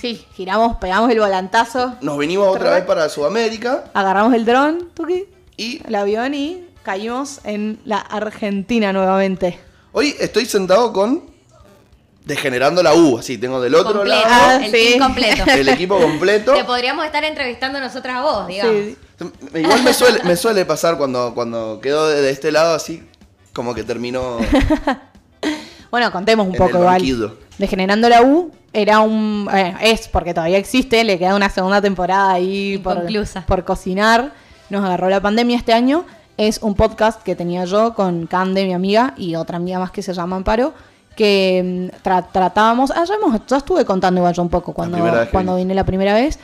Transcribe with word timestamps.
Sí, 0.00 0.24
giramos, 0.34 0.76
pegamos 0.76 1.10
el 1.10 1.18
volantazo, 1.18 1.96
Nos 2.00 2.16
venimos 2.18 2.46
otra 2.54 2.70
vez 2.70 2.84
para 2.84 3.08
Sudamérica 3.08 3.84
agarramos 3.94 4.32
el 4.34 4.44
dron, 4.44 4.90
tuki, 4.94 5.24
y 5.56 5.82
el 5.86 5.94
avión 5.96 6.34
y 6.34 6.64
caímos 6.84 7.40
en 7.44 7.80
la 7.84 7.98
Argentina 7.98 8.92
nuevamente. 8.92 9.58
hoy 9.92 10.14
estoy 10.20 10.46
sentado 10.46 10.92
con 10.92 11.36
Degenerando 12.24 12.82
la 12.82 12.92
U, 12.94 13.18
así 13.18 13.38
tengo 13.38 13.58
del 13.58 13.74
otro 13.74 13.94
Completo, 13.94 14.20
lado 14.20 14.34
Ah, 14.38 14.56
el 14.56 14.70
sí. 14.70 14.70
team 14.70 14.98
completo. 15.02 15.44
el 15.50 15.68
equipo 15.70 15.98
completo. 15.98 16.52
Te 16.52 16.64
podríamos 16.64 17.06
estar 17.06 17.24
entrevistando 17.24 17.80
nosotras 17.80 18.16
a 18.18 18.20
vos, 18.20 18.46
digamos. 18.46 18.74
Sí. 18.76 18.96
Igual 19.54 19.82
me 19.82 19.94
suele, 19.94 20.22
me 20.24 20.36
suele 20.36 20.66
pasar 20.66 20.98
cuando, 20.98 21.32
cuando 21.34 21.80
quedo 21.80 22.06
de, 22.06 22.20
de 22.20 22.30
este 22.30 22.52
lado 22.52 22.74
así, 22.74 23.02
como 23.54 23.74
que 23.74 23.82
termino 23.82 24.36
Bueno, 25.90 26.12
contemos 26.12 26.46
un 26.46 26.52
en 26.52 26.58
poco 26.58 26.76
el 26.92 27.02
igual. 27.02 27.38
Degenerando 27.56 28.08
la 28.10 28.20
U 28.22 28.52
era 28.72 29.00
un. 29.00 29.48
eh, 29.52 29.74
es 29.82 30.08
porque 30.08 30.34
todavía 30.34 30.58
existe, 30.58 31.02
le 31.04 31.18
queda 31.18 31.34
una 31.34 31.50
segunda 31.50 31.80
temporada 31.80 32.32
ahí 32.32 32.78
por, 32.78 33.64
cocinar. 33.64 34.32
Nos 34.70 34.84
agarró 34.84 35.08
la 35.08 35.20
pandemia 35.20 35.56
este 35.56 35.72
año. 35.72 36.04
Es 36.36 36.58
un 36.62 36.74
podcast 36.74 37.22
que 37.22 37.34
tenía 37.34 37.64
yo 37.64 37.94
con 37.94 38.26
Cande, 38.26 38.64
mi 38.64 38.72
amiga, 38.74 39.14
y 39.16 39.34
otra 39.34 39.56
amiga 39.56 39.78
más 39.78 39.90
que 39.90 40.02
se 40.02 40.12
llama 40.14 40.36
Amparo. 40.36 40.72
Que 41.16 41.90
mm, 41.92 42.06
tra- 42.06 42.26
tratábamos. 42.30 42.90
Ah, 42.92 43.04
ya, 43.04 43.14
hemos- 43.14 43.40
ya 43.46 43.56
estuve 43.56 43.84
contando 43.84 44.20
igual 44.20 44.34
yo 44.34 44.42
un 44.42 44.48
poco 44.48 44.72
cuando, 44.72 44.98
cuando 45.32 45.56
vine. 45.56 45.74
la 45.74 45.84
primera 45.84 46.14
vez. 46.14 46.38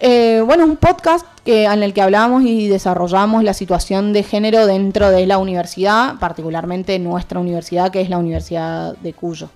Eh, 0.00 0.42
bueno, 0.44 0.64
un 0.64 0.76
podcast 0.76 1.26
que, 1.44 1.64
en 1.64 1.82
el 1.82 1.92
que 1.94 2.02
hablamos 2.02 2.42
y 2.44 2.68
desarrollamos 2.68 3.42
la 3.44 3.54
situación 3.54 4.12
de 4.12 4.22
género 4.22 4.66
dentro 4.66 5.10
de 5.10 5.26
la 5.26 5.38
universidad, 5.38 6.14
particularmente 6.18 6.98
nuestra 6.98 7.40
universidad, 7.40 7.90
que 7.90 8.00
es 8.00 8.08
la 8.10 8.18
Universidad 8.18 8.96
de 8.98 9.12
Cuyo. 9.12 9.48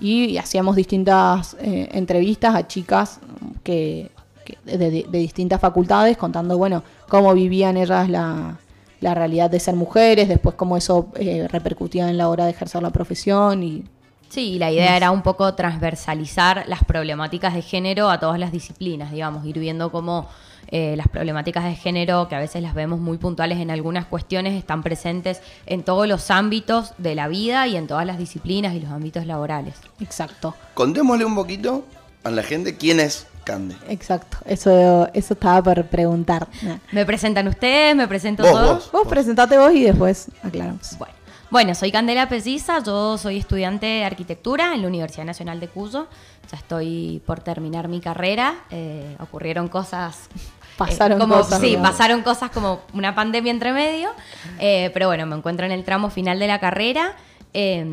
Y, 0.00 0.36
hacíamos 0.38 0.76
distintas 0.76 1.56
eh, 1.60 1.88
entrevistas 1.92 2.54
a 2.54 2.66
chicas 2.66 3.18
que, 3.62 4.10
que- 4.44 4.58
de, 4.64 4.90
de- 4.90 5.06
de 5.08 5.18
distintas 5.18 5.60
facultades, 5.60 6.16
contando, 6.16 6.58
bueno, 6.58 6.82
cómo 7.08 7.32
vivían 7.34 7.76
ellas 7.76 8.08
la, 8.10 8.58
la 9.00 9.14
realidad 9.14 9.50
de 9.50 9.58
ser 9.60 9.74
mujeres, 9.74 10.28
después 10.28 10.54
cómo 10.54 10.76
eso 10.76 11.08
eh, 11.16 11.48
repercutía 11.50 12.08
en 12.10 12.18
la 12.18 12.28
hora 12.28 12.44
de 12.44 12.50
ejercer 12.50 12.82
la 12.82 12.90
profesión 12.90 13.62
y 13.62 13.84
Sí, 14.28 14.54
y 14.54 14.58
la 14.58 14.72
idea 14.72 14.96
era 14.96 15.12
un 15.12 15.22
poco 15.22 15.54
transversalizar 15.54 16.64
las 16.66 16.82
problemáticas 16.84 17.54
de 17.54 17.62
género 17.62 18.10
a 18.10 18.18
todas 18.18 18.40
las 18.40 18.50
disciplinas, 18.50 19.12
digamos, 19.12 19.46
ir 19.46 19.58
viendo 19.58 19.92
cómo 19.92 20.26
eh, 20.68 20.94
las 20.96 21.08
problemáticas 21.08 21.64
de 21.64 21.74
género, 21.74 22.28
que 22.28 22.34
a 22.34 22.38
veces 22.40 22.62
las 22.62 22.74
vemos 22.74 22.98
muy 23.00 23.18
puntuales 23.18 23.58
en 23.58 23.70
algunas 23.70 24.06
cuestiones, 24.06 24.54
están 24.54 24.82
presentes 24.82 25.40
en 25.66 25.82
todos 25.82 26.06
los 26.08 26.30
ámbitos 26.30 26.92
de 26.98 27.14
la 27.14 27.28
vida 27.28 27.66
y 27.66 27.76
en 27.76 27.86
todas 27.86 28.04
las 28.06 28.18
disciplinas 28.18 28.74
y 28.74 28.80
los 28.80 28.90
ámbitos 28.90 29.26
laborales. 29.26 29.74
exacto. 30.00 30.54
Contémosle 30.74 31.24
un 31.24 31.34
poquito 31.34 31.84
a 32.24 32.30
la 32.30 32.42
gente 32.42 32.76
quién 32.76 33.00
es 33.00 33.26
Cande. 33.44 33.76
Exacto, 33.88 34.38
eso, 34.44 35.08
eso 35.14 35.34
estaba 35.34 35.62
por 35.62 35.84
preguntar. 35.86 36.48
¿Me 36.90 37.06
presentan 37.06 37.46
ustedes? 37.46 37.94
¿Me 37.94 38.08
presento 38.08 38.42
Vos, 38.42 38.50
todos? 38.52 38.68
vos. 38.90 38.92
Vos 38.92 39.06
presentate 39.08 39.56
vos 39.56 39.72
y 39.72 39.84
después 39.84 40.28
aclaramos. 40.42 40.98
Bueno. 40.98 41.14
Bueno, 41.48 41.74
soy 41.76 41.92
Candela 41.92 42.28
Precisa, 42.28 42.82
yo 42.82 43.16
soy 43.18 43.36
estudiante 43.38 43.86
de 43.86 44.04
arquitectura 44.04 44.74
en 44.74 44.82
la 44.82 44.88
Universidad 44.88 45.24
Nacional 45.24 45.60
de 45.60 45.68
Cuyo. 45.68 46.08
Ya 46.50 46.58
estoy 46.58 47.22
por 47.24 47.38
terminar 47.38 47.86
mi 47.86 48.00
carrera. 48.00 48.56
eh, 48.70 49.16
ocurrieron 49.20 49.68
cosas. 49.68 50.28
Pasaron 50.76 51.18
como, 51.18 51.36
cosas, 51.36 51.60
Sí, 51.60 51.66
digamos. 51.68 51.90
pasaron 51.90 52.22
cosas 52.22 52.50
como 52.50 52.80
una 52.92 53.14
pandemia 53.14 53.50
entre 53.50 53.72
medio. 53.72 54.10
eh, 54.58 54.90
pero 54.92 55.08
bueno, 55.08 55.24
me 55.26 55.36
encuentro 55.36 55.64
en 55.66 55.72
el 55.72 55.84
tramo 55.84 56.10
final 56.10 56.38
de 56.38 56.46
la 56.46 56.58
carrera. 56.60 57.14
Eh, 57.54 57.86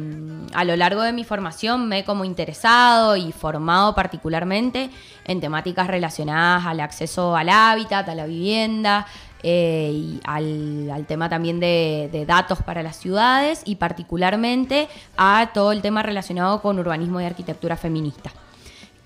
a 0.53 0.65
lo 0.65 0.75
largo 0.75 1.01
de 1.03 1.13
mi 1.13 1.23
formación 1.23 1.87
me 1.87 1.99
he 1.99 2.03
como 2.03 2.25
interesado 2.25 3.15
y 3.15 3.31
formado 3.31 3.95
particularmente 3.95 4.89
en 5.25 5.39
temáticas 5.39 5.87
relacionadas 5.87 6.65
al 6.65 6.81
acceso 6.81 7.35
al 7.37 7.47
hábitat, 7.47 8.09
a 8.09 8.15
la 8.15 8.25
vivienda, 8.25 9.05
eh, 9.41 9.91
y 9.93 10.19
al, 10.25 10.89
al 10.91 11.05
tema 11.05 11.29
también 11.29 11.61
de, 11.61 12.09
de 12.11 12.25
datos 12.25 12.59
para 12.61 12.83
las 12.83 12.97
ciudades 12.97 13.61
y 13.63 13.75
particularmente 13.75 14.89
a 15.15 15.51
todo 15.53 15.71
el 15.71 15.81
tema 15.81 16.03
relacionado 16.03 16.61
con 16.61 16.77
urbanismo 16.79 17.21
y 17.21 17.25
arquitectura 17.25 17.77
feminista. 17.77 18.31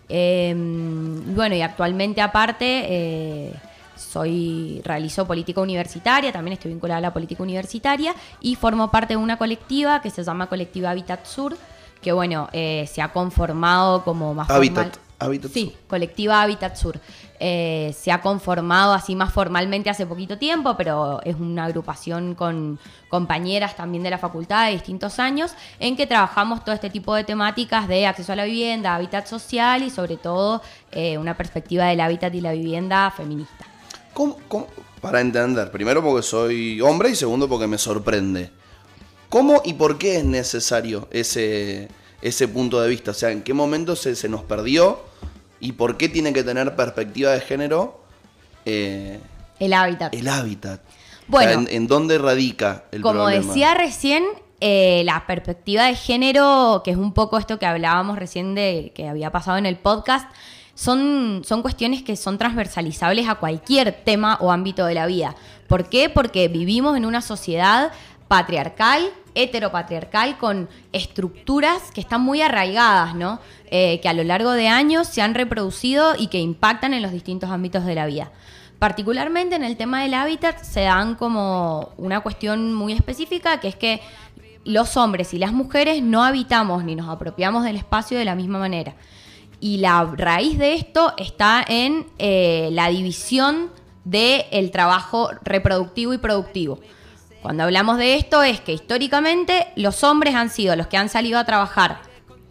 Eh, 0.09 0.53
bueno, 0.55 1.53
y 1.55 1.61
actualmente 1.61 2.21
aparte 2.21 2.85
eh, 2.87 3.53
soy 3.97 4.81
realizo 4.83 5.25
política 5.27 5.61
universitaria, 5.61 6.31
también 6.31 6.53
estoy 6.53 6.71
vinculada 6.71 6.99
a 6.99 7.01
la 7.01 7.13
política 7.13 7.43
universitaria 7.43 8.15
y 8.41 8.55
formo 8.55 8.91
parte 8.91 9.13
de 9.13 9.17
una 9.17 9.37
colectiva 9.37 10.01
que 10.01 10.09
se 10.09 10.23
llama 10.23 10.47
Colectiva 10.47 10.91
Habitat 10.91 11.25
Sur, 11.25 11.57
que 12.01 12.11
bueno, 12.11 12.49
eh, 12.53 12.87
se 12.91 13.01
ha 13.01 13.11
conformado 13.11 14.03
como 14.03 14.33
más 14.33 14.49
Habitat, 14.49 14.93
formal. 14.93 15.07
Habitat 15.19 15.51
Sí, 15.51 15.65
Sur. 15.65 15.87
Colectiva 15.87 16.41
Habitat 16.41 16.75
Sur. 16.75 16.99
Eh, 17.39 17.95
se 17.97 18.11
ha 18.11 18.21
conformado 18.21 18.93
así 18.93 19.15
más 19.15 19.31
formalmente 19.31 19.89
hace 19.89 20.05
poquito 20.05 20.37
tiempo, 20.37 20.75
pero 20.75 21.21
es 21.23 21.35
una 21.35 21.65
agrupación 21.65 22.33
con 22.33 22.79
compañeras 23.09 23.75
también 23.75 24.03
de 24.03 24.09
la 24.09 24.17
facultad 24.17 24.65
de 24.65 24.73
distintos 24.73 25.19
años, 25.19 25.53
en 25.79 25.95
que 25.95 26.07
trabajamos 26.07 26.63
todo 26.63 26.73
este 26.73 26.89
tipo 26.89 27.13
de 27.13 27.23
temáticas 27.23 27.87
de 27.87 28.07
acceso 28.07 28.33
a 28.33 28.35
la 28.35 28.45
vivienda, 28.45 28.95
hábitat 28.95 29.27
social 29.27 29.83
y 29.83 29.89
sobre 29.89 30.17
todo 30.17 30.61
eh, 30.91 31.17
una 31.17 31.35
perspectiva 31.35 31.85
del 31.85 32.01
hábitat 32.01 32.33
y 32.33 32.41
la 32.41 32.53
vivienda 32.53 33.11
feminista. 33.11 33.65
¿Cómo- 34.17 34.37
cómo- 34.47 34.67
Para 34.99 35.21
entender, 35.21 35.69
primero 35.69 36.03
porque 36.03 36.23
soy 36.23 36.81
hombre 36.81 37.09
y 37.11 37.15
segundo 37.15 37.47
porque 37.47 37.67
me 37.67 37.77
sorprende. 37.77 38.49
¿Cómo 39.29 39.61
y 39.63 39.73
por 39.73 39.99
qué 39.99 40.17
es 40.17 40.25
necesario 40.25 41.07
ese, 41.11 41.87
ese 42.23 42.47
punto 42.47 42.81
de 42.81 42.89
vista? 42.89 43.11
O 43.11 43.13
sea, 43.13 43.29
¿en 43.29 43.43
qué 43.43 43.53
momento 43.53 43.95
se, 43.95 44.15
se 44.15 44.27
nos 44.27 44.41
perdió 44.41 44.99
y 45.59 45.73
por 45.73 45.97
qué 45.97 46.09
tiene 46.09 46.33
que 46.33 46.43
tener 46.43 46.75
perspectiva 46.75 47.29
de 47.31 47.41
género 47.41 48.01
eh, 48.65 49.19
El 49.59 49.73
hábitat. 49.73 50.13
el 50.15 50.27
hábitat? 50.27 50.81
Bueno. 51.27 51.51
O 51.51 51.53
sea, 51.53 51.61
¿en, 51.61 51.67
en 51.83 51.87
dónde 51.87 52.17
radica 52.17 52.85
el 52.91 53.01
Como 53.03 53.19
problema? 53.21 53.45
decía 53.45 53.75
recién, 53.75 54.23
eh, 54.61 55.03
la 55.05 55.27
perspectiva 55.27 55.83
de 55.85 55.95
género, 55.95 56.81
que 56.83 56.89
es 56.89 56.97
un 56.97 57.13
poco 57.13 57.37
esto 57.37 57.59
que 57.59 57.67
hablábamos 57.67 58.17
recién 58.17 58.55
de 58.55 58.91
que 58.95 59.07
había 59.07 59.31
pasado 59.31 59.57
en 59.59 59.67
el 59.67 59.77
podcast, 59.77 60.27
son, 60.77 61.41
son 61.43 61.63
cuestiones 61.63 62.03
que 62.03 62.15
son 62.15 62.37
transversalizables 62.37 63.27
a 63.27 63.35
cualquier 63.35 64.03
tema 64.03 64.37
o 64.39 64.51
ámbito 64.51 64.85
de 64.85 64.93
la 64.93 65.07
vida. 65.07 65.35
¿Por 65.67 65.89
qué? 65.89 66.07
Porque 66.07 66.49
vivimos 66.49 66.95
en 66.95 67.05
una 67.05 67.21
sociedad 67.21 67.91
patriarcal, 68.27 69.09
heteropatriarcal, 69.33 70.37
con 70.37 70.69
estructuras 70.93 71.89
que 71.91 71.99
están 71.99 72.21
muy 72.21 72.41
arraigadas, 72.43 73.15
¿no? 73.15 73.39
Eh, 73.71 73.99
que 74.01 74.07
a 74.07 74.13
lo 74.13 74.23
largo 74.23 74.51
de 74.51 74.67
años 74.67 75.07
se 75.07 75.23
han 75.23 75.33
reproducido 75.33 76.13
y 76.15 76.27
que 76.27 76.39
impactan 76.39 76.93
en 76.93 77.01
los 77.01 77.11
distintos 77.11 77.49
ámbitos 77.49 77.83
de 77.83 77.95
la 77.95 78.05
vida. 78.05 78.31
Particularmente 78.77 79.55
en 79.55 79.63
el 79.63 79.77
tema 79.77 80.03
del 80.03 80.13
hábitat 80.13 80.61
se 80.61 80.81
dan 80.81 81.15
como 81.15 81.89
una 81.97 82.19
cuestión 82.19 82.75
muy 82.75 82.93
específica, 82.93 83.59
que 83.59 83.69
es 83.69 83.75
que 83.75 83.99
los 84.63 84.95
hombres 84.95 85.33
y 85.33 85.39
las 85.39 85.53
mujeres 85.53 86.03
no 86.03 86.23
habitamos 86.23 86.83
ni 86.83 86.93
nos 86.93 87.09
apropiamos 87.09 87.63
del 87.63 87.77
espacio 87.77 88.19
de 88.19 88.25
la 88.25 88.35
misma 88.35 88.59
manera. 88.59 88.93
Y 89.59 89.77
la 89.77 90.03
raíz 90.15 90.57
de 90.57 90.75
esto 90.75 91.13
está 91.17 91.65
en 91.67 92.05
eh, 92.19 92.69
la 92.71 92.89
división 92.89 93.71
del 94.03 94.71
trabajo 94.71 95.31
reproductivo 95.43 96.13
y 96.13 96.17
productivo. 96.17 96.79
Cuando 97.41 97.63
hablamos 97.63 97.97
de 97.97 98.15
esto 98.15 98.43
es 98.43 98.61
que 98.61 98.73
históricamente 98.73 99.67
los 99.75 100.03
hombres 100.03 100.35
han 100.35 100.49
sido 100.49 100.75
los 100.75 100.87
que 100.87 100.97
han 100.97 101.09
salido 101.09 101.39
a 101.39 101.45
trabajar 101.45 101.99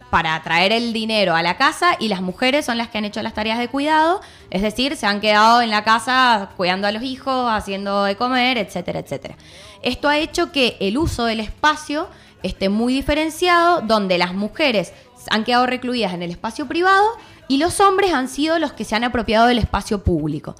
para 0.09 0.41
traer 0.41 0.71
el 0.71 0.93
dinero 0.93 1.35
a 1.35 1.43
la 1.43 1.57
casa 1.57 1.97
y 1.99 2.07
las 2.07 2.21
mujeres 2.21 2.65
son 2.65 2.77
las 2.77 2.87
que 2.87 2.97
han 2.97 3.05
hecho 3.05 3.21
las 3.21 3.33
tareas 3.33 3.59
de 3.59 3.67
cuidado, 3.67 4.21
es 4.49 4.61
decir, 4.61 4.95
se 4.95 5.05
han 5.05 5.19
quedado 5.19 5.61
en 5.61 5.69
la 5.69 5.83
casa 5.83 6.49
cuidando 6.55 6.87
a 6.87 6.91
los 6.91 7.03
hijos, 7.03 7.51
haciendo 7.51 8.03
de 8.03 8.15
comer, 8.15 8.57
etcétera, 8.57 8.99
etcétera. 8.99 9.35
Esto 9.81 10.07
ha 10.07 10.17
hecho 10.17 10.51
que 10.51 10.77
el 10.79 10.97
uso 10.97 11.25
del 11.25 11.41
espacio 11.41 12.07
esté 12.43 12.69
muy 12.69 12.93
diferenciado, 12.93 13.81
donde 13.81 14.17
las 14.17 14.33
mujeres 14.33 14.93
han 15.31 15.43
quedado 15.43 15.65
recluidas 15.65 16.13
en 16.13 16.23
el 16.23 16.31
espacio 16.31 16.67
privado 16.67 17.05
y 17.47 17.57
los 17.57 17.79
hombres 17.79 18.13
han 18.13 18.27
sido 18.27 18.59
los 18.59 18.73
que 18.73 18.83
se 18.85 18.95
han 18.95 19.03
apropiado 19.03 19.47
del 19.47 19.57
espacio 19.59 20.03
público. 20.03 20.55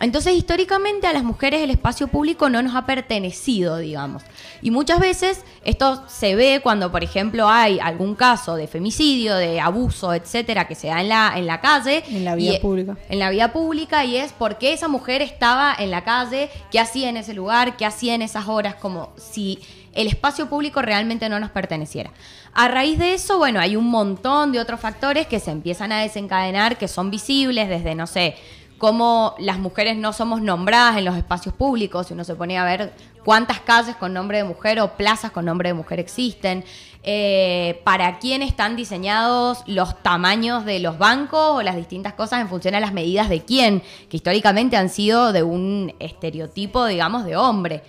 Entonces, 0.00 0.34
históricamente 0.34 1.06
a 1.06 1.12
las 1.12 1.22
mujeres 1.22 1.60
el 1.62 1.70
espacio 1.70 2.08
público 2.08 2.48
no 2.48 2.60
nos 2.60 2.74
ha 2.74 2.86
pertenecido, 2.86 3.76
digamos. 3.78 4.24
Y 4.60 4.72
muchas 4.72 4.98
veces 4.98 5.44
esto 5.64 6.02
se 6.08 6.34
ve 6.34 6.58
cuando, 6.60 6.90
por 6.90 7.04
ejemplo, 7.04 7.48
hay 7.48 7.78
algún 7.78 8.16
caso 8.16 8.56
de 8.56 8.66
femicidio, 8.66 9.36
de 9.36 9.60
abuso, 9.60 10.12
etcétera, 10.12 10.66
que 10.66 10.74
se 10.74 10.88
da 10.88 11.00
en 11.02 11.08
la, 11.08 11.34
en 11.36 11.46
la 11.46 11.60
calle. 11.60 12.02
En 12.08 12.24
la 12.24 12.34
vía 12.34 12.54
y- 12.54 12.58
pública. 12.60 12.96
En 13.10 13.20
la 13.20 13.30
vía 13.30 13.52
pública 13.52 14.04
y 14.04 14.16
es 14.16 14.32
por 14.32 14.58
qué 14.58 14.72
esa 14.72 14.88
mujer 14.88 15.22
estaba 15.22 15.72
en 15.78 15.92
la 15.92 16.02
calle, 16.02 16.50
qué 16.72 16.80
hacía 16.80 17.08
en 17.08 17.16
ese 17.16 17.32
lugar, 17.32 17.76
qué 17.76 17.86
hacía 17.86 18.14
en 18.16 18.22
esas 18.22 18.48
horas, 18.48 18.74
como 18.74 19.12
si 19.16 19.60
el 19.92 20.06
espacio 20.06 20.48
público 20.48 20.82
realmente 20.82 21.28
no 21.28 21.38
nos 21.38 21.50
perteneciera. 21.50 22.10
A 22.54 22.68
raíz 22.68 22.98
de 22.98 23.14
eso, 23.14 23.38
bueno, 23.38 23.60
hay 23.60 23.76
un 23.76 23.90
montón 23.90 24.52
de 24.52 24.60
otros 24.60 24.80
factores 24.80 25.26
que 25.26 25.40
se 25.40 25.50
empiezan 25.50 25.92
a 25.92 26.00
desencadenar, 26.00 26.78
que 26.78 26.88
son 26.88 27.10
visibles 27.10 27.68
desde, 27.68 27.94
no 27.94 28.06
sé, 28.06 28.36
cómo 28.78 29.36
las 29.38 29.58
mujeres 29.58 29.96
no 29.96 30.12
somos 30.12 30.42
nombradas 30.42 30.96
en 30.96 31.04
los 31.04 31.16
espacios 31.16 31.54
públicos, 31.54 32.10
y 32.10 32.14
uno 32.14 32.24
se 32.24 32.34
pone 32.34 32.58
a 32.58 32.64
ver 32.64 32.92
cuántas 33.24 33.60
calles 33.60 33.94
con 33.94 34.12
nombre 34.12 34.38
de 34.38 34.44
mujer 34.44 34.80
o 34.80 34.96
plazas 34.96 35.30
con 35.30 35.44
nombre 35.44 35.68
de 35.68 35.74
mujer 35.74 36.00
existen, 36.00 36.64
eh, 37.04 37.80
para 37.84 38.18
quién 38.18 38.42
están 38.42 38.74
diseñados 38.74 39.62
los 39.66 40.02
tamaños 40.02 40.64
de 40.64 40.80
los 40.80 40.98
bancos 40.98 41.58
o 41.58 41.62
las 41.62 41.76
distintas 41.76 42.14
cosas 42.14 42.40
en 42.40 42.48
función 42.48 42.74
a 42.74 42.80
las 42.80 42.92
medidas 42.92 43.28
de 43.28 43.44
quién, 43.44 43.82
que 44.08 44.16
históricamente 44.16 44.76
han 44.76 44.88
sido 44.88 45.32
de 45.32 45.42
un 45.42 45.94
estereotipo, 46.00 46.86
digamos, 46.86 47.24
de 47.24 47.36
hombre. 47.36 47.82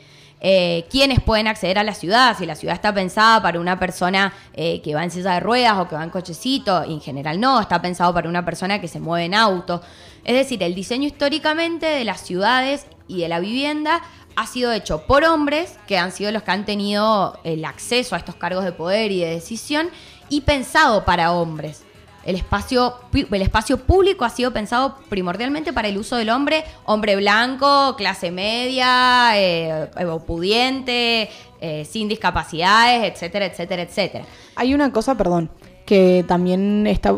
Eh, 0.46 0.86
quiénes 0.90 1.22
pueden 1.22 1.48
acceder 1.48 1.80
a 1.80 1.84
la 1.84 1.94
ciudad, 1.94 2.38
si 2.38 2.46
la 2.46 2.56
ciudad 2.56 2.76
está 2.76 2.94
pensada 2.94 3.42
para 3.42 3.62
una 3.62 3.80
persona 3.80 4.34
eh, 4.54 4.82
que 4.82 4.94
va 4.94 5.02
en 5.02 5.10
silla 5.10 5.36
de 5.36 5.40
ruedas 5.40 5.78
o 5.78 5.88
que 5.88 5.96
va 5.96 6.04
en 6.04 6.10
cochecito, 6.10 6.84
en 6.84 7.00
general 7.00 7.40
no, 7.40 7.62
está 7.62 7.82
pensado 7.82 8.14
para 8.14 8.28
una 8.28 8.44
persona 8.44 8.82
que 8.82 8.90
se 8.90 9.00
mueve 9.00 9.24
en 9.24 9.36
auto. 9.36 9.82
Es 10.26 10.36
decir, 10.36 10.62
el 10.62 10.76
diseño 10.76 11.08
históricamente 11.08 11.86
de 11.86 12.04
las 12.04 12.20
ciudades 12.20 12.88
y 13.08 13.22
de 13.22 13.30
la 13.30 13.40
vivienda 13.40 14.02
ha 14.36 14.46
sido 14.46 14.74
hecho 14.74 15.08
por 15.08 15.24
hombres, 15.24 15.80
que 15.88 15.98
han 15.98 16.12
sido 16.12 16.34
los 16.34 16.44
que 16.44 16.52
han 16.52 16.66
tenido 16.66 17.40
el 17.46 17.64
acceso 17.64 18.16
a 18.16 18.18
estos 18.18 18.36
cargos 18.36 18.66
de 18.66 18.74
poder 18.74 19.14
y 19.14 19.22
de 19.22 19.30
decisión, 19.30 19.90
y 20.28 20.42
pensado 20.42 21.06
para 21.06 21.32
hombres. 21.32 21.84
El 22.26 22.36
espacio, 22.36 22.96
el 23.14 23.42
espacio 23.42 23.78
público 23.78 24.24
ha 24.24 24.30
sido 24.30 24.54
pensado 24.54 24.98
primordialmente 25.10 25.74
para 25.74 25.90
el 25.90 25.98
uso 25.98 26.16
del 26.16 26.30
hombre, 26.30 26.64
hombre 26.86 27.16
blanco, 27.16 27.96
clase 27.98 28.32
media, 28.32 29.32
eh, 29.36 29.88
pudiente, 30.26 31.30
eh, 31.60 31.86
sin 31.86 32.08
discapacidades, 32.08 33.12
etcétera, 33.14 33.46
etcétera, 33.46 33.82
etcétera. 33.84 34.26
Hay 34.56 34.74
una 34.74 34.92
cosa, 34.92 35.16
perdón, 35.16 35.50
que 35.86 36.24
también 36.28 36.88
está, 36.88 37.18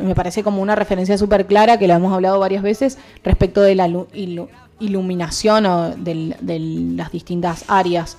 me 0.00 0.14
parece 0.14 0.42
como 0.42 0.60
una 0.60 0.74
referencia 0.74 1.16
súper 1.16 1.46
clara, 1.46 1.78
que 1.78 1.86
lo 1.86 1.94
hemos 1.94 2.12
hablado 2.12 2.40
varias 2.40 2.62
veces, 2.62 2.98
respecto 3.22 3.60
de 3.62 3.76
la 3.76 3.88
iluminación 4.80 5.66
o 5.66 5.90
de 5.90 6.34
las 6.96 7.12
distintas 7.12 7.64
áreas 7.68 8.18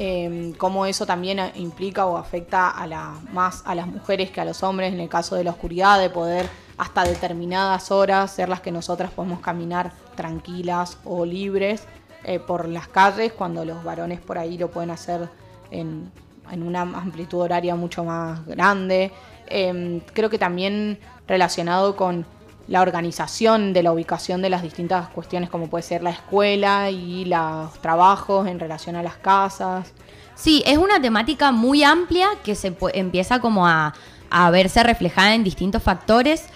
eh, 0.00 0.54
cómo 0.58 0.86
eso 0.86 1.06
también 1.06 1.40
implica 1.56 2.06
o 2.06 2.16
afecta 2.16 2.70
a 2.70 2.86
la, 2.86 3.18
más 3.32 3.62
a 3.66 3.74
las 3.74 3.88
mujeres 3.88 4.30
que 4.30 4.40
a 4.40 4.44
los 4.44 4.62
hombres 4.62 4.92
en 4.92 5.00
el 5.00 5.08
caso 5.08 5.34
de 5.34 5.42
la 5.42 5.50
oscuridad, 5.50 5.98
de 5.98 6.08
poder 6.08 6.48
hasta 6.76 7.02
determinadas 7.02 7.90
horas 7.90 8.30
ser 8.30 8.48
las 8.48 8.60
que 8.60 8.70
nosotras 8.70 9.10
podemos 9.10 9.40
caminar 9.40 9.92
tranquilas 10.14 10.98
o 11.04 11.26
libres 11.26 11.82
eh, 12.22 12.38
por 12.38 12.68
las 12.68 12.86
calles, 12.86 13.32
cuando 13.32 13.64
los 13.64 13.82
varones 13.82 14.20
por 14.20 14.38
ahí 14.38 14.56
lo 14.56 14.70
pueden 14.70 14.90
hacer 14.90 15.28
en, 15.72 16.12
una 16.52 16.82
amplitud 16.82 17.40
horaria 17.40 17.74
mucho 17.74 18.04
más 18.04 18.46
grande. 18.46 19.12
Em, 19.48 20.00
creo 20.12 20.30
que 20.30 20.38
también 20.38 20.98
relacionado 21.26 21.96
con 21.96 22.24
la 22.68 22.82
organización 22.82 23.72
de 23.72 23.82
la 23.82 23.92
ubicación 23.92 24.42
de 24.42 24.50
las 24.50 24.62
distintas 24.62 25.08
cuestiones 25.08 25.50
como 25.50 25.68
puede 25.68 25.82
ser 25.82 26.02
la 26.02 26.10
escuela 26.10 26.90
y 26.90 27.24
los 27.24 27.72
trabajos 27.80 28.46
en 28.46 28.60
relación 28.60 28.94
a 28.94 29.02
las 29.02 29.16
casas. 29.16 29.92
Sí, 30.34 30.62
es 30.66 30.78
una 30.78 31.00
temática 31.00 31.50
muy 31.50 31.82
amplia 31.82 32.28
que 32.44 32.54
se 32.54 32.76
empieza 32.92 33.40
como 33.40 33.66
a, 33.66 33.94
a 34.30 34.50
verse 34.50 34.82
reflejada 34.82 35.34
en 35.34 35.44
distintos 35.44 35.82
factores. 35.82 36.46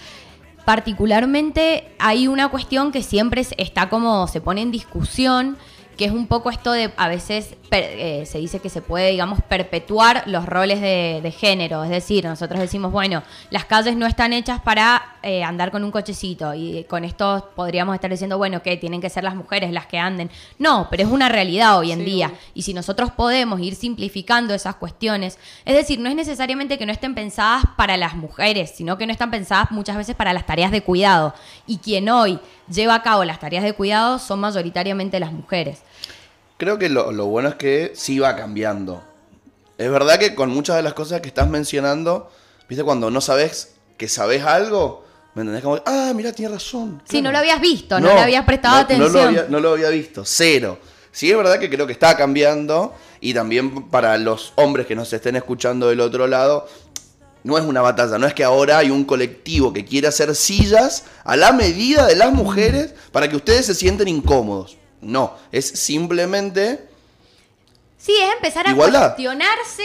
Particularmente 0.65 1.93
hay 1.99 2.27
una 2.27 2.47
cuestión 2.47 2.91
que 2.91 3.03
siempre 3.03 3.45
está 3.57 3.89
como 3.89 4.27
se 4.27 4.39
pone 4.39 4.61
en 4.61 4.71
discusión, 4.71 5.57
que 5.97 6.05
es 6.05 6.11
un 6.11 6.27
poco 6.27 6.49
esto 6.49 6.71
de 6.71 6.91
a 6.97 7.07
veces 7.07 7.55
eh, 7.71 8.23
se 8.25 8.37
dice 8.37 8.59
que 8.59 8.69
se 8.69 8.81
puede, 8.81 9.11
digamos, 9.11 9.41
perpetuar 9.41 10.23
los 10.25 10.45
roles 10.45 10.81
de, 10.81 11.35
género. 11.37 11.83
Es 11.83 11.89
decir, 11.89 12.25
nosotros 12.25 12.59
decimos, 12.59 12.91
bueno, 12.91 13.23
las 13.49 13.65
calles 13.65 13.95
no 13.95 14.05
están 14.05 14.33
hechas 14.33 14.61
para 14.61 15.12
eh, 15.23 15.43
andar 15.43 15.71
con 15.71 15.83
un 15.83 15.91
cochecito 15.91 16.53
y 16.53 16.83
con 16.83 17.03
esto 17.05 17.51
podríamos 17.55 17.95
estar 17.95 18.11
diciendo, 18.11 18.37
bueno, 18.37 18.61
que 18.61 18.75
tienen 18.77 18.99
que 18.99 19.09
ser 19.09 19.23
las 19.23 19.35
mujeres 19.35 19.71
las 19.71 19.87
que 19.87 19.97
anden. 19.97 20.29
No, 20.59 20.87
pero 20.91 21.03
es 21.03 21.09
una 21.09 21.29
realidad 21.29 21.77
hoy 21.77 21.91
en 21.93 22.03
día. 22.03 22.33
Y 22.53 22.63
si 22.63 22.73
nosotros 22.73 23.11
podemos 23.11 23.59
ir 23.61 23.75
simplificando 23.75 24.53
esas 24.53 24.75
cuestiones, 24.75 25.39
es 25.65 25.75
decir, 25.75 25.99
no 25.99 26.09
es 26.09 26.15
necesariamente 26.15 26.77
que 26.77 26.85
no 26.85 26.91
estén 26.91 27.15
pensadas 27.15 27.63
para 27.77 27.95
las 27.95 28.15
mujeres, 28.15 28.73
sino 28.75 28.97
que 28.97 29.05
no 29.05 29.13
están 29.13 29.31
pensadas 29.31 29.71
muchas 29.71 29.95
veces 29.95 30.15
para 30.15 30.33
las 30.33 30.45
tareas 30.45 30.71
de 30.71 30.83
cuidado. 30.83 31.33
Y 31.65 31.77
quien 31.77 32.09
hoy 32.09 32.39
lleva 32.69 32.95
a 32.95 33.01
cabo 33.01 33.23
las 33.23 33.39
tareas 33.39 33.63
de 33.63 33.73
cuidado 33.73 34.19
son 34.19 34.41
mayoritariamente 34.41 35.19
las 35.19 35.31
mujeres. 35.31 35.83
Creo 36.57 36.77
que 36.77 36.89
lo, 36.89 37.25
bueno 37.27 37.49
es 37.49 37.55
que 37.55 37.93
sí 37.95 38.19
va 38.19 38.35
cambiando. 38.35 39.03
Es 39.77 39.89
verdad 39.89 40.19
que 40.19 40.35
con 40.35 40.49
muchas 40.49 40.75
de 40.75 40.83
las 40.83 40.93
cosas 40.93 41.21
que 41.21 41.27
estás 41.27 41.49
mencionando, 41.49 42.31
viste, 42.69 42.83
cuando 42.83 43.09
no 43.09 43.21
sabes 43.21 43.75
que 43.97 44.07
sabes 44.07 44.43
algo, 44.43 45.03
¿me 45.35 45.41
entendés? 45.41 45.63
Como, 45.63 45.81
ah, 45.85 46.11
mira, 46.15 46.31
tiene 46.31 46.53
razón. 46.53 47.01
Sí, 47.09 47.21
no 47.21 47.31
lo 47.31 47.37
habías 47.37 47.59
visto, 47.59 47.99
no, 47.99 48.13
le 48.13 48.21
habías 48.21 48.45
prestado 48.45 48.77
atención. 48.77 49.11
No 49.11 49.19
lo, 49.19 49.27
había, 49.27 49.45
no 49.49 49.59
lo 49.59 49.71
había 49.71 49.89
visto, 49.89 50.23
cero. 50.25 50.79
Sí, 51.11 51.29
es 51.29 51.37
verdad 51.37 51.59
que 51.59 51.69
creo 51.69 51.85
que 51.85 51.93
está 51.93 52.17
cambiando 52.17 52.95
y 53.21 53.33
también 53.33 53.89
para 53.89 54.17
los 54.17 54.53
hombres 54.55 54.87
que 54.87 54.95
nos 54.95 55.13
estén 55.13 55.35
escuchando 55.35 55.87
del 55.89 55.99
otro 55.99 56.27
lado, 56.27 56.67
no 57.43 57.57
es 57.57 57.63
una 57.63 57.81
batalla, 57.81 58.17
no 58.17 58.25
es 58.25 58.33
que 58.33 58.43
ahora 58.43 58.79
hay 58.79 58.89
un 58.89 59.05
colectivo 59.05 59.73
que 59.73 59.85
quiere 59.85 60.07
hacer 60.07 60.33
sillas 60.35 61.05
a 61.23 61.35
la 61.35 61.51
medida 61.51 62.07
de 62.07 62.15
las 62.15 62.33
mujeres 62.33 62.93
para 63.11 63.29
que 63.29 63.35
ustedes 63.35 63.65
se 63.65 63.75
sienten 63.75 64.07
incómodos. 64.07 64.77
No, 65.01 65.35
es 65.51 65.67
simplemente... 65.67 66.87
Sí, 67.97 68.13
es 68.19 68.33
empezar 68.33 68.67
a 68.67 68.75
cuestionarse 68.75 69.83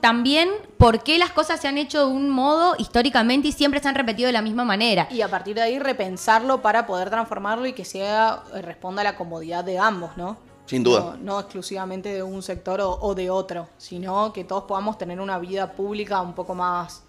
también 0.00 0.48
por 0.78 1.02
qué 1.02 1.18
las 1.18 1.30
cosas 1.30 1.60
se 1.60 1.68
han 1.68 1.76
hecho 1.76 2.06
de 2.06 2.12
un 2.12 2.30
modo 2.30 2.74
históricamente 2.78 3.48
y 3.48 3.52
siempre 3.52 3.80
se 3.80 3.88
han 3.88 3.94
repetido 3.94 4.26
de 4.26 4.32
la 4.32 4.40
misma 4.40 4.64
manera. 4.64 5.08
Y 5.10 5.20
a 5.20 5.28
partir 5.28 5.56
de 5.56 5.62
ahí 5.62 5.78
repensarlo 5.78 6.62
para 6.62 6.86
poder 6.86 7.10
transformarlo 7.10 7.66
y 7.66 7.74
que 7.74 7.84
sea 7.84 8.42
eh, 8.54 8.62
responda 8.62 9.02
a 9.02 9.04
la 9.04 9.16
comodidad 9.16 9.62
de 9.62 9.78
ambos, 9.78 10.16
¿no? 10.16 10.38
Sin 10.66 10.82
duda. 10.82 11.18
No, 11.20 11.38
exclusivamente 11.38 12.14
de 12.14 12.22
un 12.22 12.42
sector 12.42 12.80
o, 12.80 13.14
de 13.14 13.28
otro, 13.28 13.68
sino 13.76 14.32
que 14.32 14.44
todos 14.44 14.64
podamos 14.64 14.96
tener 14.96 15.20
una 15.20 15.38
vida 15.38 15.72
pública 15.72 16.22
un 16.22 16.32
poco 16.32 16.54
más, 16.54 17.02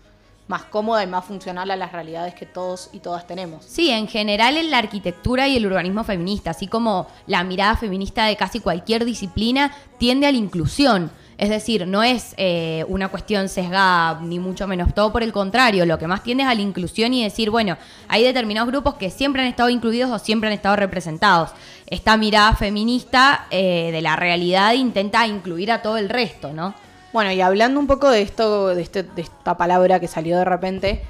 más 0.50 0.64
cómoda 0.64 1.02
y 1.02 1.08
más 1.08 1.24
funcional 1.24 1.72
a 1.72 1.78
las 1.78 1.94
realidades 1.94 2.36
que 2.36 2.46
todos 2.46 2.90
y 2.92 3.00
todas 3.00 3.26
tenemos. 3.26 3.64
Sí, 3.64 3.90
en 3.92 4.10
general 4.10 4.58
en 4.58 4.72
la 4.72 4.80
arquitectura 4.80 5.48
y 5.48 5.56
el 5.56 5.66
urbanismo 5.66 6.04
feminista, 6.04 6.50
así 6.50 6.68
como 6.68 7.08
la 7.28 7.46
mirada 7.46 7.78
feminista 7.78 8.26
de 8.26 8.36
casi 8.36 8.60
cualquier 8.60 9.06
disciplina, 9.06 9.74
tiende 9.98 10.28
a 10.28 10.34
la 10.34 10.38
inclusión 10.38 11.10
es 11.38 11.50
decir, 11.50 11.86
no 11.88 12.02
es 12.02 12.34
eh, 12.38 12.86
una 12.88 13.10
cuestión 13.10 13.50
sesgada, 13.50 14.20
ni 14.22 14.40
mucho 14.40 14.68
menos, 14.68 14.94
todo 14.94 15.12
por 15.12 15.22
el 15.22 15.34
contrario, 15.34 15.86
lo 15.86 16.00
que 16.00 16.08
más 16.08 16.24
tiende 16.24 16.44
es 16.44 16.50
a 16.50 16.56
la 16.56 16.62
inclusión 16.62 17.14
y 17.14 17.24
decir, 17.24 17.50
bueno, 17.50 17.78
hay 18.08 18.24
determinados 18.24 18.70
grupos 18.70 18.96
que 18.96 19.10
siempre 19.10 19.42
han 19.42 19.48
estado 19.48 19.70
incluidos 19.70 20.12
o 20.12 20.20
siempre 20.20 20.48
han 20.48 20.54
estado 20.54 20.76
representados. 20.78 21.52
Esta 21.88 22.16
mirada 22.18 22.56
feminista 22.56 23.48
eh, 23.52 23.90
de 23.92 24.02
la 24.02 24.16
realidad 24.16 24.74
intenta 24.74 25.28
incluir 25.28 25.72
a 25.72 25.82
todo 25.82 25.98
el 25.98 26.10
resto, 26.10 26.54
¿no? 26.54 26.74
Bueno, 27.12 27.32
y 27.32 27.42
hablando 27.42 27.80
un 27.80 27.88
poco 27.88 28.10
de 28.10 28.22
esto, 28.22 28.68
de, 28.76 28.82
este, 28.82 29.04
de 29.04 29.22
esta 29.22 29.58
palabra 29.58 30.00
que 30.00 30.08
salió 30.08 30.38
de 30.38 30.46
repente, 30.46 31.04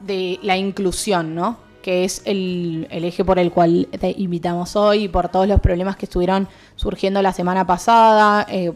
de 0.00 0.38
la 0.42 0.56
inclusión, 0.56 1.34
¿no? 1.34 1.66
que 1.86 2.02
es 2.02 2.22
el, 2.24 2.88
eje 2.90 3.24
por 3.24 3.38
el 3.38 3.52
cual 3.52 3.86
te 4.00 4.12
invitamos 4.18 4.74
hoy, 4.74 5.04
y 5.04 5.08
por 5.08 5.28
todos 5.28 5.46
los 5.46 5.60
problemas 5.60 5.94
que 5.94 6.06
estuvieron 6.06 6.48
surgiendo 6.74 7.22
la 7.22 7.32
semana 7.32 7.64
pasada, 7.64 8.44
eh, 8.50 8.72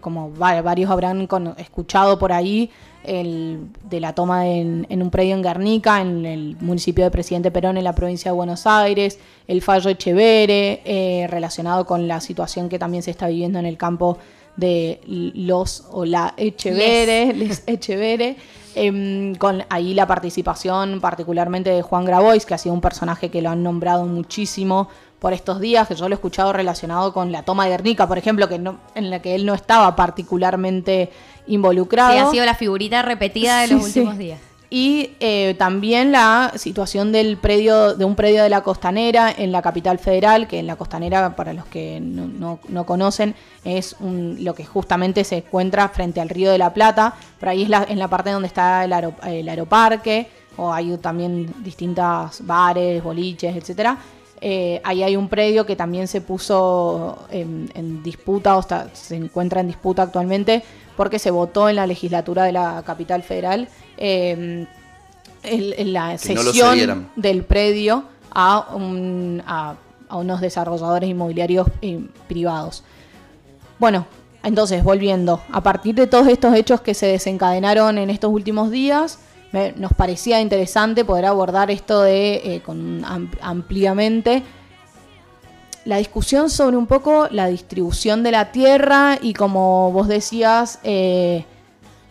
como 0.00 0.30
varios 0.30 0.90
habrán 0.90 1.28
escuchado 1.58 2.18
por 2.18 2.32
ahí, 2.32 2.70
el, 3.04 3.68
de 3.88 4.00
la 4.00 4.14
toma 4.14 4.46
en, 4.46 4.86
un 4.90 5.10
predio 5.10 5.34
en 5.34 5.42
Guernica, 5.42 6.00
en 6.00 6.24
el 6.24 6.56
municipio 6.60 7.04
de 7.04 7.10
Presidente 7.10 7.50
Perón, 7.50 7.76
en 7.76 7.84
la 7.84 7.94
provincia 7.94 8.30
de 8.30 8.36
Buenos 8.36 8.66
Aires, 8.66 9.18
el 9.48 9.62
fallo 9.62 9.90
Echevere, 9.90 10.82
eh, 10.84 11.26
relacionado 11.28 11.84
con 11.84 12.06
la 12.06 12.20
situación 12.20 12.68
que 12.68 12.78
también 12.78 13.02
se 13.02 13.10
está 13.10 13.26
viviendo 13.28 13.58
en 13.58 13.66
el 13.66 13.76
campo 13.76 14.18
de 14.56 15.00
los 15.06 15.84
o 15.90 16.04
la 16.04 16.34
Echevere, 16.36 17.32
les 17.34 17.64
Echevere. 17.66 18.36
Em, 18.74 19.34
con 19.34 19.62
ahí 19.68 19.92
la 19.92 20.06
participación 20.06 21.02
particularmente 21.02 21.68
de 21.68 21.82
Juan 21.82 22.06
Grabois, 22.06 22.46
que 22.46 22.54
ha 22.54 22.58
sido 22.58 22.74
un 22.74 22.80
personaje 22.80 23.28
que 23.28 23.42
lo 23.42 23.50
han 23.50 23.62
nombrado 23.62 24.06
muchísimo 24.06 24.88
por 25.22 25.32
estos 25.32 25.60
días, 25.60 25.86
que 25.86 25.94
yo 25.94 26.08
lo 26.08 26.14
he 26.14 26.16
escuchado 26.16 26.52
relacionado 26.52 27.12
con 27.12 27.30
la 27.30 27.44
toma 27.44 27.66
de 27.66 27.70
Guernica, 27.70 28.08
por 28.08 28.18
ejemplo, 28.18 28.48
que 28.48 28.58
no, 28.58 28.80
en 28.96 29.08
la 29.08 29.22
que 29.22 29.36
él 29.36 29.46
no 29.46 29.54
estaba 29.54 29.94
particularmente 29.94 31.12
involucrado. 31.46 32.12
Sí, 32.12 32.18
ha 32.18 32.30
sido 32.32 32.44
la 32.44 32.56
figurita 32.56 33.02
repetida 33.02 33.60
de 33.60 33.68
los 33.68 33.84
últimos 33.84 34.18
días. 34.18 34.40
Y 34.68 35.10
eh, 35.20 35.54
también 35.60 36.10
la 36.10 36.50
situación 36.56 37.12
del 37.12 37.36
predio, 37.36 37.94
de 37.94 38.04
un 38.04 38.16
predio 38.16 38.42
de 38.42 38.48
la 38.48 38.62
costanera 38.62 39.30
en 39.30 39.52
la 39.52 39.62
capital 39.62 40.00
federal, 40.00 40.48
que 40.48 40.58
en 40.58 40.66
la 40.66 40.74
costanera, 40.74 41.36
para 41.36 41.52
los 41.52 41.66
que 41.66 42.00
no, 42.00 42.58
conocen, 42.84 43.36
es 43.62 43.94
lo 44.00 44.54
que 44.56 44.64
justamente 44.64 45.22
se 45.22 45.36
encuentra 45.36 45.88
frente 45.90 46.20
al 46.20 46.30
río 46.30 46.50
de 46.50 46.58
la 46.58 46.74
Plata. 46.74 47.14
Por 47.38 47.48
ahí 47.48 47.62
es 47.62 47.68
la, 47.68 47.86
en 47.88 48.00
la 48.00 48.08
parte 48.08 48.30
donde 48.30 48.48
está 48.48 48.84
el, 48.84 48.92
el 49.24 49.48
aeroparque, 49.48 50.28
o 50.56 50.72
hay 50.72 50.96
también 50.96 51.54
distintas 51.62 52.44
bares, 52.44 53.04
boliches, 53.04 53.54
etcétera 53.54 53.96
eh, 54.44 54.80
ahí 54.84 55.02
hay 55.04 55.14
un 55.16 55.28
predio 55.28 55.64
que 55.64 55.76
también 55.76 56.08
se 56.08 56.20
puso 56.20 57.16
en, 57.30 58.02
disputa, 58.02 58.56
o 58.56 58.62
se 58.92 59.14
encuentra 59.16 59.60
en 59.60 59.68
disputa 59.68 60.02
actualmente, 60.02 60.62
porque 60.96 61.18
se 61.20 61.30
votó 61.30 61.68
en 61.68 61.76
la 61.76 61.86
legislatura 61.86 62.42
de 62.44 62.52
la 62.52 62.82
capital 62.84 63.22
federal 63.22 63.68
eh, 63.96 64.66
la 65.44 66.18
sesión 66.18 67.08
del 67.16 67.44
predio 67.44 68.04
a, 68.32 68.68
un- 68.74 69.42
a- 69.46 69.76
a 70.08 70.16
unos 70.16 70.40
desarrolladores 70.40 71.08
inmobiliarios 71.08 71.66
eh, 71.80 72.04
privados. 72.28 72.84
Bueno, 73.78 74.06
entonces, 74.42 74.82
volviendo, 74.84 75.40
a 75.50 75.62
partir 75.62 75.94
de 75.94 76.06
todos 76.06 76.26
estos 76.28 76.54
hechos 76.54 76.80
que 76.80 76.94
se 76.94 77.06
desencadenaron 77.06 77.96
en 77.98 78.10
estos 78.10 78.30
últimos 78.32 78.70
días, 78.70 79.18
nos 79.76 79.92
parecía 79.92 80.40
interesante 80.40 81.04
poder 81.04 81.26
abordar 81.26 81.70
esto 81.70 82.02
de 82.02 82.34
eh, 82.36 82.62
con 82.64 83.04
am- 83.04 83.30
ampliamente 83.40 84.42
la 85.84 85.96
discusión 85.96 86.48
sobre 86.48 86.76
un 86.76 86.86
poco 86.86 87.26
la 87.30 87.48
distribución 87.48 88.22
de 88.22 88.30
la 88.30 88.52
tierra 88.52 89.18
y 89.20 89.34
como 89.34 89.90
vos 89.90 90.06
decías, 90.08 90.78
eh, 90.84 91.44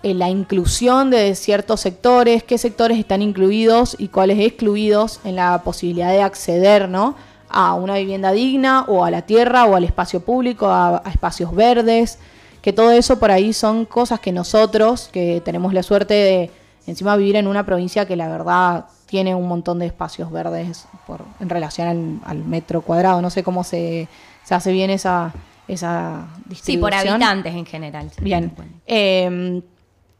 eh, 0.03 0.13
la 0.13 0.29
inclusión 0.29 1.09
de 1.09 1.35
ciertos 1.35 1.79
sectores, 1.79 2.43
qué 2.43 2.57
sectores 2.57 2.99
están 2.99 3.21
incluidos 3.21 3.95
y 3.97 4.09
cuáles 4.09 4.39
excluidos 4.39 5.21
en 5.23 5.37
la 5.37 5.61
posibilidad 5.63 6.11
de 6.11 6.21
acceder 6.21 6.89
¿no? 6.89 7.15
a 7.49 7.73
una 7.75 7.95
vivienda 7.95 8.31
digna 8.33 8.83
o 8.87 9.05
a 9.05 9.11
la 9.11 9.21
tierra 9.21 9.65
o 9.65 9.75
al 9.75 9.83
espacio 9.85 10.19
público, 10.19 10.67
a, 10.67 11.01
a 11.05 11.09
espacios 11.09 11.55
verdes, 11.55 12.19
que 12.61 12.73
todo 12.73 12.91
eso 12.91 13.19
por 13.19 13.31
ahí 13.31 13.53
son 13.53 13.85
cosas 13.85 14.19
que 14.19 14.31
nosotros, 14.33 15.09
que 15.13 15.41
tenemos 15.45 15.73
la 15.73 15.81
suerte 15.81 16.13
de 16.13 16.51
encima 16.87 17.15
vivir 17.15 17.35
en 17.35 17.47
una 17.47 17.65
provincia 17.65 18.05
que 18.05 18.15
la 18.15 18.27
verdad 18.27 18.85
tiene 19.05 19.35
un 19.35 19.47
montón 19.47 19.79
de 19.79 19.85
espacios 19.87 20.31
verdes 20.31 20.85
por, 21.05 21.21
en 21.39 21.49
relación 21.49 21.87
al, 21.87 22.19
al 22.25 22.43
metro 22.45 22.81
cuadrado, 22.81 23.21
no 23.21 23.29
sé 23.29 23.43
cómo 23.43 23.63
se, 23.63 24.07
se 24.43 24.55
hace 24.55 24.71
bien 24.71 24.89
esa, 24.89 25.33
esa 25.67 26.27
Sí, 26.45 26.49
distribución. 26.49 26.81
por 26.81 26.93
habitantes 26.93 27.53
en 27.55 27.65
general. 27.65 28.09
Bien. 28.21 28.51
Eh, 28.87 29.61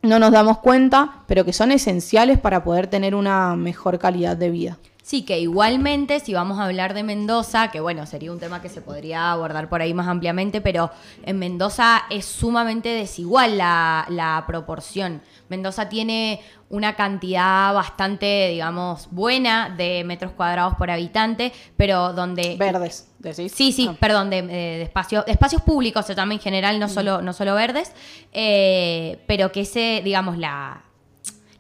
no 0.04 0.18
nos 0.20 0.32
damos 0.32 0.58
cuenta, 0.58 1.20
pero 1.28 1.46
que 1.46 1.54
son 1.54 1.72
esenciales 1.72 2.40
para 2.40 2.64
poder 2.64 2.88
tener 2.88 3.14
una 3.14 3.56
mejor 3.56 4.00
calidad 4.00 4.36
de 4.36 4.50
vida. 4.50 4.78
Sí, 5.12 5.24
que 5.24 5.42
igualmente, 5.42 6.22
si 6.22 6.34
vamos 6.34 6.58
a 6.58 6.64
hablar 6.64 6.94
de 6.94 7.04
Mendoza, 7.04 7.70
que 7.70 7.82
bueno, 7.82 8.06
sería 8.06 8.32
un 8.32 8.40
tema 8.40 8.62
que 8.62 8.70
se 8.70 8.80
podría 8.80 9.34
abordar 9.34 9.68
por 9.68 9.82
ahí 9.82 9.94
más 9.94 10.08
ampliamente, 10.08 10.62
pero 10.62 10.90
en 11.26 11.38
Mendoza 11.38 12.04
es 12.10 12.24
sumamente 12.24 12.88
desigual 12.88 13.58
la, 13.58 14.06
la 14.08 14.46
proporción. 14.48 15.22
Mendoza 15.50 15.90
tiene 15.90 16.40
una 16.70 16.96
cantidad 16.96 17.74
bastante, 17.74 18.48
digamos, 18.52 19.10
buena 19.12 19.70
de 19.76 20.06
metros 20.06 20.32
cuadrados 20.32 20.76
por 20.76 20.90
habitante, 20.90 21.52
pero 21.76 22.14
donde... 22.14 22.56
Verdes, 22.58 23.12
decís. 23.20 23.52
Sí, 23.54 23.74
sí, 23.74 23.90
Ah. 23.92 23.98
perdón, 24.00 24.30
de, 24.30 24.44
de- 24.44 24.54
de 24.54 24.84
espacio- 24.84 25.26
de 25.26 25.34
espacios 25.34 25.62
públicos 25.62 26.06
se 26.06 26.16
llama 26.16 26.36
en 26.36 26.40
general, 26.40 26.80
no 26.80 26.88
solo, 26.88 27.22
no 27.22 27.34
solo 27.34 27.54
verdes, 27.54 27.92
eh, 28.32 29.22
pero 29.28 29.52
que 29.52 29.60
ese, 29.62 30.00
digamos, 30.06 30.38
la, 30.38 30.84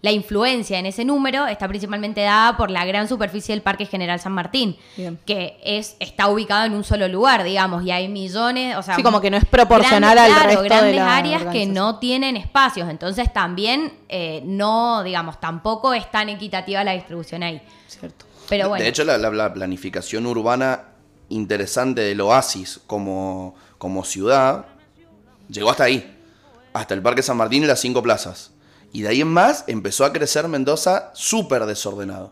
la 0.03 0.11
influencia 0.11 0.79
en 0.79 0.87
ese 0.87 1.05
número 1.05 1.45
está 1.45 1.67
principalmente 1.67 2.21
dada 2.21 2.57
por 2.57 2.71
la 2.71 2.85
gran 2.85 3.07
superficie 3.07 3.53
del 3.53 3.61
Parque 3.61 3.85
General 3.85 4.19
San 4.19 4.31
Martín, 4.31 4.75
Bien. 4.97 5.19
que 5.25 5.59
es, 5.63 5.95
está 5.99 6.27
ubicado 6.27 6.65
en 6.65 6.73
un 6.73 6.83
solo 6.83 7.07
lugar, 7.07 7.43
digamos, 7.43 7.83
y 7.83 7.91
hay 7.91 8.07
millones, 8.07 8.75
o 8.77 8.81
sea, 8.81 8.95
Sí, 8.95 9.03
como 9.03 9.21
que 9.21 9.29
no 9.29 9.37
es 9.37 9.45
proporcional 9.45 10.17
grandes- 10.17 10.23
al 10.23 10.31
claro, 10.33 10.47
resto 10.47 10.61
de 10.63 10.69
grandes 10.69 10.95
la 10.95 11.15
áreas 11.17 11.43
que 11.51 11.65
no 11.67 11.99
tienen 11.99 12.35
espacios, 12.35 12.89
entonces 12.89 13.31
también 13.31 13.93
eh, 14.09 14.41
no, 14.43 15.03
digamos, 15.03 15.39
tampoco 15.39 15.93
es 15.93 16.09
tan 16.09 16.29
equitativa 16.29 16.83
la 16.83 16.93
distribución 16.93 17.43
ahí. 17.43 17.61
Cierto. 17.87 18.25
Pero 18.49 18.69
bueno. 18.69 18.83
De 18.83 18.89
hecho, 18.89 19.03
la, 19.03 19.17
la- 19.19 19.29
la 19.29 19.53
planificación 19.53 20.25
urbana 20.25 20.85
interesante 21.29 22.01
del 22.01 22.19
Oasis 22.21 22.81
como, 22.87 23.55
como 23.77 24.03
ciudad 24.03 24.65
llegó 25.47 25.69
hasta 25.71 25.83
ahí, 25.85 26.17
hasta 26.73 26.93
el 26.93 27.01
Parque 27.01 27.21
San 27.21 27.37
Martín 27.37 27.63
y 27.63 27.67
las 27.67 27.79
cinco 27.79 28.01
plazas. 28.01 28.51
Y 28.93 29.01
de 29.03 29.09
ahí 29.09 29.21
en 29.21 29.27
más 29.29 29.63
empezó 29.67 30.03
a 30.05 30.11
crecer 30.13 30.47
Mendoza 30.47 31.11
súper 31.13 31.65
desordenado. 31.65 32.31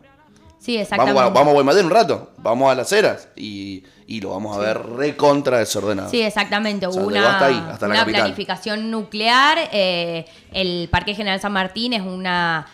sí, 0.59 0.77
exactamente. 0.77 1.13
Vamos 1.17 1.31
a, 1.31 1.33
vamos 1.33 1.51
a 1.51 1.53
Guaymallén 1.53 1.85
un 1.85 1.91
rato, 1.91 2.31
vamos 2.37 2.69
a 2.71 2.75
las 2.75 2.91
Heras 2.91 3.29
y, 3.35 3.83
y 4.07 4.19
lo 4.19 4.31
vamos 4.31 4.57
a 4.57 4.59
ver 4.59 4.77
recontra 4.97 5.57
desordenado. 5.59 6.09
Sí, 6.09 6.21
exactamente. 6.21 6.85
O 6.87 6.91
sea, 6.91 7.01
una, 7.03 7.15
llegó 7.15 7.27
hasta 7.27 7.45
ahí, 7.45 7.63
hasta 7.71 7.87
la 7.87 7.93
una 7.93 8.05
planificación 8.05 8.91
nuclear. 8.91 9.57
eh, 9.71 10.25
el 10.51 10.89
Parque 10.91 11.15
General 11.15 11.39
San 11.39 11.53
Martín 11.53 11.93
es 11.93 12.01
una. 12.01 12.67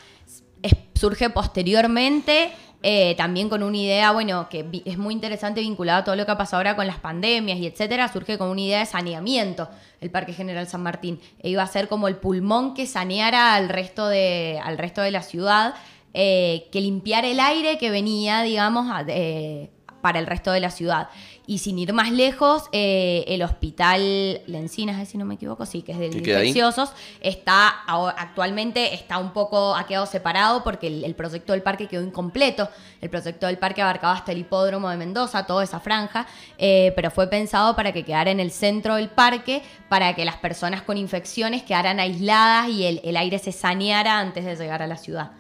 es- 0.64 0.76
surge 0.96 1.30
posteriormente. 1.30 2.52
Eh, 2.88 3.16
también 3.18 3.50
con 3.50 3.64
una 3.64 3.76
idea, 3.78 4.12
bueno, 4.12 4.48
que 4.48 4.64
es 4.86 4.98
muy 5.00 5.12
interesante 5.12 5.60
vinculado 5.62 6.02
a 6.02 6.04
todo 6.04 6.16
lo 6.16 6.24
que 6.26 6.32
ha 6.34 6.38
pasado 6.38 6.58
ahora 6.58 6.76
con 6.76 6.86
las 6.86 7.00
pandemias 7.00 7.58
y 7.58 7.66
etcétera, 7.66 8.08
surge 8.14 8.38
con 8.38 8.50
una 8.50 8.62
idea 8.62 8.80
de 8.80 8.86
saneamiento 8.86 9.68
el 10.02 10.12
Parque 10.12 10.34
General 10.34 10.68
San 10.68 10.84
Martín. 10.84 11.20
E 11.42 11.50
iba 11.50 11.64
a 11.64 11.68
ser 11.68 11.88
como 11.88 12.08
el 12.08 12.18
pulmón 12.18 12.76
que 12.76 12.86
saneara 12.86 13.56
al 13.56 13.70
resto 13.70 14.08
de, 14.08 14.60
al 14.64 14.78
resto 14.78 15.02
de 15.02 15.10
la 15.10 15.24
ciudad, 15.24 15.74
eh, 16.14 16.68
que 16.72 16.80
limpiara 16.80 17.28
el 17.28 17.40
aire 17.40 17.80
que 17.80 17.90
venía, 17.90 18.44
digamos, 18.44 18.86
a- 18.92 19.04
eh, 19.08 19.72
para 20.02 20.20
el 20.20 20.28
resto 20.28 20.52
de 20.52 20.60
la 20.60 20.70
ciudad. 20.70 21.10
Y 21.48 21.60
sin 21.60 21.78
ir 21.78 21.94
más 21.94 22.12
lejos, 22.12 22.64
eh, 22.72 23.24
el 23.28 23.44
hospital 23.44 24.42
Lencinas, 24.48 25.08
si 25.08 25.18
no 25.18 25.26
me 25.26 25.36
equivoco, 25.36 25.66
sí, 25.66 25.84
que 25.84 25.92
es 25.92 26.00
de 26.00 26.08
infecciosos, 26.08 26.92
está 27.22 27.70
actualmente 28.18 28.96
está 28.96 29.20
un 29.20 29.32
poco, 29.32 29.76
ha 29.76 29.86
quedado 29.86 30.08
separado 30.08 30.64
porque 30.64 30.88
el, 30.88 31.04
el 31.04 31.14
proyecto 31.14 31.54
del 31.54 31.62
parque 31.62 31.88
quedó 31.88 32.04
incompleto. 32.04 32.70
El 33.02 33.10
proyecto 33.10 33.46
del 33.46 33.60
parque 33.60 33.82
abarcaba 33.82 34.14
hasta 34.14 34.32
el 34.32 34.40
hipódromo 34.40 34.90
de 34.90 34.98
Mendoza, 34.98 35.46
toda 35.46 35.64
esa 35.64 35.80
franja, 35.80 36.26
eh, 36.58 36.92
pero 36.96 37.12
fue 37.12 37.28
pensado 37.28 37.76
para 37.76 37.92
que 37.92 38.04
quedara 38.04 38.32
en 38.32 38.40
el 38.40 38.52
centro 38.52 38.96
del 38.96 39.10
parque, 39.10 39.62
para 39.88 40.16
que 40.16 40.26
las 40.26 40.38
personas 40.38 40.82
con 40.82 40.98
infecciones 40.98 41.62
quedaran 41.62 42.00
aisladas 42.00 42.70
y 42.70 42.86
el, 42.86 43.02
el 43.04 43.18
aire 43.18 43.38
se 43.38 43.52
saneara 43.52 44.20
antes 44.20 44.46
de 44.46 44.56
llegar 44.56 44.82
a 44.82 44.88
la 44.88 44.98
ciudad. 44.98 45.32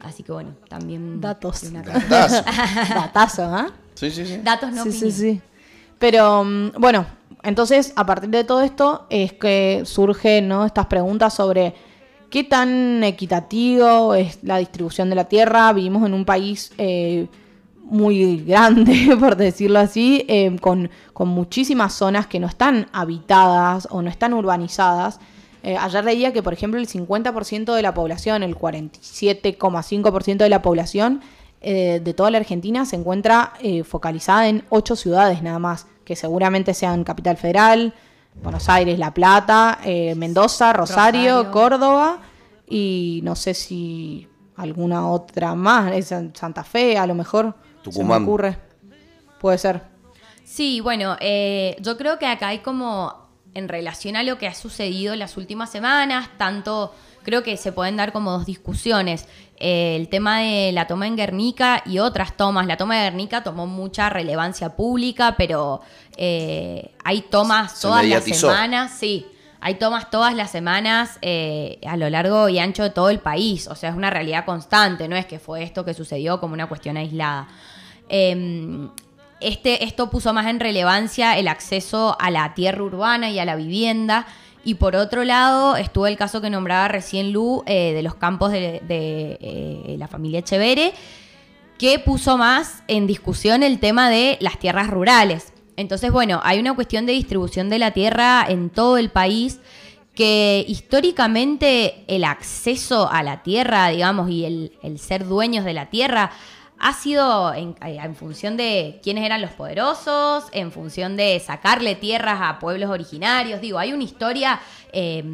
Así 0.00 0.22
que 0.22 0.32
bueno, 0.32 0.54
también... 0.68 1.20
Datos. 1.20 1.72
Datazo, 1.72 3.44
¿ah? 3.44 3.70
Sí, 3.96 4.10
sí, 4.10 4.24
sí. 4.24 4.40
Datos 4.44 4.72
no 4.72 4.84
sí, 4.84 4.92
sí, 4.92 5.10
sí. 5.10 5.40
Pero 5.98 6.44
mm, 6.44 6.72
bueno, 6.78 7.06
entonces 7.42 7.92
a 7.96 8.06
partir 8.06 8.30
de 8.30 8.44
todo 8.44 8.60
esto 8.60 9.06
es 9.10 9.32
que 9.32 9.82
surgen 9.84 10.48
¿no? 10.48 10.64
estas 10.64 10.86
preguntas 10.86 11.34
sobre 11.34 11.74
qué 12.30 12.44
tan 12.44 13.02
equitativo 13.02 14.14
es 14.14 14.38
la 14.42 14.58
distribución 14.58 15.08
de 15.08 15.16
la 15.16 15.24
tierra. 15.24 15.72
Vivimos 15.72 16.06
en 16.06 16.14
un 16.14 16.24
país 16.24 16.72
eh, 16.76 17.26
muy 17.84 18.38
grande, 18.44 19.16
por 19.20 19.36
decirlo 19.36 19.78
así, 19.78 20.24
eh, 20.28 20.56
con, 20.60 20.90
con 21.12 21.28
muchísimas 21.28 21.94
zonas 21.94 22.26
que 22.26 22.38
no 22.38 22.46
están 22.46 22.88
habitadas 22.92 23.88
o 23.90 24.02
no 24.02 24.10
están 24.10 24.34
urbanizadas. 24.34 25.20
Eh, 25.62 25.76
ayer 25.76 26.04
leía 26.04 26.32
que, 26.32 26.42
por 26.42 26.52
ejemplo, 26.52 26.78
el 26.78 26.86
50% 26.86 27.74
de 27.74 27.82
la 27.82 27.94
población, 27.94 28.42
el 28.42 28.56
47,5% 28.56 30.36
de 30.36 30.48
la 30.48 30.62
población 30.62 31.22
eh, 31.60 32.00
de 32.02 32.14
toda 32.14 32.30
la 32.30 32.38
Argentina 32.38 32.84
se 32.84 32.96
encuentra 32.96 33.54
eh, 33.60 33.84
focalizada 33.84 34.48
en 34.48 34.64
ocho 34.68 34.96
ciudades 34.96 35.42
nada 35.42 35.58
más, 35.58 35.86
que 36.04 36.16
seguramente 36.16 36.74
sean 36.74 37.04
Capital 37.04 37.36
Federal, 37.36 37.94
Buenos 38.42 38.68
Aires, 38.68 38.98
La 38.98 39.12
Plata, 39.14 39.78
eh, 39.84 40.14
Mendoza, 40.14 40.72
Rosario, 40.72 41.38
Rosario. 41.38 41.50
Córdoba 41.52 42.18
y 42.68 43.20
no 43.24 43.34
sé 43.34 43.54
si 43.54 44.28
alguna 44.56 45.08
otra 45.08 45.54
más, 45.54 45.92
es 45.92 46.14
Santa 46.34 46.64
Fe 46.64 46.98
a 46.98 47.06
lo 47.06 47.14
mejor. 47.14 47.54
Se 47.90 48.02
me 48.02 48.16
ocurre. 48.16 48.58
Puede 49.40 49.58
ser. 49.58 49.82
Sí, 50.44 50.80
bueno, 50.80 51.16
eh, 51.20 51.76
yo 51.80 51.96
creo 51.96 52.18
que 52.18 52.26
acá 52.26 52.48
hay 52.48 52.60
como, 52.60 53.28
en 53.54 53.68
relación 53.68 54.16
a 54.16 54.22
lo 54.22 54.38
que 54.38 54.46
ha 54.46 54.54
sucedido 54.54 55.12
en 55.12 55.18
las 55.18 55.36
últimas 55.36 55.70
semanas, 55.70 56.30
tanto 56.38 56.94
creo 57.22 57.42
que 57.42 57.56
se 57.56 57.72
pueden 57.72 57.96
dar 57.96 58.12
como 58.12 58.32
dos 58.32 58.46
discusiones. 58.46 59.26
Eh, 59.58 59.96
el 59.96 60.08
tema 60.08 60.40
de 60.40 60.70
la 60.72 60.86
toma 60.86 61.06
en 61.06 61.16
Guernica 61.16 61.82
y 61.86 61.98
otras 61.98 62.36
tomas. 62.36 62.66
La 62.66 62.76
toma 62.76 62.96
de 62.96 63.04
Guernica 63.04 63.42
tomó 63.42 63.66
mucha 63.66 64.10
relevancia 64.10 64.76
pública, 64.76 65.34
pero 65.38 65.80
eh, 66.16 66.92
hay 67.04 67.22
tomas 67.22 67.72
Se 67.72 67.82
todas 67.82 68.04
las 68.04 68.24
semanas, 68.24 68.92
sí. 68.98 69.26
Hay 69.60 69.76
tomas 69.76 70.10
todas 70.10 70.34
las 70.34 70.50
semanas 70.50 71.18
eh, 71.22 71.80
a 71.86 71.96
lo 71.96 72.08
largo 72.10 72.48
y 72.48 72.58
ancho 72.58 72.82
de 72.82 72.90
todo 72.90 73.10
el 73.10 73.18
país. 73.18 73.66
O 73.68 73.74
sea, 73.74 73.90
es 73.90 73.96
una 73.96 74.10
realidad 74.10 74.44
constante, 74.44 75.08
no 75.08 75.16
es 75.16 75.26
que 75.26 75.38
fue 75.38 75.62
esto 75.62 75.84
que 75.84 75.94
sucedió 75.94 76.38
como 76.38 76.54
una 76.54 76.68
cuestión 76.68 76.96
aislada. 76.96 77.48
Eh, 78.08 78.88
este, 79.40 79.84
esto 79.84 80.08
puso 80.08 80.32
más 80.32 80.46
en 80.46 80.60
relevancia 80.60 81.36
el 81.36 81.48
acceso 81.48 82.16
a 82.18 82.30
la 82.30 82.54
tierra 82.54 82.82
urbana 82.82 83.30
y 83.30 83.38
a 83.38 83.44
la 83.44 83.56
vivienda. 83.56 84.26
Y 84.66 84.74
por 84.74 84.96
otro 84.96 85.22
lado, 85.22 85.76
estuvo 85.76 86.08
el 86.08 86.16
caso 86.16 86.40
que 86.40 86.50
nombraba 86.50 86.88
recién 86.88 87.30
Lu 87.30 87.62
eh, 87.66 87.92
de 87.94 88.02
los 88.02 88.16
campos 88.16 88.50
de, 88.50 88.80
eh, 88.88 89.94
la 89.96 90.08
familia 90.08 90.40
Echevere, 90.40 90.92
que 91.78 92.00
puso 92.00 92.36
más 92.36 92.82
en 92.88 93.06
discusión 93.06 93.62
el 93.62 93.78
tema 93.78 94.10
de 94.10 94.36
las 94.40 94.58
tierras 94.58 94.90
rurales. 94.90 95.52
Entonces, 95.76 96.10
bueno, 96.10 96.40
hay 96.42 96.58
una 96.58 96.74
cuestión 96.74 97.06
de 97.06 97.12
distribución 97.12 97.70
de 97.70 97.78
la 97.78 97.92
tierra 97.92 98.44
en 98.48 98.68
todo 98.70 98.98
el 98.98 99.10
país 99.10 99.60
que 100.16 100.64
históricamente 100.66 102.02
el 102.08 102.24
acceso 102.24 103.08
a 103.08 103.22
la 103.22 103.44
tierra, 103.44 103.90
digamos, 103.90 104.28
y 104.30 104.46
el, 104.46 104.72
el 104.82 104.98
ser 104.98 105.28
dueños 105.28 105.64
de 105.64 105.74
la 105.74 105.90
tierra 105.90 106.32
ha 106.78 106.92
sido 106.92 107.54
en, 107.54 107.70
eh, 107.84 107.98
en, 108.02 108.14
función 108.14 108.56
de 108.56 109.00
quiénes 109.02 109.24
eran 109.24 109.40
los 109.40 109.52
poderosos, 109.52 110.44
en 110.52 110.70
función 110.72 111.16
de 111.16 111.40
sacarle 111.40 111.94
tierras 111.94 112.38
a 112.42 112.58
pueblos 112.58 112.90
originarios. 112.90 113.60
Digo, 113.60 113.78
hay 113.78 113.92
una 113.92 114.04
historia 114.04 114.60
eh, 114.92 115.24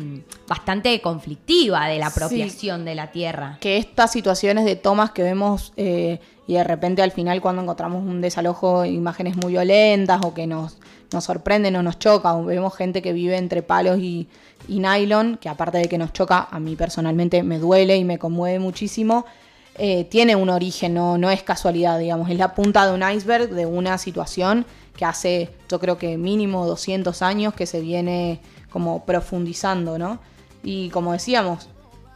bastante 0.49 1.01
conflictiva 1.01 1.87
de 1.89 1.99
la 1.99 2.09
apropiación 2.09 2.85
de 2.85 2.95
la 2.95 3.11
tierra. 3.11 3.59
Que 3.61 3.77
estas 3.77 4.13
situaciones 4.13 4.65
de 4.65 4.77
tomas 4.77 5.11
que 5.11 5.23
vemos 5.23 5.73
eh, 5.77 6.21
y 6.47 6.55
de 6.55 6.65
repente 6.65 7.03
al 7.03 7.13
final 7.13 7.41
cuando 7.41 7.63
encontramos 7.63 8.05
un 8.05 8.21
desalojo, 8.21 8.85
imágenes 8.85 9.37
muy 9.37 9.53
violentas 9.53 10.21
o 10.25 10.35
que 10.35 10.47
nos, 10.47 10.79
nos 11.13 11.25
sorprenden 11.25 11.77
o 11.77 11.83
nos 11.83 11.99
choca, 11.99 12.35
o 12.35 12.45
vemos 12.45 12.75
gente 12.77 13.03
que 13.03 13.13
vive 13.13 13.37
entre 13.37 13.63
palos 13.63 13.99
y, 13.99 14.29
y 14.69 14.79
nylon, 14.79 15.39
que 15.39 15.49
aparte 15.49 15.79
de 15.79 15.89
que 15.89 15.99
nos 15.99 16.13
choca, 16.13 16.49
a 16.51 16.61
mí 16.61 16.77
personalmente 16.77 17.43
me 17.43 17.59
duele 17.59 17.97
y 17.97 18.05
me 18.05 18.19
conmueve 18.19 18.59
muchísimo 18.59 19.27
eh, 19.76 20.05
tiene 20.05 20.37
un 20.37 20.50
origen, 20.50 20.95
no, 20.95 21.17
no 21.17 21.31
es 21.31 21.43
casualidad, 21.43 21.99
digamos, 21.99 22.29
es 22.31 22.38
la 22.38 22.55
punta 22.55 22.87
de 22.87 22.95
un 22.95 23.02
iceberg 23.09 23.50
de 23.50 23.67
una 23.67 23.97
situación 23.99 24.67
que 24.97 25.05
hace, 25.05 25.50
yo 25.69 25.81
creo 25.81 25.97
que 25.97 26.19
mínimo 26.19 26.67
200 26.67 27.23
años 27.23 27.55
que 27.55 27.67
se 27.67 27.81
viene 27.81 28.41
como 28.71 29.05
profundizando, 29.05 29.99
¿no? 29.99 30.21
Y 30.62 30.91
como 30.91 31.12
decíamos, 31.12 31.69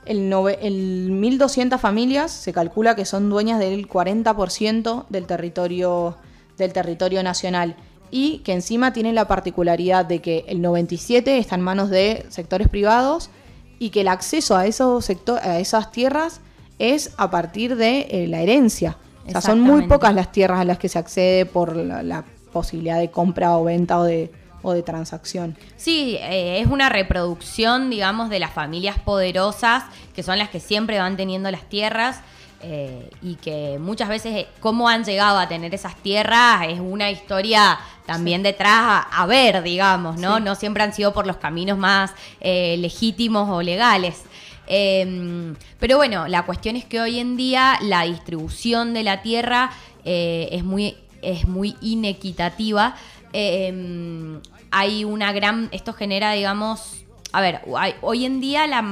el, 0.04 0.32
el 0.60 1.10
1.200 1.10 1.78
familias 1.78 2.30
se 2.30 2.52
calcula 2.52 2.94
que 2.94 3.04
son 3.04 3.30
dueñas 3.30 3.58
del 3.58 3.88
40% 3.88 5.06
del 5.08 5.26
territorio, 5.26 6.16
del 6.58 6.72
territorio 6.72 7.22
nacional 7.22 7.76
y 8.10 8.38
que 8.38 8.52
encima 8.52 8.92
tiene 8.92 9.12
la 9.12 9.26
particularidad 9.26 10.04
de 10.04 10.20
que 10.20 10.44
el 10.48 10.62
97 10.62 11.38
está 11.38 11.56
en 11.56 11.62
manos 11.62 11.90
de 11.90 12.25
sectores 12.28 12.68
privados 12.68 13.30
y 13.78 13.90
que 13.90 14.02
el 14.02 14.08
acceso 14.08 14.56
a, 14.56 14.66
esos 14.66 15.10
a 15.42 15.58
esas 15.58 15.90
tierras 15.90 16.40
es 16.78 17.12
a 17.16 17.30
partir 17.30 17.76
de 17.76 18.06
eh, 18.11 18.26
la 18.26 18.40
herencia. 18.40 18.97
O 19.26 19.30
sea, 19.30 19.40
son 19.40 19.61
muy 19.61 19.88
pocas 19.88 20.14
las 20.14 20.30
tierras 20.30 20.61
a 20.61 20.64
las 20.64 20.78
que 20.78 20.88
se 20.88 20.99
accede 20.99 21.47
por 21.47 21.75
la, 21.75 22.25
posibilidad 22.52 22.99
de 22.99 23.11
compra 23.11 23.59
o 23.59 23.64
venta 23.64 23.99
o 23.99 24.04
de, 24.04 24.33
o 24.62 24.73
de 24.73 24.83
transacción. 24.83 25.59
Sí, 25.76 26.16
eh, 26.21 26.62
es 26.62 26.66
una 26.68 26.88
reproducción, 26.88 27.90
digamos, 27.90 28.30
de 28.30 28.38
las 28.38 28.50
familias 28.50 28.99
poderosas, 28.99 29.85
que 30.14 30.23
son 30.23 30.38
las 30.38 30.49
que 30.49 30.59
siempre 30.59 30.99
van 30.99 31.18
teniendo 31.18 31.50
las 31.50 31.68
tierras. 31.68 32.21
Eh, 32.62 33.11
y 33.21 33.35
que 33.35 33.78
muchas 33.78 34.09
veces 34.09 34.47
cómo 34.61 34.88
han 34.88 35.04
llegado 35.04 35.38
a 35.38 35.47
tener 35.47 35.75
esas 35.75 35.95
tierras 35.97 36.62
es 36.66 36.80
una 36.80 37.11
historia 37.11 37.78
también 38.06 38.42
detrás 38.42 39.04
a, 39.12 39.26
ver, 39.26 39.62
digamos, 39.62 40.16
¿no? 40.16 40.40
No 40.40 40.54
siempre 40.54 40.83
han 40.83 40.95
sido 40.95 41.12
por 41.12 41.26
los 41.26 41.37
caminos 41.37 41.76
más 41.76 42.12
legítimos 42.40 43.50
o 43.50 43.61
legales. 43.61 44.23
Em, 44.66 45.54
pero 45.78 45.96
bueno, 45.96 46.26
la 46.28 46.44
cuestión 46.44 46.76
es 46.76 46.85
que 46.85 47.00
hoy 47.00 47.18
en 47.18 47.37
día 47.37 47.78
la 47.82 48.02
distribución 48.02 48.94
de 48.94 49.02
la 49.04 49.23
tierra 49.23 49.70
eh, 50.04 50.49
es, 50.52 50.64
muy, 50.64 50.96
es 51.23 51.46
muy 51.46 51.76
inequitativa. 51.80 52.96
Em, 53.32 54.40
hay 54.70 55.04
una 55.04 55.32
gran. 55.32 55.68
Esto 55.73 55.92
genera, 55.92 56.32
digamos. 56.32 57.04
A 57.32 57.40
ver, 57.40 57.61
hoy 58.00 58.25
en 58.25 58.40
día 58.40 58.66
la, 58.66 58.85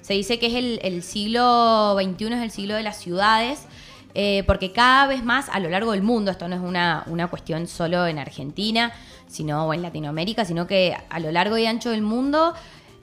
se 0.00 0.14
dice 0.14 0.38
que 0.38 0.46
es 0.46 0.80
el, 0.82 1.02
siglo 1.02 1.96
XXI, 2.00 2.26
es 2.26 2.42
el 2.42 2.50
siglo 2.50 2.74
de 2.74 2.82
las 2.82 2.98
ciudades. 2.98 3.66
Eh, 4.14 4.44
porque 4.46 4.72
cada 4.72 5.06
vez 5.06 5.24
más 5.24 5.48
a 5.48 5.58
lo 5.58 5.70
largo 5.70 5.92
del 5.92 6.02
mundo, 6.02 6.30
esto 6.30 6.46
no 6.46 6.54
es 6.54 6.60
una, 6.60 7.02
una 7.06 7.28
cuestión 7.28 7.66
solo 7.66 8.06
en 8.06 8.18
Argentina, 8.18 8.92
sino 9.26 9.66
o 9.66 9.72
en 9.72 9.80
Latinoamérica, 9.80 10.44
sino 10.44 10.66
que 10.66 10.94
a 11.08 11.18
lo 11.18 11.32
largo 11.32 11.56
y 11.56 11.64
ancho 11.64 11.90
del 11.90 12.02
mundo 12.02 12.52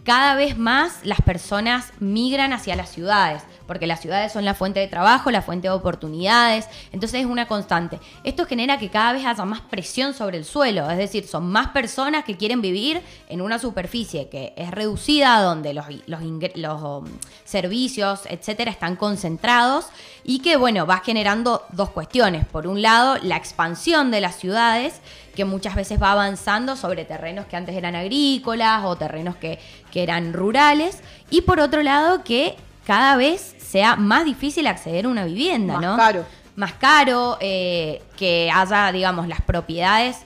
cada 0.03 0.35
vez 0.35 0.57
más 0.57 0.99
las 1.03 1.21
personas 1.21 1.91
migran 1.99 2.53
hacia 2.53 2.75
las 2.75 2.89
ciudades, 2.89 3.43
porque 3.67 3.85
las 3.85 4.01
ciudades 4.01 4.31
son 4.31 4.45
la 4.45 4.55
fuente 4.55 4.79
de 4.79 4.87
trabajo, 4.87 5.29
la 5.29 5.41
fuente 5.41 5.67
de 5.67 5.73
oportunidades, 5.73 6.67
entonces 6.91 7.21
es 7.21 7.25
una 7.25 7.47
constante. 7.47 7.99
Esto 8.23 8.45
genera 8.45 8.79
que 8.79 8.89
cada 8.89 9.13
vez 9.13 9.25
haya 9.25 9.45
más 9.45 9.61
presión 9.61 10.13
sobre 10.13 10.37
el 10.37 10.45
suelo, 10.45 10.89
es 10.89 10.97
decir, 10.97 11.27
son 11.27 11.51
más 11.51 11.67
personas 11.67 12.23
que 12.23 12.37
quieren 12.37 12.61
vivir 12.61 13.01
en 13.27 13.41
una 13.41 13.59
superficie 13.59 14.29
que 14.29 14.53
es 14.55 14.71
reducida, 14.71 15.41
donde 15.41 15.73
los, 15.73 15.85
los, 16.07 16.81
um, 16.81 17.05
servicios, 17.45 18.21
etcétera, 18.29 18.71
están 18.71 18.95
concentrados 18.95 19.87
y 20.23 20.39
que, 20.39 20.57
bueno, 20.57 20.85
va 20.85 20.99
generando 20.99 21.63
dos 21.71 21.89
cuestiones. 21.89 22.45
Por 22.45 22.67
un 22.67 22.81
lado, 22.81 23.17
la 23.21 23.37
expansión 23.37 24.11
de 24.11 24.21
las 24.21 24.35
ciudades, 24.35 25.01
que 25.35 25.45
muchas 25.45 25.75
veces 25.75 26.01
va 26.01 26.11
avanzando 26.11 26.75
sobre 26.75 27.05
terrenos 27.05 27.45
que 27.45 27.55
antes 27.55 27.75
eran 27.75 27.95
agrícolas 27.95 28.83
o 28.83 28.97
terrenos 28.97 29.35
que, 29.37 29.59
eran 29.93 30.33
rurales. 30.33 31.01
Y 31.29 31.41
por 31.41 31.59
otro 31.59 31.83
lado, 31.83 32.23
que 32.23 32.55
cada 32.85 33.15
vez 33.15 33.55
sea 33.59 33.95
más 33.95 34.25
difícil 34.25 34.67
acceder 34.67 35.05
a 35.05 35.09
una 35.09 35.25
vivienda, 35.25 35.75
más 35.75 35.81
¿no? 35.83 35.97
Caro. 35.97 36.25
Más 36.55 36.73
caro, 36.73 37.37
eh, 37.39 38.01
que 38.17 38.51
haya, 38.53 38.91
digamos, 38.91 39.27
las 39.27 39.41
propiedades 39.41 40.25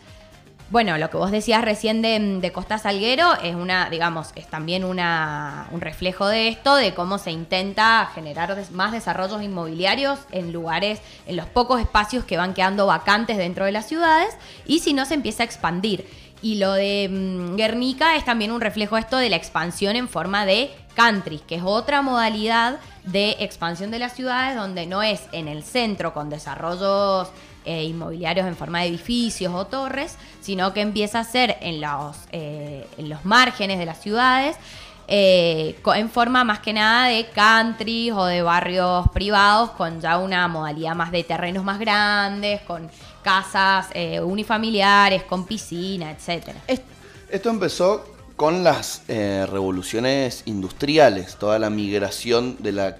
bueno, 0.74 0.98
lo 0.98 1.12
que 1.12 1.18
vos 1.18 1.30
decías 1.30 1.64
recién 1.64 2.02
de, 2.02 2.52
Costa 2.52 2.80
Salguero 2.80 3.36
es 3.44 3.54
una, 3.54 3.92
digamos, 3.92 4.32
es 4.34 4.48
también 4.48 4.84
una, 4.84 5.68
un 5.70 5.82
reflejo 5.82 6.26
de 6.26 6.48
esto, 6.48 6.76
de 6.76 6.96
cómo 6.96 7.20
se 7.20 7.30
intenta 7.30 8.10
generar 8.16 8.58
más 8.72 8.92
desarrollos 8.92 9.44
inmobiliarios 9.44 10.18
en 10.32 10.52
lugares, 10.52 11.00
en 11.28 11.36
los 11.36 11.46
pocos 11.46 11.80
espacios 11.80 12.26
que 12.26 12.38
van 12.38 12.56
quedando 12.56 12.88
vacantes 12.88 13.38
dentro 13.38 13.66
de 13.66 13.72
las 13.72 13.88
ciudades, 13.88 14.36
y 14.66 14.80
si 14.80 14.94
no 14.94 15.06
se 15.06 15.14
empieza 15.14 15.44
a 15.44 15.46
expandir. 15.46 16.08
Y 16.44 16.56
lo 16.56 16.74
de 16.74 17.08
mm, 17.10 17.56
Guernica 17.56 18.18
es 18.18 18.26
también 18.26 18.52
un 18.52 18.60
reflejo 18.60 18.98
esto 18.98 19.18
de 19.18 19.30
la 19.30 19.38
expansión 19.38 19.96
en 19.96 20.10
forma 20.10 20.46
de 20.46 20.70
country, 20.94 21.40
que 21.40 21.56
es 21.56 21.64
otra 21.64 22.02
modalidad 22.02 22.80
de 23.06 23.38
expansión 23.40 23.92
de 23.92 24.00
las 24.00 24.14
ciudades 24.14 24.58
donde 24.58 24.86
no 24.86 25.02
es 25.02 25.22
en 25.32 25.48
el 25.48 25.64
centro 25.64 26.14
con 26.14 26.30
desarrollos 26.30 27.30
eh, 27.64 27.86
inmobiliarios 27.86 28.46
en 28.46 28.58
forma 28.58 28.82
de 28.82 28.88
edificios 28.88 29.54
o 29.54 29.68
torres, 29.68 30.18
sino 30.42 30.74
que 30.74 30.82
empieza 30.82 31.22
a 31.22 31.24
ser 31.24 31.58
en 31.62 31.80
los, 31.80 32.18
eh, 32.34 32.86
en 32.98 33.08
los 33.08 33.24
márgenes 33.24 33.80
de 33.80 33.86
las 33.86 34.02
ciudades. 34.02 34.58
Eh, 35.08 35.80
en 35.96 36.10
forma 36.10 36.44
más 36.44 36.60
que 36.60 36.74
nada 36.74 37.08
de 37.08 37.26
country 37.28 38.12
o 38.12 38.26
de 38.26 38.42
barrios 38.42 39.10
privados 39.14 39.72
con 39.72 40.00
ya 40.02 40.18
una 40.18 40.48
modalidad 40.48 40.96
más 40.96 41.12
de 41.12 41.24
terrenos 41.24 41.64
más 41.64 41.80
grandes, 41.80 42.62
con 42.62 42.90
casas 43.24 43.88
unifamiliares, 44.24 45.24
con 45.24 45.46
piscina, 45.46 46.12
etcétera. 46.12 46.62
Esto 47.30 47.50
empezó 47.50 48.06
con 48.36 48.64
las 48.64 49.04
revoluciones 49.08 50.44
industriales, 50.46 51.38
toda 51.38 51.58
la 51.58 51.70
migración 51.70 52.58
de 52.60 52.72
la 52.74 52.98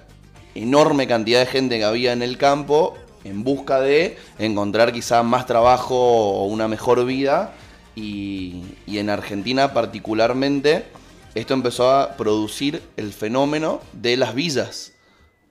enorme 0.54 1.06
cantidad 1.06 1.40
de 1.40 1.46
gente 1.46 1.78
que 1.78 1.84
había 1.84 2.12
en 2.12 2.22
el 2.22 2.38
campo 2.38 2.96
en 3.24 3.42
busca 3.42 3.80
de 3.80 4.18
encontrar 4.38 4.92
quizá 4.92 5.22
más 5.22 5.46
trabajo 5.46 5.96
o 5.96 6.44
una 6.46 6.68
mejor 6.68 7.04
vida. 7.04 7.52
Y, 7.96 8.62
en 8.86 9.08
Argentina 9.08 9.72
particularmente, 9.72 10.84
esto 11.34 11.54
empezó 11.54 11.90
a 11.90 12.16
producir 12.16 12.82
el 12.96 13.12
fenómeno 13.12 13.80
de 13.92 14.16
las 14.16 14.34
villas. 14.34 14.92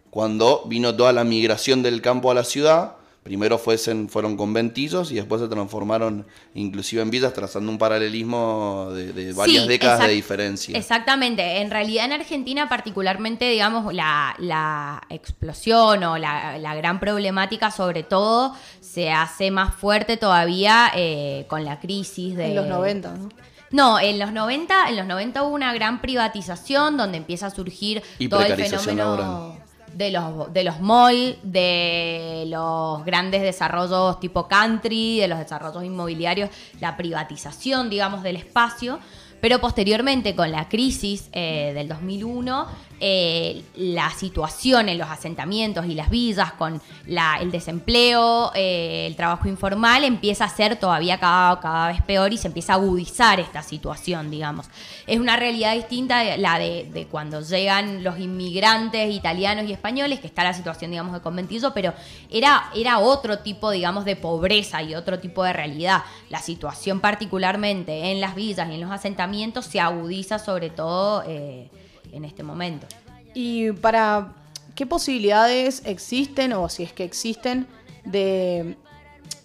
Cuando 0.10 0.64
vino 0.66 0.96
toda 0.96 1.14
la 1.14 1.24
migración 1.24 1.84
del 1.84 2.02
campo 2.02 2.30
a 2.30 2.34
la 2.34 2.44
ciudad, 2.44 2.98
primero 3.24 3.58
fuesen, 3.58 4.10
fueron 4.10 4.36
conventillos 4.36 5.12
y 5.12 5.16
después 5.16 5.42
se 5.42 5.48
transformaron 5.48 6.28
inclusive 6.54 7.02
en 7.02 7.10
villas, 7.10 7.34
trazando 7.34 7.72
un 7.72 7.78
paralelismo 7.78 8.90
de, 8.92 9.34
varias 9.34 9.66
décadas 9.66 10.06
de 10.06 10.14
diferencia. 10.14 10.78
Exactamente. 10.78 11.62
En 11.62 11.72
realidad 11.72 12.06
en 12.06 12.14
Argentina 12.14 12.68
particularmente, 12.68 13.50
digamos, 13.50 13.94
la, 13.94 15.02
explosión 15.10 16.04
o 16.04 16.18
la, 16.18 16.76
gran 16.76 17.00
problemática 17.00 17.72
sobre 17.72 18.04
todo 18.04 18.56
se 18.82 19.12
hace 19.12 19.52
más 19.52 19.74
fuerte 19.76 20.18
todavía 20.18 20.92
eh, 20.96 21.46
con 21.48 21.64
la 21.64 21.80
crisis 21.80 22.36
de... 22.36 22.48
En 22.48 22.56
los 22.56 22.68
90, 22.68 23.14
¿no? 23.14 23.30
No, 23.72 24.00
en 24.00 24.20
los 24.20 24.32
90, 24.32 24.90
en 24.90 24.98
los 24.98 25.08
90 25.08 25.44
hubo 25.44 25.56
una 25.56 25.74
gran 25.74 26.00
privatización 26.00 26.96
donde 26.96 27.18
empieza 27.18 27.48
a 27.48 27.50
surgir 27.50 28.04
todo 28.30 28.44
el 28.44 28.56
fenómeno 28.56 29.63
de 29.94 30.12
los, 30.12 30.52
de 30.54 30.64
los 30.64 30.80
malls, 30.80 31.38
de 31.44 32.46
los 32.48 33.04
grandes 33.06 33.42
desarrollos 33.42 34.20
tipo 34.20 34.48
country, 34.48 35.20
de 35.20 35.28
los 35.28 35.40
desarrollos 35.40 35.84
inmobiliarios, 35.84 36.50
la 36.80 36.98
privatización, 36.98 37.90
digamos, 37.90 38.24
del 38.24 38.38
espacio. 38.38 39.00
Pero 39.42 39.60
posteriormente, 39.60 40.36
con 40.36 40.52
la 40.52 40.70
crisis 40.70 41.28
eh, 41.34 41.74
del 41.76 41.90
2001, 41.90 42.66
eh, 43.06 43.66
la 43.76 44.12
situación 44.12 44.88
en 44.88 44.98
los 44.98 45.10
asentamientos 45.10 45.88
y 45.88 45.94
las 45.94 46.10
villas, 46.10 46.54
con 46.54 46.82
el 47.06 47.52
desempleo, 47.52 48.54
eh, 48.56 49.08
el 49.08 49.18
trabajo 49.18 49.50
informal, 49.50 50.06
empieza 50.06 50.46
a 50.46 50.50
ser 50.50 50.78
todavía 50.78 51.20
cada, 51.20 51.90
vez 51.90 52.02
peor 52.04 52.32
y 52.32 52.38
se 52.38 52.48
empieza 52.48 52.72
a 52.72 52.76
agudizar 52.78 53.42
esta 53.42 53.62
situación, 53.62 54.32
digamos. 54.32 54.68
Es 55.06 55.20
una 55.20 55.36
realidad 55.36 55.74
distinta 55.76 56.38
la 56.38 56.58
de, 56.58 57.06
cuando 57.12 57.42
llegan 57.42 58.06
los 58.06 58.20
inmigrantes 58.20 59.14
italianos 59.14 59.66
y 59.66 59.74
españoles, 59.74 60.22
que 60.22 60.28
está 60.28 60.46
la 60.46 60.54
situación, 60.54 60.92
digamos, 60.92 61.12
de 61.12 61.20
conventillo, 61.20 61.74
pero 61.74 61.94
era, 62.32 62.70
era 62.74 63.00
otro 63.00 63.40
tipo, 63.40 63.72
digamos, 63.72 64.06
de 64.06 64.16
pobreza 64.16 64.82
y 64.82 64.96
otro 64.96 65.20
tipo 65.20 65.44
de 65.44 65.52
realidad. 65.52 66.04
La 66.30 66.40
situación 66.40 67.02
particularmente 67.02 68.12
en 68.14 68.22
las 68.22 68.34
villas 68.34 68.70
y 68.70 68.76
en 68.76 68.80
los 68.80 68.92
asentamientos 68.92 69.66
se 69.66 69.82
agudiza 69.82 70.40
sobre 70.40 70.70
todo... 70.70 71.26
Eh, 71.28 71.70
en 72.14 72.26
este 72.26 72.44
momento. 72.44 72.88
Y 73.34 73.72
para 73.72 74.34
¿qué 74.76 74.86
posibilidades 74.86 75.84
existen, 75.86 76.54
o 76.54 76.70
si 76.70 76.84
es 76.84 76.94
que 76.94 77.04
existen, 77.04 77.68
de, 78.06 78.76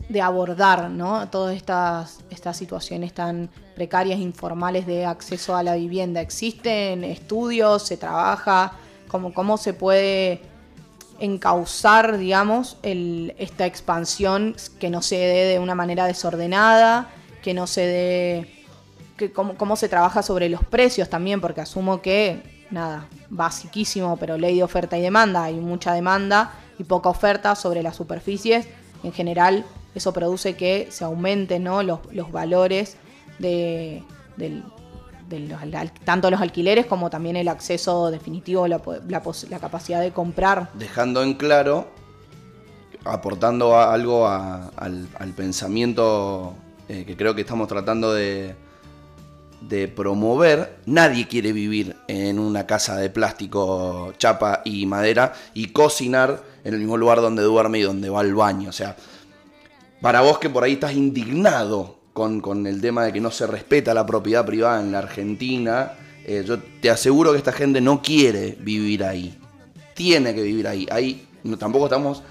de 0.09 0.21
abordar 0.21 0.91
¿no? 0.91 1.29
todas 1.29 1.57
estas, 1.57 2.21
estas 2.31 2.57
situaciones 2.57 3.13
tan 3.13 3.51
precarias, 3.75 4.19
informales 4.19 4.87
de 4.87 5.05
acceso 5.05 5.57
a 5.57 5.63
la 5.63 5.75
vivienda? 5.75 6.21
¿Existen 6.21 7.05
estudios? 7.05 7.83
¿Se 7.83 7.97
trabaja? 7.97 8.73
¿Cómo, 9.09 9.33
cómo 9.33 9.57
se 9.57 9.75
puede 9.75 10.43
encauzar, 11.21 12.17
digamos, 12.17 12.77
esta 12.83 13.67
expansión 13.67 14.55
que 14.79 14.89
no 14.89 15.03
se 15.03 15.17
dé 15.17 15.45
de 15.53 15.59
una 15.59 15.75
manera 15.75 16.07
desordenada, 16.07 17.11
que 17.43 17.55
no 17.55 17.67
se 17.67 17.81
dé... 17.83 18.55
Que 19.17 19.33
cómo, 19.33 19.57
cómo 19.57 19.75
se 19.75 19.89
trabaja 19.89 20.23
sobre 20.23 20.49
los 20.49 20.63
precios 20.63 21.09
también, 21.09 21.41
porque 21.41 21.61
asumo 21.61 22.01
que, 22.01 22.58
nada, 22.71 23.07
basiquísimo, 23.31 24.17
pero 24.17 24.37
ley 24.37 24.57
de 24.57 24.63
oferta 24.63 24.97
y 24.99 25.03
demanda, 25.03 25.45
hay 25.45 25.55
mucha 25.55 25.93
demanda 25.93 26.53
y 26.79 26.85
poca 26.85 27.09
oferta 27.09 27.55
sobre 27.55 27.83
las 27.83 27.97
superficies. 27.97 28.69
En 29.03 29.13
general, 29.13 29.65
eso 29.95 30.13
produce 30.13 30.55
que 30.57 30.89
se 30.91 31.05
aumenten 31.05 31.65
¿no? 31.65 31.83
los, 31.83 32.01
los 32.13 32.31
valores 32.33 32.97
de, 33.39 34.03
del, 34.37 34.65
de 35.29 35.41
los, 35.41 35.61
tanto 36.05 36.31
los 36.31 36.41
alquileres 36.41 36.87
como 36.87 37.11
también 37.11 37.37
el 37.37 37.49
acceso 37.49 38.11
definitivo, 38.11 38.67
la, 38.69 38.81
la 39.09 39.23
la 39.51 39.59
capacidad 39.59 40.01
de 40.01 40.11
comprar. 40.13 40.71
dejando 40.75 41.23
en 41.23 41.35
claro, 41.35 41.89
aportando 43.05 43.79
algo 43.79 44.27
a- 44.27 44.71
al, 44.77 45.09
al 45.19 45.31
pensamiento 45.33 46.55
eh, 46.89 47.05
que 47.07 47.17
creo 47.17 47.35
que 47.35 47.43
estamos 47.43 47.69
tratando 47.69 48.13
de, 48.13 48.55
de 49.61 49.89
promover, 49.89 50.79
nadie 50.87 51.27
quiere 51.27 51.53
vivir 51.53 51.97
en 52.07 52.39
una 52.39 52.67
casa 52.67 52.97
de 52.97 53.11
plástico, 53.11 54.13
chapa 54.19 54.63
y 54.65 54.87
madera 54.87 55.33
y 55.55 55.69
cocinar 55.69 56.43
en 56.65 56.75
el 56.75 56.81
mismo 56.81 56.97
lugar 56.97 57.21
donde 57.21 57.43
duerme 57.43 57.79
y 57.79 57.83
donde 57.83 58.11
va 58.11 58.21
al 58.21 58.35
baño. 58.35 58.71
O 58.71 58.73
sea, 58.73 58.97
para 60.01 60.21
vos 60.21 60.39
que 60.39 60.51
por 60.51 60.65
ahí 60.65 60.75
estás 60.75 60.95
indignado 60.95 61.99
con, 62.13 62.41
con 62.41 62.67
el 62.67 62.81
tema 62.81 63.05
de 63.05 63.13
que 63.13 63.21
no 63.21 63.31
se 63.31 63.47
respeta 63.47 63.95
la 63.95 64.07
propiedad 64.07 64.47
privada 64.47 64.81
en 64.81 64.93
la 64.93 64.99
Argentina, 64.99 65.93
eh, 66.25 66.45
yo 66.47 66.59
te 66.59 66.91
aseguro 66.91 67.33
que 67.33 67.39
esta 67.39 67.53
gente 67.53 67.81
no 67.81 68.03
quiere 68.03 68.57
vivir 68.61 69.03
ahí. 69.03 69.39
Tiene 69.95 70.35
que 70.35 70.43
vivir 70.43 70.69
ahí. 70.69 70.87
Ahí 70.91 71.27
no, 71.43 71.57
tampoco 71.57 71.87
estamos 71.87 72.23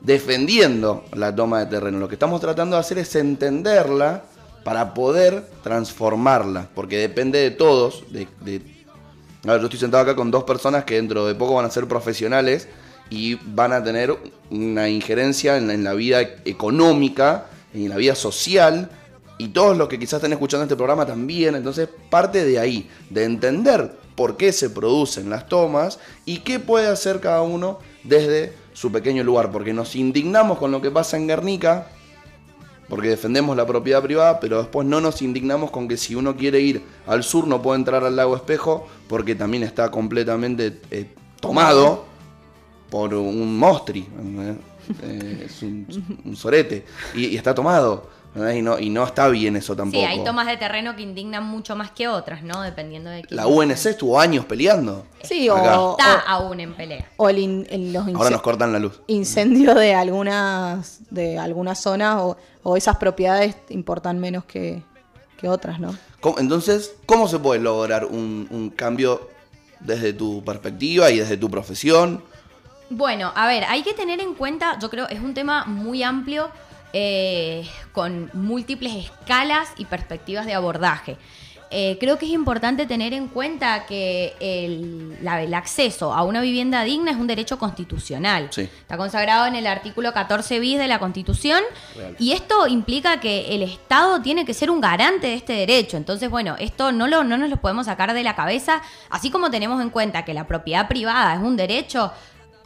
defendiendo 0.00 1.04
la 1.14 1.34
toma 1.34 1.60
de 1.60 1.66
terreno. 1.66 1.98
Lo 1.98 2.08
que 2.08 2.14
estamos 2.14 2.40
tratando 2.40 2.76
de 2.76 2.80
hacer 2.80 2.98
es 2.98 3.14
entenderla 3.16 4.24
para 4.64 4.94
poder 4.94 5.48
transformarla. 5.62 6.68
Porque 6.74 6.98
depende 6.98 7.38
de 7.38 7.50
todos. 7.50 8.04
A 8.12 9.52
ver, 9.52 9.60
yo 9.60 9.64
estoy 9.64 9.78
sentado 9.78 10.02
acá 10.02 10.16
con 10.16 10.30
dos 10.30 10.44
personas 10.44 10.84
que 10.84 10.96
dentro 10.96 11.26
de 11.26 11.34
poco 11.34 11.54
van 11.54 11.64
a 11.64 11.70
ser 11.70 11.86
profesionales 11.86 12.68
y 13.10 13.36
van 13.36 13.72
a 13.72 13.82
tener 13.82 14.16
una 14.50 14.88
injerencia 14.88 15.56
en 15.56 15.68
la, 15.68 15.74
en 15.74 15.84
la 15.84 15.94
vida 15.94 16.20
económica, 16.44 17.46
en 17.72 17.88
la 17.88 17.96
vida 17.96 18.14
social, 18.14 18.90
y 19.38 19.48
todos 19.48 19.76
los 19.76 19.88
que 19.88 19.98
quizás 19.98 20.14
estén 20.14 20.32
escuchando 20.32 20.64
este 20.64 20.76
programa 20.76 21.06
también. 21.06 21.54
Entonces, 21.54 21.88
parte 22.10 22.44
de 22.44 22.58
ahí, 22.58 22.90
de 23.08 23.24
entender 23.24 23.92
por 24.16 24.36
qué 24.36 24.52
se 24.52 24.68
producen 24.68 25.30
las 25.30 25.48
tomas 25.48 26.00
y 26.24 26.38
qué 26.38 26.58
puede 26.58 26.88
hacer 26.88 27.20
cada 27.20 27.42
uno 27.42 27.78
desde 28.02 28.52
su 28.74 28.90
pequeño 28.90 29.22
lugar. 29.22 29.52
Porque 29.52 29.72
nos 29.72 29.94
indignamos 29.94 30.58
con 30.58 30.72
lo 30.72 30.82
que 30.82 30.90
pasa 30.90 31.16
en 31.16 31.28
Guernica, 31.28 31.86
porque 32.88 33.08
defendemos 33.08 33.56
la 33.56 33.66
propiedad 33.66 34.02
privada, 34.02 34.40
pero 34.40 34.58
después 34.58 34.86
no 34.86 35.00
nos 35.00 35.20
indignamos 35.22 35.70
con 35.70 35.88
que 35.88 35.96
si 35.96 36.14
uno 36.14 36.36
quiere 36.36 36.60
ir 36.60 36.82
al 37.06 37.22
sur 37.22 37.46
no 37.46 37.60
puede 37.60 37.78
entrar 37.78 38.04
al 38.04 38.16
lago 38.16 38.34
Espejo, 38.36 38.86
porque 39.08 39.34
también 39.34 39.62
está 39.62 39.90
completamente 39.90 40.80
eh, 40.90 41.10
tomado 41.40 42.04
por 42.90 43.12
un 43.14 43.58
mostri. 43.58 44.06
Eh, 45.02 45.42
es 45.46 45.62
un, 45.62 45.86
un 46.24 46.34
sorete, 46.36 46.84
y, 47.14 47.26
y 47.26 47.36
está 47.36 47.54
tomado, 47.54 48.08
y 48.56 48.62
no, 48.62 48.78
y 48.78 48.88
no 48.88 49.04
está 49.04 49.28
bien 49.28 49.56
eso 49.56 49.76
tampoco. 49.76 49.98
Sí, 49.98 50.04
hay 50.06 50.24
tomas 50.24 50.46
de 50.46 50.56
terreno 50.56 50.96
que 50.96 51.02
indignan 51.02 51.44
mucho 51.44 51.76
más 51.76 51.90
que 51.90 52.08
otras, 52.08 52.42
¿no? 52.42 52.62
Dependiendo 52.62 53.10
de 53.10 53.22
quién. 53.22 53.36
La 53.36 53.46
UNC 53.46 53.70
estuvo 53.86 54.18
años 54.18 54.44
peleando. 54.46 55.04
Sí, 55.22 55.48
Acá. 55.50 55.78
o, 55.80 55.90
Está 55.98 56.24
o- 56.24 56.28
aún 56.46 56.60
en 56.60 56.72
pelea. 56.74 57.06
o 57.18 57.28
el 57.28 57.38
in- 57.38 57.66
el- 57.68 57.92
los 57.92 58.06
Ahora 58.14 58.30
nos 58.30 58.40
cortan 58.40 58.72
la 58.72 58.78
luz. 58.78 59.02
incendios 59.08 59.74
de 59.76 59.94
algunas 59.94 61.00
de 61.10 61.38
algunas 61.38 61.80
zonas 61.82 62.16
o, 62.22 62.36
o 62.68 62.76
esas 62.76 62.96
propiedades 62.98 63.56
importan 63.70 64.18
menos 64.18 64.44
que, 64.44 64.82
que 65.38 65.48
otras, 65.48 65.80
¿no? 65.80 65.96
¿Cómo- 66.20 66.38
Entonces, 66.38 66.94
¿cómo 67.06 67.26
se 67.28 67.38
puede 67.38 67.60
lograr 67.60 68.04
un, 68.04 68.46
un 68.50 68.68
cambio 68.70 69.30
desde 69.80 70.12
tu 70.12 70.44
perspectiva 70.44 71.10
y 71.10 71.18
desde 71.18 71.36
tu 71.38 71.48
profesión? 71.50 72.22
Bueno, 72.90 73.32
a 73.34 73.46
ver, 73.46 73.64
hay 73.64 73.82
que 73.82 73.94
tener 73.94 74.20
en 74.20 74.34
cuenta, 74.34 74.78
yo 74.80 74.90
creo, 74.90 75.08
es 75.08 75.20
un 75.20 75.32
tema 75.32 75.64
muy 75.64 76.02
amplio, 76.02 76.50
eh, 76.92 77.66
con 77.92 78.30
múltiples 78.34 78.94
escalas 78.94 79.68
y 79.78 79.84
perspectivas 79.86 80.44
de 80.46 80.54
abordaje. 80.54 81.16
Eh, 81.70 81.98
creo 82.00 82.16
que 82.18 82.24
es 82.26 82.32
importante 82.32 82.86
tener 82.86 83.12
en 83.12 83.28
cuenta 83.28 83.84
que 83.86 84.34
el, 84.40 85.18
la- 85.22 85.42
el 85.42 85.52
acceso 85.52 86.12
a 86.14 86.22
una 86.22 86.40
vivienda 86.40 86.82
digna 86.84 87.10
es 87.10 87.16
un 87.18 87.26
derecho 87.26 87.58
constitucional. 87.58 88.48
Sí. 88.50 88.62
Está 88.62 88.96
consagrado 88.96 89.46
en 89.46 89.54
el 89.54 89.66
artículo 89.66 90.12
14 90.12 90.60
bis 90.60 90.78
de 90.78 90.88
la 90.88 90.98
Constitución 90.98 91.60
Real. 91.96 92.16
y 92.18 92.32
esto 92.32 92.66
implica 92.68 93.20
que 93.20 93.54
el 93.54 93.62
Estado 93.62 94.22
tiene 94.22 94.44
que 94.46 94.54
ser 94.54 94.70
un 94.70 94.80
garante 94.80 95.26
de 95.26 95.34
este 95.34 95.52
derecho. 95.52 95.96
Entonces, 95.96 96.30
bueno, 96.30 96.56
esto 96.58 96.90
no, 96.92 97.06
lo, 97.06 97.22
no 97.24 97.36
nos 97.36 97.50
lo 97.50 97.56
podemos 97.58 97.86
sacar 97.86 98.14
de 98.14 98.22
la 98.22 98.34
cabeza, 98.34 98.80
así 99.10 99.30
como 99.30 99.50
tenemos 99.50 99.82
en 99.82 99.90
cuenta 99.90 100.24
que 100.24 100.32
la 100.34 100.46
propiedad 100.46 100.88
privada 100.88 101.34
es 101.34 101.40
un 101.40 101.56
derecho, 101.56 102.12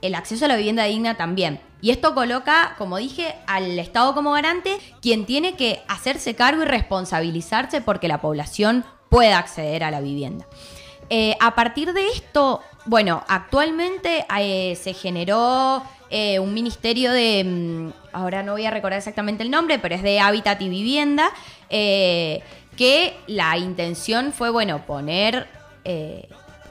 el 0.02 0.14
acceso 0.14 0.44
a 0.44 0.48
la 0.48 0.56
vivienda 0.56 0.84
digna 0.84 1.16
también. 1.16 1.60
Y 1.80 1.90
esto 1.90 2.14
coloca, 2.14 2.74
como 2.78 2.98
dije, 2.98 3.34
al 3.46 3.78
Estado 3.78 4.14
como 4.14 4.32
garante, 4.32 4.78
quien 5.00 5.24
tiene 5.26 5.54
que 5.54 5.80
hacerse 5.88 6.34
cargo 6.34 6.62
y 6.62 6.66
responsabilizarse 6.66 7.80
porque 7.80 8.08
la 8.08 8.20
población 8.20 8.84
pueda 9.08 9.38
acceder 9.38 9.82
a 9.84 9.90
la 9.90 10.00
vivienda. 10.00 10.46
Eh, 11.10 11.36
a 11.40 11.54
partir 11.54 11.92
de 11.92 12.08
esto, 12.08 12.60
bueno, 12.86 13.22
actualmente 13.28 14.24
eh, 14.38 14.76
se 14.76 14.94
generó 14.94 15.82
eh, 16.08 16.38
un 16.38 16.54
ministerio 16.54 17.12
de, 17.12 17.44
mm, 17.44 17.92
ahora 18.12 18.42
no 18.42 18.52
voy 18.52 18.64
a 18.64 18.70
recordar 18.70 18.98
exactamente 18.98 19.42
el 19.42 19.50
nombre, 19.50 19.78
pero 19.78 19.94
es 19.94 20.02
de 20.02 20.20
Hábitat 20.20 20.62
y 20.62 20.68
Vivienda, 20.68 21.30
que 21.68 23.14
la 23.26 23.58
intención 23.58 24.32
fue, 24.32 24.50
bueno, 24.50 24.86
poner, 24.86 25.48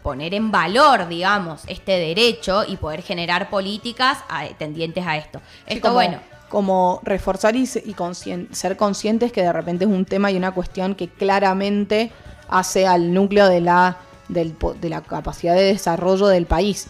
poner 0.04 0.34
en 0.34 0.52
valor, 0.52 1.08
digamos, 1.08 1.62
este 1.68 1.94
derecho 1.94 2.64
y 2.68 2.78
poder 2.78 3.02
generar 3.02 3.50
políticas 3.50 4.20
a- 4.30 4.46
tendientes 4.58 5.06
a 5.06 5.18
esto. 5.18 5.40
Sí, 5.68 5.76
Esto, 5.76 5.82
como, 5.82 5.94
bueno, 5.96 6.20
Como 6.50 7.00
reforzar 7.04 7.56
y, 7.56 7.62
y 7.64 7.94
conscien- 7.94 8.52
ser 8.54 8.76
conscientes 8.76 9.32
que 9.32 9.42
de 9.42 9.54
repente 9.54 9.86
es 9.86 9.90
un 9.92 10.04
tema 10.06 10.32
y 10.32 10.36
una 10.38 10.52
cuestión 10.52 10.96
que 10.96 11.08
claramente 11.08 12.12
hace 12.50 12.86
al 12.86 13.14
núcleo 13.14 13.48
de 13.48 13.62
la, 13.62 13.98
del 14.28 14.56
de 14.82 14.90
la 14.90 15.02
capacidad 15.02 15.56
de 15.56 15.64
desarrollo 15.64 16.28
del 16.28 16.46
país. 16.46 16.88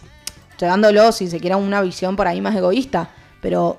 Llegándolo, 0.60 1.12
si 1.12 1.28
se 1.30 1.40
quiere, 1.40 1.54
a 1.54 1.58
una 1.58 1.82
visión 1.82 2.16
por 2.16 2.28
ahí 2.28 2.42
más 2.42 2.56
egoísta. 2.56 3.10
Pero. 3.42 3.78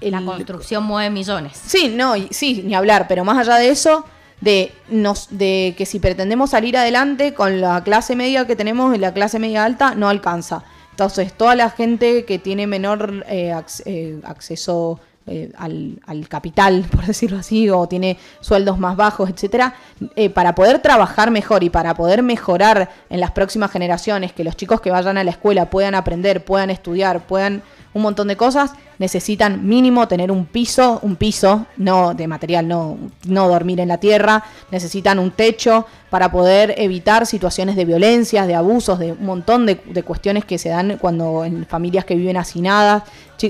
el- 0.00 0.12
la 0.12 0.22
construcción 0.24 0.84
mueve 0.84 1.10
millones. 1.10 1.60
Sí, 1.66 1.92
no, 1.96 2.14
y- 2.16 2.28
sí, 2.30 2.62
ni 2.64 2.74
hablar, 2.76 3.06
pero 3.08 3.24
más 3.24 3.38
allá 3.38 3.56
de 3.56 3.70
eso, 3.70 4.04
de, 4.40 4.72
nos, 4.88 5.28
de 5.30 5.74
que 5.76 5.86
si 5.86 5.98
pretendemos 5.98 6.50
salir 6.50 6.76
adelante 6.76 7.34
con 7.34 7.60
la 7.60 7.82
clase 7.82 8.16
media 8.16 8.46
que 8.46 8.56
tenemos 8.56 8.94
y 8.94 8.98
la 8.98 9.12
clase 9.12 9.38
media 9.38 9.64
alta, 9.64 9.94
no 9.94 10.08
alcanza. 10.08 10.64
Entonces, 10.90 11.32
toda 11.32 11.54
la 11.54 11.70
gente 11.70 12.24
que 12.24 12.38
tiene 12.38 12.66
menor 12.66 13.24
eh, 13.28 13.54
eh, 13.84 14.20
acceso 14.24 15.00
eh, 15.30 15.52
al, 15.58 16.00
al 16.06 16.26
capital, 16.26 16.86
por 16.90 17.04
decirlo 17.04 17.38
así, 17.38 17.68
o 17.68 17.86
tiene 17.86 18.16
sueldos 18.40 18.78
más 18.78 18.96
bajos, 18.96 19.28
etcétera, 19.28 19.74
eh, 20.16 20.30
para 20.30 20.54
poder 20.54 20.78
trabajar 20.78 21.30
mejor 21.30 21.62
y 21.62 21.68
para 21.68 21.94
poder 21.94 22.22
mejorar 22.22 22.88
en 23.10 23.20
las 23.20 23.32
próximas 23.32 23.70
generaciones, 23.70 24.32
que 24.32 24.42
los 24.42 24.56
chicos 24.56 24.80
que 24.80 24.90
vayan 24.90 25.18
a 25.18 25.24
la 25.24 25.30
escuela 25.30 25.68
puedan 25.68 25.94
aprender, 25.94 26.44
puedan 26.44 26.70
estudiar, 26.70 27.26
puedan 27.26 27.62
un 27.98 28.02
montón 28.02 28.28
de 28.28 28.36
cosas, 28.36 28.72
necesitan 28.98 29.66
mínimo 29.68 30.08
tener 30.08 30.30
un 30.32 30.46
piso, 30.46 30.98
un 31.02 31.16
piso, 31.16 31.66
no 31.76 32.14
de 32.14 32.26
material, 32.26 32.66
no, 32.66 32.96
no 33.26 33.48
dormir 33.48 33.78
en 33.80 33.88
la 33.88 33.98
tierra, 33.98 34.42
necesitan 34.72 35.18
un 35.18 35.30
techo 35.30 35.86
para 36.10 36.32
poder 36.32 36.74
evitar 36.78 37.26
situaciones 37.26 37.76
de 37.76 37.84
violencias, 37.84 38.46
de 38.46 38.54
abusos, 38.54 38.98
de 38.98 39.12
un 39.12 39.26
montón 39.26 39.66
de, 39.66 39.74
de 39.92 40.02
cuestiones 40.02 40.44
que 40.44 40.58
se 40.58 40.70
dan 40.70 40.96
cuando 40.98 41.44
en 41.44 41.66
familias 41.66 42.04
que 42.04 42.14
viven 42.16 42.36
hacinadas. 42.38 43.02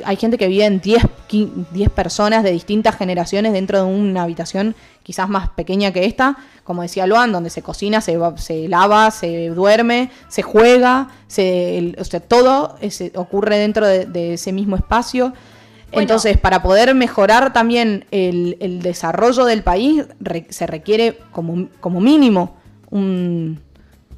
Hay 0.04 0.16
gente 0.16 0.36
que 0.36 0.48
vive 0.48 0.64
en 0.66 0.80
10, 0.80 1.02
qui- 1.30 1.50
10 1.72 1.90
personas 1.90 2.42
de 2.42 2.50
distintas 2.50 2.96
generaciones 2.96 3.52
dentro 3.52 3.78
de 3.78 3.84
una 3.84 4.24
habitación 4.24 4.74
quizás 5.08 5.26
más 5.30 5.48
pequeña 5.48 5.90
que 5.90 6.04
esta, 6.04 6.36
como 6.64 6.82
decía 6.82 7.06
Luan, 7.06 7.32
donde 7.32 7.48
se 7.48 7.62
cocina, 7.62 8.02
se, 8.02 8.18
se 8.36 8.68
lava, 8.68 9.10
se 9.10 9.48
duerme, 9.48 10.10
se 10.28 10.42
juega, 10.42 11.08
se, 11.28 11.78
el- 11.78 11.96
o 11.98 12.04
sea, 12.04 12.20
todo 12.20 12.76
ese- 12.82 13.12
ocurre 13.14 13.56
dentro 13.56 13.86
de, 13.86 14.04
de 14.04 14.34
ese 14.34 14.52
mismo 14.52 14.76
espacio. 14.76 15.28
Bueno. 15.30 16.02
Entonces, 16.02 16.36
para 16.36 16.62
poder 16.62 16.94
mejorar 16.94 17.54
también 17.54 18.04
el, 18.10 18.58
el 18.60 18.82
desarrollo 18.82 19.46
del 19.46 19.62
país, 19.62 20.04
re- 20.20 20.46
se 20.50 20.66
requiere 20.66 21.16
como, 21.32 21.68
como 21.80 22.02
mínimo 22.02 22.58
un, 22.90 23.62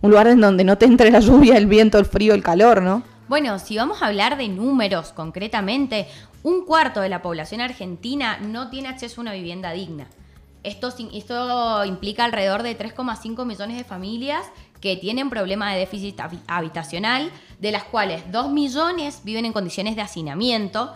un 0.00 0.10
lugar 0.10 0.26
en 0.26 0.40
donde 0.40 0.64
no 0.64 0.76
te 0.76 0.86
entre 0.86 1.12
la 1.12 1.20
lluvia, 1.20 1.56
el 1.56 1.66
viento, 1.68 2.00
el 2.00 2.04
frío, 2.04 2.34
el 2.34 2.42
calor, 2.42 2.82
¿no? 2.82 3.04
Bueno, 3.28 3.60
si 3.60 3.76
vamos 3.76 4.02
a 4.02 4.06
hablar 4.06 4.36
de 4.36 4.48
números 4.48 5.12
concretamente, 5.12 6.08
un 6.42 6.64
cuarto 6.64 7.00
de 7.00 7.08
la 7.08 7.22
población 7.22 7.60
argentina 7.60 8.38
no 8.40 8.70
tiene 8.70 8.88
acceso 8.88 9.20
a 9.20 9.22
una 9.22 9.32
vivienda 9.34 9.70
digna. 9.70 10.08
Esto, 10.62 10.92
implica 11.86 12.24
alrededor 12.24 12.62
de 12.62 12.76
3,5 12.78 13.44
millones 13.46 13.76
de 13.76 13.84
familias 13.84 14.44
que 14.80 14.96
tienen 14.96 15.30
problemas 15.30 15.72
de 15.74 15.80
déficit 15.80 16.18
habi- 16.18 16.40
habitacional, 16.46 17.30
de 17.58 17.72
las 17.72 17.84
cuales 17.84 18.30
2 18.32 18.50
millones 18.50 19.20
viven 19.24 19.44
en 19.44 19.52
condiciones 19.52 19.96
de 19.96 20.02
hacinamiento. 20.02 20.94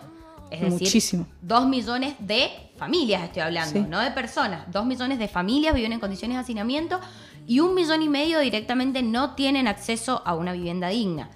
Es 0.51 0.61
decir, 0.61 0.73
Muchísimo. 0.81 1.27
2 1.43 1.67
millones 1.67 2.15
de 2.19 2.51
familias 2.77 3.23
estoy 3.25 3.43
hablando, 3.43 3.81
Sí. 3.81 3.87
no 3.89 4.01
de 4.01 4.11
personas. 4.11 4.71
2 4.73 4.85
millones 4.87 5.19
de 5.19 5.29
familias 5.29 5.75
viven 5.75 5.93
en 5.93 6.01
condiciones 6.01 6.37
de 6.37 6.43
hacinamiento 6.43 7.01
y 7.47 7.61
un 7.61 7.75
millón 7.75 8.03
y 8.03 8.09
medio 8.09 8.41
directamente 8.41 9.03
no 9.03 9.35
tienen 9.35 9.67
acceso 9.69 10.23
a 10.25 10.35
una 10.35 10.53
vivienda 10.53 10.89
digna. 10.89 11.31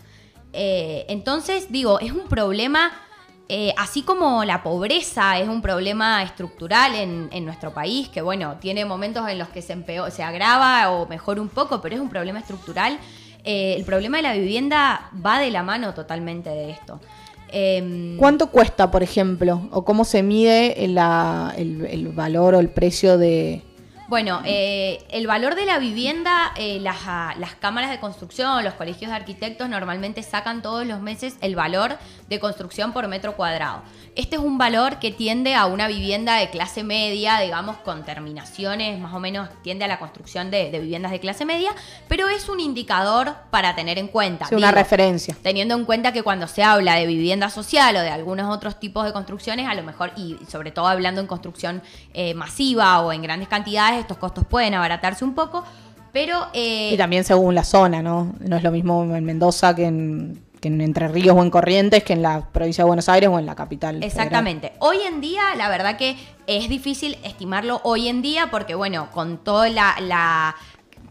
Eh, 0.52 1.04
entonces, 1.08 1.70
digo, 1.70 2.00
es 2.00 2.12
un 2.12 2.28
problema, 2.28 2.90
eh, 3.48 3.72
así 3.78 4.02
como 4.02 4.44
la 4.44 4.62
pobreza 4.62 5.38
es 5.38 5.48
un 5.48 5.62
problema 5.62 6.22
estructural 6.22 6.94
en, 6.94 7.28
en 7.32 7.44
nuestro 7.44 7.72
país, 7.72 8.08
que 8.08 8.20
bueno, 8.22 8.56
tiene 8.60 8.84
momentos 8.84 9.26
en 9.28 9.38
los 9.38 9.48
que 9.48 9.62
se, 9.62 9.74
empeo- 9.74 10.10
se 10.10 10.22
agrava 10.22 10.90
o 10.90 11.06
mejora 11.08 11.40
un 11.40 11.48
poco, 11.48 11.80
pero 11.80 11.94
es 11.94 12.00
un 12.00 12.10
problema 12.10 12.38
estructural. 12.40 12.98
eh, 13.44 13.74
el 13.78 13.84
problema 13.84 14.18
de 14.18 14.22
la 14.24 14.34
vivienda 14.34 15.10
va 15.24 15.38
de 15.38 15.50
la 15.50 15.62
mano 15.62 15.94
totalmente 15.94 16.50
de 16.50 16.70
esto. 16.70 17.00
Em, 17.50 18.16
¿Cuánto 18.18 18.48
cuesta, 18.50 18.90
por 18.90 19.02
ejemplo? 19.02 19.68
¿O 19.72 19.84
cómo 19.84 20.04
se 20.04 20.22
mide 20.22 20.86
la- 20.88 21.54
el, 21.56 21.86
el 21.86 22.08
valor 22.08 22.54
o 22.54 22.60
el 22.60 22.68
precio 22.68 23.16
de... 23.16 23.62
Bueno, 24.08 24.40
eh, 24.46 25.04
el 25.10 25.26
valor 25.26 25.54
de 25.54 25.66
la 25.66 25.78
vivienda, 25.78 26.52
eh, 26.56 26.78
las, 26.80 26.96
ah, 27.06 27.34
las 27.38 27.54
cámaras 27.54 27.90
de 27.90 28.00
construcción, 28.00 28.64
los 28.64 28.72
colegios 28.74 29.10
de 29.10 29.16
arquitectos 29.16 29.68
normalmente 29.68 30.22
sacan 30.22 30.62
todos 30.62 30.86
los 30.86 31.00
meses 31.00 31.36
el 31.42 31.54
valor 31.56 31.96
de 32.28 32.38
construcción 32.40 32.92
por 32.92 33.08
metro 33.08 33.36
cuadrado. 33.36 33.82
Este 34.14 34.36
es 34.36 34.42
un 34.42 34.58
valor 34.58 34.98
que 34.98 35.10
tiende 35.12 35.54
a 35.54 35.66
una 35.66 35.86
vivienda 35.88 36.36
de 36.36 36.50
clase 36.50 36.82
media, 36.84 37.38
digamos, 37.40 37.76
con 37.78 38.04
terminaciones, 38.04 38.98
más 38.98 39.14
o 39.14 39.20
menos 39.20 39.48
tiende 39.62 39.84
a 39.84 39.88
la 39.88 39.98
construcción 39.98 40.50
de, 40.50 40.70
de 40.70 40.80
viviendas 40.80 41.12
de 41.12 41.20
clase 41.20 41.44
media, 41.44 41.70
pero 42.08 42.28
es 42.28 42.48
un 42.48 42.60
indicador 42.60 43.34
para 43.50 43.74
tener 43.74 43.98
en 43.98 44.08
cuenta. 44.08 44.46
sí, 44.46 44.54
una 44.54 44.68
Digo, 44.68 44.78
referencia? 44.78 45.36
Teniendo 45.42 45.74
en 45.74 45.84
cuenta 45.84 46.12
que 46.12 46.22
cuando 46.22 46.46
se 46.48 46.62
habla 46.62 46.96
de 46.96 47.06
vivienda 47.06 47.48
social 47.48 47.96
o 47.96 48.00
de 48.00 48.10
algunos 48.10 48.54
otros 48.54 48.78
tipos 48.78 49.04
de 49.04 49.12
construcciones, 49.12 49.66
a 49.68 49.74
lo 49.74 49.82
mejor, 49.82 50.12
y 50.16 50.36
sobre 50.48 50.70
todo 50.70 50.86
hablando 50.88 51.20
en 51.20 51.26
construcción 51.26 51.82
eh, 52.12 52.34
masiva 52.34 53.00
o 53.00 53.12
en 53.12 53.22
grandes 53.22 53.48
cantidades, 53.48 54.00
estos 54.00 54.18
costos 54.18 54.44
pueden 54.44 54.74
abaratarse 54.74 55.24
un 55.24 55.34
poco, 55.34 55.64
pero... 56.12 56.48
eh, 56.54 56.90
Y 56.92 56.96
también 56.96 57.24
según 57.24 57.54
la 57.54 57.64
zona, 57.64 58.02
¿no? 58.02 58.34
No 58.40 58.56
es 58.56 58.62
lo 58.62 58.70
mismo 58.70 59.02
en 59.14 59.24
Mendoza 59.24 59.74
que 59.74 59.84
en, 59.86 60.42
que 60.60 60.68
en 60.68 60.80
Entre 60.80 61.06
Ríos 61.08 61.36
o 61.36 61.42
en 61.42 61.50
Corrientes 61.50 62.02
que 62.04 62.12
en 62.14 62.22
la 62.22 62.48
provincia 62.50 62.82
de 62.84 62.88
Buenos 62.88 63.08
Aires 63.08 63.30
o 63.32 63.38
en 63.38 63.46
la 63.46 63.54
capital. 63.54 63.96
federal. 63.96 64.08
Exactamente. 64.10 64.72
Hoy 64.80 64.98
en 65.06 65.20
día, 65.20 65.54
la 65.56 65.68
verdad 65.68 65.96
que 65.96 66.16
es 66.46 66.68
difícil 66.68 67.16
estimarlo 67.22 67.80
hoy 67.84 68.08
en 68.08 68.22
día 68.22 68.48
porque, 68.50 68.74
bueno, 68.74 69.08
con 69.12 69.38
toda 69.38 69.68
la, 69.68 69.94
la 70.00 70.56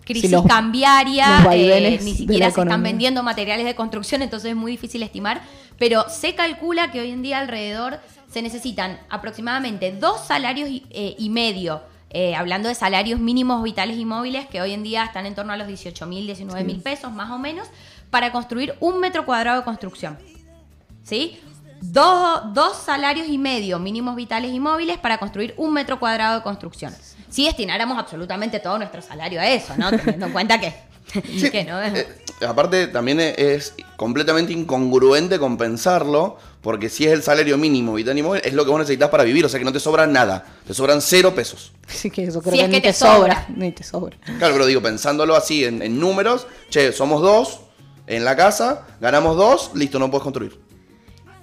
crisis 0.05 0.29
Sí, 0.29 0.35
los- 0.35 0.45
cambiaria, 0.45 1.41
los 1.41 1.53
eh, 1.53 1.99
ni 2.03 2.13
siquiera 2.13 2.51
se 2.51 2.61
están 2.61 2.83
vendiendo 2.83 3.23
materiales 3.23 3.65
de 3.65 3.75
construcción, 3.75 4.21
entonces 4.21 4.51
es 4.51 4.55
muy 4.55 4.71
difícil 4.71 5.03
estimar. 5.03 5.41
Pero 5.77 6.05
se 6.09 6.33
calcula 6.33 6.91
que 6.91 7.01
hoy 7.01 7.11
en 7.11 7.21
día 7.21 7.39
alrededor 7.39 7.99
se 8.31 8.41
necesitan 8.41 8.99
aproximadamente 9.09 9.91
dos 9.91 10.25
salarios 10.25 10.69
y, 10.69 10.85
eh, 10.89 11.15
y 11.17 11.29
medio. 11.29 11.81
eh, 12.09 12.35
hablando 12.35 12.69
de 12.69 12.73
salarios 12.75 13.19
mínimos 13.19 13.61
vitales 13.63 13.97
y 13.97 14.05
móviles 14.05 14.47
que 14.47 14.61
hoy 14.61 14.71
en 14.71 14.81
día 14.81 15.03
están 15.03 15.25
en 15.25 15.35
torno 15.35 15.51
a 15.51 15.57
los 15.57 15.67
18 15.67 16.05
mil, 16.07 16.25
19 16.25 16.63
mil 16.63 16.79
pesos 16.79 17.11
más 17.11 17.29
o 17.31 17.37
menos, 17.37 17.67
para 18.09 18.31
construir 18.31 18.75
un 18.79 18.99
metro 18.99 19.25
cuadrado 19.25 19.59
de 19.59 19.63
construcción. 19.65 20.17
¿sí? 21.03 21.39
Dos, 21.81 22.41
dos 22.53 22.75
salarios 22.77 23.27
y 23.27 23.37
medio 23.37 23.79
mínimos 23.79 24.15
vitales 24.15 24.51
y 24.51 24.59
móviles 24.59 24.97
para 24.97 25.17
construir 25.19 25.53
un 25.57 25.73
metro 25.73 25.99
cuadrado 25.99 26.37
de 26.37 26.43
construcción. 26.43 26.93
Si 27.29 27.45
destináramos 27.45 27.97
absolutamente 27.97 28.59
todo 28.59 28.77
nuestro 28.77 29.01
salario 29.01 29.39
a 29.39 29.47
eso, 29.47 29.75
¿no? 29.77 29.91
Teniendo 29.91 30.27
en 30.27 30.31
cuenta 30.31 30.59
que, 30.59 30.73
Sí, 31.13 31.49
que 31.51 31.63
no 31.63 31.81
eh, 31.81 32.07
aparte, 32.45 32.87
también 32.87 33.19
es, 33.19 33.37
es 33.37 33.73
completamente 33.95 34.51
incongruente 34.53 35.39
compensarlo, 35.39 36.37
porque 36.61 36.89
si 36.89 37.05
es 37.05 37.13
el 37.13 37.23
salario 37.23 37.57
mínimo 37.57 37.93
vital 37.93 38.17
y 38.17 38.23
móvil, 38.23 38.41
es 38.43 38.53
lo 38.53 38.65
que 38.65 38.71
vos 38.71 38.79
necesitas 38.79 39.09
para 39.09 39.23
vivir, 39.23 39.45
o 39.45 39.49
sea 39.49 39.57
que 39.59 39.65
no 39.65 39.71
te 39.71 39.79
sobra 39.79 40.05
nada, 40.07 40.45
te 40.65 40.73
sobran 40.73 41.01
cero 41.01 41.33
pesos. 41.33 41.71
Sí, 41.87 42.11
que 42.11 42.23
eso 42.23 42.41
creo 42.41 42.53
Si 42.53 42.57
que 42.59 42.63
es 42.65 42.69
ni 42.69 42.75
que 42.75 42.81
te, 42.81 42.87
te 42.89 42.93
sobra. 42.93 43.43
sobra. 43.43 43.45
Ni 43.55 43.71
te 43.71 43.83
sobra. 43.83 44.17
Claro, 44.37 44.53
pero 44.53 44.65
digo, 44.65 44.81
pensándolo 44.81 45.35
así 45.35 45.63
en, 45.63 45.81
en 45.81 45.99
números, 45.99 46.47
che, 46.69 46.91
somos 46.91 47.21
dos 47.21 47.61
en 48.07 48.25
la 48.25 48.35
casa, 48.35 48.87
ganamos 48.99 49.35
dos, 49.37 49.71
listo, 49.75 49.99
no 49.99 50.09
puedes 50.09 50.23
construir. 50.23 50.59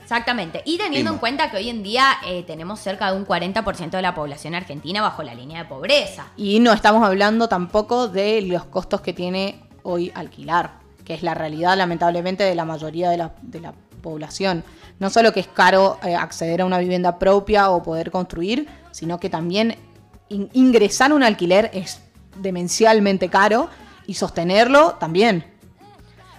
Exactamente. 0.02 0.60
Y 0.66 0.76
teniendo 0.76 1.12
en 1.12 1.18
cuenta 1.18 1.50
que 1.50 1.56
hoy 1.56 1.70
en 1.70 1.82
día 1.82 2.18
eh, 2.26 2.42
tenemos 2.46 2.78
cerca 2.80 3.10
de 3.10 3.16
un 3.16 3.26
40% 3.26 3.90
de 3.90 4.02
la 4.02 4.14
población 4.14 4.54
argentina 4.54 5.00
bajo 5.00 5.22
la 5.22 5.34
línea 5.34 5.62
de 5.62 5.68
pobreza. 5.68 6.26
Y 6.36 6.60
no 6.60 6.72
estamos 6.74 7.02
hablando 7.06 7.48
tampoco 7.48 8.08
de 8.08 8.42
los 8.42 8.64
costos 8.66 9.00
que 9.00 9.14
tiene 9.14 9.62
hoy 9.82 10.12
alquilar, 10.14 10.72
que 11.04 11.14
es 11.14 11.22
la 11.22 11.32
realidad 11.32 11.76
lamentablemente 11.78 12.44
de 12.44 12.54
la 12.54 12.66
mayoría 12.66 13.08
de 13.08 13.16
la, 13.16 13.34
de 13.40 13.60
la 13.60 13.72
población. 14.02 14.62
No 14.98 15.08
solo 15.08 15.32
que 15.32 15.40
es 15.40 15.46
caro 15.48 15.98
eh, 16.04 16.14
acceder 16.14 16.60
a 16.60 16.64
una 16.66 16.78
vivienda 16.78 17.18
propia 17.18 17.70
o 17.70 17.82
poder 17.82 18.10
construir, 18.10 18.68
sino 18.90 19.18
que 19.18 19.30
también 19.30 19.76
in- 20.28 20.50
ingresar 20.52 21.12
a 21.12 21.14
un 21.14 21.22
alquiler 21.22 21.70
es 21.72 22.00
demencialmente 22.36 23.30
caro 23.30 23.70
y 24.06 24.14
sostenerlo 24.14 24.96
también. 25.00 25.46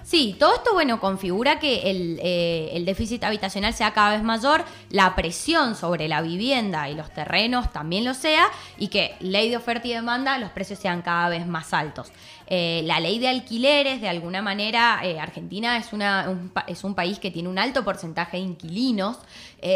Sí, 0.06 0.36
todo 0.38 0.54
esto, 0.54 0.72
bueno, 0.74 1.00
configura 1.00 1.58
que 1.58 1.90
el, 1.90 2.20
eh, 2.22 2.70
el 2.74 2.86
déficit 2.86 3.24
habitacional 3.24 3.74
sea 3.74 3.92
cada 3.92 4.12
vez 4.12 4.22
mayor, 4.22 4.64
la 4.92 5.16
presión 5.16 5.74
sobre 5.74 6.08
la 6.08 6.22
vivienda 6.22 6.88
y 6.92 6.94
los 6.94 7.12
terrenos 7.12 7.74
también 7.74 8.06
lo 8.06 8.14
sea, 8.14 8.46
y 8.78 8.90
que 8.90 9.16
ley 9.20 9.50
de 9.50 9.58
oferta 9.58 9.88
y 9.88 9.94
demanda, 9.94 10.38
los 10.38 10.52
precios 10.52 10.78
sean 10.78 11.02
cada 11.02 11.30
vez 11.30 11.48
más 11.48 11.74
altos. 11.74 12.12
Eh, 12.46 12.84
la 12.86 13.00
ley 13.00 13.18
de 13.18 13.30
alquileres, 13.30 14.00
de 14.00 14.08
alguna 14.08 14.44
manera, 14.44 15.00
eh, 15.04 15.20
Argentina 15.20 15.76
es, 15.76 15.92
una, 15.92 16.30
un, 16.30 16.52
es 16.68 16.84
un 16.84 16.94
país 16.94 17.18
que 17.18 17.32
tiene 17.32 17.50
un 17.50 17.58
alto 17.58 17.84
porcentaje 17.84 18.38
de 18.38 18.44
inquilinos. 18.44 19.18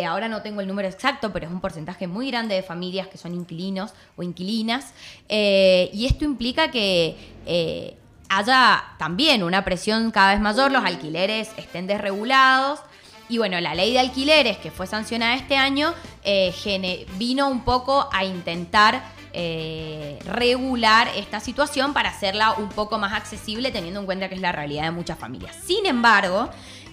Ahora 0.07 0.27
no 0.27 0.43
tengo 0.43 0.61
el 0.61 0.67
número 0.67 0.87
exacto, 0.87 1.33
pero 1.33 1.47
es 1.47 1.51
un 1.51 1.61
porcentaje 1.61 2.05
muy 2.05 2.29
grande 2.29 2.53
de 2.53 2.61
familias 2.61 3.07
que 3.07 3.17
son 3.17 3.33
inquilinos 3.33 3.93
o 4.15 4.21
inquilinas. 4.21 4.93
Y 5.27 6.05
esto 6.05 6.25
implica 6.25 6.69
que 6.69 7.97
haya 8.29 8.83
también 8.97 9.43
una 9.43 9.65
presión 9.65 10.11
cada 10.11 10.31
vez 10.31 10.39
mayor, 10.39 10.71
los 10.71 10.85
alquileres 10.85 11.49
estén 11.57 11.87
desregulados. 11.87 12.79
Y 13.27 13.37
bueno, 13.37 13.59
la 13.59 13.75
ley 13.75 13.93
de 13.93 13.99
alquileres 13.99 14.57
que 14.57 14.71
fue 14.71 14.87
sancionada 14.87 15.35
este 15.35 15.55
año 15.55 15.93
eh, 16.23 17.05
vino 17.17 17.47
un 17.47 17.63
poco 17.63 18.09
a 18.11 18.23
intentar 18.23 19.03
eh, 19.33 20.17
regular 20.25 21.07
esta 21.15 21.39
situación 21.39 21.93
para 21.93 22.09
hacerla 22.09 22.53
un 22.53 22.69
poco 22.69 22.97
más 22.97 23.13
accesible 23.13 23.71
teniendo 23.71 23.99
en 23.99 24.07
cuenta 24.07 24.29
que 24.29 24.35
es 24.35 24.41
la 24.41 24.51
realidad 24.51 24.83
de 24.83 24.91
muchas 24.91 25.19
familias. 25.19 25.55
Sin 25.63 25.85
embargo, 25.85 26.49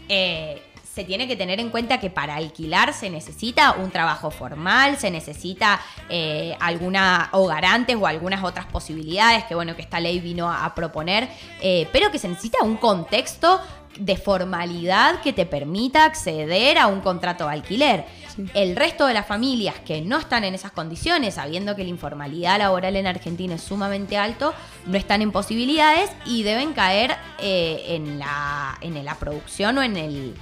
eh, 0.08 0.62
se 0.96 1.04
tiene 1.04 1.28
que 1.28 1.36
tener 1.36 1.60
en 1.60 1.68
cuenta 1.68 2.00
que 2.00 2.08
para 2.08 2.36
alquilar 2.36 2.94
se 2.94 3.10
necesita 3.10 3.72
un 3.72 3.90
trabajo 3.90 4.30
formal, 4.30 4.96
se 4.96 5.10
necesita 5.10 5.78
eh, 6.08 6.56
alguna 6.58 7.28
o 7.32 7.46
garantes 7.48 7.98
o 8.00 8.06
algunas 8.06 8.42
otras 8.42 8.64
posibilidades 8.64 9.44
que 9.44 9.54
bueno 9.54 9.76
que 9.76 9.82
esta 9.82 10.00
ley 10.00 10.20
vino 10.20 10.50
a, 10.50 10.64
a 10.64 10.74
proponer, 10.74 11.28
eh, 11.60 11.86
pero 11.92 12.10
que 12.10 12.18
se 12.18 12.28
necesita 12.28 12.64
un 12.64 12.78
contexto 12.78 13.60
de 13.98 14.16
formalidad 14.16 15.20
que 15.20 15.34
te 15.34 15.44
permita 15.44 16.06
acceder 16.06 16.78
a 16.78 16.86
un 16.86 17.02
contrato 17.02 17.44
de 17.44 17.52
alquiler. 17.52 18.06
El 18.54 18.74
resto 18.74 19.06
de 19.06 19.12
las 19.12 19.26
familias 19.26 19.74
que 19.80 20.00
no 20.00 20.16
están 20.16 20.44
en 20.44 20.54
esas 20.54 20.72
condiciones, 20.72 21.34
sabiendo 21.34 21.76
que 21.76 21.84
la 21.84 21.90
informalidad 21.90 22.58
laboral 22.58 22.96
en 22.96 23.06
Argentina 23.06 23.56
es 23.56 23.62
sumamente 23.62 24.16
alto, 24.16 24.54
no 24.86 24.96
están 24.96 25.20
en 25.20 25.30
posibilidades 25.30 26.10
y 26.24 26.42
deben 26.42 26.72
caer 26.72 27.16
eh, 27.38 27.84
en, 27.88 28.18
la, 28.18 28.78
en 28.80 29.04
la 29.04 29.14
producción 29.16 29.76
o 29.76 29.82
en 29.82 29.98
el 29.98 30.34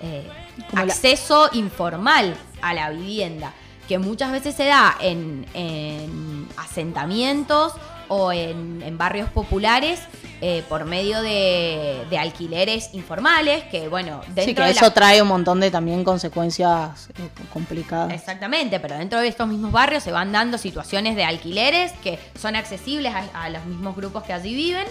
eh, 0.00 0.26
la- 0.72 0.80
acceso 0.82 1.48
informal 1.52 2.34
a 2.62 2.74
la 2.74 2.90
vivienda, 2.90 3.52
que 3.88 3.98
muchas 3.98 4.32
veces 4.32 4.54
se 4.54 4.64
da 4.64 4.96
en, 5.00 5.46
en 5.54 6.48
asentamientos 6.56 7.72
o 8.08 8.32
en, 8.32 8.82
en 8.82 8.98
barrios 8.98 9.30
populares 9.30 10.00
eh, 10.42 10.62
por 10.68 10.84
medio 10.84 11.22
de, 11.22 12.04
de 12.10 12.18
alquileres 12.18 12.90
informales, 12.92 13.64
que 13.64 13.88
bueno, 13.88 14.20
dentro 14.26 14.44
Sí, 14.44 14.54
que 14.54 14.62
de 14.62 14.70
eso 14.72 14.84
la- 14.86 14.94
trae 14.94 15.22
un 15.22 15.28
montón 15.28 15.58
de 15.60 15.70
también 15.70 16.04
consecuencias 16.04 17.08
eh, 17.18 17.28
complicadas. 17.52 18.12
Exactamente, 18.12 18.78
pero 18.78 18.96
dentro 18.98 19.20
de 19.20 19.28
estos 19.28 19.48
mismos 19.48 19.72
barrios 19.72 20.02
se 20.02 20.12
van 20.12 20.32
dando 20.32 20.58
situaciones 20.58 21.16
de 21.16 21.24
alquileres 21.24 21.92
que 22.02 22.18
son 22.38 22.56
accesibles 22.56 23.14
a, 23.14 23.24
a 23.44 23.48
los 23.48 23.64
mismos 23.64 23.96
grupos 23.96 24.22
que 24.24 24.34
allí 24.34 24.54
viven. 24.54 24.84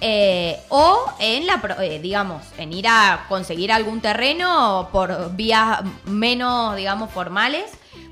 Eh, 0.00 0.58
o 0.68 1.04
en 1.18 1.46
la, 1.46 1.60
pro- 1.60 1.80
eh, 1.80 1.98
digamos, 2.00 2.42
en 2.56 2.72
ir 2.72 2.86
a 2.88 3.24
conseguir 3.28 3.72
algún 3.72 4.00
terreno 4.00 4.88
por 4.92 5.34
vías 5.34 5.80
menos, 6.04 6.76
digamos, 6.76 7.10
formales 7.10 7.64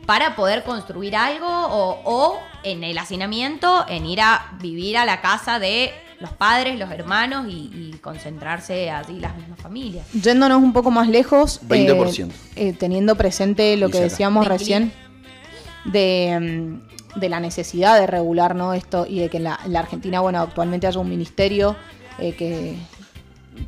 para 0.06 0.36
poder 0.36 0.62
construir 0.64 1.16
algo 1.16 1.46
o, 1.48 2.00
o 2.04 2.38
en 2.62 2.84
el 2.84 2.96
hacinamiento, 2.98 3.84
en 3.88 4.06
ir 4.06 4.20
a 4.20 4.52
vivir 4.60 4.96
a 4.98 5.04
la 5.04 5.20
casa 5.20 5.58
de 5.58 5.92
los 6.20 6.30
padres, 6.32 6.78
los 6.78 6.90
hermanos 6.90 7.46
y, 7.48 7.70
y 7.74 7.98
concentrarse 8.00 8.90
allí 8.90 9.20
las 9.20 9.36
mismas 9.36 9.60
familias. 9.60 10.06
Yéndonos 10.12 10.62
un 10.62 10.72
poco 10.72 10.90
más 10.90 11.08
lejos, 11.08 11.60
eh, 11.70 11.86
20%. 11.86 12.30
eh, 12.56 12.72
teniendo 12.72 13.16
presente 13.16 13.76
lo 13.76 13.90
que 13.90 14.00
decíamos 14.00 14.44
De 14.44 14.48
recién 14.48 14.92
de, 15.84 16.38
mm, 16.40 16.95
de 17.16 17.28
la 17.28 17.40
necesidad 17.40 17.98
de 17.98 18.06
regular 18.06 18.54
¿no? 18.54 18.74
esto 18.74 19.06
y 19.08 19.20
de 19.20 19.28
que 19.28 19.38
en 19.38 19.44
la, 19.44 19.58
en 19.64 19.72
la 19.72 19.80
Argentina, 19.80 20.20
bueno, 20.20 20.40
actualmente 20.40 20.86
haya 20.86 21.00
un 21.00 21.08
ministerio 21.08 21.76
eh, 22.18 22.34
que, 22.34 22.76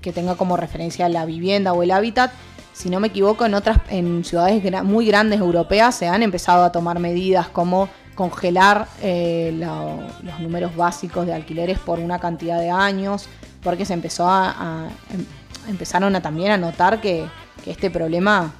que 0.00 0.12
tenga 0.12 0.37
como 0.37 0.56
referencia 0.56 1.08
la 1.08 1.24
vivienda 1.24 1.72
o 1.72 1.82
el 1.82 1.90
hábitat. 1.90 2.30
Si 2.72 2.90
no 2.90 3.00
me 3.00 3.08
equivoco, 3.08 3.44
en 3.44 3.54
otras, 3.54 3.78
en 3.90 4.24
ciudades 4.24 4.62
muy 4.84 5.06
grandes 5.06 5.40
europeas 5.40 5.94
se 5.94 6.06
han 6.06 6.22
empezado 6.22 6.62
a 6.62 6.70
tomar 6.70 7.00
medidas 7.00 7.48
como 7.48 7.88
congelar 8.14 8.87
eh, 9.02 9.52
los 9.56 10.40
números 10.40 10.74
básicos 10.76 11.26
de 11.26 11.34
alquileres 11.34 11.78
por 11.78 11.98
una 11.98 12.18
cantidad 12.18 12.58
de 12.61 12.70
años, 12.70 13.28
porque 13.62 13.84
se 13.84 13.94
empezó 13.94 14.28
a, 14.28 14.88
em- 15.12 15.26
empezaron 15.68 16.14
a 16.16 16.20
también 16.22 16.52
a 16.52 16.56
notar 16.56 17.00
que 17.00 17.26
este 17.66 17.90
problema 17.90 18.52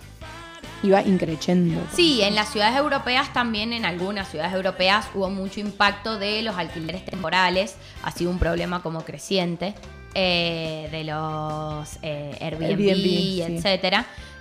iba 0.83 1.03
increciendo. 1.03 1.81
Sí, 1.93 2.23
en 2.23 2.35
las 2.35 2.51
ciudades 2.51 2.77
europeas 2.77 3.33
también, 3.33 3.73
en 3.73 3.85
algunas 3.85 4.29
ciudades 4.29 4.53
europeas 4.53 5.07
hubo 5.14 5.31
mucho 5.31 5.61
impacto 5.61 6.19
de 6.19 6.43
los 6.43 6.57
alquileres 6.57 7.05
temporales, 7.05 7.77
ha 8.03 8.11
sido 8.11 8.31
un 8.31 8.38
problema 8.38 8.83
como 8.83 9.05
creciente, 9.05 9.75
eh, 10.14 10.88
de 10.91 11.05
los 11.05 11.99
eh, 12.03 12.37
Airbnb, 12.41 12.64
Airbnb, 12.64 13.62
sí. 13.62 13.79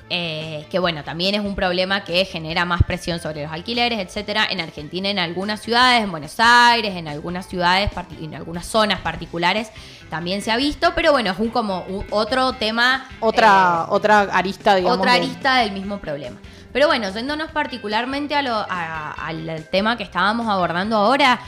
Eh, 0.10 0.65
que 0.72 0.80
bueno, 0.80 1.04
también 1.04 1.36
es 1.36 1.41
un 1.41 1.54
problema 1.56 2.04
que 2.04 2.24
genera 2.26 2.63
más 2.65 2.82
presión 2.84 3.20
sobre 3.20 3.43
los 3.43 3.52
alquileres, 3.52 4.00
etcétera. 4.00 4.48
En 4.50 4.62
Argentina, 4.62 5.10
en 5.10 5.20
algunas 5.20 5.62
ciudades, 5.62 6.04
en 6.04 6.12
Buenos 6.12 6.36
Aires, 6.39 6.96
en 6.96 7.08
algunas 7.08 7.46
ciudades, 7.48 7.91
en 8.22 8.34
algunas 8.36 8.65
zonas 8.65 9.02
particulares, 9.02 9.70
también 10.10 10.41
se 10.41 10.52
ha 10.52 10.58
visto, 10.58 10.93
pero 10.96 11.12
bueno, 11.12 11.32
es 11.32 11.39
un 11.39 11.50
como 11.50 11.82
un- 11.89 12.06
otro 12.12 12.54
tema. 12.54 13.10
Otra, 13.20 13.84
eh, 13.84 13.88
otra 13.89 14.20
arista, 14.22 14.76
digamos. 14.76 14.98
otra 15.00 15.13
arista 15.13 15.58
del 15.58 15.72
mismo 15.74 16.00
problema. 16.00 16.38
Pero 16.72 16.88
bueno, 16.88 17.10
yéndonos 17.12 17.52
particularmente 17.52 18.36
a 18.36 18.41
lo- 18.41 18.54
a- 18.70 19.12
al 19.12 19.67
tema 19.72 19.98
que 19.98 20.04
estábamos 20.04 20.48
abordando 20.48 20.96
ahora, 20.96 21.39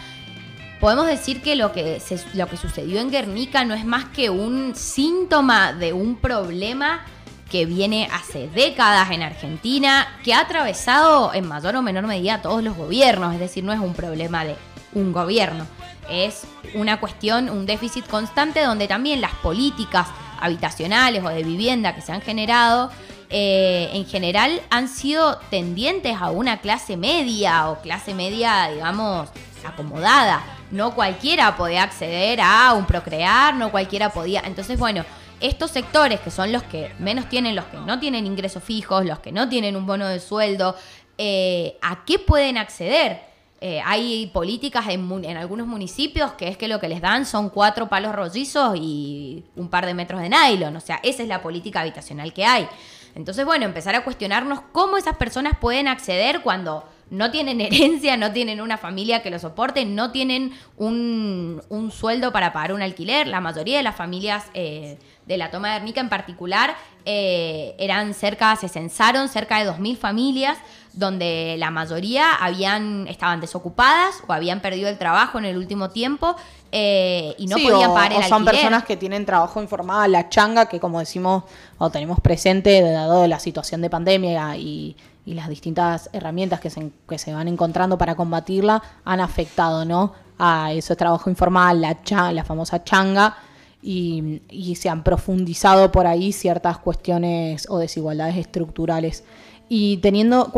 podemos 0.79 1.07
decir 1.07 1.41
que 1.41 1.55
lo 1.55 1.71
que, 1.71 1.99
se- 1.99 2.23
lo 2.33 2.47
que 2.47 2.57
sucedió 2.57 2.99
en 2.99 3.11
Guernica 3.11 3.63
no 3.63 3.73
es 3.73 3.85
más 3.85 4.05
que 4.05 4.29
un 4.29 4.75
síntoma 4.75 5.73
de 5.73 5.93
un 5.93 6.15
problema 6.17 7.05
que 7.49 7.65
viene 7.65 8.07
hace 8.11 8.47
décadas 8.49 9.11
en 9.11 9.23
Argentina, 9.23 10.07
que 10.23 10.33
ha 10.33 10.41
atravesado 10.41 11.33
en 11.33 11.47
mayor 11.47 11.75
o 11.75 11.81
menor 11.81 12.05
medida 12.07 12.41
todos 12.41 12.63
los 12.63 12.75
gobiernos, 12.75 13.33
es 13.33 13.39
decir, 13.39 13.63
no 13.63 13.73
es 13.73 13.79
un 13.79 13.93
problema 13.93 14.45
de 14.45 14.55
un 14.93 15.11
gobierno, 15.11 15.65
es 16.09 16.43
una 16.73 16.99
cuestión, 16.99 17.49
un 17.49 17.65
déficit 17.65 18.07
constante 18.07 18.61
donde 18.61 18.87
también 18.87 19.21
las 19.21 19.33
políticas 19.35 20.07
habitacionales 20.39 21.23
o 21.23 21.29
de 21.29 21.43
vivienda 21.43 21.95
que 21.95 22.01
se 22.01 22.11
han 22.11 22.21
generado, 22.21 22.91
eh, 23.29 23.89
en 23.93 24.05
general 24.05 24.61
han 24.71 24.87
sido 24.87 25.37
tendientes 25.51 26.17
a 26.19 26.31
una 26.31 26.57
clase 26.61 26.97
media 26.97 27.69
o 27.69 27.79
clase 27.81 28.13
media, 28.13 28.69
digamos, 28.69 29.29
acomodada. 29.67 30.43
No 30.71 30.95
cualquiera 30.95 31.55
podía 31.55 31.83
acceder 31.83 32.41
a 32.41 32.73
un 32.73 32.85
procrear, 32.85 33.55
no 33.55 33.71
cualquiera 33.71 34.09
podía. 34.11 34.41
Entonces, 34.45 34.79
bueno, 34.79 35.03
estos 35.39 35.71
sectores 35.71 36.19
que 36.19 36.31
son 36.31 36.51
los 36.51 36.63
que 36.63 36.91
menos 36.99 37.29
tienen, 37.29 37.55
los 37.55 37.65
que 37.65 37.77
no 37.77 37.99
tienen 37.99 38.25
ingresos 38.25 38.63
fijos, 38.63 39.05
los 39.05 39.19
que 39.19 39.31
no 39.31 39.47
tienen 39.49 39.75
un 39.75 39.85
bono 39.85 40.07
de 40.07 40.19
sueldo, 40.19 40.75
eh, 41.17 41.77
¿a 41.81 42.05
qué 42.05 42.19
pueden 42.19 42.57
acceder? 42.57 43.29
Eh, 43.61 43.81
hay 43.85 44.27
políticas 44.27 44.85
en, 44.87 45.37
algunos 45.37 45.67
municipios 45.67 46.31
que 46.33 46.47
es 46.47 46.55
que 46.55 46.69
lo 46.69 46.79
que 46.79 46.87
les 46.87 47.01
dan 47.01 47.25
son 47.25 47.49
cuatro 47.49 47.89
palos 47.89 48.15
rollizos 48.15 48.77
y 48.77 49.43
un 49.57 49.67
par 49.67 49.85
de 49.85 49.93
metros 49.93 50.21
de 50.21 50.29
nylon. 50.29 50.75
O 50.75 50.79
sea, 50.79 50.99
esa 51.03 51.23
es 51.23 51.27
la 51.27 51.41
política 51.41 51.81
habitacional 51.81 52.31
que 52.31 52.45
hay. 52.45 52.67
Entonces, 53.15 53.45
bueno, 53.45 53.65
empezar 53.65 53.95
a 53.95 54.03
cuestionarnos 54.03 54.61
cómo 54.71 54.97
esas 54.97 55.17
personas 55.17 55.57
pueden 55.59 55.89
acceder 55.89 56.41
cuando 56.41 56.85
no 57.09 57.31
tienen 57.31 57.59
herencia, 57.61 58.15
no 58.15 58.31
tienen 58.31 58.61
una 58.61 58.77
familia 58.77 59.21
que 59.21 59.29
lo 59.29 59.39
soporte, 59.39 59.83
no 59.83 60.11
tienen 60.11 60.53
un, 60.77 61.61
un 61.67 61.91
sueldo 61.91 62.31
para 62.31 62.53
pagar 62.53 62.71
un 62.71 62.81
alquiler. 62.81 63.27
La 63.27 63.41
mayoría 63.41 63.77
de 63.77 63.83
las 63.83 63.95
familias 63.95 64.45
eh, 64.53 64.97
de 65.29 65.37
la 65.37 65.49
toma 65.49 65.69
de 65.69 65.77
Ernica 65.77 66.01
en 66.01 66.09
particular 66.09 66.75
eh, 67.05 67.75
eran 67.79 68.13
cerca, 68.13 68.53
se 68.57 68.67
censaron 68.67 69.29
cerca 69.29 69.63
de 69.63 69.71
2.000 69.71 69.95
familias 69.97 70.57
donde 70.93 71.55
la 71.59 71.69
mayoría 71.71 72.33
habían 72.33 73.07
estaban 73.07 73.39
desocupadas 73.39 74.21
o 74.27 74.33
habían 74.33 74.59
perdido 74.59 74.89
el 74.89 74.97
trabajo 74.97 75.37
en 75.37 75.45
el 75.45 75.55
último 75.57 75.91
tiempo 75.91 76.35
eh, 76.71 77.35
y 77.37 77.45
no 77.47 77.57
Sí, 77.57 77.67
podían 77.69 77.91
o- 77.91 77.93
pagar 77.93 78.11
el 78.13 78.17
o 78.17 78.21
son 78.23 78.33
alquiler. 78.41 78.55
personas 78.55 78.83
que 78.83 78.97
tienen 78.97 79.25
trabajo 79.25 79.61
informal, 79.61 80.11
la 80.11 80.29
changa, 80.29 80.65
que 80.67 80.79
como 80.79 80.99
decimos 80.99 81.43
o 81.77 81.89
tenemos 81.89 82.19
presente, 82.19 82.81
dado 82.81 83.27
la 83.27 83.39
situación 83.39 83.81
de 83.81 83.89
pandemia 83.89 84.57
y, 84.57 84.97
y 85.25 85.35
las 85.35 85.47
distintas 85.47 86.09
herramientas 86.11 86.59
que 86.59 86.69
se, 86.71 86.91
que 87.07 87.17
se 87.19 87.33
van 87.33 87.47
encontrando 87.47 87.97
para 87.97 88.15
combatirla, 88.15 88.81
han 89.05 89.19
afectado 89.21 89.85
¿no? 89.85 90.13
a 90.39 90.71
ese 90.73 90.95
trabajo 90.95 91.29
informal, 91.29 91.81
la, 91.81 92.01
cha- 92.03 92.31
la 92.31 92.43
famosa 92.43 92.83
changa, 92.83 93.37
y, 93.81 94.75
se 94.75 94.89
han 94.89 95.03
profundizado 95.03 95.91
por 95.91 96.07
ahí 96.07 96.31
ciertas 96.31 96.77
cuestiones 96.79 97.67
o 97.69 97.77
desigualdades 97.77 98.37
estructurales. 98.37 99.23
Y 99.69 99.97
teniendo, 99.97 100.51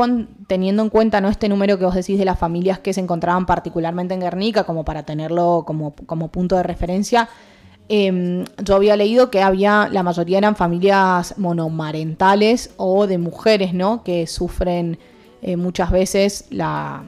teniendo 0.48 0.84
en 0.84 0.90
cuenta 0.90 1.20
¿no? 1.20 1.28
este 1.28 1.50
número 1.50 1.78
que 1.78 1.86
vos 1.86 1.96
decís 1.96 2.18
de 2.18 2.26
las 2.26 2.40
familias 2.40 2.80
que 2.80 2.94
se 2.94 3.02
encontraban 3.02 3.46
particularmente 3.46 4.14
en 4.14 4.22
Guernica, 4.22 4.64
como 4.64 4.86
para 4.86 5.04
tenerlo 5.04 5.64
como, 5.68 5.94
como 6.06 6.30
punto 6.30 6.56
de 6.56 6.64
referencia, 6.64 7.28
eh, 7.90 8.46
yo 8.64 8.76
había 8.76 8.96
leído 8.96 9.30
que 9.30 9.42
había, 9.42 9.90
la 9.92 10.02
mayoría 10.02 10.38
eran 10.38 10.56
familias 10.56 11.38
monomarentales 11.38 12.72
o 12.78 13.06
de 13.06 13.18
mujeres, 13.18 13.74
¿no? 13.74 14.02
Que 14.04 14.28
sufren 14.28 14.98
eh, 15.42 15.58
muchas 15.58 15.92
veces 15.92 16.46
la, 16.52 17.04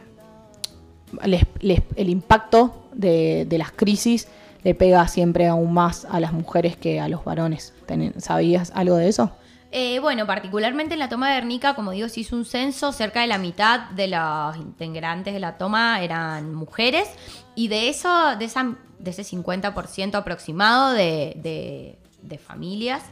el 1.21 2.09
impacto 2.09 2.83
de, 2.93 3.45
de 3.47 3.57
las 3.57 3.71
crisis 3.71 4.27
le 4.63 4.75
pega 4.75 5.07
siempre 5.07 5.47
aún 5.47 5.73
más 5.73 6.05
a 6.05 6.19
las 6.19 6.33
mujeres 6.33 6.77
que 6.77 6.99
a 6.99 7.07
los 7.07 7.23
varones. 7.23 7.73
¿Sabías 8.17 8.71
algo 8.75 8.95
de 8.95 9.09
eso? 9.09 9.31
Eh, 9.71 9.99
bueno, 9.99 10.27
particularmente 10.27 10.93
en 10.93 10.99
la 10.99 11.09
toma 11.09 11.29
de 11.29 11.35
Guernica, 11.35 11.73
como 11.73 11.91
digo, 11.91 12.07
se 12.07 12.19
hizo 12.19 12.35
un 12.35 12.45
censo, 12.45 12.91
cerca 12.91 13.21
de 13.21 13.27
la 13.27 13.39
mitad 13.39 13.89
de 13.89 14.07
los 14.07 14.55
integrantes 14.57 15.33
de 15.33 15.39
la 15.39 15.57
toma 15.57 16.03
eran 16.03 16.53
mujeres, 16.53 17.09
y 17.55 17.69
de 17.69 17.89
eso, 17.89 18.35
de, 18.37 18.45
esa, 18.45 18.75
de 18.99 19.09
ese 19.09 19.23
50% 19.23 20.13
aproximado 20.13 20.93
de 20.93 21.97
familias, 22.45 23.03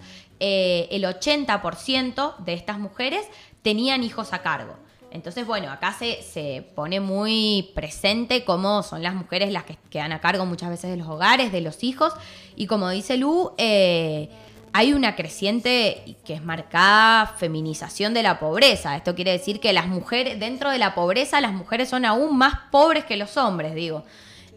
eh, 0.43 0.87
el 0.89 1.03
80% 1.03 2.37
de 2.37 2.53
estas 2.53 2.79
mujeres 2.79 3.27
tenían 3.61 4.03
hijos 4.03 4.33
a 4.33 4.39
cargo. 4.39 4.75
Entonces, 5.12 5.45
bueno, 5.45 5.69
acá 5.71 5.93
se, 5.93 6.21
se 6.24 6.65
pone 6.76 7.00
muy 7.00 7.71
presente 7.76 8.45
cómo 8.45 8.82
son 8.82 9.04
las 9.04 9.13
mujeres 9.13 9.52
las 9.52 9.65
que 9.65 9.78
quedan 9.89 10.13
a 10.13 10.21
cargo 10.21 10.45
muchas 10.45 10.69
veces 10.69 10.89
de 10.89 10.97
los 10.97 11.08
hogares, 11.08 11.52
de 11.52 11.62
los 11.62 11.84
hijos. 11.84 12.13
Y 12.56 12.67
como 12.67 12.89
dice 12.89 13.17
Lu, 13.17 13.52
eh, 13.58 14.30
hay 14.74 14.93
una 14.93 15.15
creciente 15.15 16.17
que 16.24 16.34
es 16.34 16.43
marcada 16.43 17.28
feminización 17.38 18.13
de 18.13 18.24
la 18.24 18.39
pobreza. 18.39 18.95
Esto 18.95 19.15
quiere 19.15 19.32
decir 19.32 19.60
que 19.60 19.74
las 19.74 19.88
mujeres, 19.88 20.39
dentro 20.39 20.69
de 20.69 20.78
la 20.78 20.95
pobreza, 20.95 21.41
las 21.41 21.54
mujeres 21.54 21.89
son 21.89 22.06
aún 22.06 22.38
más 22.38 22.54
pobres 22.71 23.04
que 23.06 23.17
los 23.17 23.36
hombres, 23.38 23.76
digo. 23.76 24.06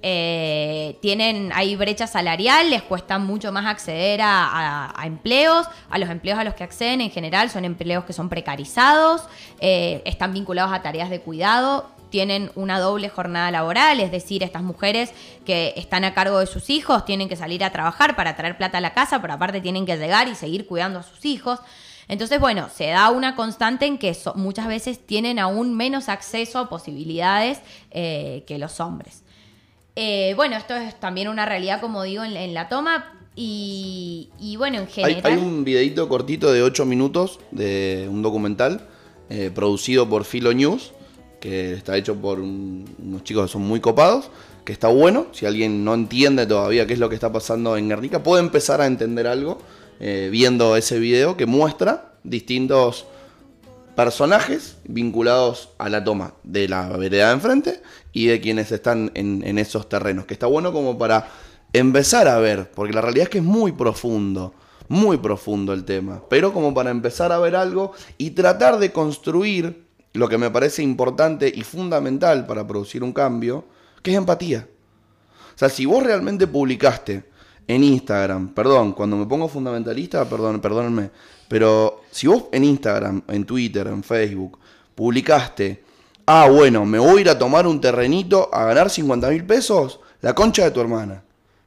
Eh, 0.06 0.98
tienen, 1.00 1.50
hay 1.54 1.76
brecha 1.76 2.06
salarial, 2.06 2.68
les 2.68 2.82
cuesta 2.82 3.18
mucho 3.18 3.52
más 3.52 3.64
acceder 3.64 4.20
a, 4.22 4.92
empleos, 5.02 5.66
a 5.88 5.96
los 5.96 6.10
empleos 6.10 6.38
a 6.38 6.44
los 6.44 6.52
que 6.52 6.62
acceden 6.62 7.00
en 7.00 7.10
general 7.10 7.48
son 7.48 7.64
empleos 7.64 8.04
que 8.04 8.12
son 8.12 8.28
precarizados, 8.28 9.22
eh, 9.60 10.02
están 10.04 10.34
vinculados 10.34 10.74
a 10.74 10.82
tareas 10.82 11.08
de 11.08 11.20
cuidado, 11.20 11.88
tienen 12.10 12.50
una 12.54 12.80
doble 12.80 13.08
jornada 13.08 13.50
laboral, 13.50 13.98
es 13.98 14.10
decir, 14.10 14.42
estas 14.42 14.62
mujeres 14.62 15.10
que 15.46 15.72
están 15.74 16.04
a 16.04 16.12
cargo 16.12 16.38
de 16.38 16.46
sus 16.48 16.68
hijos 16.68 17.06
tienen 17.06 17.30
que 17.30 17.36
salir 17.36 17.64
a 17.64 17.70
trabajar 17.70 18.14
para 18.14 18.36
traer 18.36 18.58
plata 18.58 18.76
a 18.76 18.82
la 18.82 18.92
casa, 18.92 19.22
pero 19.22 19.32
aparte 19.32 19.62
tienen 19.62 19.86
que 19.86 19.96
llegar 19.96 20.28
y 20.28 20.34
seguir 20.34 20.66
cuidando 20.66 20.98
a 20.98 21.02
sus 21.02 21.24
hijos. 21.24 21.60
Entonces, 22.08 22.38
bueno, 22.38 22.68
se 22.68 22.88
da 22.88 23.08
una 23.08 23.34
constante 23.36 23.86
en 23.86 23.96
que 23.96 24.14
muchas 24.34 24.66
veces 24.66 25.06
tienen 25.06 25.38
aún 25.38 25.74
menos 25.74 26.10
acceso 26.10 26.58
a 26.58 26.68
posibilidades 26.68 27.62
eh, 27.90 28.44
que 28.46 28.58
los 28.58 28.80
hombres. 28.80 29.23
Eh, 29.96 30.32
bueno, 30.36 30.56
esto 30.56 30.74
es 30.74 30.98
también 30.98 31.28
una 31.28 31.46
realidad, 31.46 31.80
como 31.80 32.02
digo, 32.02 32.24
en, 32.24 32.36
en 32.36 32.54
la 32.54 32.68
toma. 32.68 33.12
Y, 33.36 34.30
y 34.40 34.56
bueno, 34.56 34.76
en 34.78 34.82
Hay, 34.84 34.92
general. 34.92 35.32
hay 35.32 35.38
un 35.38 35.64
videito 35.64 36.08
cortito 36.08 36.52
de 36.52 36.62
8 36.62 36.84
minutos 36.84 37.40
de 37.50 38.06
un 38.08 38.22
documental 38.22 38.86
eh, 39.28 39.50
producido 39.52 40.08
por 40.08 40.24
Filo 40.24 40.52
News, 40.52 40.92
que 41.40 41.72
está 41.74 41.96
hecho 41.96 42.14
por 42.14 42.38
un- 42.40 42.84
unos 43.02 43.24
chicos 43.24 43.46
que 43.46 43.52
son 43.52 43.62
muy 43.62 43.80
copados, 43.80 44.30
que 44.64 44.72
está 44.72 44.88
bueno. 44.88 45.26
Si 45.32 45.46
alguien 45.46 45.84
no 45.84 45.94
entiende 45.94 46.46
todavía 46.46 46.86
qué 46.86 46.92
es 46.94 46.98
lo 47.00 47.08
que 47.08 47.16
está 47.16 47.32
pasando 47.32 47.76
en 47.76 47.88
Guernica, 47.88 48.22
puede 48.22 48.42
empezar 48.42 48.80
a 48.80 48.86
entender 48.86 49.26
algo 49.26 49.58
eh, 50.00 50.28
viendo 50.30 50.76
ese 50.76 50.98
video 51.00 51.36
que 51.36 51.46
muestra 51.46 52.12
distintos 52.22 53.04
personajes 53.94 54.78
vinculados 54.84 55.70
a 55.78 55.88
la 55.88 56.04
toma 56.04 56.34
de 56.42 56.68
la 56.68 56.88
vereda 56.96 57.28
de 57.28 57.34
enfrente 57.34 57.82
y 58.12 58.26
de 58.26 58.40
quienes 58.40 58.72
están 58.72 59.10
en, 59.14 59.42
en 59.44 59.58
esos 59.58 59.88
terrenos. 59.88 60.26
Que 60.26 60.34
está 60.34 60.46
bueno 60.46 60.72
como 60.72 60.98
para 60.98 61.28
empezar 61.72 62.28
a 62.28 62.38
ver, 62.38 62.70
porque 62.70 62.92
la 62.92 63.00
realidad 63.00 63.24
es 63.24 63.30
que 63.30 63.38
es 63.38 63.44
muy 63.44 63.72
profundo, 63.72 64.54
muy 64.88 65.18
profundo 65.18 65.72
el 65.72 65.84
tema, 65.84 66.22
pero 66.28 66.52
como 66.52 66.72
para 66.72 66.90
empezar 66.90 67.32
a 67.32 67.38
ver 67.38 67.56
algo 67.56 67.92
y 68.18 68.30
tratar 68.30 68.78
de 68.78 68.92
construir 68.92 69.84
lo 70.12 70.28
que 70.28 70.38
me 70.38 70.50
parece 70.50 70.82
importante 70.82 71.52
y 71.54 71.62
fundamental 71.62 72.46
para 72.46 72.66
producir 72.66 73.02
un 73.02 73.12
cambio, 73.12 73.64
que 74.02 74.12
es 74.12 74.16
empatía. 74.16 74.68
O 75.54 75.58
sea, 75.58 75.68
si 75.68 75.86
vos 75.86 76.02
realmente 76.02 76.46
publicaste 76.46 77.24
en 77.66 77.82
Instagram, 77.82 78.54
perdón, 78.54 78.92
cuando 78.92 79.16
me 79.16 79.26
pongo 79.26 79.48
fundamentalista, 79.48 80.24
perdón, 80.28 80.60
perdónenme, 80.60 81.10
pero 81.48 82.02
si 82.10 82.26
vos 82.26 82.44
en 82.52 82.64
Instagram, 82.64 83.22
en 83.28 83.44
Twitter, 83.44 83.86
en 83.86 84.02
Facebook, 84.02 84.58
publicaste, 84.94 85.82
ah, 86.26 86.48
bueno, 86.48 86.84
me 86.84 86.98
voy 86.98 87.18
a 87.18 87.20
ir 87.22 87.28
a 87.30 87.38
tomar 87.38 87.66
un 87.66 87.80
terrenito 87.80 88.48
a 88.52 88.64
ganar 88.64 88.90
50 88.90 89.28
mil 89.30 89.44
pesos, 89.44 90.00
la 90.20 90.34
concha 90.34 90.64
de 90.64 90.70
tu 90.70 90.80
hermana. 90.80 91.22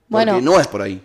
Porque 0.09 0.25
Bueno. 0.32 0.41
no 0.41 0.59
es 0.59 0.67
por 0.67 0.82
ahí. 0.82 1.01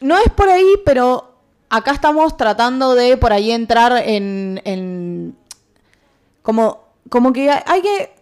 No 0.00 0.16
es 0.18 0.28
por 0.30 0.48
ahí, 0.48 0.74
pero 0.84 1.34
acá 1.70 1.92
estamos 1.92 2.36
tratando 2.36 2.94
de 2.94 3.16
por 3.16 3.32
ahí 3.32 3.50
entrar 3.52 3.92
en. 4.06 4.60
en- 4.64 5.36
como, 6.42 6.84
como 7.10 7.32
que 7.32 7.50
hay 7.50 7.82
que 7.82 8.14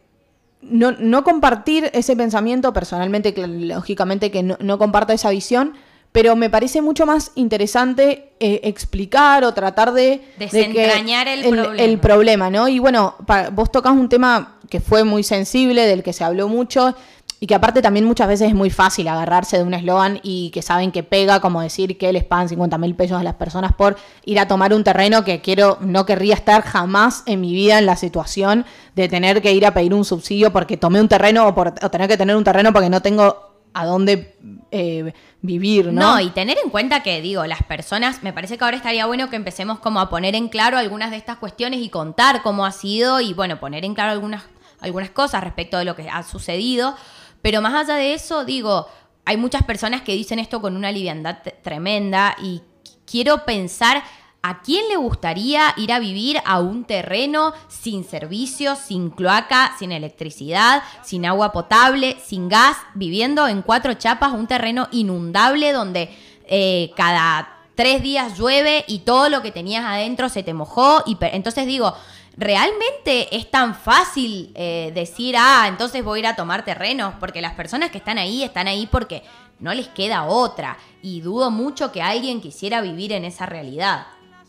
no, 0.62 0.92
no 0.92 1.22
compartir 1.22 1.90
ese 1.92 2.16
pensamiento 2.16 2.72
personalmente, 2.72 3.34
lógicamente 3.46 4.30
que 4.30 4.42
no, 4.42 4.56
no 4.60 4.78
comparto 4.78 5.12
esa 5.12 5.30
visión, 5.30 5.74
pero 6.16 6.34
me 6.34 6.48
parece 6.48 6.80
mucho 6.80 7.04
más 7.04 7.30
interesante 7.34 8.32
eh, 8.40 8.60
explicar 8.64 9.44
o 9.44 9.52
tratar 9.52 9.92
de... 9.92 10.22
de 10.38 10.48
que 10.48 10.56
Desentrañar 10.56 11.28
el 11.28 11.42
problema. 11.42 11.82
el 11.82 11.98
problema, 11.98 12.50
¿no? 12.50 12.68
Y 12.68 12.78
bueno, 12.78 13.16
pa- 13.26 13.50
vos 13.50 13.70
tocas 13.70 13.92
un 13.92 14.08
tema 14.08 14.56
que 14.70 14.80
fue 14.80 15.04
muy 15.04 15.22
sensible, 15.22 15.86
del 15.86 16.02
que 16.02 16.14
se 16.14 16.24
habló 16.24 16.48
mucho, 16.48 16.94
y 17.38 17.46
que 17.46 17.54
aparte 17.54 17.82
también 17.82 18.06
muchas 18.06 18.28
veces 18.28 18.48
es 18.48 18.54
muy 18.54 18.70
fácil 18.70 19.06
agarrarse 19.08 19.58
de 19.58 19.64
un 19.64 19.74
eslogan 19.74 20.18
y 20.22 20.48
que 20.54 20.62
saben 20.62 20.90
que 20.90 21.02
pega, 21.02 21.40
como 21.40 21.60
decir 21.60 21.98
que 21.98 22.10
les 22.14 22.24
pagan 22.24 22.48
50 22.48 22.78
mil 22.78 22.94
pesos 22.94 23.20
a 23.20 23.22
las 23.22 23.34
personas 23.34 23.74
por 23.74 23.98
ir 24.24 24.40
a 24.40 24.48
tomar 24.48 24.72
un 24.72 24.84
terreno 24.84 25.22
que 25.22 25.42
quiero, 25.42 25.76
no 25.82 26.06
querría 26.06 26.32
estar 26.32 26.62
jamás 26.62 27.24
en 27.26 27.42
mi 27.42 27.52
vida 27.52 27.78
en 27.78 27.84
la 27.84 27.96
situación 27.96 28.64
de 28.94 29.10
tener 29.10 29.42
que 29.42 29.52
ir 29.52 29.66
a 29.66 29.74
pedir 29.74 29.92
un 29.92 30.06
subsidio 30.06 30.50
porque 30.50 30.78
tomé 30.78 30.98
un 30.98 31.08
terreno 31.08 31.46
o, 31.46 31.54
por, 31.54 31.74
o 31.82 31.90
tener 31.90 32.08
que 32.08 32.16
tener 32.16 32.36
un 32.36 32.44
terreno 32.44 32.72
porque 32.72 32.88
no 32.88 33.02
tengo 33.02 33.44
a 33.74 33.84
dónde 33.84 34.34
eh, 34.70 35.12
vivir, 35.47 35.92
¿no? 35.92 36.01
No, 36.01 36.20
y 36.20 36.30
tener 36.30 36.59
en 36.62 36.70
cuenta 36.70 37.03
que, 37.03 37.22
digo, 37.22 37.47
las 37.47 37.62
personas, 37.62 38.22
me 38.22 38.32
parece 38.32 38.59
que 38.59 38.64
ahora 38.64 38.76
estaría 38.76 39.07
bueno 39.07 39.30
que 39.30 39.36
empecemos 39.36 39.78
como 39.78 40.01
a 40.01 40.11
poner 40.11 40.34
en 40.34 40.49
claro 40.49 40.76
algunas 40.76 41.11
de 41.11 41.16
estas 41.16 41.38
cuestiones 41.38 41.80
y 41.80 41.88
contar 41.88 42.42
cómo 42.42 42.66
ha 42.66 42.72
sido 42.72 43.20
y, 43.20 43.32
bueno, 43.32 43.59
poner 43.59 43.84
en 43.84 43.94
claro 43.94 44.12
algunas, 44.12 44.44
algunas 44.80 45.11
cosas 45.11 45.42
respecto 45.42 45.78
de 45.78 45.84
lo 45.84 45.97
que 45.97 46.09
ha 46.11 46.22
sucedido. 46.22 46.94
Pero 47.40 47.62
más 47.62 47.74
allá 47.74 47.94
de 47.94 48.12
eso, 48.12 48.44
digo, 48.44 48.88
hay 49.24 49.36
muchas 49.36 49.62
personas 49.62 50.03
que 50.03 50.12
dicen 50.12 50.38
esto 50.38 50.61
con 50.61 50.76
una 50.76 50.92
liviandad 50.92 51.38
tremenda 51.62 52.36
y 52.42 52.62
quiero 53.07 53.44
pensar 53.44 54.03
a 54.49 54.61
quién 54.62 54.86
le 54.88 54.94
gustaría 54.94 55.74
ir 55.76 55.92
a 55.92 55.99
vivir 55.99 56.40
a 56.44 56.61
un 56.61 56.84
terreno 56.84 57.53
sin 57.66 58.05
servicios, 58.05 58.78
sin 58.78 59.11
cloaca, 59.11 59.74
sin 59.76 59.90
electricidad, 59.90 60.84
sin 61.03 61.26
agua 61.26 61.51
potable, 61.51 62.16
sin 62.24 62.49
gas, 62.49 62.76
viviendo 62.94 63.49
en 63.49 63.62
cuatro 63.62 63.94
chapas, 63.94 64.32
un 64.32 64.47
terreno 64.47 64.86
inundable 64.92 65.72
donde 65.72 66.16
eh, 66.47 66.92
cada 66.97 67.57
tres 67.74 68.05
días 68.05 68.38
llueve 68.38 68.84
y 68.86 69.01
todo 69.01 69.28
lo 69.30 69.42
que 69.42 69.51
tenías 69.51 69.84
adentro 69.84 70.28
se 70.28 70.44
te 70.44 70.55
mojó. 70.55 71.03
Y 71.07 71.16
entonces 71.22 71.66
digo, 71.66 71.92
¿realmente 72.36 73.36
es 73.36 73.51
tan 73.51 73.74
fácil 73.74 74.53
eh, 74.55 74.92
decir, 74.94 75.34
ah, 75.36 75.64
entonces 75.66 76.05
voy 76.05 76.18
a 76.18 76.20
ir 76.20 76.26
a 76.28 76.36
tomar 76.36 76.64
terrenos? 76.64 77.14
Porque 77.18 77.40
las 77.40 77.55
personas 77.55 77.90
que 77.90 77.99
están 77.99 78.16
ahí 78.16 78.44
están 78.44 78.68
ahí 78.68 78.86
porque 78.86 79.24
no 79.59 79.74
les 79.74 79.88
queda 79.88 80.22
otra. 80.22 80.78
Y 81.03 81.20
dudo 81.20 81.51
mucho 81.51 81.90
que 81.90 82.01
alguien 82.01 82.40
quisiera 82.40 82.80
vivir 82.80 83.11
en 83.11 83.24
esa 83.24 83.47
realidad. 83.47 84.07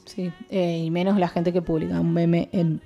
Sí, 0.07 0.31
eh, 0.49 0.81
y 0.85 0.89
menos 0.89 1.19
la 1.19 1.27
gente 1.27 1.53
que 1.53 1.61
publica 1.61 1.99
un 1.99 2.13
meme 2.13 2.49
en 2.51 2.81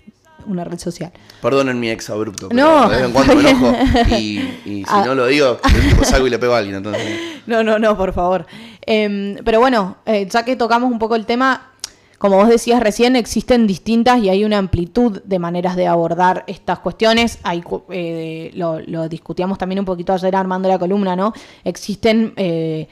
una 0.48 0.64
red 0.64 0.80
social. 0.80 1.12
Perdonen 1.42 1.80
mi 1.80 1.90
ex 1.92 2.10
abrupto. 2.10 2.50
pero 2.50 2.60
No, 2.60 2.90
De 2.90 2.96
vez 2.98 3.06
en 3.06 3.12
cuando 3.14 3.36
me 3.36 3.50
enojo. 3.50 3.74
Y, 4.18 4.40
y 4.66 4.84
si 4.84 4.86
Ah. 4.88 5.04
no 5.06 5.14
lo 5.16 5.28
digo, 5.28 5.60
tipo 5.90 6.04
salgo 6.04 6.26
y 6.28 6.32
le 6.32 6.40
pego 6.40 6.54
a 6.56 6.58
alguien. 6.58 6.78
Entonces, 6.78 7.04
No, 7.46 7.64
no, 7.64 7.78
no, 7.80 7.96
por 7.96 8.12
favor. 8.12 8.46
Em, 8.86 9.36
pero 9.46 9.60
bueno, 9.60 9.98
eh, 10.06 10.28
ya 10.30 10.44
que 10.44 10.56
tocamos 10.56 10.92
un 10.92 10.98
poco 10.98 11.16
el 11.16 11.28
tema, 11.28 11.70
como 12.18 12.38
vos 12.38 12.50
decías 12.50 12.82
recién, 12.82 13.16
existen 13.16 13.68
distintas 13.68 14.18
y 14.20 14.30
hay 14.30 14.44
una 14.44 14.58
amplitud 14.58 15.22
de 15.24 15.38
maneras 15.38 15.76
de 15.76 15.86
abordar 15.86 16.44
estas 16.48 16.80
cuestiones. 16.80 17.38
Hay, 17.44 17.64
eh, 17.92 18.50
lo, 18.56 18.80
lo 18.80 19.08
discutíamos 19.10 19.60
también 19.60 19.78
un 19.80 19.86
poquito 19.86 20.12
ayer 20.14 20.36
armando 20.36 20.68
la 20.68 20.80
columna, 20.80 21.16
¿no? 21.16 21.34
Existen 21.64 22.34
eh, 22.36 22.88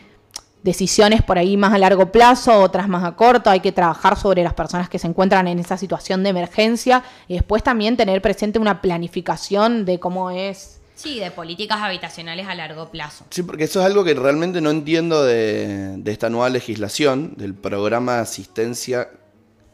decisiones 0.63 1.23
por 1.23 1.37
ahí 1.37 1.57
más 1.57 1.73
a 1.73 1.77
largo 1.77 2.11
plazo, 2.11 2.59
otras 2.59 2.87
más 2.87 3.03
a 3.03 3.15
corto. 3.15 3.49
Hay 3.49 3.59
que 3.59 3.71
trabajar 3.71 4.17
sobre 4.17 4.43
las 4.43 4.53
personas 4.53 4.89
que 4.89 4.99
se 4.99 5.07
encuentran 5.07 5.47
en 5.47 5.59
esa 5.59 5.77
situación 5.77 6.23
de 6.23 6.29
emergencia 6.29 7.03
y 7.27 7.35
después 7.35 7.63
también 7.63 7.97
tener 7.97 8.21
presente 8.21 8.59
una 8.59 8.81
planificación 8.81 9.85
de 9.85 9.99
cómo 9.99 10.31
es 10.31 10.79
Sí, 10.99 11.17
de 11.17 11.31
políticas 11.31 11.79
habitacionales 11.79 12.45
a 12.45 12.55
largo 12.55 12.91
plazo. 12.91 13.23
Sí, 13.29 13.43
porque 13.43 13.63
eso 13.63 13.79
es 13.79 13.85
algo 13.85 14.03
que 14.03 14.13
realmente 14.15 14.59
no 14.59 14.69
entiendo 14.69 15.23
de, 15.23 15.95
de 15.95 16.11
esta 16.11 16.29
nueva 16.29 16.49
legislación, 16.49 17.35
del 17.37 17.53
programa 17.53 18.15
de 18.15 18.19
asistencia, 18.19 19.09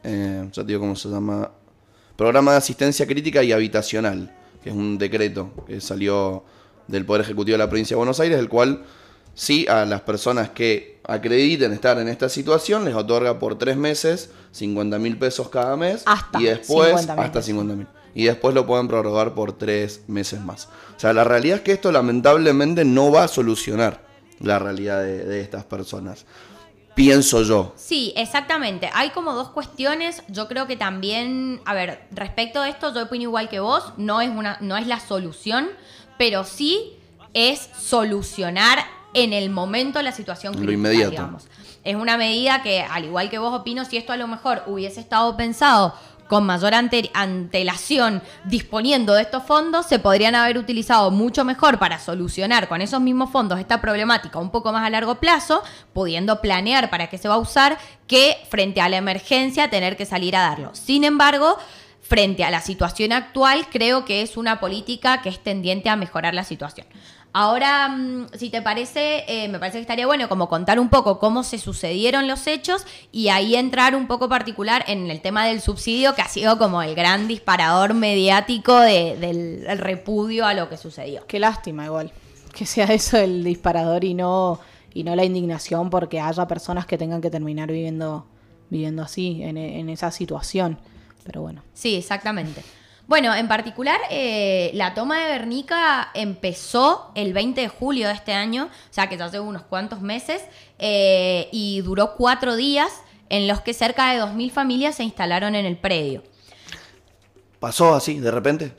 eh, 0.04 0.48
ya 0.52 0.62
te 0.62 0.68
digo 0.68 0.82
cómo 0.82 0.96
se 0.96 1.10
llama, 1.10 1.50
programa 2.16 2.52
de 2.52 2.58
asistencia 2.58 3.08
crítica 3.08 3.42
y 3.42 3.52
habitacional, 3.52 4.36
que 4.64 4.70
es 4.70 4.76
un 4.76 5.00
decreto 5.00 5.52
que 5.66 5.82
salió 5.82 6.44
del 6.88 7.06
Poder 7.06 7.24
Ejecutivo 7.24 7.56
de 7.56 7.64
la 7.64 7.70
Provincia 7.70 7.96
de 7.96 7.98
Buenos 7.98 8.20
Aires, 8.20 8.38
el 8.38 8.48
cual 8.48 8.84
sí 9.36 9.68
a 9.68 9.86
las 9.86 10.02
personas 10.02 10.50
que 10.50 11.00
acrediten 11.08 11.72
estar 11.74 12.00
en 12.00 12.08
esta 12.08 12.30
situación 12.30 12.86
les 12.86 12.96
otorga 12.96 13.38
por 13.38 13.58
tres 13.58 13.78
meses 13.78 14.32
50 14.52 14.98
mil 14.98 15.18
pesos 15.18 15.50
cada 15.50 15.78
mes 15.78 16.04
Hasta 16.06 16.42
y 16.42 16.46
después 16.46 16.96
50.000 16.96 17.00
hasta 17.00 17.32
pesos. 17.32 17.46
50 17.46 17.76
mil. 17.76 17.88
Y 18.16 18.24
después 18.24 18.56
lo 18.56 18.66
pueden 18.66 18.88
prorrogar 18.88 19.36
por 19.36 19.52
tres 19.52 20.04
meses 20.08 20.40
más. 20.40 20.70
O 20.96 21.00
sea, 21.00 21.12
la 21.12 21.26
realidad 21.26 21.58
es 21.58 21.64
que 21.64 21.74
esto 21.74 21.92
lamentablemente 21.92 22.86
no 22.86 23.12
va 23.12 23.26
a 23.26 23.28
solucionar 23.28 24.06
la 24.40 24.58
realidad 24.58 25.04
de, 25.04 25.26
de 25.26 25.42
estas 25.42 25.66
personas. 25.66 26.26
Pienso 26.96 27.44
yo. 27.44 27.74
Sí, 27.76 28.14
exactamente. 28.16 28.90
Hay 28.94 29.10
como 29.10 29.34
dos 29.34 29.50
cuestiones. 29.50 30.24
Yo 30.30 30.48
creo 30.48 30.66
que 30.66 30.78
también, 30.78 31.60
a 31.66 31.74
ver, 31.74 32.08
respecto 32.12 32.62
a 32.62 32.70
esto, 32.70 32.94
yo 32.94 33.04
opino 33.04 33.24
igual 33.24 33.50
que 33.50 33.60
vos. 33.60 33.92
No 33.98 34.22
es 34.22 34.30
una, 34.30 34.58
no 34.62 34.78
es 34.78 34.88
la 34.88 35.02
solución, 35.02 35.68
pero 36.18 36.46
sí 36.46 36.94
es 37.34 37.70
solucionar 37.78 38.80
en 39.16 39.34
el 39.34 39.49
momento 39.49 40.01
la 40.03 40.11
situación 40.11 40.53
Lo 40.53 40.59
crítica, 40.59 40.74
inmediato. 40.76 41.09
digamos. 41.11 41.47
Es 41.84 41.95
una 41.95 42.18
medida 42.18 42.61
que, 42.61 42.82
al 42.82 43.05
igual 43.05 43.30
que 43.30 43.39
vos 43.39 43.53
opino, 43.53 43.86
si 43.86 43.97
esto 43.97 44.13
a 44.13 44.18
lo 44.18 44.28
mejor 44.28 44.63
hubiese 44.68 44.99
estado 44.99 45.36
pensado 45.38 45.93
con 46.28 46.43
mayor 46.43 46.74
ante- 46.74 47.11
antelación 47.13 48.24
disponiendo 48.45 49.13
de 49.13 49.22
estos 49.22 49.43
fondos, 49.43 49.86
se 49.86 49.99
podrían 49.99 50.34
haber 50.34 50.57
utilizado 50.57 51.11
mucho 51.11 51.45
mejor 51.45 51.78
para 51.78 51.99
solucionar 51.99 52.68
con 52.68 52.82
esos 52.82 52.99
mismos 52.99 53.30
fondos 53.30 53.59
esta 53.59 53.80
problemática 53.80 54.39
un 54.39 54.49
poco 54.49 54.72
más 54.72 54.84
a 54.84 54.89
largo 54.89 55.16
plazo, 55.16 55.61
pudiendo 55.93 56.41
planear 56.41 56.89
para 56.89 57.07
qué 57.11 57.20
se 57.20 57.28
va 57.28 57.36
a 57.36 57.38
usar, 57.38 57.78
que 58.07 58.38
frente 58.49 58.82
a 58.82 58.89
la 58.89 58.97
emergencia 58.97 59.70
tener 59.70 59.95
que 59.95 60.07
salir 60.07 60.36
a 60.36 60.41
darlo. 60.41 60.72
Sin 60.74 61.03
embargo, 61.03 61.57
frente 62.01 62.43
a 62.43 62.49
la 62.49 62.61
situación 62.61 63.11
actual, 63.11 63.68
creo 63.72 64.03
que 64.05 64.24
es 64.24 64.36
una 64.36 64.59
política 64.59 65.22
que 65.22 65.30
es 65.30 65.39
tendiente 65.43 65.89
a 65.89 65.95
mejorar 65.95 66.34
la 66.34 66.43
situación. 66.43 66.88
Ahora, 67.38 67.90
mm, 67.90 68.28
si 68.38 68.50
te 68.50 68.62
parece, 68.62 69.26
eh, 69.28 69.50
me 69.50 69.60
parece 69.60 69.78
que 69.78 69.82
estaría 69.82 70.06
bueno 70.08 70.30
como 70.30 70.48
contar 70.48 70.80
un 70.80 70.88
poco 70.88 71.20
cómo 71.20 71.44
se 71.44 71.58
sucedieron 71.58 72.30
los 72.30 72.48
hechos 72.48 72.86
y 73.12 73.28
ahí 73.28 73.58
entrar 73.58 73.94
un 73.94 74.08
poco 74.08 74.30
particular 74.30 74.86
en 74.88 75.12
el 75.12 75.20
tema 75.20 75.46
del 75.46 75.60
subsidio, 75.60 76.16
que 76.16 76.22
ha 76.22 76.30
sido 76.30 76.58
como 76.58 76.82
el 76.82 76.96
gran 76.96 77.28
disparador 77.28 77.94
mediático 77.94 78.80
de- 78.80 79.18
del 79.20 79.66
el 79.68 79.78
repudio 79.80 80.46
a 80.46 80.54
lo 80.54 80.70
que 80.70 80.78
sucedió. 80.78 81.28
Qué 81.28 81.40
lástima 81.40 81.84
igual. 81.84 82.14
Que 82.54 82.66
sea 82.66 82.86
eso 82.86 83.18
el 83.18 83.44
disparador 83.44 84.06
y 84.06 84.14
no, 84.14 84.62
y 84.94 85.04
no 85.04 85.14
la 85.18 85.26
indignación 85.26 85.90
porque 85.90 86.22
haya 86.22 86.48
personas 86.48 86.86
que 86.86 86.98
tengan 86.98 87.20
que 87.20 87.30
terminar 87.30 87.70
viviendo, 87.70 88.28
viviendo 88.70 89.04
así, 89.04 89.44
en, 89.44 89.58
en 89.58 89.90
esa 89.90 90.10
situación. 90.10 90.78
Pero 91.26 91.42
bueno. 91.42 91.64
Sí, 91.74 91.96
exactamente. 91.96 92.64
Bueno, 93.08 93.36
en 93.36 93.47
particular, 93.47 93.99
eh, 94.10 94.72
la 94.74 94.95
toma 94.95 95.20
de 95.20 95.34
Guernica 95.34 96.10
empezó 96.16 97.12
el 97.14 97.34
20 97.34 97.62
de 97.62 97.68
julio 97.68 98.08
de 98.08 98.14
este 98.16 98.34
año, 98.34 98.66
o 98.66 98.93
sea 98.93 99.08
que 99.08 99.18
ya 99.18 99.26
hace 99.26 99.39
unos 99.39 99.62
cuantos 99.62 100.01
meses, 100.01 100.41
eh, 100.80 101.47
y 101.51 101.82
duró 101.82 102.16
cuatro 102.16 102.56
días 102.56 102.91
en 103.30 103.47
los 103.47 103.62
que 103.62 103.74
cerca 103.74 104.12
de 104.12 104.22
2.000 104.22 104.51
familias 104.51 104.95
se 104.95 105.03
instalaron 105.03 105.53
en 105.53 105.66
el 105.66 105.78
predio. 105.78 106.24
¿Pasó 107.60 107.93
así, 107.93 108.20
de 108.20 108.32
repente? 108.32 108.74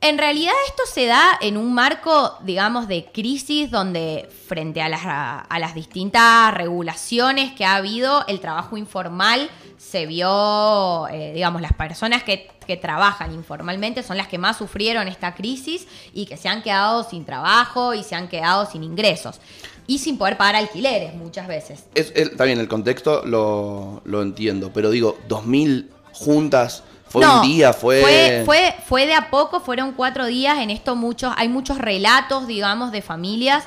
En 0.00 0.16
realidad 0.16 0.54
esto 0.68 0.84
se 0.86 1.06
da 1.06 1.38
en 1.40 1.56
un 1.56 1.74
marco, 1.74 2.38
digamos, 2.44 2.88
de 2.88 3.10
crisis 3.12 3.70
donde 3.70 4.28
frente 4.46 4.80
a 4.80 4.88
las, 4.88 5.02
a 5.04 5.58
las 5.58 5.74
distintas 5.74 6.54
regulaciones 6.54 7.52
que 7.52 7.64
ha 7.64 7.74
habido, 7.74 8.24
el 8.26 8.40
trabajo 8.40 8.76
informal 8.76 9.50
se 9.78 10.04
vio, 10.06 11.06
eh, 11.08 11.32
digamos, 11.34 11.62
las 11.62 11.72
personas 11.72 12.22
que, 12.24 12.50
que 12.66 12.76
trabajan 12.76 13.32
informalmente 13.32 14.02
son 14.02 14.16
las 14.18 14.28
que 14.28 14.36
más 14.36 14.58
sufrieron 14.58 15.08
esta 15.08 15.34
crisis 15.34 15.86
y 16.12 16.26
que 16.26 16.36
se 16.36 16.48
han 16.48 16.62
quedado 16.62 17.04
sin 17.08 17.24
trabajo 17.24 17.94
y 17.94 18.02
se 18.04 18.14
han 18.14 18.28
quedado 18.28 18.66
sin 18.70 18.82
ingresos. 18.84 19.40
y 19.86 20.00
sin 20.00 20.18
poder 20.18 20.36
pagar 20.36 20.56
alquileres 20.56 21.14
muchas 21.14 21.48
veces. 21.48 21.84
Es, 21.94 22.12
es- 22.14 22.28
está 22.32 22.44
bien, 22.44 22.58
el 22.60 22.68
contexto 22.68 23.24
lo, 23.24 24.02
lo 24.04 24.20
entiendo, 24.20 24.70
pero 24.74 24.90
digo, 24.90 25.16
2.000 25.28 25.88
juntas, 26.12 26.82
fue 27.08 27.24
No, 27.24 27.36
un 27.36 27.42
día, 27.48 27.72
fue... 27.72 28.02
fue, 28.02 28.42
fue, 28.44 28.74
fue 28.86 29.06
de 29.06 29.14
a 29.14 29.30
poco, 29.30 29.60
fueron 29.60 29.92
cuatro 29.92 30.26
días. 30.26 30.58
En 30.58 30.68
esto 30.68 30.94
muchos, 30.94 31.32
hay 31.38 31.48
muchos 31.48 31.78
relatos, 31.78 32.46
digamos, 32.46 32.92
de 32.92 33.00
familias 33.00 33.64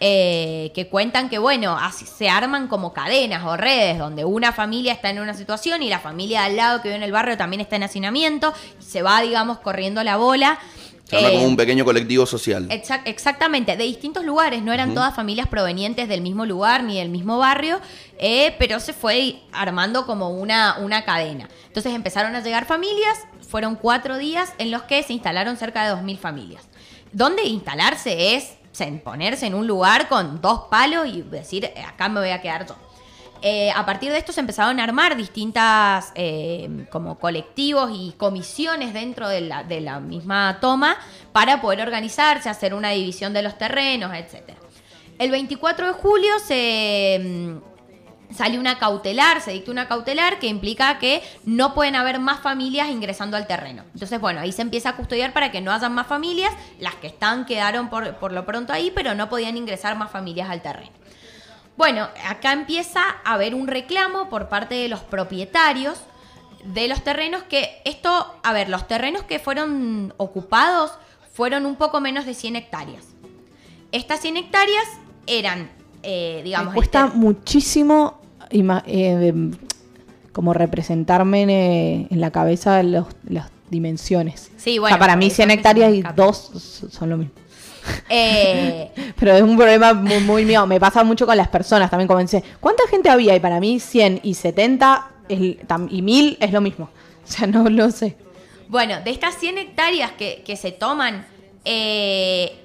eh, 0.00 0.72
que 0.74 0.88
cuentan 0.88 1.28
que, 1.28 1.38
bueno, 1.38 1.76
así 1.80 2.04
se 2.06 2.28
arman 2.28 2.68
como 2.68 2.92
cadenas 2.92 3.44
o 3.44 3.56
redes, 3.56 3.98
donde 3.98 4.24
una 4.24 4.52
familia 4.52 4.92
está 4.92 5.10
en 5.10 5.20
una 5.20 5.34
situación 5.34 5.82
y 5.82 5.88
la 5.88 5.98
familia 6.00 6.40
de 6.40 6.46
al 6.46 6.56
lado 6.56 6.82
que 6.82 6.88
vive 6.88 6.96
en 6.96 7.02
el 7.02 7.12
barrio 7.12 7.36
también 7.36 7.60
está 7.60 7.76
en 7.76 7.84
hacinamiento, 7.84 8.52
y 8.80 8.84
se 8.84 9.02
va, 9.02 9.20
digamos, 9.22 9.58
corriendo 9.60 10.02
la 10.02 10.16
bola. 10.16 10.58
Se 11.04 11.16
arma 11.16 11.28
Eh, 11.28 11.32
como 11.34 11.46
un 11.46 11.56
pequeño 11.56 11.84
colectivo 11.84 12.24
social. 12.24 12.66
Exac- 12.70 13.02
exactamente, 13.04 13.76
de 13.76 13.84
distintos 13.84 14.24
lugares, 14.24 14.62
no 14.62 14.72
eran 14.72 14.94
todas 14.94 15.14
familias 15.14 15.46
provenientes 15.48 16.08
del 16.08 16.22
mismo 16.22 16.46
lugar 16.46 16.82
ni 16.82 16.98
del 16.98 17.10
mismo 17.10 17.36
barrio, 17.38 17.78
eh, 18.18 18.54
pero 18.58 18.80
se 18.80 18.94
fue 18.94 19.36
armando 19.52 20.06
como 20.06 20.30
una, 20.30 20.78
una 20.80 21.04
cadena. 21.04 21.48
Entonces 21.66 21.92
empezaron 21.94 22.34
a 22.34 22.40
llegar 22.40 22.64
familias, 22.64 23.18
fueron 23.48 23.76
cuatro 23.76 24.16
días 24.16 24.54
en 24.58 24.70
los 24.70 24.82
que 24.84 25.02
se 25.02 25.12
instalaron 25.12 25.56
cerca 25.58 25.84
de 25.86 25.94
2.000 25.94 26.18
familias. 26.18 26.62
Donde 27.12 27.44
instalarse 27.44 28.34
es 28.34 28.54
ponerse 29.02 29.46
en 29.46 29.54
un 29.54 29.66
lugar 29.66 30.08
con 30.08 30.40
dos 30.40 30.62
palos 30.70 31.06
y 31.06 31.22
decir, 31.22 31.64
"Eh, 31.64 31.82
acá 31.86 32.08
me 32.08 32.20
voy 32.20 32.30
a 32.30 32.40
quedar 32.40 32.66
yo. 32.66 32.76
Eh, 33.46 33.70
a 33.72 33.84
partir 33.84 34.10
de 34.10 34.16
esto 34.16 34.32
se 34.32 34.40
empezaron 34.40 34.80
a 34.80 34.84
armar 34.84 35.16
distintas 35.16 36.12
eh, 36.14 36.86
como 36.90 37.18
colectivos 37.18 37.90
y 37.92 38.14
comisiones 38.16 38.94
dentro 38.94 39.28
de 39.28 39.42
la, 39.42 39.62
de 39.62 39.82
la 39.82 40.00
misma 40.00 40.58
toma 40.62 40.96
para 41.32 41.60
poder 41.60 41.82
organizarse, 41.82 42.48
hacer 42.48 42.72
una 42.72 42.90
división 42.90 43.34
de 43.34 43.42
los 43.42 43.58
terrenos, 43.58 44.14
etc. 44.14 44.56
El 45.18 45.30
24 45.30 45.88
de 45.88 45.92
julio 45.92 46.32
se 46.46 47.60
salió 48.34 48.58
una 48.60 48.78
cautelar, 48.78 49.40
se 49.40 49.52
dictó 49.52 49.70
una 49.70 49.86
cautelar 49.88 50.38
que 50.38 50.46
implica 50.48 50.98
que 50.98 51.22
no 51.44 51.72
pueden 51.74 51.94
haber 51.96 52.18
más 52.18 52.40
familias 52.40 52.88
ingresando 52.88 53.36
al 53.36 53.46
terreno. 53.46 53.84
Entonces, 53.94 54.20
bueno, 54.20 54.40
ahí 54.40 54.50
se 54.52 54.62
empieza 54.62 54.90
a 54.90 54.96
custodiar 54.96 55.32
para 55.32 55.50
que 55.52 55.60
no 55.60 55.70
hayan 55.72 55.94
más 55.94 56.06
familias. 56.06 56.52
Las 56.80 56.94
que 56.96 57.06
están 57.06 57.46
quedaron 57.46 57.88
por, 57.90 58.16
por 58.16 58.32
lo 58.32 58.44
pronto 58.44 58.72
ahí, 58.72 58.90
pero 58.94 59.14
no 59.14 59.28
podían 59.28 59.56
ingresar 59.56 59.96
más 59.96 60.10
familias 60.10 60.50
al 60.50 60.62
terreno. 60.62 60.90
Bueno, 61.76 62.08
acá 62.28 62.52
empieza 62.52 63.00
a 63.24 63.34
haber 63.34 63.54
un 63.54 63.66
reclamo 63.66 64.28
por 64.28 64.48
parte 64.48 64.74
de 64.76 64.88
los 64.88 65.00
propietarios 65.00 65.98
de 66.64 66.88
los 66.88 67.02
terrenos 67.04 67.42
que 67.42 67.82
esto, 67.84 68.34
a 68.42 68.52
ver, 68.52 68.68
los 68.68 68.86
terrenos 68.88 69.22
que 69.24 69.38
fueron 69.38 70.14
ocupados 70.16 70.92
fueron 71.32 71.66
un 71.66 71.76
poco 71.76 72.00
menos 72.00 72.26
de 72.26 72.34
100 72.34 72.56
hectáreas. 72.56 73.04
Estas 73.92 74.20
100 74.20 74.36
hectáreas 74.38 74.84
eran, 75.26 75.70
eh, 76.02 76.40
digamos, 76.44 76.68
Me 76.72 76.74
cuesta 76.76 77.00
el 77.04 77.10
ter- 77.10 77.18
muchísimo 77.18 78.20
eh, 78.50 79.32
como 80.32 80.52
representarme 80.52 81.42
en, 81.42 81.50
eh, 81.50 82.06
en 82.10 82.20
la 82.20 82.30
cabeza 82.30 82.82
los- 82.82 83.06
las 83.28 83.50
dimensiones. 83.70 84.50
Sí, 84.56 84.78
o 84.78 84.82
bueno, 84.82 84.94
sea, 84.96 84.98
para 85.00 85.16
mí 85.16 85.26
eso 85.26 85.36
100 85.36 85.48
me 85.48 85.54
hectáreas 85.54 85.92
y 85.94 85.98
escapa. 85.98 86.14
dos 86.22 86.50
s- 86.54 86.90
son 86.90 87.10
lo 87.10 87.16
mismo. 87.16 87.32
eh, 88.08 88.90
Pero 89.18 89.32
es 89.34 89.42
un 89.42 89.56
problema 89.56 89.92
muy, 89.94 90.20
muy 90.20 90.44
mío. 90.44 90.66
Me 90.66 90.80
pasa 90.80 91.04
mucho 91.04 91.26
con 91.26 91.36
las 91.36 91.48
personas 91.48 91.90
también. 91.90 92.08
Como 92.08 92.20
dice, 92.20 92.42
¿cuánta 92.60 92.82
gente 92.88 93.08
había? 93.10 93.34
Y 93.36 93.40
para 93.40 93.60
mí 93.60 93.78
100 93.80 94.20
y 94.22 94.34
70 94.34 95.08
es 95.28 95.40
y 95.90 96.02
1000 96.02 96.36
es 96.40 96.52
lo 96.52 96.60
mismo. 96.60 96.88
O 97.24 97.26
sea, 97.26 97.46
no 97.46 97.68
lo 97.70 97.90
sé. 97.90 98.16
Bueno, 98.68 98.96
de 99.04 99.10
estas 99.10 99.34
100 99.36 99.58
hectáreas 99.58 100.12
que, 100.12 100.42
que 100.44 100.56
se 100.56 100.72
toman, 100.72 101.26
eh, 101.64 102.63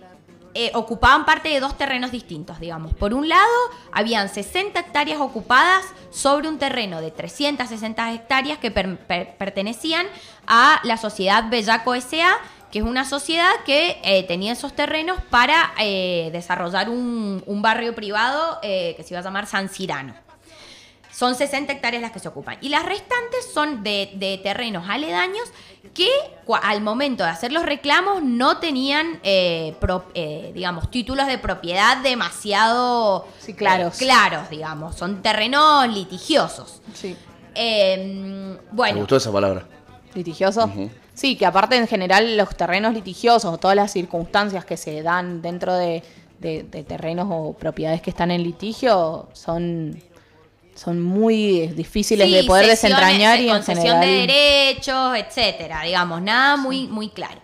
eh, 0.65 0.71
ocupaban 0.73 1.25
parte 1.25 1.49
de 1.49 1.59
dos 1.59 1.77
terrenos 1.77 2.11
distintos, 2.11 2.59
digamos. 2.59 2.93
Por 2.93 3.13
un 3.13 3.29
lado, 3.29 3.43
habían 3.91 4.29
60 4.29 4.79
hectáreas 4.79 5.19
ocupadas 5.21 5.85
sobre 6.11 6.47
un 6.49 6.57
terreno 6.57 7.01
de 7.01 7.11
360 7.11 8.13
hectáreas 8.13 8.57
que 8.57 8.71
per- 8.71 8.97
per- 9.07 9.37
pertenecían 9.37 10.05
a 10.47 10.79
la 10.83 10.97
sociedad 10.97 11.49
Bellaco 11.49 11.93
S.A., 11.95 12.37
que 12.71 12.79
es 12.79 12.85
una 12.85 13.03
sociedad 13.05 13.49
que 13.65 13.99
eh, 14.03 14.23
tenía 14.27 14.51
esos 14.53 14.73
terrenos 14.75 15.19
para 15.31 15.71
eh, 15.79 16.29
desarrollar 16.31 16.89
un, 16.89 17.41
un 17.47 17.61
barrio 17.63 17.95
privado 17.95 18.59
que 18.61 18.95
se 19.03 19.13
iba 19.13 19.19
a 19.21 19.23
llamar 19.23 19.47
San 19.47 19.69
Cirano. 19.69 20.13
Son 21.19 21.35
60 21.35 21.73
hectáreas 21.73 22.01
las 22.01 22.13
que 22.13 22.19
se 22.19 22.29
ocupan. 22.29 22.57
Y 22.61 22.69
las 22.69 22.85
restantes 22.85 23.51
son 23.53 23.83
de, 23.83 24.09
de 24.15 24.37
terrenos 24.41 24.85
aledaños 24.87 25.43
que 25.93 26.07
al 26.63 26.79
momento 26.79 27.25
de 27.25 27.29
hacer 27.29 27.51
los 27.51 27.65
reclamos 27.65 28.23
no 28.23 28.59
tenían, 28.59 29.19
eh, 29.23 29.75
pro- 29.81 30.05
eh, 30.13 30.51
digamos, 30.53 30.89
títulos 30.89 31.27
de 31.27 31.37
propiedad 31.37 31.97
demasiado 31.97 33.27
Sí, 33.39 33.53
claros. 33.53 34.01
eh, 34.01 34.05
claros, 34.05 34.49
digamos. 34.49 34.95
Son 34.95 35.21
terrenos 35.21 35.89
litigiosos. 35.89 36.81
Sí. 36.93 37.17
Eh, 37.53 38.55
Me 38.55 38.57
bueno, 38.71 38.99
gustó 38.99 39.17
esa 39.17 39.31
palabra. 39.33 39.65
¿Litigioso? 40.13 40.71
Sí, 41.13 41.35
que 41.35 41.45
aparte 41.45 41.75
en 41.75 41.87
general 41.87 42.37
los 42.37 42.55
terrenos 42.55 42.93
litigiosos 42.93 43.59
todas 43.59 43.75
las 43.75 43.91
circunstancias 43.91 44.63
que 44.63 44.77
se 44.77 45.01
dan 45.03 45.41
dentro 45.41 45.73
de, 45.75 46.01
de- 46.39 46.63
de 46.63 46.83
terrenos 46.85 47.27
o 47.29 47.51
propiedades 47.53 48.01
que 48.01 48.09
están 48.09 48.31
en 48.31 48.41
litigio 48.41 49.27
son, 49.33 50.01
son 50.79 51.01
muy 51.01 51.67
difíciles 51.67 52.27
sí, 52.27 52.33
de 52.33 52.43
poder 52.45 52.67
desentrañar 52.67 53.37
eh, 53.37 53.43
y 53.43 53.49
en 53.49 53.55
concesión 53.55 53.99
general... 53.99 54.05
de 54.05 54.15
derechos, 54.15 55.17
etcétera, 55.17 55.83
digamos, 55.83 56.21
nada 56.21 56.55
muy, 56.55 56.87
muy 56.87 57.09
claro. 57.09 57.41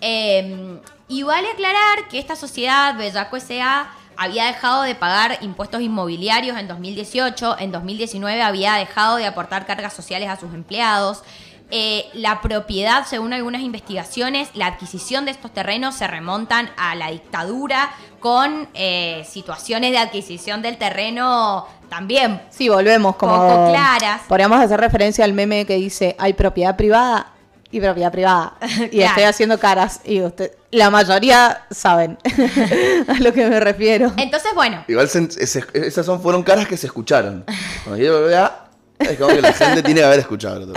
Eh, 0.00 0.80
y 1.08 1.22
vale 1.22 1.48
aclarar 1.48 2.08
que 2.10 2.18
esta 2.18 2.36
sociedad, 2.36 2.96
Bellaco 2.96 3.36
S.A., 3.36 3.90
había 4.16 4.46
dejado 4.46 4.82
de 4.82 4.94
pagar 4.94 5.38
impuestos 5.42 5.80
inmobiliarios 5.80 6.58
en 6.58 6.66
2018, 6.66 7.56
en 7.60 7.70
2019 7.70 8.42
había 8.42 8.74
dejado 8.74 9.16
de 9.16 9.26
aportar 9.26 9.64
cargas 9.64 9.92
sociales 9.92 10.28
a 10.28 10.36
sus 10.36 10.52
empleados. 10.54 11.22
Eh, 11.70 12.06
la 12.14 12.40
propiedad, 12.40 13.06
según 13.06 13.32
algunas 13.32 13.62
investigaciones, 13.62 14.48
la 14.54 14.66
adquisición 14.66 15.24
de 15.24 15.30
estos 15.30 15.52
terrenos 15.52 15.94
se 15.94 16.06
remontan 16.08 16.70
a 16.76 16.94
la 16.94 17.10
dictadura 17.10 17.90
con 18.20 18.68
eh, 18.74 19.24
situaciones 19.28 19.92
de 19.92 19.98
adquisición 19.98 20.62
del 20.62 20.78
terreno 20.78 21.68
también 21.88 22.40
Sí, 22.50 22.68
volvemos 22.68 23.16
como... 23.16 23.36
Poco 23.36 23.70
claras. 23.70 24.22
Podríamos 24.28 24.60
hacer 24.60 24.78
referencia 24.80 25.24
al 25.24 25.32
meme 25.32 25.64
que 25.66 25.74
dice, 25.76 26.14
hay 26.18 26.32
propiedad 26.34 26.76
privada 26.76 27.32
y 27.70 27.80
propiedad 27.80 28.10
privada. 28.12 28.54
Y 28.60 28.88
Claro. 28.98 29.08
estoy 29.10 29.24
haciendo 29.24 29.58
caras 29.58 30.00
y 30.04 30.20
usted, 30.22 30.52
la 30.70 30.90
mayoría 30.90 31.62
saben 31.70 32.18
a 33.08 33.14
lo 33.20 33.32
que 33.32 33.46
me 33.48 33.60
refiero. 33.60 34.12
Entonces, 34.16 34.50
bueno, 34.54 34.84
Igual 34.88 35.08
se- 35.08 35.28
esas 35.42 36.06
son, 36.06 36.20
fueron 36.22 36.42
caras 36.42 36.66
que 36.66 36.76
se 36.76 36.86
escucharon. 36.86 37.44
Cuando 37.84 38.02
yo 38.02 38.22
vea, 38.22 38.64
es 38.98 39.16
como 39.18 39.28
que 39.34 39.40
la 39.42 39.52
gente 39.52 39.82
tiene 39.82 40.00
que 40.00 40.06
haber 40.06 40.18
escuchado. 40.20 40.72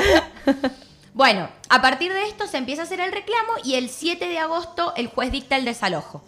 bueno, 1.13 1.49
a 1.69 1.81
partir 1.81 2.13
de 2.13 2.23
esto 2.27 2.47
se 2.47 2.57
empieza 2.57 2.81
a 2.83 2.85
hacer 2.85 2.99
el 2.99 3.11
reclamo 3.11 3.53
y 3.63 3.75
el 3.75 3.89
7 3.89 4.27
de 4.27 4.39
agosto 4.39 4.93
el 4.95 5.07
juez 5.07 5.31
dicta 5.31 5.55
el 5.57 5.65
desalojo. 5.65 6.23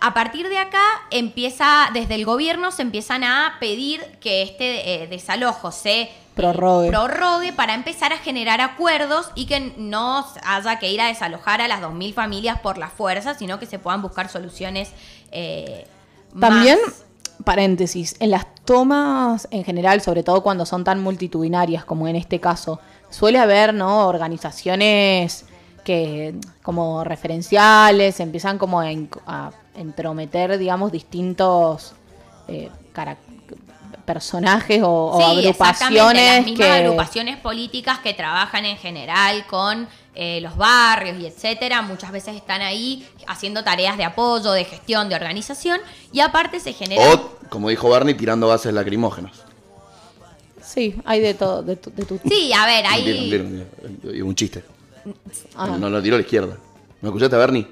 A 0.00 0.14
partir 0.14 0.48
de 0.48 0.58
acá 0.58 0.82
empieza, 1.10 1.88
desde 1.92 2.14
el 2.14 2.24
gobierno 2.24 2.70
se 2.70 2.82
empiezan 2.82 3.24
a 3.24 3.54
pedir 3.60 4.00
que 4.20 4.42
este 4.42 5.02
eh, 5.02 5.06
desalojo 5.08 5.72
se 5.72 6.10
Prorrogue. 6.34 6.88
prorrogue 6.90 7.52
para 7.52 7.74
empezar 7.74 8.12
a 8.12 8.18
generar 8.18 8.60
acuerdos 8.60 9.30
y 9.34 9.46
que 9.46 9.74
no 9.76 10.24
haya 10.44 10.78
que 10.78 10.90
ir 10.92 11.00
a 11.00 11.06
desalojar 11.08 11.60
a 11.60 11.66
las 11.68 11.80
2.000 11.80 12.14
familias 12.14 12.60
por 12.60 12.78
la 12.78 12.88
fuerza, 12.88 13.34
sino 13.34 13.58
que 13.58 13.66
se 13.66 13.80
puedan 13.80 14.02
buscar 14.02 14.28
soluciones 14.28 14.90
eh, 15.32 15.84
También, 16.38 16.78
más- 16.86 17.04
paréntesis, 17.44 18.14
en 18.20 18.30
las 18.30 18.46
tomas 18.64 19.48
en 19.50 19.64
general, 19.64 20.00
sobre 20.00 20.22
todo 20.22 20.42
cuando 20.44 20.64
son 20.64 20.84
tan 20.84 21.00
multitudinarias 21.02 21.84
como 21.84 22.06
en 22.06 22.14
este 22.14 22.38
caso, 22.38 22.78
suele 23.10 23.38
haber, 23.40 23.74
¿no? 23.74 24.06
Organizaciones 24.06 25.44
que 25.84 26.34
como 26.62 27.02
referenciales 27.02 28.20
empiezan 28.20 28.58
como 28.58 28.80
a 28.80 29.50
entrometer, 29.78 30.58
digamos, 30.58 30.90
distintos 30.92 31.92
eh, 32.48 32.68
personajes 34.04 34.80
o, 34.82 35.18
Sí, 35.18 35.40
agrupaciones 35.46 36.36
las 36.38 36.44
mismas 36.46 36.66
que 36.66 36.72
agrupaciones 36.72 37.36
políticas 37.38 37.98
que 37.98 38.14
trabajan 38.14 38.64
en 38.64 38.76
general 38.78 39.46
con 39.46 39.86
eh, 40.14 40.40
los 40.40 40.56
barrios 40.56 41.18
y 41.20 41.26
etcétera, 41.26 41.82
muchas 41.82 42.10
veces 42.10 42.34
están 42.34 42.60
ahí 42.62 43.06
haciendo 43.26 43.62
tareas 43.62 43.96
de 43.96 44.04
apoyo, 44.04 44.52
de 44.52 44.64
gestión, 44.64 45.08
de 45.08 45.14
organización 45.14 45.78
y 46.12 46.20
aparte 46.20 46.58
se 46.58 46.72
genera 46.72 47.02
O, 47.14 47.30
como 47.50 47.68
dijo 47.68 47.88
Barney, 47.88 48.14
tirando 48.14 48.48
gases 48.48 48.72
lacrimógenos. 48.72 49.32
sí, 50.62 50.96
hay 51.04 51.20
de 51.20 51.34
todo, 51.34 51.62
de, 51.62 51.76
tu- 51.76 51.90
de 51.92 52.04
tu- 52.04 52.18
Sí, 52.28 52.50
a 52.52 52.66
ver, 52.66 52.86
ahí 52.86 53.04
mentira, 53.04 53.66
mentira. 53.82 54.24
un 54.24 54.34
chiste. 54.34 54.64
Ah, 55.54 55.66
No 55.78 55.88
lo 55.90 56.02
tiró 56.02 56.16
a 56.16 56.18
la 56.18 56.24
izquierda. 56.24 56.56
¿Me 57.00 57.08
escuchaste, 57.10 57.36
Bernie? 57.36 57.66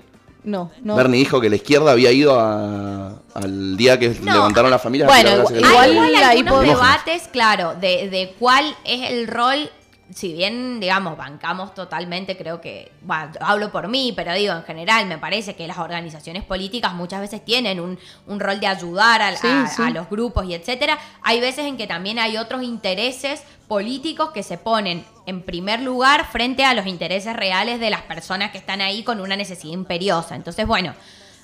No, 0.47 0.71
no. 0.83 0.97
Bernie 0.97 1.19
dijo 1.19 1.41
que 1.41 1.51
la 1.51 1.57
izquierda 1.57 1.93
había 1.93 2.11
ido 2.13 2.41
a- 2.41 3.13
al 3.35 3.77
día 3.77 3.99
que 3.99 4.09
No, 4.23 4.33
levantaron 4.33 4.71
las 4.71 4.81
familias. 4.81 5.07
bueno, 5.09 5.31
igual- 5.51 5.75
hay 5.75 5.93
igual 5.93 6.15
algunos 6.17 6.63
debates, 6.63 7.29
claro, 7.31 7.75
de, 7.79 8.09
de 8.09 8.35
cuál 8.39 8.75
es 8.85 9.11
el 9.11 9.27
rol 9.27 9.69
si 10.15 10.33
bien, 10.33 10.79
digamos, 10.79 11.17
bancamos 11.17 11.75
totalmente, 11.75 12.37
creo 12.37 12.61
que, 12.61 12.93
bueno, 13.03 13.33
hablo 13.41 13.73
por 13.73 13.89
mí, 13.89 14.13
pero 14.15 14.33
digo, 14.35 14.55
en 14.55 14.63
general, 14.63 15.07
me 15.07 15.19
parece 15.19 15.57
que 15.57 15.67
las 15.67 15.79
organizaciones 15.79 16.45
políticas 16.45 16.95
muchas 16.95 17.21
veces 17.21 17.45
tienen 17.45 17.81
un, 17.81 17.99
un 18.27 18.39
rol 18.41 18.61
de 18.61 18.69
ayudar 18.69 19.21
a, 19.23 19.37
Sí, 19.37 19.49
a- 19.49 19.67
sí. 19.67 19.83
a 19.83 19.91
los 19.91 20.09
grupos 20.09 20.47
y 20.47 20.55
etcétera. 20.55 20.99
Hay 21.23 21.41
veces 21.41 21.67
en 21.67 21.77
que 21.77 21.87
también 21.87 22.19
hay 22.19 22.37
otros 22.37 22.63
intereses 22.63 23.43
políticos 23.67 24.31
que 24.33 24.43
se 24.45 24.59
ponen 24.59 25.05
en 25.27 25.43
primer 25.43 25.81
lugar 25.81 26.25
frente 26.31 26.65
a 26.65 26.73
los 26.75 26.87
intereses 26.87 27.35
reales 27.35 27.81
de 27.81 27.91
las 27.91 28.03
personas 28.03 28.53
que 28.53 28.59
están 28.59 28.81
ahí 28.81 29.03
con 29.03 29.21
una 29.21 29.35
necesidad 29.37 29.73
imperiosa. 29.75 30.37
Entonces, 30.37 30.67
bueno, 30.69 30.95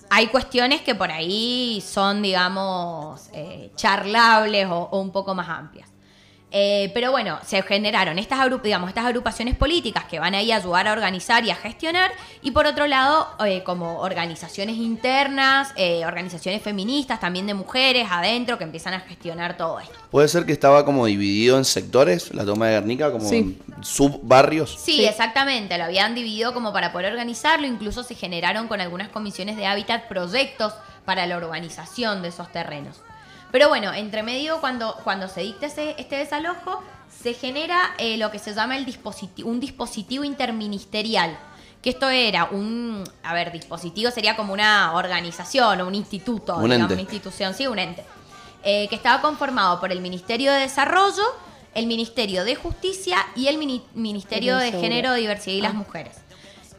hay 0.09 0.29
cuestiones 0.29 0.83
que 0.83 0.95
por 0.95 1.11
ahí 1.11 1.83
son, 1.85 2.23
digamos, 2.23 3.29
eh, 3.33 3.73
charlables 3.75 4.67
o, 4.69 4.89
o 4.93 5.01
un 5.01 5.11
poco 5.11 5.35
más 5.35 5.49
amplias. 5.49 5.89
Eh, 6.55 6.91
pero 6.93 7.11
bueno, 7.11 7.39
se 7.47 7.63
generaron 7.63 8.19
estas, 8.19 8.39
digamos, 8.63 8.89
estas 8.91 9.07
agrupaciones 9.07 9.57
políticas 9.57 10.05
que 10.05 10.19
van 10.19 10.35
ahí 10.35 10.53
a 10.53 10.57
ayudar 10.57 10.87
a 10.87 10.93
organizar 10.93 11.45
y 11.45 11.51
a 11.51 11.55
gestionar. 11.57 12.13
Y 12.43 12.51
por 12.51 12.67
otro 12.67 12.87
lado, 12.87 13.27
eh, 13.47 13.63
como 13.63 14.01
organizaciones 14.01 14.77
internas, 14.77 15.73
eh, 15.77 16.05
organizaciones 16.05 16.61
feministas, 16.63 17.21
también 17.21 17.47
de 17.47 17.55
mujeres 17.55 18.07
adentro, 18.11 18.59
que 18.59 18.65
empiezan 18.65 18.93
a 18.95 19.01
gestionar 19.01 19.57
todo 19.57 19.81
esto. 19.81 19.95
Puede 20.11 20.29
ser 20.29 20.45
que 20.45 20.53
estaba 20.53 20.85
como 20.85 21.07
dividido 21.07 21.57
en 21.57 21.65
sectores, 21.65 22.35
la 22.35 22.45
toma 22.45 22.67
de 22.67 22.73
Guernica, 22.75 23.11
como 23.11 23.27
Sí. 23.27 23.59
subbarrios. 23.81 24.77
Sí, 24.79 24.97
Sí. 24.97 25.05
exactamente. 25.07 25.79
Lo 25.79 25.85
habían 25.85 26.15
dividido 26.15 26.53
como 26.53 26.73
para 26.73 26.93
poder 26.93 27.13
organizarlo. 27.13 27.67
Incluso 27.67 28.03
se 28.03 28.15
generaron 28.15 28.69
con 28.69 28.81
algunas 28.81 29.09
comisiones 29.09 29.57
de 29.57 29.67
hábitat 29.67 30.07
proyectos 30.07 30.75
para 31.05 31.27
la 31.27 31.39
urbanización 31.39 32.23
de 32.23 32.29
esos 32.29 32.53
terrenos. 32.53 33.01
Pero 33.53 33.69
bueno, 33.69 33.93
entre 33.93 34.23
medio, 34.25 34.61
cuando, 34.61 34.97
cuando 35.05 35.29
se 35.29 35.43
dicta 35.43 35.67
ese- 35.67 35.95
este 35.99 36.17
desalojo, 36.17 36.83
se 37.23 37.35
genera 37.35 37.95
eh, 37.99 38.17
lo 38.17 38.31
que 38.33 38.39
se 38.41 38.53
llama 38.55 38.77
el 38.77 38.85
dispositivo, 38.85 39.49
un 39.49 39.61
dispositivo 39.61 40.25
interministerial. 40.25 41.39
Que 41.83 41.91
esto 41.91 42.09
era 42.09 42.45
un, 42.45 43.03
a 43.25 43.35
ver, 43.35 43.53
dispositivo 43.53 44.11
sería 44.11 44.37
como 44.37 44.53
una 44.53 44.93
organización 44.95 45.81
o 45.81 45.87
un 45.87 45.95
instituto, 45.95 46.57
Un 46.57 46.65
digamos, 46.65 46.83
ente. 46.83 46.95
una 46.95 47.03
institución, 47.03 47.55
sí, 47.55 47.67
un 47.67 47.79
ente. 47.79 48.05
eh, 48.65 48.87
que 48.89 48.95
estaba 48.95 49.21
conformado 49.21 49.81
por 49.81 49.91
el 49.91 50.01
Ministerio 50.01 50.53
de 50.53 50.61
Desarrollo, 50.61 51.23
el 51.75 51.89
Ministerio 51.89 52.45
de 52.45 52.55
Justicia 52.55 53.17
y 53.35 53.49
el 53.49 53.59
Mini- 53.59 53.83
Ministerio 53.95 54.57
de. 54.57 54.71
Género, 54.71 55.15
Diversidad 55.15 55.57
y 55.57 55.61
las 55.61 55.73
Ah. 55.73 55.75
Mujeres. 55.75 56.17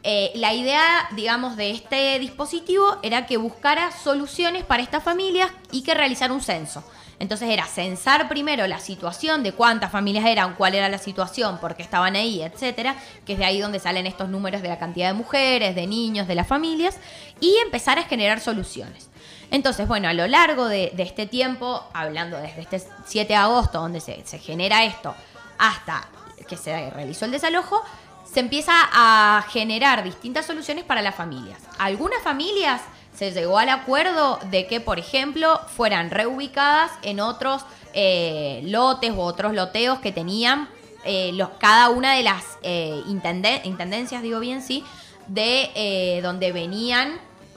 Eh, 0.06 0.32
la 0.34 0.52
idea, 0.52 1.08
digamos, 1.12 1.56
de 1.56 1.70
este 1.70 2.18
dispositivo 2.18 2.98
era 3.02 3.24
que 3.24 3.38
buscara 3.38 3.90
soluciones 3.90 4.62
para 4.62 4.82
estas 4.82 5.02
familias 5.02 5.50
y 5.72 5.82
que 5.82 5.94
realizara 5.94 6.34
un 6.34 6.42
censo. 6.42 6.84
Entonces 7.18 7.48
era 7.48 7.64
censar 7.64 8.28
primero 8.28 8.66
la 8.66 8.80
situación 8.80 9.42
de 9.42 9.52
cuántas 9.52 9.90
familias 9.90 10.26
eran, 10.26 10.56
cuál 10.56 10.74
era 10.74 10.90
la 10.90 10.98
situación, 10.98 11.58
por 11.58 11.74
qué 11.74 11.82
estaban 11.82 12.16
ahí, 12.16 12.42
etcétera, 12.42 12.96
que 13.24 13.32
es 13.32 13.38
de 13.38 13.46
ahí 13.46 13.60
donde 13.60 13.78
salen 13.78 14.06
estos 14.06 14.28
números 14.28 14.60
de 14.60 14.68
la 14.68 14.78
cantidad 14.78 15.06
de 15.06 15.14
mujeres, 15.14 15.74
de 15.74 15.86
niños, 15.86 16.28
de 16.28 16.34
las 16.34 16.46
familias, 16.46 16.98
y 17.40 17.56
empezar 17.64 17.98
a 17.98 18.02
generar 18.02 18.40
soluciones. 18.40 19.08
Entonces, 19.50 19.88
bueno, 19.88 20.08
a 20.08 20.12
lo 20.12 20.26
largo 20.26 20.66
de, 20.66 20.92
este 20.98 21.26
tiempo, 21.26 21.82
hablando 21.94 22.36
desde 22.36 22.60
este 22.60 22.82
7 23.06 23.28
de 23.28 23.36
agosto, 23.36 23.80
donde 23.80 24.00
se, 24.00 24.26
se 24.26 24.38
genera 24.38 24.84
esto, 24.84 25.14
hasta 25.56 26.08
que 26.46 26.58
se 26.58 26.90
realizó 26.90 27.24
el 27.24 27.30
desalojo, 27.30 27.82
se 28.34 28.40
empieza 28.40 28.72
a 28.92 29.44
generar 29.50 30.02
distintas 30.02 30.44
soluciones 30.44 30.82
para 30.84 31.00
las 31.02 31.14
familias. 31.14 31.60
Algunas 31.78 32.20
familias 32.22 32.80
se 33.14 33.30
llegó 33.30 33.58
al 33.58 33.68
acuerdo 33.68 34.40
de 34.50 34.66
que, 34.66 34.80
por 34.80 34.98
ejemplo, 34.98 35.60
fueran 35.76 36.10
reubicadas 36.10 36.90
en 37.02 37.20
otros 37.20 37.64
eh, 37.92 38.60
lotes 38.64 39.12
u 39.12 39.20
otros 39.20 39.54
loteos 39.54 40.00
que 40.00 40.10
tenían 40.10 40.68
eh, 41.04 41.30
los, 41.34 41.50
cada 41.60 41.90
una 41.90 42.14
de 42.16 42.24
las 42.24 42.42
eh, 42.62 43.00
intenden- 43.06 43.60
intendencias, 43.64 44.20
digo 44.20 44.40
bien, 44.40 44.62
sí, 44.62 44.82
de 45.28 45.70
eh, 45.76 46.20
donde 46.22 46.50
venían 46.50 47.12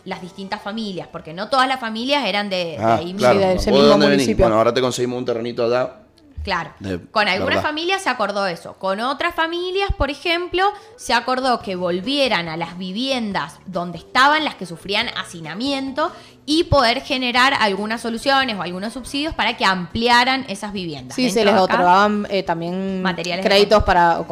las 0.06 0.22
distintas 0.22 0.62
familias, 0.62 1.08
porque 1.12 1.34
no 1.34 1.50
todas 1.50 1.68
las 1.68 1.80
familias 1.80 2.24
eran 2.26 2.50
de, 2.52 2.78
de 2.78 2.78
Ah, 2.78 2.96
ahí 2.98 3.06
mismo. 3.06 3.20
claro. 3.20 3.40
de 3.40 3.46
¿Vos 3.54 3.62
ese 3.64 3.72
de 3.72 3.78
mismo 3.80 3.98
municipio. 3.98 4.44
Bueno, 4.46 4.58
ahora 4.58 4.74
te 4.74 4.80
conseguimos 4.82 5.18
un 5.18 5.26
terrenito 5.26 5.66
allá. 5.66 6.02
Claro. 6.48 6.72
De 6.80 7.02
Con 7.12 7.28
algunas 7.28 7.62
familias 7.62 8.04
se 8.04 8.10
acordó 8.10 8.48
eso. 8.48 8.76
Con 8.76 9.02
otras 9.02 9.36
familias, 9.36 9.90
por 9.98 10.10
ejemplo, 10.10 10.72
se 10.96 11.14
acordó 11.14 11.60
que 11.60 11.76
volvieran 11.76 12.48
a 12.48 12.56
las 12.56 12.78
viviendas 12.78 13.60
donde 13.66 13.98
estaban 13.98 14.46
las 14.46 14.56
que 14.56 14.66
sufrían 14.66 15.10
hacinamiento 15.18 16.10
y 16.50 16.64
poder 16.64 17.02
generar 17.02 17.54
algunas 17.60 18.00
soluciones 18.02 18.56
o 18.58 18.62
algunos 18.62 18.94
subsidios 18.94 19.36
para 19.36 19.58
que 19.58 19.66
ampliaran 19.66 20.46
esas 20.48 20.72
viviendas. 20.72 21.14
Sí, 21.14 21.30
se 21.30 21.44
les 21.44 21.54
otorgaban 21.54 22.26
eh, 22.30 22.42
también 22.42 23.02
Materiales 23.02 23.46
créditos 23.46 23.84
para 23.84 24.22
o, 24.22 24.24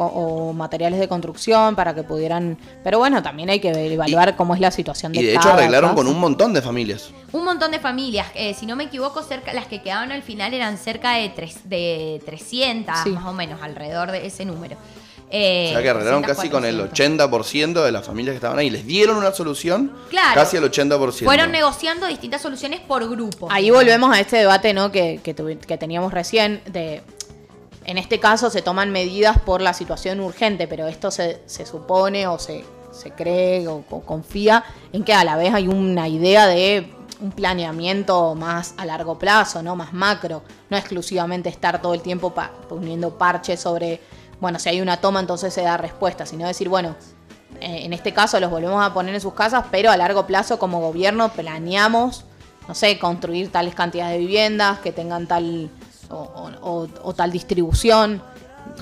o 0.48 0.52
materiales 0.54 0.98
de 0.98 1.08
construcción 1.08 1.76
para 1.76 1.94
que 1.94 2.02
pudieran. 2.04 2.56
Pero 2.82 2.98
bueno, 2.98 3.22
también 3.22 3.50
hay 3.50 3.60
que 3.60 3.68
evaluar 3.92 4.34
cómo 4.34 4.54
es 4.54 4.60
la 4.60 4.70
situación 4.70 5.12
de 5.12 5.20
Y 5.20 5.24
de 5.26 5.34
hecho 5.34 5.50
arreglaron 5.52 5.90
casa. 5.90 5.96
con 6.02 6.08
un 6.08 6.18
montón 6.18 6.54
de 6.54 6.62
familias. 6.62 7.10
Un 7.32 7.44
montón 7.44 7.70
de 7.70 7.78
familias, 7.80 8.26
eh, 8.34 8.54
si 8.54 8.64
no 8.64 8.76
me 8.76 8.84
equivoco, 8.84 9.22
cerca, 9.22 9.52
las 9.52 9.66
que 9.66 9.82
quedaban 9.82 10.10
al 10.10 10.22
final 10.22 10.54
eran 10.54 10.78
cerca 10.78 11.12
de, 11.12 11.28
tres, 11.28 11.68
de 11.68 12.22
300, 12.24 12.94
Sí. 13.04 13.10
más 13.10 13.26
o 13.26 13.34
menos, 13.34 13.60
alrededor 13.60 14.10
de 14.10 14.26
ese 14.26 14.46
número. 14.46 14.76
Eh, 15.30 15.66
o 15.70 15.72
sea 15.72 15.82
que 15.82 15.90
arreglaron 15.90 16.22
300, 16.22 16.36
casi 16.36 16.48
con 16.50 16.64
el 16.64 16.76
400. 16.76 17.28
80% 17.30 17.84
de 17.84 17.92
las 17.92 18.06
familias 18.06 18.32
que 18.32 18.36
estaban 18.36 18.58
ahí. 18.58 18.70
Les 18.70 18.86
dieron 18.86 19.16
una 19.16 19.32
solución 19.32 19.92
Claro. 20.08 20.34
casi 20.34 20.56
al 20.56 20.64
80%. 20.64 21.24
Fueron 21.24 21.50
negociando 21.50 22.06
distintas 22.06 22.42
soluciones 22.42 22.80
por 22.80 23.08
grupo. 23.08 23.48
Ahí 23.50 23.70
volvemos 23.70 24.14
a 24.14 24.20
este 24.20 24.36
debate 24.36 24.72
¿no? 24.72 24.92
que, 24.92 25.20
que, 25.22 25.34
tuvi- 25.34 25.58
que 25.58 25.76
teníamos 25.78 26.12
recién 26.12 26.62
de 26.66 27.02
en 27.84 27.98
este 27.98 28.18
caso 28.18 28.50
se 28.50 28.62
toman 28.62 28.90
medidas 28.90 29.38
por 29.40 29.60
la 29.60 29.72
situación 29.72 30.18
urgente, 30.20 30.66
pero 30.66 30.88
esto 30.88 31.10
se, 31.12 31.40
se 31.46 31.64
supone 31.66 32.26
o 32.26 32.36
se, 32.38 32.64
se 32.92 33.10
cree 33.12 33.68
o, 33.68 33.84
o 33.90 34.00
confía 34.02 34.64
en 34.92 35.04
que 35.04 35.14
a 35.14 35.22
la 35.22 35.36
vez 35.36 35.54
hay 35.54 35.68
una 35.68 36.08
idea 36.08 36.46
de 36.48 36.92
un 37.20 37.30
planeamiento 37.30 38.34
más 38.34 38.74
a 38.76 38.84
largo 38.86 39.18
plazo, 39.18 39.62
¿no? 39.62 39.76
Más 39.76 39.92
macro, 39.92 40.42
no 40.68 40.76
exclusivamente 40.76 41.48
estar 41.48 41.80
todo 41.80 41.94
el 41.94 42.00
tiempo 42.02 42.34
pa- 42.34 42.50
poniendo 42.68 43.16
parches 43.16 43.60
sobre, 43.60 44.00
bueno, 44.40 44.58
si 44.58 44.68
hay 44.68 44.80
una 44.80 45.00
toma 45.00 45.20
entonces 45.20 45.52
se 45.52 45.62
da 45.62 45.76
respuesta, 45.76 46.26
sino 46.26 46.46
decir, 46.46 46.68
bueno, 46.68 46.94
eh, 47.60 47.80
en 47.84 47.92
este 47.92 48.12
caso 48.12 48.38
los 48.40 48.50
volvemos 48.50 48.84
a 48.84 48.92
poner 48.92 49.14
en 49.14 49.20
sus 49.20 49.34
casas, 49.34 49.64
pero 49.70 49.90
a 49.90 49.96
largo 49.96 50.26
plazo 50.26 50.58
como 50.58 50.80
gobierno 50.80 51.30
planeamos, 51.30 52.24
no 52.68 52.74
sé, 52.74 52.98
construir 52.98 53.50
tales 53.50 53.74
cantidades 53.74 54.14
de 54.14 54.18
viviendas 54.18 54.80
que 54.80 54.92
tengan 54.92 55.26
tal 55.26 55.70
o, 56.10 57.14
tal 57.16 57.32
distribución, 57.32 58.22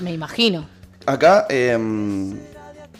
me 0.01 0.11
imagino. 0.11 0.67
Acá, 1.05 1.45
em, 1.49 2.39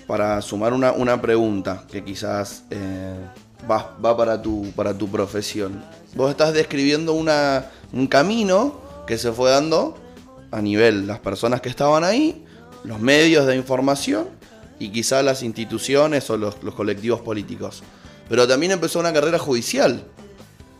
para 0.07 0.41
sumar 0.41 0.73
una, 0.73 0.91
una 0.91 1.21
pregunta 1.21 1.83
que 1.91 2.03
quizás 2.03 2.63
eh, 2.69 3.15
va, 3.69 3.95
va 4.03 4.15
para, 4.15 4.41
tu, 4.41 4.71
para 4.75 4.97
tu 4.97 5.07
profesión. 5.09 5.83
Vos 6.15 6.31
estás 6.31 6.53
describiendo 6.53 7.13
una, 7.13 7.65
un 7.91 8.07
camino 8.07 8.79
que 9.05 9.17
se 9.17 9.31
fue 9.31 9.51
dando 9.51 9.97
a 10.55 10.61
nivel 10.61 11.05
las 11.05 11.19
personas 11.19 11.59
que 11.59 11.67
estaban 11.67 12.05
ahí, 12.05 12.45
los 12.85 12.99
medios 12.99 13.45
de 13.45 13.57
información 13.57 14.29
y 14.79 14.89
quizás 14.89 15.23
las 15.23 15.43
instituciones 15.43 16.29
o 16.29 16.37
los, 16.37 16.55
colectivos 16.55 17.19
políticos. 17.21 17.83
Pero 18.29 18.47
también 18.47 18.71
empezó 18.71 18.99
una 18.99 19.11
carrera 19.11 19.37
judicial 19.37 20.05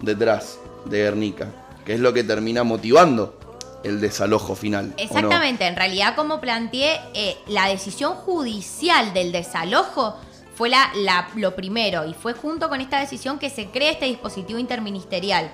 detrás 0.02 0.60
de 0.86 1.00
Guernica, 1.00 1.48
que 1.86 1.94
es 1.94 2.00
lo 2.00 2.14
que 2.14 2.24
termina 2.24 2.64
motivando 2.64 3.38
el 3.84 4.00
desalojo 4.00 4.56
final. 4.56 4.94
Exactamente, 4.98 5.68
en 5.68 5.76
realidad 5.76 6.16
como 6.16 6.40
planteé, 6.40 7.00
eh, 7.14 7.36
la 7.48 7.68
decisión 7.68 8.14
judicial 8.14 9.14
del 9.14 9.34
desalojo 9.34 10.16
fue 10.56 10.70
la- 10.70 10.92
lo 11.36 11.54
primero 11.54 12.06
y 12.08 12.14
fue 12.14 12.34
junto 12.34 12.70
con 12.70 12.80
esta 12.80 13.00
decisión 13.02 13.40
que 13.40 13.50
se 13.50 13.66
crea 13.68 13.92
este 13.92 14.06
dispositivo 14.06 14.58
interministerial 14.58 15.52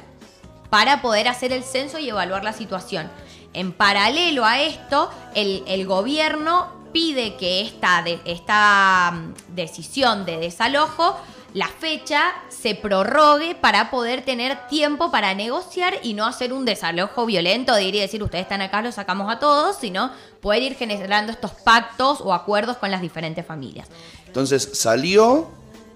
para 0.69 1.01
poder 1.01 1.27
hacer 1.27 1.51
el 1.51 1.63
censo 1.63 1.97
y 1.99 2.09
evaluar 2.09 2.43
la 2.43 2.53
situación. 2.53 3.09
En 3.53 3.73
paralelo 3.73 4.45
a 4.45 4.61
esto, 4.61 5.09
el, 5.35 5.63
el 5.67 5.85
gobierno 5.85 6.67
pide 6.93 7.35
que 7.37 7.61
esta, 7.61 8.01
de- 8.03 8.19
esta 8.25 9.11
mm, 9.13 9.55
decisión 9.55 10.25
de 10.25 10.37
desalojo, 10.37 11.17
la 11.53 11.67
fecha 11.67 12.31
se 12.47 12.75
prorrogue 12.75 13.55
para 13.55 13.91
poder 13.91 14.23
tener 14.23 14.67
tiempo 14.69 15.11
para 15.11 15.33
negociar 15.33 15.95
y 16.01 16.13
no 16.13 16.25
hacer 16.25 16.53
un 16.53 16.63
desalojo 16.63 17.25
violento 17.25 17.73
de 17.75 17.83
ir 17.83 17.95
y 17.95 17.99
decir 17.99 18.23
ustedes 18.23 18.43
están 18.43 18.61
acá, 18.61 18.81
los 18.81 18.95
sacamos 18.95 19.29
a 19.29 19.37
todos, 19.39 19.75
sino 19.79 20.11
poder 20.41 20.63
ir 20.63 20.75
generando 20.75 21.31
estos 21.33 21.51
pactos 21.51 22.21
o 22.21 22.33
acuerdos 22.33 22.77
con 22.77 22.89
las 22.89 23.01
diferentes 23.01 23.45
familias. 23.45 23.89
Entonces 24.27 24.69
salió 24.73 25.49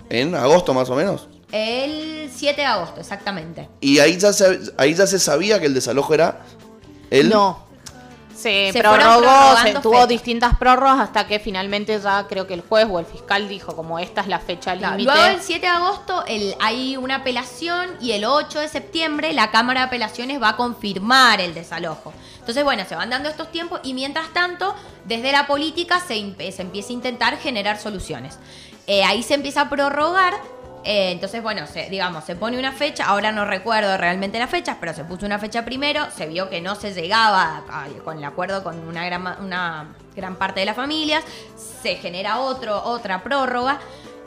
en 0.09 0.35
agosto 0.35 0.73
más 0.73 0.89
o 0.89 0.95
menos. 0.95 1.29
El 1.53 2.29
7 2.35 2.59
de 2.59 2.67
agosto, 2.67 2.99
exactamente. 2.99 3.69
Y 3.79 3.99
ahí 3.99 4.17
ya 4.17 4.33
se, 4.33 4.59
ahí 4.77 4.93
ya 4.93 5.07
se 5.07 5.19
sabía 5.19 5.59
que 5.61 5.67
el 5.67 5.73
desalojo 5.73 6.13
era 6.13 6.41
el... 7.19 7.29
No. 7.29 7.65
se, 8.35 8.71
se 8.73 8.79
prorrogó, 8.79 9.55
se 9.63 9.73
tuvo 9.75 10.05
distintas 10.07 10.57
prórrogas 10.57 10.99
hasta 10.99 11.25
que 11.25 11.39
finalmente 11.39 11.97
ya 11.99 12.27
creo 12.27 12.45
que 12.45 12.53
el 12.53 12.61
juez 12.61 12.85
o 12.91 12.99
el 12.99 13.05
fiscal 13.05 13.47
dijo 13.47 13.75
como 13.75 13.97
esta 13.97 14.21
es 14.21 14.27
la 14.27 14.39
fecha 14.39 14.75
Claro, 14.77 14.97
límite. 14.97 15.17
Luego 15.17 15.35
el 15.37 15.41
7 15.41 15.61
de 15.61 15.67
agosto 15.67 16.23
el- 16.27 16.53
hay 16.59 16.97
una 16.97 17.15
apelación 17.15 17.89
y 18.01 18.11
el 18.11 18.25
8 18.25 18.59
de 18.59 18.67
septiembre 18.67 19.31
la 19.33 19.51
Cámara 19.51 19.81
de 19.81 19.85
Apelaciones 19.87 20.41
va 20.41 20.49
a 20.49 20.57
confirmar 20.57 21.39
el 21.39 21.53
desalojo. 21.53 22.13
Entonces, 22.39 22.63
bueno, 22.63 22.83
se 22.87 22.95
van 22.95 23.09
dando 23.09 23.29
estos 23.29 23.51
tiempos 23.51 23.79
y 23.83 23.93
mientras 23.93 24.27
tanto, 24.33 24.75
desde 25.05 25.31
la 25.31 25.47
política 25.47 25.99
se 26.05 26.15
empieza 26.17 26.61
a 26.61 26.93
intentar 26.93 27.37
generar 27.39 27.79
soluciones. 27.79 28.37
Eh, 28.85 29.03
ahí 29.03 29.23
se 29.23 29.33
empieza 29.33 29.61
a 29.61 29.69
prorrogar. 29.69 30.33
Eh, 30.87 31.09
entonces, 31.09 31.41
bueno, 31.41 31.65
se, 31.65 31.89
digamos, 31.89 32.23
se 32.25 32.35
pone 32.35 32.59
una 32.59 32.71
fecha, 32.71 33.07
ahora 33.07 33.31
no 33.31 33.43
recuerdo 33.43 33.97
realmente 33.97 34.37
las 34.37 34.51
fechas, 34.51 34.77
pero 34.79 34.93
se 34.93 35.03
puso 35.03 35.25
una 35.25 35.39
fecha 35.39 35.65
primero, 35.65 36.11
se 36.11 36.27
vio 36.27 36.47
que 36.47 36.61
no 36.61 36.75
se 36.75 36.93
llegaba 36.93 37.63
con 38.03 38.19
el 38.19 38.23
acuerdo 38.23 38.63
con 38.63 38.87
una 38.87 39.03
gran, 39.07 40.35
parte 40.35 40.59
de 40.59 40.67
las 40.67 40.75
familias, 40.75 41.23
se 41.81 41.95
genera 41.95 42.39
otro, 42.39 42.83
otra 42.83 43.23
prórroga, 43.23 43.79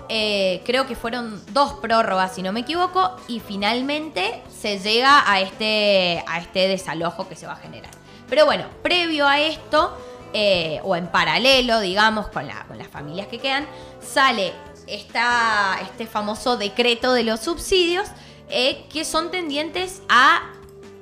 eh, 0.09 0.61
creo 0.67 0.89
que 0.89 0.97
fueron 0.97 1.41
dos 1.53 1.75
prórrogas, 1.75 2.35
si 2.35 2.43
no 2.43 2.53
me 2.53 2.61
equivoco, 2.61 3.15
y 3.29 3.39
finalmente 3.39 4.43
se 4.51 4.81
llega 4.81 5.31
a 5.31 5.41
este, 5.41 6.25
este 6.41 6.67
desalojo 6.67 7.29
que 7.29 7.37
se 7.37 7.47
va 7.47 7.53
a 7.53 7.57
generar. 7.57 7.93
Pero 8.29 8.47
bueno, 8.47 8.65
previo 8.83 9.29
a 9.29 9.39
esto, 9.41 9.97
eh, 10.33 10.81
o 10.83 10.97
en 10.97 11.07
paralelo, 11.07 11.79
digamos, 11.79 12.27
con 12.29 12.49
las 12.49 12.89
familias 12.89 13.29
que 13.29 13.39
quedan, 13.39 13.65
sale 14.01 14.53
este 14.89 16.07
famoso 16.07 16.57
decreto 16.57 17.13
de 17.13 17.25
los 17.25 17.41
subsidios 17.41 18.09
eh, 18.51 18.87
que 18.93 19.05
son 19.05 19.31
tendientes 19.31 20.03
a 20.09 20.41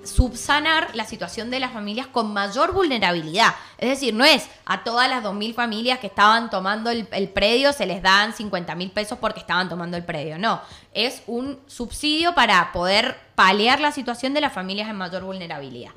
subsanar 0.06 0.94
la 0.94 1.04
situación 1.04 1.50
de 1.50 1.60
las 1.60 1.72
familias 1.72 2.06
con 2.06 2.32
mayor 2.32 2.72
vulnerabilidad. 2.72 3.54
Es 3.78 3.88
decir, 3.88 4.14
no 4.14 4.24
es 4.24 4.48
a 4.64 4.84
todas 4.84 5.08
las 5.08 5.22
2.000 5.22 5.54
familias 5.54 5.98
que 5.98 6.06
estaban 6.06 6.48
tomando 6.48 6.90
el, 6.90 7.28
predio 7.28 7.72
se 7.72 7.86
les 7.86 8.02
dan 8.02 8.32
50 8.32 8.74
mil 8.74 8.90
pesos 8.90 9.18
porque 9.18 9.40
estaban 9.40 9.68
tomando 9.68 9.96
el 9.96 10.04
predio. 10.04 10.38
No, 10.38 10.60
es 10.92 11.22
un 11.26 11.58
subsidio 11.66 12.34
para 12.34 12.72
poder 12.72 13.16
paliar 13.34 13.80
la 13.80 13.92
situación 13.92 14.32
de 14.32 14.40
las 14.40 14.52
familias 14.52 14.88
en 14.88 14.96
mayor 14.96 15.24
vulnerabilidad. 15.24 15.90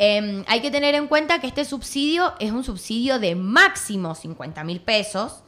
Eh, 0.00 0.44
hay 0.46 0.60
que 0.60 0.70
tener 0.70 0.94
en 0.94 1.08
cuenta 1.08 1.40
que 1.40 1.48
este 1.48 1.64
subsidio 1.64 2.34
es 2.38 2.52
un 2.52 2.62
subsidio 2.62 3.18
de 3.18 3.34
máximo 3.34 4.14
50 4.14 4.62
mil 4.64 4.80
pesos 4.80 5.42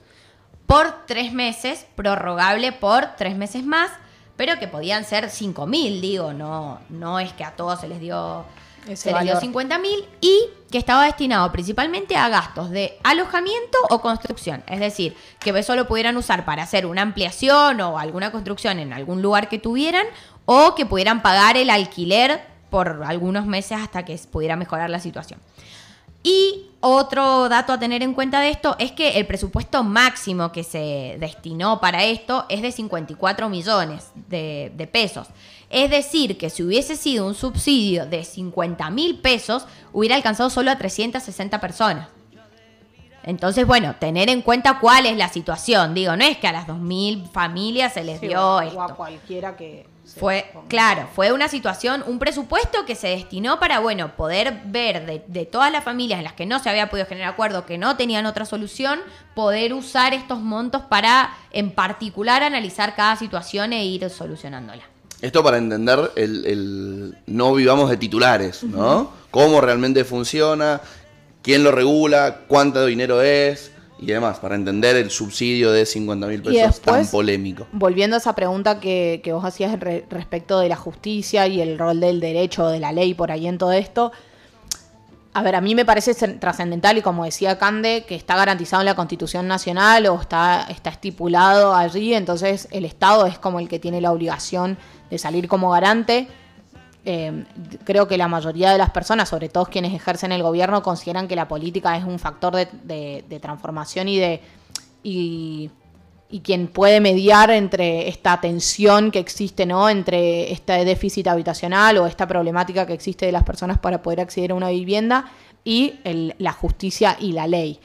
por 0.70 1.04
tres 1.04 1.32
meses, 1.32 1.84
prorrogable 1.96 2.70
por 2.70 3.16
tres 3.16 3.36
meses 3.36 3.64
más, 3.64 3.90
pero 4.36 4.56
que 4.60 4.68
podían 4.68 5.04
ser 5.04 5.28
5 5.28 5.66
mil, 5.66 6.00
digo, 6.00 6.32
no, 6.32 6.78
no 6.88 7.18
es 7.18 7.32
que 7.32 7.42
a 7.42 7.56
todos 7.56 7.80
se 7.80 7.88
les 7.88 7.98
dio, 7.98 8.44
Ese 8.84 8.96
se 8.96 9.12
les 9.12 9.22
dio 9.22 9.32
valor. 9.32 9.40
50 9.42 9.78
mil 9.78 10.04
y 10.20 10.44
que 10.70 10.78
estaba 10.78 11.06
destinado 11.06 11.50
principalmente 11.50 12.16
a 12.16 12.28
gastos 12.28 12.70
de 12.70 12.96
alojamiento 13.02 13.78
o 13.90 14.00
construcción, 14.00 14.62
es 14.68 14.78
decir, 14.78 15.16
que 15.40 15.50
eso 15.50 15.74
lo 15.74 15.88
pudieran 15.88 16.16
usar 16.16 16.44
para 16.44 16.62
hacer 16.62 16.86
una 16.86 17.02
ampliación 17.02 17.80
o 17.80 17.98
alguna 17.98 18.30
construcción 18.30 18.78
en 18.78 18.92
algún 18.92 19.22
lugar 19.22 19.48
que 19.48 19.58
tuvieran 19.58 20.06
o 20.44 20.76
que 20.76 20.86
pudieran 20.86 21.20
pagar 21.20 21.56
el 21.56 21.68
alquiler 21.68 22.42
por 22.70 23.02
algunos 23.04 23.44
meses 23.44 23.76
hasta 23.76 24.04
que 24.04 24.16
pudiera 24.30 24.54
mejorar 24.54 24.88
la 24.88 25.00
situación. 25.00 25.40
Y 26.22 26.66
otro 26.80 27.48
dato 27.48 27.72
a 27.72 27.78
tener 27.78 28.02
en 28.02 28.14
cuenta 28.14 28.40
de 28.40 28.50
esto 28.50 28.76
es 28.78 28.92
que 28.92 29.18
el 29.18 29.26
presupuesto 29.26 29.82
máximo 29.84 30.52
que 30.52 30.64
se 30.64 31.16
destinó 31.20 31.80
para 31.80 32.04
esto 32.04 32.46
es 32.48 32.62
de 32.62 32.72
54 32.72 33.48
millones 33.48 34.10
de, 34.28 34.72
de 34.74 34.86
pesos. 34.86 35.28
Es 35.70 35.90
decir, 35.90 36.36
que 36.36 36.50
si 36.50 36.62
hubiese 36.62 36.96
sido 36.96 37.26
un 37.26 37.34
subsidio 37.34 38.06
de 38.06 38.24
50 38.24 38.90
mil 38.90 39.18
pesos, 39.20 39.66
hubiera 39.92 40.16
alcanzado 40.16 40.50
solo 40.50 40.70
a 40.70 40.78
360 40.78 41.60
personas. 41.60 42.08
Entonces, 43.22 43.66
bueno, 43.66 43.94
tener 44.00 44.30
en 44.30 44.40
cuenta 44.40 44.78
cuál 44.80 45.04
es 45.06 45.16
la 45.16 45.28
situación. 45.28 45.92
Digo, 45.94 46.16
no 46.16 46.24
es 46.24 46.38
que 46.38 46.46
a 46.48 46.52
las 46.52 46.66
2.000 46.66 47.30
familias 47.30 47.92
se 47.92 48.02
les 48.02 48.18
Sí, 48.18 48.28
dio 48.28 48.40
o 48.42 48.58
a 48.58 48.64
esto. 48.66 48.94
cualquiera 48.96 49.56
que 49.56 49.86
Fue, 50.18 50.50
ponga. 50.52 50.68
claro, 50.68 51.08
fue 51.14 51.32
una 51.32 51.48
situación, 51.48 52.02
un 52.06 52.18
presupuesto 52.18 52.84
que 52.84 52.94
se 52.94 53.08
destinó 53.08 53.60
para, 53.60 53.78
bueno, 53.80 54.16
poder 54.16 54.60
ver 54.66 55.06
de, 55.06 55.22
de 55.26 55.46
todas 55.46 55.70
las 55.70 55.84
familias 55.84 56.18
en 56.18 56.24
las 56.24 56.32
que 56.32 56.46
no 56.46 56.58
se 56.58 56.68
había 56.68 56.90
podido 56.90 57.06
generar 57.06 57.32
acuerdo, 57.32 57.66
que 57.66 57.78
no 57.78 57.96
tenían 57.96 58.26
otra 58.26 58.44
solución, 58.44 59.00
poder 59.34 59.72
usar 59.72 60.14
estos 60.14 60.40
montos 60.40 60.82
para, 60.82 61.34
en 61.52 61.70
particular, 61.70 62.42
analizar 62.42 62.94
cada 62.96 63.16
situación 63.16 63.72
e 63.72 63.84
ir 63.84 64.08
solucionándola. 64.10 64.82
Esto 65.20 65.44
para 65.44 65.58
entender 65.58 66.12
el, 66.16 66.46
el 66.46 67.18
no 67.26 67.54
vivamos 67.54 67.90
de 67.90 67.96
titulares, 67.98 68.64
¿no? 68.64 69.12
Cómo 69.30 69.60
realmente 69.60 70.04
funciona, 70.04 70.80
quién 71.42 71.62
lo 71.62 71.70
regula, 71.72 72.40
cuánto 72.48 72.86
dinero 72.86 73.20
es 73.20 73.70
y 74.00 74.06
demás, 74.06 74.38
para 74.38 74.54
entender 74.54 74.96
el 74.96 75.10
subsidio 75.10 75.70
de 75.72 75.84
50 75.84 76.26
mil 76.26 76.42
pesos 76.42 76.80
tan 76.80 77.06
polémico. 77.06 77.66
Volviendo 77.72 78.16
a 78.16 78.18
esa 78.18 78.34
pregunta 78.34 78.80
que, 78.80 79.20
que 79.22 79.32
vos 79.32 79.44
hacías 79.44 79.78
re- 79.78 80.06
respecto 80.08 80.58
de 80.58 80.68
la 80.68 80.76
justicia 80.76 81.46
y 81.46 81.60
el 81.60 81.78
rol 81.78 82.00
del 82.00 82.18
derecho, 82.20 82.68
de 82.68 82.80
la 82.80 82.92
ley 82.92 83.12
por 83.14 83.30
ahí 83.30 83.46
en 83.46 83.58
todo 83.58 83.72
esto. 83.72 84.10
A 85.32 85.42
ver, 85.42 85.54
a 85.54 85.60
mí 85.60 85.76
me 85.76 85.84
parece 85.84 86.12
trascendental 86.38 86.98
y 86.98 87.02
como 87.02 87.24
decía 87.24 87.56
Cande, 87.56 88.04
que 88.08 88.16
está 88.16 88.34
garantizado 88.36 88.82
en 88.82 88.86
la 88.86 88.96
Constitución 88.96 89.46
Nacional 89.46 90.06
o 90.06 90.20
está, 90.20 90.66
está 90.68 90.90
estipulado 90.90 91.72
allí, 91.74 92.14
entonces 92.14 92.66
el 92.72 92.84
Estado 92.84 93.26
es 93.26 93.38
como 93.38 93.60
el 93.60 93.68
que 93.68 93.78
tiene 93.78 94.00
la 94.00 94.10
obligación 94.10 94.76
de 95.08 95.18
salir 95.18 95.46
como 95.46 95.70
garante. 95.70 96.26
Eh, 97.04 97.44
creo 97.84 98.06
que 98.06 98.18
la 98.18 98.28
mayoría 98.28 98.72
de 98.72 98.78
las 98.78 98.90
personas, 98.90 99.28
sobre 99.28 99.48
todo 99.48 99.64
quienes 99.66 99.94
ejercen 99.94 100.32
el 100.32 100.42
gobierno, 100.42 100.82
consideran 100.82 101.28
que 101.28 101.36
la 101.36 101.48
política 101.48 101.96
es 101.96 102.04
un 102.04 102.18
factor 102.18 102.54
de, 102.54 103.38
transformación 103.40 104.08
y 104.08 104.18
de 104.18 104.40
y, 105.02 105.70
quien 106.44 106.68
puede 106.68 107.00
mediar 107.00 107.50
entre 107.50 108.08
esta 108.08 108.40
tensión 108.40 109.10
que 109.10 109.18
existe, 109.18 109.66
¿no? 109.66 109.88
Entre 109.88 110.52
este 110.52 110.84
déficit 110.84 111.26
habitacional 111.26 111.98
o 111.98 112.06
esta 112.06 112.28
problemática 112.28 112.86
que 112.86 112.92
existe 112.92 113.26
de 113.26 113.32
las 113.32 113.42
personas 113.42 113.78
para 113.78 114.00
poder 114.00 114.20
acceder 114.20 114.52
a 114.52 114.54
una 114.54 114.68
vivienda 114.68 115.24
y 115.64 115.94
la 116.38 116.52
justicia 116.52 117.16
y 117.18 117.32
la 117.32 117.48
ley. 117.48 117.80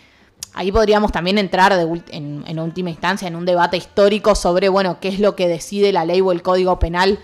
Ahí 0.54 0.72
podríamos 0.72 1.12
también 1.12 1.40
entrar 1.40 1.74
en, 2.12 2.44
en 2.46 2.60
última 2.60 2.92
instancia 2.92 3.28
en 3.28 3.36
un 3.36 3.46
debate 3.46 3.78
histórico 3.78 4.36
sobre, 4.36 4.70
bueno, 4.70 5.00
qué 5.00 5.08
es 5.08 5.20
lo 5.20 5.36
que 5.36 5.48
decide 5.48 5.92
la 5.92 6.06
ley 6.06 6.22
o 6.22 6.32
el 6.32 6.44
código 6.44 6.78
penal 6.78 7.20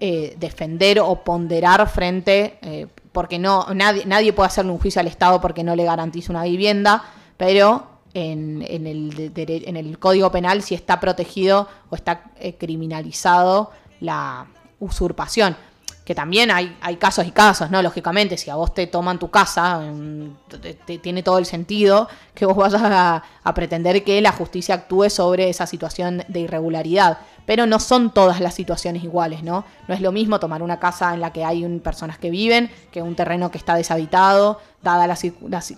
eh, 0.00 0.34
defender 0.38 0.98
o 1.00 1.16
ponderar 1.22 1.86
frente, 1.88 2.58
eh, 2.62 2.86
porque 3.12 3.38
no 3.38 3.66
nadie, 3.74 4.04
nadie 4.06 4.32
puede 4.32 4.46
hacerle 4.48 4.72
un 4.72 4.78
juicio 4.78 5.00
al 5.00 5.06
Estado 5.06 5.40
porque 5.40 5.62
no 5.62 5.76
le 5.76 5.84
garantiza 5.84 6.32
una 6.32 6.44
vivienda, 6.44 7.04
pero 7.36 7.86
en, 8.14 8.64
en 8.66 8.86
el, 8.86 9.32
en 9.36 9.76
el 9.76 9.98
Código 9.98 10.30
Penal 10.32 10.62
sí 10.62 10.74
está 10.74 10.98
protegido 11.00 11.68
o 11.90 11.96
está 11.96 12.24
eh, 12.38 12.54
criminalizado 12.56 13.70
la 14.00 14.46
usurpación. 14.80 15.56
Que 16.04 16.14
también 16.14 16.50
hay, 16.50 16.76
hay 16.80 16.96
casos 16.96 17.24
y 17.26 17.30
casos, 17.30 17.70
¿no? 17.70 17.82
Lógicamente, 17.82 18.36
si 18.36 18.50
a 18.50 18.56
vos 18.56 18.74
te 18.74 18.88
toman 18.88 19.20
tu 19.20 19.30
casa, 19.30 19.78
mm, 19.78 20.36
te- 20.84 20.98
tiene 20.98 21.22
todo 21.22 21.38
el 21.38 21.46
sentido 21.46 22.08
que 22.34 22.46
vos 22.46 22.56
vayas 22.56 22.82
a 22.82 23.54
pretender 23.54 24.02
que 24.02 24.20
la 24.20 24.32
justicia 24.32 24.74
actúe 24.74 25.08
sobre 25.08 25.48
esa 25.50 25.66
situación 25.66 26.24
de 26.26 26.40
irregularidad. 26.40 27.18
Pero 27.50 27.66
no 27.66 27.80
son 27.80 28.10
todas 28.10 28.38
las 28.38 28.54
situaciones 28.54 29.02
iguales, 29.02 29.42
¿no? 29.42 29.64
No 29.88 29.94
es 29.94 30.00
lo 30.00 30.12
mismo 30.12 30.38
tomar 30.38 30.62
una 30.62 30.78
casa 30.78 31.12
en 31.14 31.20
la 31.20 31.32
que 31.32 31.44
hay 31.44 31.66
personas 31.80 32.16
que 32.16 32.30
viven 32.30 32.70
que 32.92 33.02
un 33.02 33.16
terreno 33.16 33.50
que 33.50 33.58
está 33.58 33.74
deshabitado, 33.74 34.60
dada 34.84 35.08
la 35.08 35.18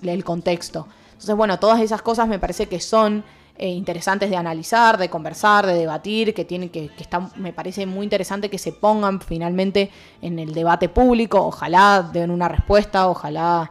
el 0.03 0.23
contexto. 0.23 0.87
Entonces, 1.13 1.35
bueno, 1.35 1.59
todas 1.59 1.81
esas 1.81 2.03
cosas 2.03 2.29
me 2.29 2.39
parece 2.39 2.67
que 2.67 2.79
son 2.79 3.25
eh, 3.57 3.69
interesantes 3.71 4.29
de 4.29 4.37
analizar, 4.37 4.99
de 4.99 5.09
conversar, 5.09 5.65
de 5.65 5.73
debatir, 5.73 6.35
que 6.35 6.45
tienen 6.45 6.69
que, 6.69 6.91
que 6.91 7.07
me 7.37 7.55
parece 7.55 7.87
muy 7.87 8.05
interesante 8.05 8.51
que 8.51 8.59
se 8.59 8.73
pongan 8.73 9.23
finalmente 9.23 9.91
en 10.21 10.39
el 10.39 10.53
debate 10.53 10.91
público. 10.91 11.41
Ojalá 11.41 12.07
den 12.13 12.31
una 12.31 12.49
respuesta, 12.49 13.09
ojalá 13.09 13.71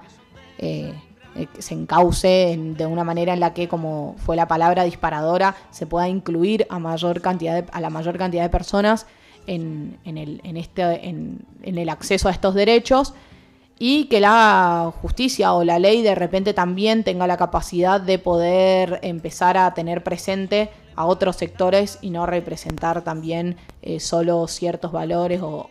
eh, 0.57 0.99
eh, 1.35 1.47
se 1.59 1.73
encauce 1.73 2.51
en- 2.51 2.75
de 2.75 2.85
una 2.85 3.03
manera 3.03 3.33
en 3.33 3.39
la 3.39 3.53
que, 3.53 3.67
como 3.67 4.15
fue 4.17 4.35
la 4.35 4.47
palabra 4.47 4.83
disparadora, 4.83 5.55
se 5.71 5.85
pueda 5.85 6.07
incluir 6.09 6.67
a 6.69 6.79
mayor 6.79 7.21
cantidad 7.21 7.63
de- 7.63 7.69
a 7.71 7.79
la 7.81 7.89
mayor 7.89 8.17
cantidad 8.17 8.43
de 8.43 8.49
personas 8.49 9.05
en, 9.47 9.97
en 10.05 10.17
el, 10.17 10.41
en, 10.43 10.57
este, 10.57 11.07
en, 11.09 11.45
el 11.63 11.89
acceso 11.89 12.27
a 12.27 12.31
estos 12.31 12.53
derechos 12.53 13.13
y 13.79 14.05
que 14.05 14.19
la 14.19 14.93
justicia 15.01 15.53
o 15.53 15.63
la 15.63 15.79
ley 15.79 16.01
de 16.03 16.13
repente 16.13 16.53
también 16.53 17.03
tenga 17.03 17.25
la 17.25 17.37
capacidad 17.37 17.99
de 17.99 18.19
poder 18.19 18.99
empezar 19.01 19.57
a 19.57 19.73
tener 19.73 20.03
presente 20.03 20.69
a 20.95 21.05
otros 21.05 21.37
sectores 21.37 21.97
y 22.01 22.11
no 22.11 22.25
representar 22.27 23.01
también 23.03 23.55
eh, 23.81 23.99
solo 23.99 24.47
ciertos 24.47 24.91
valores 24.91 25.41
o 25.41 25.67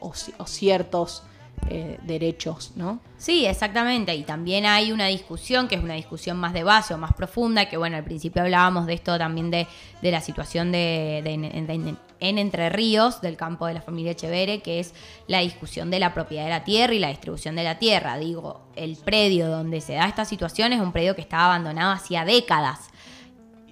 ciertos 0.46 1.22
eh, 1.68 1.98
derechos, 2.02 2.72
¿no? 2.76 3.00
Sí, 3.18 3.46
exactamente. 3.46 4.14
Y 4.14 4.22
también 4.24 4.66
hay 4.66 4.92
una 4.92 5.06
discusión, 5.06 5.68
que 5.68 5.74
es 5.76 5.82
una 5.84 5.94
discusión 5.94 6.36
más 6.38 6.52
de 6.52 6.64
base 6.64 6.94
o 6.94 6.98
más 6.98 7.12
profunda, 7.14 7.68
que 7.68 7.76
bueno, 7.76 7.96
al 7.96 8.04
principio 8.04 8.42
hablábamos 8.42 8.86
de 8.86 8.94
esto 8.94 9.16
también 9.18 9.50
de, 9.50 9.66
de 10.00 10.10
la 10.10 10.20
situación 10.20 10.72
de, 10.72 11.20
de- 11.22 11.96
en 12.22 12.38
Entre 12.38 12.68
Ríos, 12.70 13.20
del 13.22 13.36
campo 13.36 13.66
de 13.66 13.74
la 13.74 13.80
familia 13.82 14.12
Echevere, 14.12 14.60
que 14.60 14.80
es 14.80 14.94
la 15.26 15.38
discusión 15.40 15.90
de 15.90 15.98
la 16.00 16.12
propiedad 16.12 16.44
de 16.44 16.50
la 16.50 16.64
tierra 16.64 16.92
y 16.94 16.98
la 16.98 17.08
distribución 17.08 17.56
de 17.56 17.64
la 17.64 17.78
tierra. 17.78 18.18
Digo, 18.18 18.60
el 18.76 18.96
predio 18.96 19.48
donde 19.48 19.80
se 19.80 19.94
da 19.94 20.06
esta 20.06 20.24
situación 20.24 20.72
es 20.72 20.80
un 20.80 20.92
predio 20.92 21.14
que 21.14 21.22
estaba 21.22 21.46
abandonado 21.46 21.92
hacía 21.92 22.24
décadas, 22.24 22.90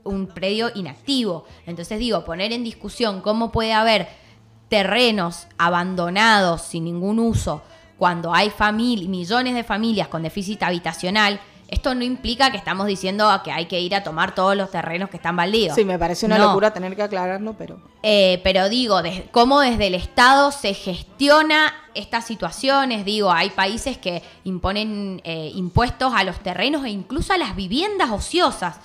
un 0.05 0.29
predio 0.29 0.71
inactivo. 0.75 1.45
Entonces 1.67 1.99
digo, 1.99 2.25
poner 2.25 2.53
en 2.53 2.65
discusión 2.65 3.21
cómo 3.21 3.53
puede 3.53 3.75
haber 3.75 4.09
terrenos 4.69 5.47
abandonados 5.59 6.63
sin 6.63 6.85
ningún 6.85 7.19
uso 7.19 7.63
cuando 7.99 8.33
hay 8.33 8.53
millones 8.73 9.55
de 9.55 9.65
familias 9.65 10.09
con 10.09 10.23
déficit 10.23 10.63
habitacional, 10.63 11.41
esto 11.69 11.95
no 11.95 12.03
implica 12.03 12.51
que 12.51 12.57
estamos 12.57 12.87
diciendo 12.87 13.29
que 13.45 13.53
hay 13.53 13.67
que 13.67 13.79
ir 13.79 13.95
a 13.95 14.03
tomar 14.03 14.35
todos 14.35 14.57
los 14.57 14.71
terrenos 14.71 15.11
que 15.11 15.19
están 15.19 15.37
baldíos. 15.37 15.75
Sí, 15.75 15.85
me 15.85 15.99
parece 15.99 16.25
una 16.25 16.39
locura 16.39 16.73
tener 16.73 16.97
que 16.97 17.03
aclararlo, 17.03 17.55
pero... 17.59 17.79
Eh, 18.03 18.41
pero 18.43 18.71
digo, 18.71 19.03
cómo 19.33 19.61
desde 19.61 19.89
el 19.89 19.95
Estado 19.95 20.51
se 20.51 20.73
gestiona 20.73 21.75
estas 21.95 22.25
situaciones. 22.25 23.05
Digo, 23.05 23.31
hay 23.31 23.51
países 23.51 23.99
que 23.99 24.23
imponen 24.45 25.21
eh, 25.25 25.51
impuestos 25.55 26.15
a 26.17 26.25
los 26.25 26.41
terrenos 26.41 26.87
e 26.87 26.91
incluso 26.91 27.35
a 27.35 27.37
las 27.37 27.55
viviendas 27.55 28.11
ociosas. 28.11 28.77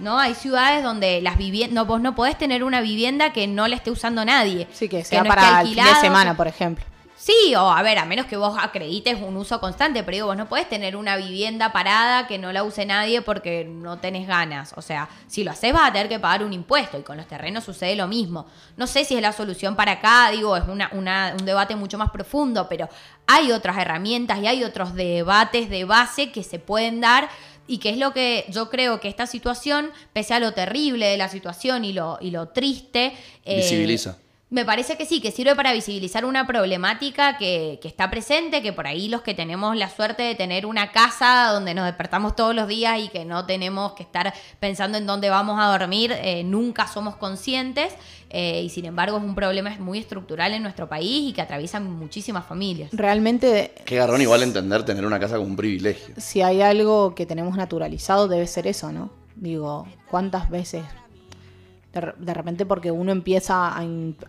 ¿no? 0.00 0.18
Hay 0.18 0.34
ciudades 0.34 0.82
donde 0.82 1.20
las 1.20 1.38
viviendas, 1.38 1.74
no, 1.74 1.84
vos 1.84 2.00
no 2.00 2.16
podés 2.16 2.36
tener 2.36 2.64
una 2.64 2.80
vivienda 2.80 3.32
que 3.32 3.46
no 3.46 3.68
la 3.68 3.76
esté 3.76 3.92
usando 3.92 4.24
nadie. 4.24 4.66
Sí, 4.72 4.88
que 4.88 5.04
sea 5.04 5.22
para 5.22 5.60
el 5.60 5.68
fin 5.68 5.84
de 5.84 5.94
semana, 6.00 6.36
por 6.36 6.48
ejemplo. 6.48 6.84
Sí, 7.28 7.54
o 7.54 7.70
a 7.70 7.82
ver, 7.82 7.98
a 7.98 8.06
menos 8.06 8.24
que 8.24 8.38
vos 8.38 8.56
acredites 8.58 9.20
un 9.20 9.36
uso 9.36 9.60
constante, 9.60 10.02
pero 10.02 10.14
digo, 10.14 10.26
vos 10.28 10.36
no 10.38 10.48
podés 10.48 10.66
tener 10.66 10.96
una 10.96 11.14
vivienda 11.18 11.72
parada 11.72 12.26
que 12.26 12.38
no 12.38 12.54
la 12.54 12.64
use 12.64 12.86
nadie 12.86 13.20
porque 13.20 13.66
no 13.66 13.98
tenés 13.98 14.26
ganas. 14.26 14.72
O 14.76 14.80
sea, 14.80 15.10
si 15.26 15.44
lo 15.44 15.50
haces 15.50 15.74
vas 15.74 15.90
a 15.90 15.92
tener 15.92 16.08
que 16.08 16.18
pagar 16.18 16.42
un 16.42 16.54
impuesto 16.54 16.98
y 16.98 17.02
con 17.02 17.18
los 17.18 17.28
terrenos 17.28 17.64
sucede 17.64 17.96
lo 17.96 18.08
mismo. 18.08 18.46
No 18.78 18.86
sé 18.86 19.04
si 19.04 19.14
es 19.14 19.20
la 19.20 19.34
solución 19.34 19.76
para 19.76 19.92
acá, 19.92 20.30
digo, 20.30 20.56
es 20.56 20.64
una, 20.68 20.90
un 20.90 21.44
debate 21.44 21.76
mucho 21.76 21.98
más 21.98 22.10
profundo, 22.10 22.66
pero 22.66 22.88
hay 23.26 23.52
otras 23.52 23.76
herramientas 23.76 24.38
y 24.38 24.46
hay 24.46 24.64
otros 24.64 24.94
debates 24.94 25.68
de 25.68 25.84
base 25.84 26.32
que 26.32 26.42
se 26.42 26.58
pueden 26.58 27.02
dar 27.02 27.28
y 27.66 27.76
que 27.76 27.90
es 27.90 27.98
lo 27.98 28.14
que 28.14 28.46
yo 28.48 28.70
creo 28.70 29.00
que 29.00 29.08
esta 29.08 29.26
situación, 29.26 29.90
pese 30.14 30.32
a 30.32 30.40
lo 30.40 30.54
terrible 30.54 31.04
de 31.04 31.18
la 31.18 31.28
situación 31.28 31.84
y 31.84 31.92
lo, 31.92 32.16
y 32.22 32.30
lo 32.30 32.48
triste... 32.48 33.12
Eh, 33.44 33.56
Visibiliza 33.56 34.16
me 34.50 34.64
parece 34.64 34.96
que 34.96 35.04
sí, 35.04 35.20
que 35.20 35.30
sirve 35.30 35.54
para 35.54 35.72
visibilizar 35.72 36.24
una 36.24 36.46
problemática 36.46 37.36
que, 37.36 37.78
que, 37.82 37.88
está 37.88 38.08
presente, 38.10 38.62
que 38.62 38.72
por 38.72 38.86
ahí 38.86 39.08
los 39.08 39.20
que 39.20 39.34
tenemos 39.34 39.76
la 39.76 39.90
suerte 39.90 40.22
de 40.22 40.34
tener 40.34 40.64
una 40.64 40.90
casa 40.90 41.50
donde 41.52 41.74
nos 41.74 41.84
despertamos 41.84 42.34
todos 42.34 42.54
los 42.54 42.66
días 42.66 42.98
y 42.98 43.08
que 43.08 43.26
no 43.26 43.44
tenemos 43.44 43.92
que 43.92 44.02
estar 44.02 44.32
pensando 44.58 44.96
en 44.96 45.06
dónde 45.06 45.28
vamos 45.28 45.60
a 45.60 45.66
dormir, 45.66 46.12
eh, 46.12 46.44
nunca 46.44 46.86
somos 46.86 47.16
conscientes 47.16 47.92
eh, 48.30 48.62
y 48.62 48.70
sin 48.70 48.86
embargo 48.86 49.18
es 49.18 49.22
un 49.22 49.34
problema 49.34 49.74
muy 49.78 49.98
estructural 49.98 50.54
en 50.54 50.62
nuestro 50.62 50.88
país 50.88 51.28
y 51.28 51.32
que 51.34 51.42
atraviesa 51.42 51.78
muchísimas 51.80 52.46
familias. 52.46 52.90
Realmente... 52.92 53.72
Qué 53.84 53.96
garrón 53.96 54.22
igual 54.22 54.42
entender 54.42 54.82
tener 54.84 55.04
una 55.04 55.20
casa 55.20 55.36
como 55.36 55.48
un 55.48 55.56
privilegio. 55.56 56.14
Si 56.16 56.40
hay 56.40 56.62
algo 56.62 57.14
que 57.14 57.26
tenemos 57.26 57.56
naturalizado 57.56 58.28
debe 58.28 58.46
ser 58.46 58.66
eso, 58.66 58.92
¿no? 58.92 59.10
Digo, 59.36 59.86
¿cuántas 60.10 60.50
veces 60.50 60.84
de, 61.92 62.34
repente 62.34 62.66
porque 62.66 62.90
uno 62.90 63.12
empieza 63.12 63.76
a, 63.76 63.84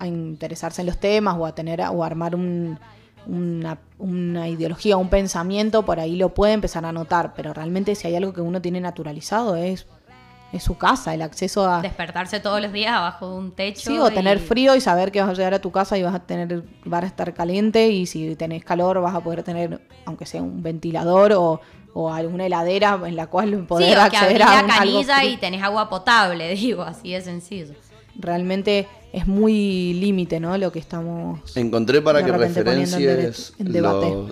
interesarse 0.06 0.82
en 0.82 0.88
los 0.88 0.98
temas 0.98 1.36
o 1.38 1.46
a 1.46 1.54
tener 1.54 1.82
o 1.82 2.04
a 2.04 2.06
armar 2.06 2.36
una, 2.36 2.80
una, 3.98 4.48
ideología, 4.48 4.98
un 4.98 5.10
pensamiento, 5.10 5.84
por 5.84 6.00
ahí 6.00 6.16
lo 6.16 6.34
puede 6.34 6.54
empezar 6.54 6.86
a 6.86 6.92
notar, 6.92 7.34
pero 7.36 7.54
realmente 7.54 7.96
si 7.96 8.08
hay 8.08 8.16
algo 8.16 8.34
que 8.34 8.42
uno 8.42 8.62
tiene 8.62 8.80
naturalizado 8.80 9.56
es, 9.56 9.86
es 10.54 10.64
su 10.64 10.78
casa, 10.78 11.14
el 11.14 11.22
acceso 11.22 11.70
a... 11.70 11.82
Despertarse 11.82 12.40
todos 12.40 12.62
los 12.62 12.72
días 12.72 12.94
abajo 12.94 13.30
de 13.30 13.38
un 13.38 13.52
techo. 13.52 13.92
Sí, 13.92 14.00
o 14.00 14.10
tener 14.10 14.40
frío 14.40 14.76
y 14.76 14.82
saber 14.82 15.12
que 15.12 15.22
vas 15.22 15.30
a 15.30 15.34
llegar 15.34 15.54
a 15.54 15.60
tu 15.60 15.72
casa 15.72 15.98
y 15.98 16.04
vas 16.04 16.16
a 16.16 16.20
tener 16.20 16.64
vas 16.86 17.04
a 17.04 17.08
estar 17.08 17.34
caliente 17.34 17.90
y 17.90 18.06
si 18.06 18.36
tenés 18.36 18.64
calor 18.64 19.02
vas 19.02 19.14
a 19.14 19.20
poder 19.20 19.44
tener, 19.44 19.82
aunque 20.06 20.26
sea 20.26 20.42
un 20.42 20.64
ventilador 20.64 21.34
o 21.34 21.62
o 21.94 22.12
alguna 22.12 22.46
heladera 22.46 23.00
en 23.06 23.16
la 23.16 23.28
cual 23.28 23.66
poder 23.66 23.94
sí, 23.94 24.00
acceder 24.00 24.44
a 24.44 24.66
canilla 24.66 25.24
y 25.24 25.38
tenés 25.38 25.64
agua 25.64 25.90
potable, 25.90 26.50
digo, 26.56 26.84
así 26.84 27.14
de 27.14 27.22
sencillo. 27.22 27.74
Realmente 28.16 28.88
es 29.14 29.26
muy 29.28 29.94
límite, 29.94 30.40
¿no? 30.40 30.58
Lo 30.58 30.72
que 30.72 30.80
estamos. 30.80 31.40
Encontré 31.56 32.02
para 32.02 32.24
que 32.24 32.32
referencies 32.32 33.54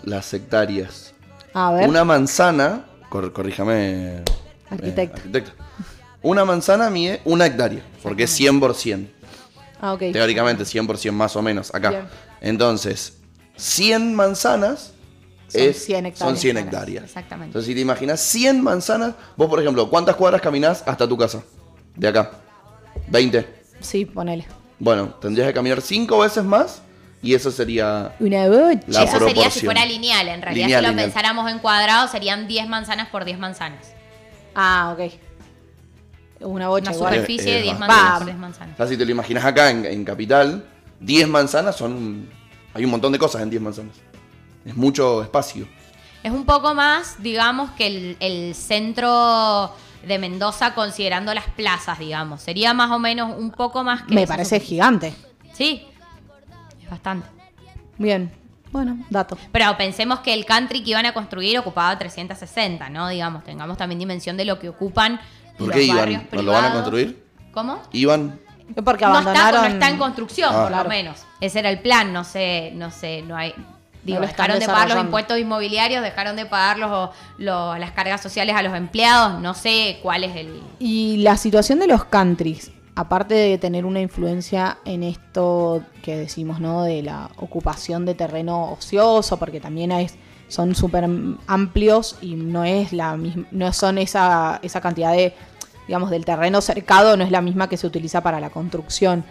las 0.04 0.26
sectarias. 0.26 1.14
A 1.54 1.72
ver. 1.72 1.88
Una 1.88 2.04
manzana, 2.04 2.86
corríjame. 3.10 4.18
Eh, 4.18 4.24
arquitecto. 4.70 5.52
Una 6.22 6.44
manzana 6.44 6.90
mide 6.90 7.22
una 7.24 7.46
hectárea, 7.46 7.82
porque 8.04 8.24
es 8.24 8.40
100%. 8.40 9.08
Ah, 9.80 9.94
ok. 9.94 10.00
Teóricamente 10.12 10.64
100% 10.64 11.12
más 11.12 11.36
o 11.36 11.42
menos 11.42 11.74
acá. 11.74 12.10
Entonces, 12.42 13.18
100 13.56 14.14
manzanas 14.16 14.94
son 15.48 15.74
100 15.74 16.06
hectáreas. 16.06 16.20
Son 16.20 16.38
100 16.38 16.58
hectáreas. 16.58 17.04
Exactamente. 17.06 17.50
Entonces, 17.50 17.68
si 17.68 17.76
te 17.76 17.82
imaginas 17.82 18.20
100 18.20 18.62
manzanas, 18.62 19.14
vos, 19.36 19.50
por 19.50 19.60
ejemplo, 19.62 19.90
¿cuántas 19.90 20.16
cuadras 20.16 20.42
caminás 20.42 20.84
hasta 20.86 21.08
tu 21.08 21.18
casa? 21.18 21.42
De 21.96 22.08
acá. 22.08 22.32
¿20? 23.10 23.46
Sí, 23.80 24.06
ponele. 24.06 24.46
Bueno, 24.80 25.10
tendrías 25.22 25.48
que 25.48 25.54
caminar 25.54 25.82
5 25.82 26.20
veces 26.20 26.44
más 26.44 26.82
y 27.22 27.34
eso 27.34 27.50
sería. 27.50 28.16
Una 28.20 28.48
bocha. 28.48 28.82
La 28.88 29.04
eso 29.04 29.20
sería 29.20 29.50
si 29.50 29.62
fuera 29.62 29.86
lineal. 29.86 30.28
En 30.28 30.42
realidad, 30.42 30.82
si 30.82 30.86
lo 30.86 30.96
pensáramos 30.96 31.50
en 31.50 31.60
cuadrado, 31.60 32.08
serían 32.08 32.48
10 32.48 32.68
manzanas 32.68 33.08
por 33.10 33.26
10 33.26 33.40
manzanas. 33.40 33.94
Ah, 34.54 34.96
ok. 34.98 35.14
Una 36.42 36.68
bocha. 36.68 36.92
Una 36.92 37.00
superficie 37.00 37.56
de 37.56 37.62
10 37.64 37.80
manzanas 37.80 38.18
por 38.18 38.26
10 38.26 38.38
manzanas. 38.38 38.74
O 38.74 38.78
sea, 38.78 38.88
si 38.88 38.98
te 38.98 39.06
lo 39.06 39.12
imaginas 39.12 39.46
acá 39.46 39.72
en, 39.72 39.86
en 39.86 40.04
Capital, 40.04 40.66
10 41.00 41.28
manzanas 41.30 41.76
son. 41.76 42.30
Hay 42.74 42.86
un 42.86 42.92
montón 42.92 43.12
de 43.12 43.18
cosas 43.18 43.42
en 43.42 43.50
10 43.50 43.62
manzanas 43.62 43.96
es 44.68 44.76
mucho 44.76 45.24
espacio. 45.24 45.68
Es 46.24 46.32
un 46.32 46.46
poco 46.46 46.76
más, 46.76 47.22
digamos, 47.24 47.72
que 47.72 48.16
el, 48.20 48.54
centro 48.54 49.74
de 50.06 50.20
Mendoza 50.20 50.74
considerando 50.74 51.34
las 51.34 51.46
plazas, 51.46 52.00
digamos. 52.00 52.42
Sería 52.42 52.74
más 52.74 52.92
o 52.92 53.00
menos 53.00 53.38
un 53.38 53.52
poco 53.52 53.84
más 53.84 54.04
que... 54.04 54.14
Me 54.14 54.28
parece 54.28 54.60
gigante. 54.60 55.14
Sí, 55.54 55.88
es 56.84 56.90
bastante. 56.90 57.28
Bien, 57.98 58.32
bueno, 58.72 59.06
dato. 59.10 59.38
Pero 59.52 59.78
pensemos 59.78 60.20
que 60.20 60.34
el 60.34 60.46
country 60.46 60.84
que 60.84 60.92
iban 60.92 61.06
a 61.06 61.14
construir 61.14 61.58
ocupaba 61.60 61.98
360, 61.98 62.90
¿no? 62.90 63.08
Digamos, 63.08 63.44
tengamos 63.44 63.78
también 63.78 64.00
dimensión 64.00 64.36
de 64.36 64.46
lo 64.46 64.60
que 64.60 64.70
ocupan 64.70 65.20
¿Por 65.58 65.72
qué 65.72 65.84
iban? 65.84 66.28
¿No 66.32 66.42
lo 66.42 66.52
van 66.52 66.66
a 66.66 66.74
construir? 66.74 67.24
¿Cómo? 67.52 67.82
Iban 67.92 68.40
porque 68.84 69.06
abandonaron... 69.06 69.62
no, 69.62 69.68
está, 69.68 69.90
en 69.90 69.98
construcción, 69.98 70.52
ah. 70.54 70.64
por 70.64 70.84
lo 70.84 70.90
menos. 70.90 71.24
Ese 71.40 71.60
era 71.60 71.70
el 71.70 71.80
plan, 71.80 72.12
no 72.12 72.24
sé, 72.24 72.72
no 72.76 72.92
sé, 72.92 73.22
no 73.22 73.36
hay 73.36 73.54
dejaron 74.14 74.60
de 74.60 74.66
pagar 74.66 74.90
los 74.90 75.04
impuestos 75.04 75.38
inmobiliarios, 75.38 76.02
dejaron 76.02 76.36
de 76.36 76.46
pagar 76.46 76.80
los, 76.80 77.10
las 77.38 77.92
cargas 77.92 78.22
sociales 78.22 78.56
a 78.56 78.62
los 78.62 78.74
empleados, 78.74 79.40
no 79.42 79.54
sé 79.54 80.00
cuál 80.02 80.24
es 80.24 80.36
el... 80.36 80.62
Y 80.80 81.18
la 81.18 81.38
situación 81.38 81.80
de 81.80 81.88
los 81.88 82.06
countries, 82.06 82.72
aparte 82.96 83.36
de 83.36 83.58
tener 83.58 83.86
una 83.86 84.02
influencia 84.02 84.80
en 84.86 85.04
esto 85.04 85.84
que 86.02 86.18
decimos, 86.18 86.60
¿no? 86.60 86.84
De 86.84 87.04
la 87.04 87.30
ocupación 87.38 88.06
de 88.06 88.16
terreno 88.16 88.72
ocioso, 88.72 89.38
porque 89.38 89.60
también 89.60 89.92
son 90.48 90.76
súper 90.76 91.08
amplios 91.48 92.18
y 92.22 92.36
no 92.36 92.64
es 92.64 92.94
la 92.94 93.18
no 93.52 93.74
son 93.74 93.98
esa, 93.98 94.60
esa 94.64 94.82
cantidad 94.82 95.12
de, 95.12 95.36
digamos, 95.88 96.10
del 96.10 96.26
terreno 96.26 96.62
cercado, 96.62 97.18
no 97.18 97.24
es 97.24 97.32
la 97.32 97.42
misma 97.42 97.70
que 97.70 97.78
se 97.78 97.86
utiliza 97.86 98.22
para 98.22 98.40
la 98.40 98.50
construcción 98.50 99.26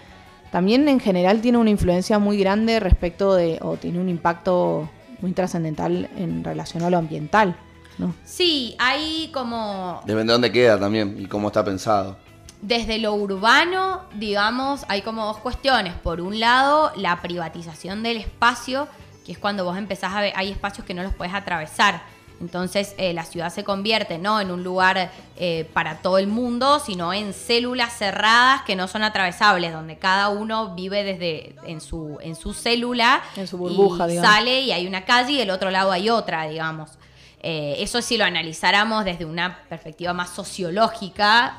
también 0.57 0.89
en 0.89 1.01
general 1.01 1.43
tiene 1.43 1.59
una 1.59 1.69
influencia 1.69 2.19
muy 2.19 2.39
grande 2.39 2.81
respecto 2.81 3.35
de, 3.35 3.59
o 3.61 3.77
tiene 3.77 4.01
un 4.01 4.09
impacto 4.09 4.89
muy 5.21 5.33
trascendental 5.33 6.09
en 6.17 6.43
relación 6.43 6.83
a 6.83 6.89
lo 6.89 6.97
ambiental. 6.97 7.55
¿no? 7.99 8.15
Sí, 8.25 8.75
hay 8.79 9.29
como... 9.35 10.01
Depende 10.07 10.29
de 10.29 10.33
dónde 10.33 10.53
queda 10.53 10.81
también 10.81 11.15
y 11.21 11.27
cómo 11.27 11.49
está 11.49 11.63
pensado. 11.63 12.17
Desde 12.63 12.97
lo 12.99 13.13
urbano, 13.13 14.05
digamos, 14.15 14.87
hay 14.89 15.03
como 15.03 15.27
dos 15.27 15.37
cuestiones. 15.41 15.93
Por 15.93 16.23
un 16.23 16.41
lado, 16.41 16.91
la 16.97 17.21
privatización 17.21 18.03
del 18.03 18.17
espacio, 18.17 18.89
que 19.27 19.33
es 19.33 19.39
cuando 19.39 19.63
vos 19.63 19.77
empezás 19.77 20.15
a 20.15 20.23
ver, 20.23 20.33
hay 20.37 20.51
espacios 20.51 20.87
que 20.87 20.95
no 20.95 21.03
los 21.03 21.13
puedes 21.13 21.35
atravesar 21.35 22.01
entonces 22.41 22.95
eh, 22.99 23.13
la 23.13 23.25
ciudad 23.25 23.53
se 23.53 23.65
convierte 23.65 24.19
no 24.19 24.41
en 24.41 24.51
un 24.51 24.63
lugar 24.63 25.11
eh, 25.37 25.69
para 25.73 26.03
todo 26.03 26.19
el 26.19 26.27
mundo, 26.27 26.81
sino 26.81 27.13
en 27.13 27.33
células 27.33 27.97
cerradas 27.97 28.63
que 28.63 28.77
no 28.77 28.89
son 28.89 29.03
atravesables, 29.03 29.73
donde 29.73 29.97
cada 29.99 30.29
uno 30.29 30.75
vive 30.75 31.03
desde 31.03 31.55
en 31.67 31.81
su, 31.81 32.19
en 32.21 32.37
su 32.37 32.53
célula, 32.53 33.23
en 33.37 33.47
su 33.47 33.57
burbuja, 33.57 34.11
y 34.13 34.19
sale 34.19 34.61
y 34.61 34.73
hay 34.73 34.87
una 34.87 35.05
calle 35.05 35.33
y 35.33 35.39
del 35.39 35.51
otro 35.51 35.71
lado 35.71 35.93
hay 35.93 36.11
otra, 36.11 36.47
digamos. 36.47 36.91
Eh, 37.43 37.77
eso 37.79 38.03
si 38.03 38.19
lo 38.19 38.25
analizáramos 38.25 39.05
desde 39.05 39.25
una 39.25 39.61
perspectiva 39.69 40.13
más 40.13 40.31
sociológica, 40.31 41.57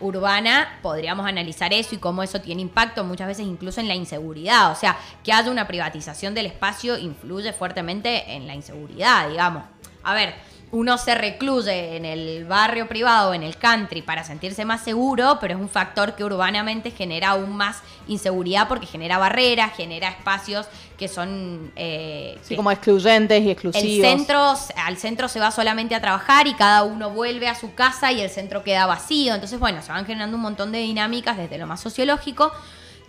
urbana, 0.00 0.78
podríamos 0.82 1.26
analizar 1.26 1.72
eso 1.72 1.94
y 1.94 1.98
cómo 1.98 2.22
eso 2.22 2.40
tiene 2.40 2.62
impacto 2.62 3.04
muchas 3.04 3.28
veces 3.28 3.46
incluso 3.46 3.80
en 3.80 3.88
la 3.88 3.94
inseguridad. 3.94 4.72
O 4.72 4.74
sea, 4.74 4.96
que 5.22 5.32
haya 5.32 5.50
una 5.50 5.66
privatización 5.66 6.34
del 6.34 6.46
espacio 6.46 6.98
influye 6.98 7.52
fuertemente 7.52 8.34
en 8.34 8.46
la 8.46 8.54
inseguridad, 8.54 9.28
digamos. 9.28 9.64
A 10.02 10.14
ver, 10.14 10.34
uno 10.72 10.98
se 10.98 11.16
recluye 11.16 11.96
en 11.96 12.04
el 12.04 12.44
barrio 12.44 12.86
privado, 12.86 13.34
en 13.34 13.42
el 13.42 13.56
country, 13.56 14.02
para 14.02 14.22
sentirse 14.22 14.64
más 14.64 14.82
seguro, 14.84 15.38
pero 15.40 15.54
es 15.54 15.60
un 15.60 15.68
factor 15.68 16.14
que 16.14 16.22
urbanamente 16.22 16.92
genera 16.92 17.30
aún 17.30 17.56
más 17.56 17.82
inseguridad 18.06 18.68
porque 18.68 18.86
genera 18.86 19.18
barreras, 19.18 19.72
genera 19.76 20.08
espacios 20.10 20.66
que 20.96 21.08
son... 21.08 21.72
Eh, 21.74 22.38
sí, 22.42 22.54
como 22.54 22.70
excluyentes 22.70 23.42
y 23.42 23.50
exclusivos. 23.50 23.84
El 23.84 24.00
centro, 24.00 24.54
al 24.76 24.96
centro 24.96 25.26
se 25.26 25.40
va 25.40 25.50
solamente 25.50 25.96
a 25.96 26.00
trabajar 26.00 26.46
y 26.46 26.54
cada 26.54 26.84
uno 26.84 27.10
vuelve 27.10 27.48
a 27.48 27.56
su 27.56 27.74
casa 27.74 28.12
y 28.12 28.20
el 28.20 28.30
centro 28.30 28.62
queda 28.62 28.86
vacío. 28.86 29.34
Entonces, 29.34 29.58
bueno, 29.58 29.82
se 29.82 29.90
van 29.90 30.06
generando 30.06 30.36
un 30.36 30.42
montón 30.42 30.70
de 30.70 30.78
dinámicas 30.78 31.36
desde 31.36 31.58
lo 31.58 31.66
más 31.66 31.80
sociológico. 31.80 32.52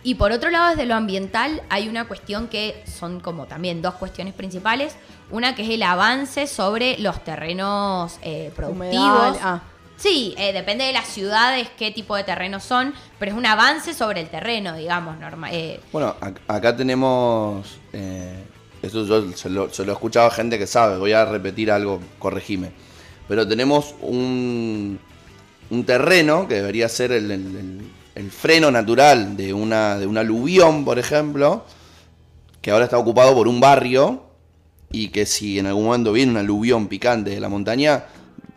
Y 0.04 0.16
por 0.16 0.32
otro 0.32 0.50
lado, 0.50 0.70
desde 0.70 0.86
lo 0.86 0.94
ambiental, 0.94 1.62
hay 1.68 1.88
una 1.88 2.08
cuestión 2.08 2.48
que 2.48 2.82
son 2.86 3.20
como 3.20 3.46
también 3.46 3.82
dos 3.82 3.94
cuestiones 3.94 4.34
principales. 4.34 4.96
Una 5.30 5.54
que 5.54 5.62
es 5.62 5.70
el 5.70 5.82
avance 5.82 6.46
sobre 6.46 6.98
los 6.98 7.22
terrenos 7.22 8.18
eh, 8.22 8.50
productivos. 8.54 9.38
Ah. 9.42 9.60
Sí, 9.96 10.34
eh, 10.36 10.52
depende 10.52 10.84
de 10.84 10.92
las 10.92 11.06
ciudades 11.06 11.68
qué 11.78 11.92
tipo 11.92 12.16
de 12.16 12.24
terrenos 12.24 12.64
son, 12.64 12.92
pero 13.20 13.30
es 13.30 13.38
un 13.38 13.46
avance 13.46 13.94
sobre 13.94 14.20
el 14.20 14.28
terreno, 14.28 14.74
digamos. 14.74 15.18
normal. 15.18 15.50
Eh. 15.54 15.80
Bueno, 15.92 16.16
acá 16.48 16.76
tenemos. 16.76 17.78
eso 18.82 19.06
yo 19.06 19.30
se 19.32 19.48
lo, 19.48 19.68
he 19.68 19.92
escuchado 19.92 20.26
a 20.26 20.30
gente 20.30 20.58
que 20.58 20.66
sabe. 20.66 20.98
Voy 20.98 21.12
a 21.12 21.24
repetir 21.24 21.70
algo, 21.70 22.00
corregime. 22.18 22.72
Pero 23.28 23.46
tenemos 23.46 23.94
un, 24.00 24.98
un 25.70 25.84
terreno 25.84 26.48
que 26.48 26.56
debería 26.56 26.88
ser 26.88 27.12
el 27.12 27.30
el 27.30 28.01
freno 28.30 28.70
natural 28.70 29.36
de 29.36 29.54
una, 29.54 29.98
de 29.98 30.06
un 30.06 30.18
aluvión, 30.18 30.84
por 30.84 30.98
ejemplo, 30.98 31.64
que 32.60 32.70
ahora 32.70 32.84
está 32.84 32.98
ocupado 32.98 33.34
por 33.34 33.48
un 33.48 33.60
barrio 33.60 34.22
y 34.90 35.08
que 35.08 35.26
si 35.26 35.58
en 35.58 35.66
algún 35.66 35.84
momento 35.84 36.12
viene 36.12 36.32
un 36.32 36.38
aluvión 36.38 36.88
picante 36.88 37.30
de 37.30 37.40
la 37.40 37.48
montaña, 37.48 38.04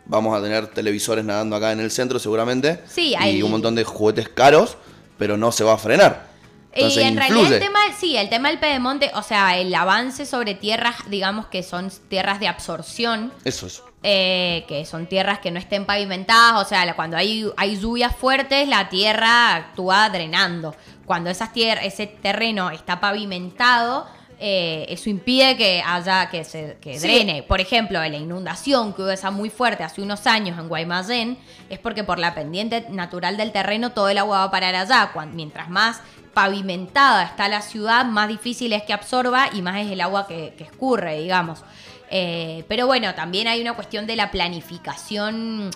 vamos 0.06 0.38
a 0.38 0.42
tener 0.42 0.68
televisores 0.68 1.24
nadando 1.24 1.56
acá 1.56 1.72
en 1.72 1.80
el 1.80 1.90
centro 1.90 2.18
seguramente 2.18 2.80
sí, 2.86 3.14
y 3.24 3.42
un 3.42 3.50
montón 3.50 3.74
de 3.74 3.84
juguetes 3.84 4.28
caros, 4.28 4.76
pero 5.18 5.36
no 5.36 5.50
se 5.52 5.64
va 5.64 5.74
a 5.74 5.78
frenar. 5.78 6.28
Y 6.76 7.00
en 7.00 7.16
realidad 7.16 7.52
el 7.52 7.60
tema, 7.60 7.78
sí, 7.98 8.16
el 8.16 8.28
tema 8.28 8.48
del 8.50 8.58
pedemonte, 8.58 9.10
o 9.14 9.22
sea, 9.22 9.58
el 9.58 9.74
avance 9.74 10.26
sobre 10.26 10.54
tierras, 10.54 10.96
digamos 11.08 11.46
que 11.46 11.62
son 11.62 11.90
tierras 12.08 12.40
de 12.40 12.48
absorción. 12.48 13.32
Eso 13.44 13.66
es. 13.66 13.82
Eh, 14.02 14.64
que 14.68 14.84
son 14.84 15.06
tierras 15.06 15.40
que 15.40 15.50
no 15.50 15.58
estén 15.58 15.84
pavimentadas, 15.84 16.64
o 16.64 16.68
sea, 16.68 16.94
cuando 16.94 17.16
hay, 17.16 17.50
hay 17.56 17.76
lluvias 17.76 18.14
fuertes, 18.14 18.68
la 18.68 18.88
tierra 18.88 19.54
actúa 19.54 20.08
drenando. 20.10 20.74
Cuando 21.06 21.30
esas 21.30 21.52
tierras, 21.52 21.84
ese 21.84 22.06
terreno 22.06 22.70
está 22.70 23.00
pavimentado, 23.00 24.06
eh, 24.38 24.84
eso 24.90 25.08
impide 25.08 25.56
que 25.56 25.82
haya 25.84 26.28
que 26.28 26.44
se 26.44 26.76
que 26.80 27.00
drene. 27.00 27.42
Por 27.42 27.60
ejemplo, 27.60 27.98
la 27.98 28.08
inundación 28.08 28.92
que 28.92 29.02
hubo 29.02 29.10
esa 29.10 29.30
muy 29.30 29.48
fuerte 29.48 29.82
hace 29.82 30.02
unos 30.02 30.26
años 30.26 30.58
en 30.58 30.68
Guaymallén 30.68 31.38
es 31.70 31.78
porque 31.78 32.04
por 32.04 32.18
la 32.18 32.34
pendiente 32.34 32.86
natural 32.90 33.38
del 33.38 33.52
terreno 33.52 33.92
todo 33.92 34.10
el 34.10 34.18
agua 34.18 34.38
va 34.38 34.44
a 34.44 34.50
parar 34.50 34.74
allá. 34.74 35.10
mientras 35.32 35.70
más 35.70 36.02
pavimentada 36.36 37.22
está 37.22 37.48
la 37.48 37.62
ciudad, 37.62 38.04
más 38.04 38.28
difícil 38.28 38.74
es 38.74 38.82
que 38.82 38.92
absorba 38.92 39.48
y 39.54 39.62
más 39.62 39.80
es 39.80 39.90
el 39.90 40.02
agua 40.02 40.26
que, 40.26 40.52
escurre, 40.58 41.18
digamos. 41.22 41.64
Eh, 42.10 42.62
pero 42.68 42.86
bueno, 42.86 43.14
también 43.14 43.48
hay 43.48 43.62
una 43.62 43.72
cuestión 43.72 44.06
de 44.06 44.16
la 44.16 44.30
planificación, 44.30 45.70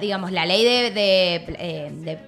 digamos, 0.00 0.32
la 0.32 0.46
ley 0.46 0.64
de, 0.64 1.44
eh, 1.58 2.18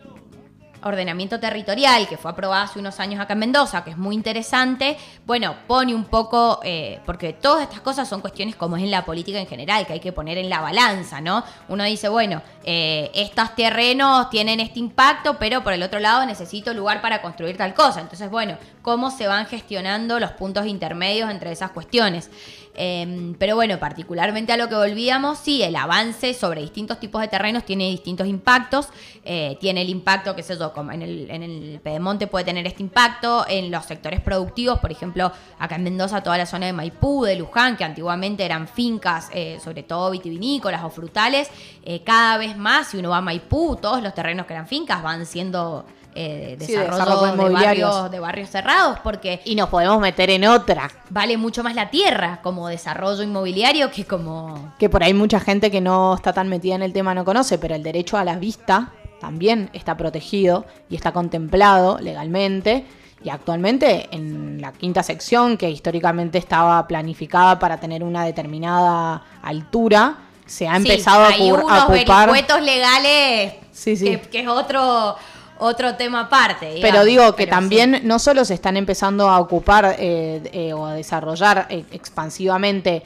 ordenamiento 0.84 1.40
territorial 1.40 2.06
que 2.08 2.16
fue 2.16 2.30
aprobada 2.30 2.62
hace 2.62 2.78
unos 2.78 3.00
años 3.00 3.20
acá 3.20 3.32
en 3.32 3.40
Mendoza, 3.40 3.82
que 3.82 3.90
es 3.90 3.96
muy 3.96 4.14
interesante, 4.14 4.96
bueno, 5.26 5.56
pone 5.66 5.94
un 5.94 6.04
poco, 6.04 6.60
eh, 6.62 7.00
porque 7.04 7.32
todas 7.32 7.62
estas 7.62 7.80
cosas 7.80 8.08
son 8.08 8.20
cuestiones 8.20 8.56
como 8.56 8.76
es 8.76 8.82
en 8.82 8.90
la 8.90 9.04
política 9.04 9.38
en 9.38 9.46
general, 9.46 9.86
que 9.86 9.94
hay 9.94 10.00
que 10.00 10.12
poner 10.12 10.38
en 10.38 10.48
la 10.48 10.60
balanza, 10.60 11.20
¿no? 11.20 11.42
Uno 11.68 11.84
dice, 11.84 12.08
bueno, 12.08 12.42
estos 12.64 13.54
terrenos 13.54 14.30
tienen 14.30 14.60
este 14.60 14.78
impacto, 14.78 15.38
pero 15.38 15.62
por 15.62 15.72
el 15.72 15.82
otro 15.82 16.00
lado 16.00 16.24
necesito 16.24 16.72
lugar 16.72 17.00
para 17.00 17.20
construir 17.20 17.56
tal 17.56 17.74
cosa. 17.74 18.00
Entonces, 18.00 18.30
bueno, 18.30 18.56
¿cómo 18.82 19.10
se 19.10 19.26
van 19.26 19.46
gestionando 19.46 20.20
los 20.20 20.32
puntos 20.32 20.66
intermedios 20.66 21.30
entre 21.30 21.52
esas 21.52 21.70
cuestiones? 21.70 22.30
Em, 22.74 23.34
pero 23.34 23.54
bueno, 23.54 23.78
particularmente 23.78 24.52
a 24.52 24.56
lo 24.56 24.68
que 24.68 24.74
volvíamos, 24.74 25.38
sí, 25.38 25.62
el 25.62 25.76
avance 25.76 26.34
sobre 26.34 26.60
distintos 26.60 26.98
tipos 26.98 27.20
de 27.20 27.28
terrenos 27.28 27.64
tiene 27.64 27.88
distintos 27.90 28.26
impactos. 28.26 28.88
Eh, 29.24 29.56
tiene 29.60 29.82
el 29.82 29.88
impacto, 29.88 30.34
qué 30.36 30.42
sé 30.42 30.58
yo, 30.58 30.72
como 30.72 30.92
en 30.92 31.02
el, 31.02 31.30
en 31.30 31.42
el 31.42 31.80
Pedemonte 31.82 32.26
puede 32.26 32.44
tener 32.44 32.66
este 32.66 32.82
impacto, 32.82 33.44
en 33.48 33.70
los 33.70 33.84
sectores 33.86 34.20
productivos, 34.20 34.80
por 34.80 34.92
ejemplo, 34.92 35.32
acá 35.58 35.76
en 35.76 35.84
Mendoza, 35.84 36.22
toda 36.22 36.36
la 36.36 36.46
zona 36.46 36.66
de 36.66 36.72
Maipú, 36.72 37.24
de 37.24 37.36
Luján, 37.36 37.76
que 37.76 37.84
antiguamente 37.84 38.44
eran 38.44 38.68
fincas, 38.68 39.30
eh, 39.32 39.58
sobre 39.62 39.82
todo 39.82 40.10
vitivinícolas 40.10 40.84
o 40.84 40.90
frutales, 40.90 41.48
eh, 41.84 42.02
cada 42.04 42.36
vez 42.38 42.56
más, 42.56 42.88
si 42.88 42.98
uno 42.98 43.10
va 43.10 43.18
a 43.18 43.22
Maipú, 43.22 43.76
todos 43.76 44.02
los 44.02 44.14
terrenos 44.14 44.46
que 44.46 44.52
eran 44.52 44.66
fincas 44.66 45.02
van 45.02 45.24
siendo 45.26 45.86
eh, 46.14 46.56
desarrollo, 46.58 47.36
de, 47.36 47.50
barrios, 47.50 48.10
de 48.10 48.20
barrios 48.20 48.50
cerrados, 48.50 48.98
porque... 49.00 49.40
Y 49.44 49.54
nos 49.54 49.68
podemos 49.68 50.00
meter 50.00 50.30
en 50.30 50.46
otra. 50.46 50.90
Vale 51.10 51.36
mucho 51.36 51.62
más 51.62 51.74
la 51.74 51.90
tierra 51.90 52.40
como 52.42 52.68
desarrollo 52.68 53.22
inmobiliario 53.22 53.90
que 53.90 54.04
como... 54.04 54.74
Que 54.78 54.88
por 54.88 55.02
ahí 55.02 55.12
mucha 55.12 55.40
gente 55.40 55.70
que 55.70 55.80
no 55.80 56.14
está 56.14 56.32
tan 56.32 56.48
metida 56.48 56.76
en 56.76 56.82
el 56.82 56.92
tema 56.92 57.14
no 57.14 57.24
conoce, 57.24 57.58
pero 57.58 57.74
el 57.74 57.82
derecho 57.82 58.16
a 58.16 58.24
la 58.24 58.36
vista 58.36 58.92
también 59.20 59.70
está 59.72 59.96
protegido 59.96 60.64
y 60.88 60.96
está 60.96 61.12
contemplado 61.12 61.98
legalmente. 61.98 62.84
Y 63.22 63.30
actualmente 63.30 64.08
en 64.12 64.60
la 64.60 64.72
quinta 64.72 65.02
sección, 65.02 65.56
que 65.56 65.70
históricamente 65.70 66.38
estaba 66.38 66.86
planificada 66.86 67.58
para 67.58 67.78
tener 67.78 68.04
una 68.04 68.24
determinada 68.24 69.24
altura, 69.42 70.18
se 70.46 70.68
ha 70.68 70.76
empezado 70.76 71.24
a, 71.24 71.36
unos 71.38 71.88
vericuetos 71.88 72.60
legales 72.60 73.54
sí, 73.72 73.96
sí. 73.96 74.18
que, 74.30 74.40
es 74.40 74.46
otro 74.46 75.16
otro 75.64 75.94
tema 75.94 76.20
aparte. 76.20 76.78
pero 76.82 77.04
digo 77.04 77.34
que 77.34 77.46
también 77.46 78.02
no 78.04 78.18
solo 78.18 78.44
se 78.44 78.54
están 78.54 78.76
empezando 78.76 79.28
a 79.28 79.40
ocupar 79.40 79.96
eh, 79.98 80.42
eh, 80.52 80.72
o 80.72 80.86
a 80.86 80.94
desarrollar 80.94 81.66
eh, 81.70 81.84
expansivamente 81.90 83.02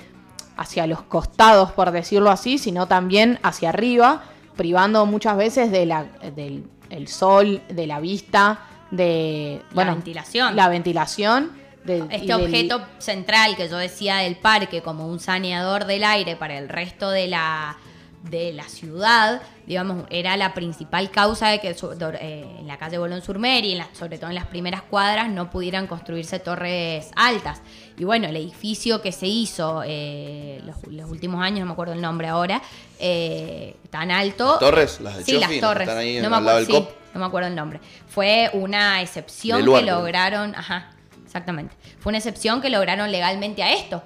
hacia 0.57 0.87
los 0.87 1.03
costados, 1.03 1.71
por 1.73 1.93
decirlo 1.93 2.31
así, 2.31 2.59
sino 2.59 2.89
también 2.89 3.39
hacia 3.43 3.69
arriba, 3.69 4.25
privando 4.57 5.07
muchas 5.07 5.37
veces 5.37 5.71
de 5.71 5.87
la, 5.87 6.07
del 6.35 7.09
sol, 7.09 7.63
de 7.69 7.87
la 7.87 8.01
vista, 8.01 8.59
de 8.91 9.63
la 9.73 9.85
ventilación. 9.85 10.57
La 10.57 10.69
ventilación. 10.69 11.53
De, 11.85 12.05
este 12.11 12.35
objeto 12.35 12.83
central 12.99 13.57
que 13.57 13.69
yo 13.69 13.79
decía 13.79 14.17
del 14.17 14.37
parque 14.37 14.83
como 14.83 15.07
un 15.07 15.21
saneador 15.21 15.87
del 15.87 16.05
aire 16.05 16.37
para 16.37 16.59
el 16.59 16.69
resto 16.69 17.09
de 17.11 17.29
la 17.29 17.79
de 18.31 18.53
la 18.53 18.65
ciudad, 18.65 19.43
digamos, 19.67 20.05
era 20.11 20.37
la 20.37 20.55
principal 20.55 21.11
causa 21.11 21.49
de 21.49 21.61
que 21.61 21.71
eh, 21.71 22.57
en 22.59 22.67
la 22.67 22.79
calle 22.79 22.99
Bolón 22.99 23.23
Surmer 23.23 23.65
y 23.65 23.79
sobre 23.93 24.19
todo 24.19 24.31
en 24.31 24.35
las 24.35 24.47
primeras 24.47 24.83
cuadras 24.83 25.29
no 25.29 25.51
pudieran 25.51 25.87
construirse 25.87 26.39
torres 26.39 27.11
altas. 27.17 27.61
Y 27.97 28.05
bueno, 28.05 28.29
el 28.29 28.37
edificio 28.37 29.03
que 29.03 29.13
se 29.13 29.27
hizo 29.27 29.83
eh, 29.85 30.63
los, 30.65 31.11
últimos 31.11 31.43
años, 31.43 31.61
no 31.61 31.67
me 31.67 31.73
acuerdo 31.73 31.95
el 31.95 32.01
nombre 32.01 32.29
ahora, 32.29 32.63
eh, 32.99 33.77
tan 33.91 34.11
alto. 34.11 34.59
¿Torres? 34.59 35.01
Las 35.01 35.19
de 35.19 35.25
Sí, 35.25 35.39
las 35.39 35.59
torres. 35.61 35.89
no, 36.23 36.31
me 36.31 36.37
acuerdo, 36.37 36.89
no 37.15 37.21
me 37.21 37.27
acuerdo 37.27 37.49
el 37.49 37.55
nombre. 37.55 37.81
Fue 38.09 38.51
una 38.53 39.03
excepción 39.03 39.65
que 39.65 39.83
lograron, 39.83 40.55
ajá, 40.55 40.91
exactamente. 41.25 41.75
Fue 41.99 42.11
una 42.11 42.19
excepción 42.19 42.61
que 42.61 42.71
lograron 42.71 43.11
legalmente 43.11 43.63
a 43.63 43.73
esto 43.73 44.03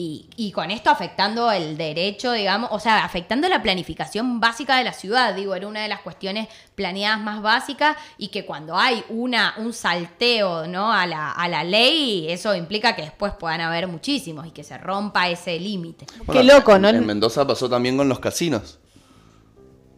y, 0.00 0.52
con 0.52 0.70
esto 0.70 0.90
afectando 0.90 1.50
el 1.50 1.76
derecho, 1.76 2.32
digamos, 2.32 2.70
o 2.72 2.78
sea, 2.78 3.04
afectando 3.04 3.48
la 3.48 3.62
planificación 3.62 4.38
básica 4.38 4.76
de 4.76 4.84
la 4.84 4.92
ciudad, 4.92 5.34
digo, 5.34 5.56
era 5.56 5.66
una 5.66 5.82
de 5.82 5.88
las 5.88 6.00
cuestiones 6.02 6.48
planeadas 6.76 7.20
más 7.20 7.42
básicas 7.42 7.96
y 8.16 8.28
que 8.28 8.46
cuando 8.46 8.76
hay 8.76 9.02
una, 9.08 9.54
un 9.58 9.72
salteo 9.72 10.68
¿no? 10.68 10.92
a, 10.92 11.06
la, 11.06 11.32
a 11.32 11.48
la 11.48 11.64
ley, 11.64 12.30
eso 12.30 12.54
implica 12.54 12.94
que 12.94 13.02
después 13.02 13.32
puedan 13.32 13.60
haber 13.60 13.88
muchísimos 13.88 14.46
y 14.46 14.52
que 14.52 14.62
se 14.62 14.78
rompa 14.78 15.28
ese 15.28 15.58
límite. 15.58 16.06
Qué 16.30 16.44
loco, 16.44 16.78
¿no? 16.78 16.88
En 16.88 17.04
Mendoza 17.04 17.44
pasó 17.46 17.68
también 17.68 17.96
con 17.96 18.08
los 18.08 18.20
casinos. 18.20 18.78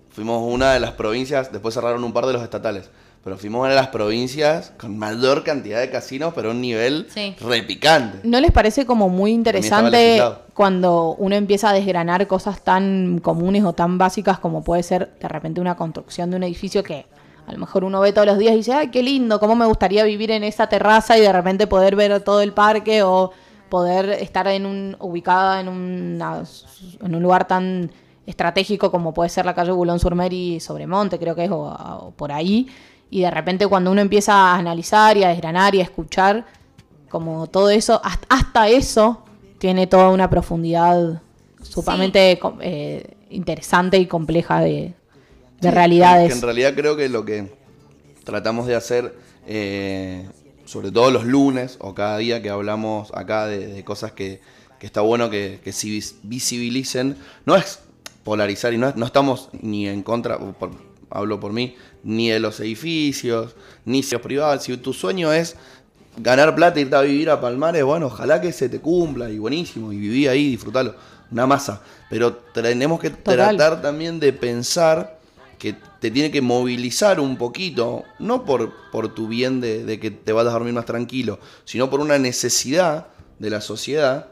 Fuimos 0.09 0.43
una 0.43 0.73
de 0.73 0.81
las 0.81 0.93
provincias, 0.93 1.53
después 1.53 1.75
cerraron 1.75 2.03
un 2.05 2.13
par 2.13 2.25
de 2.27 2.33
los 2.33 2.43
estatales 2.43 2.91
pero 3.23 3.37
fuimos 3.37 3.61
una 3.61 3.71
de 3.71 3.77
las 3.77 3.89
provincias 3.89 4.73
con 4.79 4.99
mayor 4.99 5.45
cantidad 5.45 5.81
de 5.81 5.91
casinos, 5.91 6.33
pero 6.35 6.49
a 6.49 6.53
un 6.53 6.61
nivel 6.61 7.07
repicante. 7.41 8.21
¿No 8.23 8.41
les 8.41 8.51
parece 8.51 8.87
como 8.87 9.11
muy 9.11 9.33
interesante 9.33 10.23
cuando 10.55 11.15
uno 11.19 11.35
empieza 11.35 11.71
a 11.71 11.73
desgranar 11.75 12.27
cosas 12.27 12.63
tan 12.63 13.19
comunes 13.19 13.65
o 13.65 13.75
tan 13.75 13.99
básicas 13.99 14.39
como 14.39 14.65
puede 14.65 14.83
ser 14.83 15.11
de 15.21 15.29
repente 15.29 15.61
una 15.61 15.77
construcción 15.77 16.31
de 16.31 16.37
un 16.37 16.45
edificio 16.45 16.83
que 16.83 17.07
a 17.47 17.53
lo 17.53 17.59
mejor 17.59 17.85
uno 17.85 18.01
ve 18.01 18.13
todos 18.13 18.27
los 18.27 18.39
días 18.39 18.55
y 18.55 18.59
dice, 18.59 18.73
ay, 18.73 18.89
qué 18.89 19.03
lindo, 19.03 19.39
cómo 19.39 19.55
me 19.55 19.67
gustaría 19.67 20.05
vivir 20.05 20.31
en 20.31 20.45
esa 20.45 20.69
terraza 20.69 21.19
y 21.19 21.21
de 21.21 21.33
repente 21.33 21.67
poder 21.67 21.97
ver 21.97 22.21
todo 22.23 22.41
el 22.41 22.53
parque 22.53 23.03
o 23.03 23.33
poder 23.69 24.11
estar 24.11 24.47
en 24.49 24.67
un, 24.67 24.97
ubicada 24.99 25.61
en, 25.61 25.69
en 25.69 27.15
un 27.15 27.23
lugar 27.23 27.47
tan 27.47 27.91
estratégico 28.27 28.91
como 28.91 29.13
puede 29.13 29.29
ser 29.29 29.45
la 29.45 29.55
calle 29.55 29.73
Bulón 29.73 29.99
Surmer 29.99 30.33
y 30.33 30.61
Sobremonte, 30.61 31.19
creo 31.19 31.35
que 31.35 31.45
es, 31.45 31.51
o 31.53 32.13
por 32.17 32.33
ahí 32.33 32.69
y 33.11 33.21
de 33.23 33.31
repente 33.31 33.67
cuando 33.67 33.91
uno 33.91 34.01
empieza 34.01 34.35
a 34.35 34.57
analizar 34.57 35.17
y 35.17 35.25
a 35.25 35.29
desgranar 35.29 35.75
y 35.75 35.81
a 35.81 35.85
escuchar, 35.85 36.47
como 37.09 37.49
todo 37.49 37.71
eso, 37.71 38.01
hasta 38.29 38.69
eso 38.69 39.25
tiene 39.59 39.87
toda 39.87 40.11
una 40.11 40.31
profundidad 40.31 41.21
sumamente 41.63 42.39
com- 42.39 42.59
eh, 42.61 43.17
interesante 43.31 43.99
y 43.99 44.07
compleja 44.07 44.61
de, 44.61 44.95
de 45.61 45.69
Sí, 45.69 45.71
realidades. 45.71 46.29
Que 46.29 46.39
en 46.39 46.43
realidad 46.43 46.75
creo 46.75 46.97
que 46.97 47.09
lo 47.09 47.25
que 47.25 47.53
tratamos 48.25 48.67
de 48.67 48.77
hacer, 48.77 49.15
eh, 49.47 50.29
sobre 50.65 50.93
todo 50.93 51.11
los 51.11 51.25
lunes 51.25 51.77
o 51.81 51.95
cada 51.95 52.17
día 52.19 52.41
que 52.43 52.49
hablamos 52.51 53.11
acá 53.15 53.47
de, 53.47 53.67
de 53.67 53.85
cosas 53.85 54.13
que, 54.13 54.41
que 54.79 54.87
está 54.87 55.01
bueno 55.01 55.29
que, 55.31 55.61
que 55.65 55.73
visibilicen, 56.23 57.17
no 57.45 57.57
es 57.57 57.81
polarizar 58.25 58.73
y 58.73 58.79
no, 58.79 58.89
es- 58.89 58.97
no 58.97 59.05
estamos 59.05 59.49
ni 59.61 59.89
en 59.89 60.03
contra, 60.03 60.39
por- 60.39 60.71
hablo 61.11 61.41
por 61.41 61.53
mí, 61.53 61.75
ni 62.03 62.31
de 62.31 62.41
los 62.41 62.61
edificios, 62.61 63.55
ni 63.85 64.03
si 64.03 64.13
los 64.15 64.23
privados. 64.23 64.65
Si 64.65 64.77
tu 64.79 64.93
sueño 64.93 65.33
es 65.33 65.57
ganar 66.17 66.55
plata 66.55 66.79
e 66.79 66.83
irte 66.83 66.97
a 66.97 67.03
vivir 67.03 67.31
a 67.31 67.41
Palmares, 67.41 67.85
bueno, 67.85 68.07
ojalá 68.07 68.41
que 68.41 68.53
se 68.53 68.69
te 68.69 68.81
cumpla 68.81 69.31
y 69.31 69.39
buenísimo, 69.39 69.93
y 69.93 69.99
viví 69.99 70.27
ahí, 70.27 70.51
disfrutalo, 70.51 70.95
una 71.31 71.47
masa. 71.47 71.83
Pero 72.09 72.35
tenemos 72.35 73.01
que 73.01 73.11
Total. 73.11 73.57
tratar 73.57 73.83
también 73.83 74.21
de 74.21 74.33
pensar 74.33 75.19
que 75.59 75.77
te 76.01 76.11
tiene 76.11 76.31
que 76.31 76.41
movilizar 76.41 77.21
un 77.21 77.37
poquito, 77.37 78.05
no 78.19 78.45
por, 78.45 78.73
por 78.91 79.15
tu 79.15 79.29
bien 79.29 79.61
de, 79.61 79.85
de 79.85 80.01
que 80.01 80.11
te 80.11 80.33
vas 80.33 80.47
a 80.47 80.51
dormir 80.51 80.73
más 80.73 80.87
tranquilo, 80.87 81.39
sino 81.65 81.91
por 81.91 82.01
una 82.01 82.19
necesidad 82.19 83.09
de 83.39 83.51
la 83.51 83.61
sociedad 83.61 84.29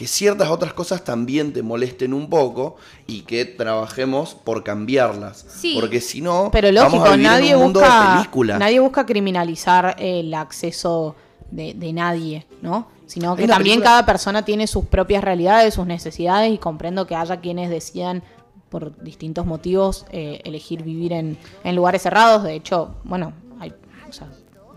que 0.00 0.06
ciertas 0.06 0.48
otras 0.48 0.72
cosas 0.72 1.04
también 1.04 1.52
te 1.52 1.62
molesten 1.62 2.14
un 2.14 2.30
poco 2.30 2.76
y 3.06 3.20
que 3.20 3.44
trabajemos 3.44 4.34
por 4.34 4.64
cambiarlas. 4.64 5.44
Sí. 5.46 5.76
Porque 5.78 6.00
si 6.00 6.22
no, 6.22 6.48
Pero 6.50 6.68
vamos 6.74 7.06
a 7.06 7.10
vivir 7.10 7.26
nadie 7.26 7.50
en 7.50 7.56
un 7.56 7.62
mundo 7.64 7.80
de 7.80 7.86
busca, 7.86 8.14
película. 8.16 8.58
nadie 8.58 8.80
busca 8.80 9.04
criminalizar 9.04 9.96
el 9.98 10.32
acceso 10.32 11.16
de, 11.50 11.74
de 11.74 11.92
nadie, 11.92 12.46
¿no? 12.62 12.88
Sino 13.04 13.36
que 13.36 13.46
también 13.46 13.74
película- 13.80 13.90
cada 13.90 14.06
persona 14.06 14.42
tiene 14.42 14.66
sus 14.66 14.86
propias 14.86 15.22
realidades, 15.22 15.74
sus 15.74 15.84
necesidades 15.86 16.50
y 16.50 16.56
comprendo 16.56 17.06
que 17.06 17.14
haya 17.14 17.38
quienes 17.42 17.68
decidan 17.68 18.22
por 18.70 19.02
distintos 19.02 19.44
motivos 19.44 20.06
eh, 20.12 20.40
elegir 20.44 20.82
vivir 20.82 21.12
en, 21.12 21.36
en 21.62 21.76
lugares 21.76 22.00
cerrados. 22.00 22.42
De 22.44 22.54
hecho, 22.54 22.94
bueno, 23.04 23.34
hay, 23.58 23.74
o 24.08 24.12
sea, 24.14 24.28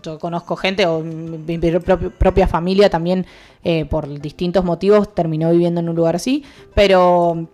yo 0.04 0.18
conozco 0.18 0.54
gente 0.56 0.86
o 0.86 1.00
mi, 1.00 1.58
propio- 1.58 2.12
propia 2.12 2.46
familia 2.46 2.88
también 2.90 3.26
eh, 3.64 3.84
por 3.86 4.06
distintos 4.20 4.64
motivos 4.64 5.14
terminó 5.14 5.50
viviendo 5.50 5.80
en 5.80 5.88
un 5.88 5.96
lugar 5.96 6.14
así, 6.16 6.44
pero 6.74 7.48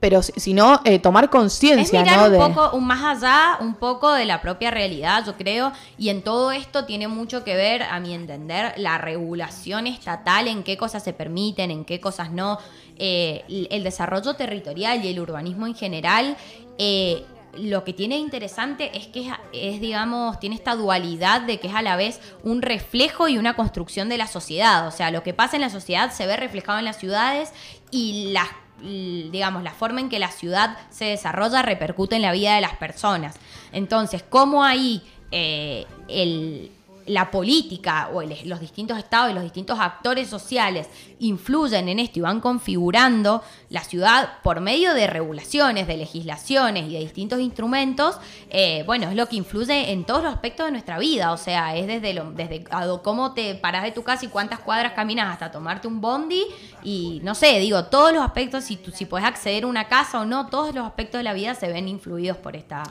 pero 0.00 0.22
si, 0.22 0.32
si 0.36 0.54
no 0.54 0.80
eh, 0.84 0.98
tomar 0.98 1.24
Es 1.24 1.30
conciencia, 1.30 2.02
mirar 2.02 2.18
¿no? 2.18 2.24
un 2.26 2.32
de 2.32 2.38
poco, 2.38 2.76
un 2.76 2.84
más 2.86 3.02
allá, 3.16 3.58
un 3.60 3.74
poco 3.74 4.12
de 4.12 4.24
la 4.26 4.42
propia 4.42 4.70
realidad, 4.70 5.24
yo 5.24 5.34
creo, 5.36 5.72
y 5.96 6.08
en 6.08 6.22
todo 6.22 6.52
esto 6.52 6.84
tiene 6.84 7.06
mucho 7.08 7.44
que 7.44 7.54
ver, 7.54 7.82
a 7.84 8.00
mi 8.00 8.12
entender, 8.12 8.74
la 8.76 8.98
regulación 8.98 9.86
estatal, 9.86 10.48
en 10.48 10.62
qué 10.62 10.76
cosas 10.76 11.02
se 11.04 11.12
permiten, 11.12 11.70
en 11.70 11.84
qué 11.84 12.00
cosas 12.00 12.32
no, 12.32 12.58
eh, 12.98 13.44
el 13.48 13.68
el 13.70 13.84
desarrollo 13.84 14.34
territorial 14.34 15.04
y 15.04 15.08
el 15.08 15.20
urbanismo 15.20 15.66
en 15.66 15.74
general. 15.74 16.36
eh, 16.78 17.24
lo 17.58 17.84
que 17.84 17.92
tiene 17.92 18.18
interesante 18.18 18.96
es 18.96 19.06
que 19.06 19.30
es, 19.52 19.80
digamos, 19.80 20.38
tiene 20.40 20.56
esta 20.56 20.74
dualidad 20.74 21.42
de 21.42 21.58
que 21.60 21.68
es 21.68 21.74
a 21.74 21.82
la 21.82 21.96
vez 21.96 22.20
un 22.42 22.62
reflejo 22.62 23.28
y 23.28 23.38
una 23.38 23.54
construcción 23.56 24.08
de 24.08 24.18
la 24.18 24.26
sociedad. 24.26 24.86
O 24.86 24.90
sea, 24.90 25.10
lo 25.10 25.22
que 25.22 25.34
pasa 25.34 25.56
en 25.56 25.62
la 25.62 25.70
sociedad 25.70 26.12
se 26.12 26.26
ve 26.26 26.36
reflejado 26.36 26.78
en 26.78 26.84
las 26.84 26.98
ciudades 26.98 27.52
y 27.90 28.32
las 28.32 28.48
digamos, 28.80 29.62
la 29.62 29.70
forma 29.72 30.00
en 30.00 30.08
que 30.08 30.18
la 30.18 30.30
ciudad 30.30 30.76
se 30.90 31.06
desarrolla 31.06 31.62
repercute 31.62 32.16
en 32.16 32.22
la 32.22 32.32
vida 32.32 32.56
de 32.56 32.60
las 32.60 32.76
personas. 32.76 33.36
Entonces, 33.72 34.22
¿cómo 34.28 34.64
ahí 34.64 35.00
eh, 35.30 35.86
el- 36.08 36.70
la 37.06 37.30
política 37.30 38.10
o 38.12 38.22
los 38.22 38.60
distintos 38.60 38.98
estados 38.98 39.30
y 39.30 39.34
los 39.34 39.42
distintos 39.42 39.78
actores 39.80 40.28
sociales 40.28 40.88
influyen 41.18 41.88
en 41.88 41.98
esto 41.98 42.18
y 42.18 42.22
van 42.22 42.40
configurando 42.40 43.42
la 43.70 43.82
ciudad 43.82 44.38
por 44.42 44.60
medio 44.60 44.94
de 44.94 45.06
regulaciones, 45.06 45.86
de 45.86 45.96
legislaciones 45.96 46.88
y 46.88 46.94
de 46.94 47.00
distintos 47.00 47.40
instrumentos? 47.40 48.18
eh, 48.50 48.84
bueno, 48.86 49.08
es 49.08 49.16
lo 49.16 49.26
que 49.26 49.36
influye 49.36 49.90
en 49.92 50.04
todos 50.04 50.22
los 50.22 50.32
aspectos 50.32 50.66
de 50.66 50.72
nuestra 50.72 50.98
vida. 50.98 51.32
O 51.32 51.36
sea, 51.36 51.76
es 51.76 51.86
desde, 51.86 52.14
lo, 52.14 52.30
desde 52.30 52.64
cómo 53.02 53.32
te 53.32 53.54
paras 53.54 53.82
de 53.82 53.92
tu 53.92 54.02
casa 54.02 54.24
y 54.24 54.28
cuántas 54.28 54.60
cuadras 54.60 54.92
caminas 54.92 55.32
hasta 55.32 55.50
tomarte 55.50 55.88
un 55.88 56.00
bondi 56.00 56.44
y 56.82 57.20
no 57.24 57.34
sé, 57.34 57.58
digo, 57.58 57.84
todos 57.86 58.12
los 58.12 58.22
aspectos, 58.22 58.64
si, 58.64 58.78
si 58.92 59.06
puedes 59.06 59.26
acceder 59.26 59.64
a 59.64 59.66
una 59.66 59.88
casa 59.88 60.20
o 60.20 60.24
no, 60.24 60.46
todos 60.46 60.74
los 60.74 60.86
aspectos 60.86 61.18
de 61.18 61.24
la 61.24 61.32
vida 61.32 61.54
se 61.54 61.68
ven 61.68 61.88
influidos 61.88 62.36
por 62.36 62.56
esta, 62.56 62.84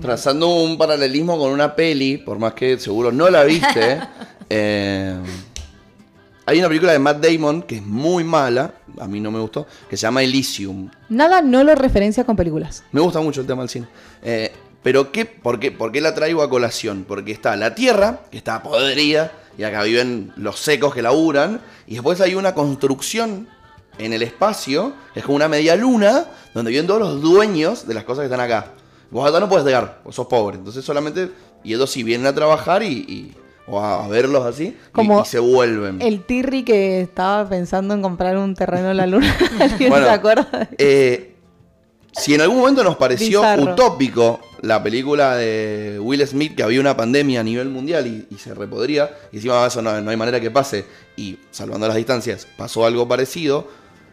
Trazando 0.00 0.48
un 0.48 0.76
paralelismo 0.78 1.38
con 1.38 1.50
una 1.50 1.74
peli, 1.74 2.18
por 2.18 2.38
más 2.38 2.54
que 2.54 2.78
seguro 2.78 3.12
no 3.12 3.28
la 3.30 3.44
viste, 3.44 4.00
eh, 4.50 5.16
hay 6.44 6.58
una 6.58 6.68
película 6.68 6.92
de 6.92 6.98
Matt 6.98 7.24
Damon 7.24 7.62
que 7.62 7.76
es 7.76 7.82
muy 7.82 8.24
mala, 8.24 8.74
a 8.98 9.06
mí 9.06 9.20
no 9.20 9.30
me 9.30 9.38
gustó, 9.38 9.66
que 9.88 9.96
se 9.96 10.02
llama 10.02 10.22
Elysium. 10.22 10.90
Nada 11.08 11.40
no 11.40 11.62
lo 11.62 11.74
referencia 11.74 12.24
con 12.24 12.36
películas. 12.36 12.82
Me 12.92 13.00
gusta 13.00 13.20
mucho 13.20 13.42
el 13.42 13.46
tema 13.46 13.62
del 13.62 13.68
cine. 13.68 13.86
Eh, 14.22 14.52
pero 14.82 15.12
¿qué, 15.12 15.24
por, 15.24 15.60
qué, 15.60 15.70
¿por 15.70 15.92
qué 15.92 16.00
la 16.00 16.14
traigo 16.14 16.42
a 16.42 16.50
colación? 16.50 17.04
Porque 17.06 17.30
está 17.30 17.54
la 17.54 17.74
Tierra, 17.74 18.22
que 18.30 18.38
está 18.38 18.62
podrida, 18.62 19.32
y 19.56 19.62
acá 19.62 19.82
viven 19.84 20.32
los 20.36 20.58
secos 20.58 20.92
que 20.92 21.02
laburan, 21.02 21.60
y 21.86 21.94
después 21.94 22.20
hay 22.20 22.34
una 22.34 22.54
construcción 22.54 23.48
en 23.98 24.12
el 24.12 24.22
espacio, 24.22 24.94
que 25.14 25.20
es 25.20 25.26
como 25.26 25.36
una 25.36 25.48
media 25.48 25.76
luna, 25.76 26.26
donde 26.54 26.70
viven 26.70 26.86
todos 26.86 27.00
los 27.00 27.22
dueños 27.22 27.86
de 27.86 27.94
las 27.94 28.04
cosas 28.04 28.22
que 28.22 28.26
están 28.26 28.40
acá. 28.40 28.72
Vos 29.12 29.28
acá 29.28 29.38
no 29.38 29.48
puedes 29.48 29.64
llegar, 29.64 30.00
vos 30.04 30.14
sos 30.16 30.26
pobre. 30.26 30.56
Entonces 30.56 30.84
solamente, 30.84 31.30
y 31.62 31.74
ellos 31.74 31.88
sí 31.90 32.02
vienen 32.02 32.26
a 32.26 32.34
trabajar 32.34 32.82
y, 32.82 32.86
y- 32.88 33.32
o 33.68 33.78
a, 33.80 34.08
verlos 34.08 34.44
así, 34.44 34.76
y- 34.98 35.24
se 35.26 35.38
vuelven. 35.38 36.02
El 36.02 36.24
Tirri 36.24 36.64
que 36.64 37.00
estaba 37.02 37.48
pensando 37.48 37.94
en 37.94 38.02
comprar 38.02 38.36
un 38.36 38.54
terreno 38.56 38.90
en 38.90 38.96
la 38.96 39.06
luna. 39.06 39.36
¿Alguien 39.60 39.90
Bueno, 39.90 40.06
se 40.06 40.12
acuerda? 40.12 40.68
Eh, 40.78 41.36
si 42.12 42.34
en 42.34 42.40
algún 42.42 42.58
momento 42.58 42.82
nos 42.84 42.96
pareció 42.96 43.40
Bizarro. 43.40 43.72
utópico 43.72 44.40
la 44.62 44.82
película 44.82 45.36
de 45.36 45.98
Will 46.00 46.26
Smith 46.26 46.54
que 46.56 46.62
había 46.62 46.80
una 46.80 46.96
pandemia 46.96 47.40
a 47.40 47.42
nivel 47.44 47.68
mundial 47.68 48.06
y, 48.06 48.26
y 48.34 48.38
se 48.38 48.52
repodría, 48.54 49.10
y 49.30 49.36
encima 49.36 49.66
eso 49.66 49.80
no, 49.80 49.98
no 50.00 50.10
hay 50.10 50.16
manera 50.16 50.40
que 50.40 50.50
pase, 50.50 50.84
y 51.16 51.38
salvando 51.50 51.86
las 51.86 51.96
distancias, 51.96 52.46
pasó 52.56 52.84
algo 52.84 53.06
parecido, 53.08 53.66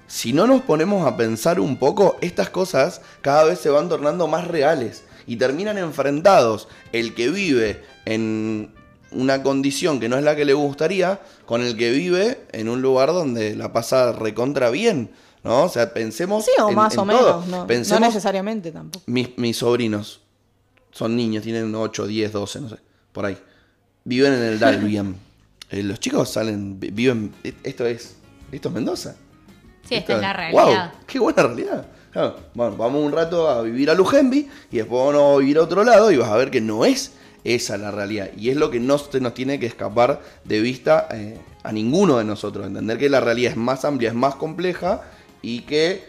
si 0.09 0.33
no 0.33 0.45
nos 0.47 0.61
ponemos 0.63 1.07
a 1.07 1.15
pensar 1.15 1.59
un 1.61 1.77
poco, 1.77 2.17
estas 2.19 2.49
cosas 2.49 2.99
cada 3.21 3.45
vez 3.45 3.59
se 3.59 3.69
van 3.69 3.87
tornando 3.87 4.27
más 4.27 4.45
reales 4.47 5.03
y 5.25 5.37
terminan 5.37 5.77
enfrentados 5.77 6.67
el 6.91 7.13
que 7.15 7.29
vive 7.29 7.81
en 8.05 8.73
una 9.11 9.41
condición 9.43 9.99
que 9.99 10.09
no 10.09 10.17
es 10.17 10.23
la 10.23 10.35
que 10.35 10.43
le 10.45 10.53
gustaría 10.53 11.21
con 11.45 11.61
el 11.61 11.77
que 11.77 11.91
vive 11.91 12.41
en 12.51 12.67
un 12.69 12.81
lugar 12.81 13.09
donde 13.13 13.55
la 13.55 13.71
pasa 13.71 14.11
recontra 14.11 14.69
bien. 14.69 15.11
¿No? 15.41 15.63
O 15.63 15.69
sea, 15.69 15.93
pensemos. 15.93 16.43
Sí, 16.43 16.51
o 16.61 16.67
en- 16.69 16.75
más 16.75 16.93
en 16.95 16.99
o 16.99 17.05
todo. 17.05 17.15
menos. 17.41 17.47
No, 17.47 17.65
Pensemos, 17.65 18.01
no 18.01 18.07
necesariamente 18.07 18.71
tampoco. 18.73 19.03
mis, 19.07 19.37
mis 19.37 19.55
sobrinos 19.55 20.19
son 20.91 21.15
niños, 21.15 21.43
tienen 21.43 21.73
8, 21.73 22.07
10, 22.07 22.33
12, 22.33 22.59
no 22.59 22.67
sé, 22.69 22.75
por 23.13 23.25
ahí. 23.25 23.37
Viven 24.03 24.33
en 24.33 24.41
el 24.43 24.59
Dalbiam. 24.59 25.15
Eh, 25.71 25.83
los 25.83 25.99
chicos 25.99 26.29
salen, 26.31 26.79
vi- 26.79 26.89
viven. 26.89 27.31
e- 27.43 27.53
Esto 27.63 27.85
es. 27.85 28.15
Esto 28.51 28.69
es 28.69 28.73
Mendoza. 28.73 29.15
Sí, 29.89 29.95
esta 29.95 30.15
es 30.15 30.21
la 30.21 30.33
¡Wow! 30.51 30.53
realidad. 30.65 30.93
¡Qué 31.07 31.19
buena 31.19 31.43
realidad! 31.43 31.85
Claro, 32.11 32.37
bueno, 32.55 32.75
vamos 32.77 33.03
un 33.03 33.11
rato 33.11 33.47
a 33.49 33.61
vivir 33.61 33.89
a 33.89 33.93
Lujembi 33.93 34.47
y 34.71 34.77
después 34.77 35.05
vamos 35.13 35.35
a 35.35 35.39
vivir 35.39 35.57
a 35.57 35.63
otro 35.63 35.83
lado 35.83 36.11
y 36.11 36.17
vas 36.17 36.29
a 36.29 36.37
ver 36.37 36.49
que 36.49 36.59
no 36.61 36.85
es 36.85 37.13
esa 37.43 37.77
la 37.77 37.91
realidad. 37.91 38.29
Y 38.37 38.49
es 38.49 38.57
lo 38.57 38.69
que 38.71 38.79
no 38.79 38.97
se 38.97 39.19
nos 39.19 39.33
tiene 39.33 39.59
que 39.59 39.65
escapar 39.67 40.21
de 40.43 40.59
vista 40.59 41.07
eh, 41.11 41.37
a 41.63 41.71
ninguno 41.71 42.17
de 42.17 42.23
nosotros. 42.23 42.65
Entender 42.65 42.97
que 42.97 43.09
la 43.09 43.19
realidad 43.19 43.51
es 43.51 43.57
más 43.57 43.85
amplia, 43.85 44.09
es 44.09 44.15
más 44.15 44.35
compleja 44.35 45.01
y 45.41 45.61
que 45.61 46.03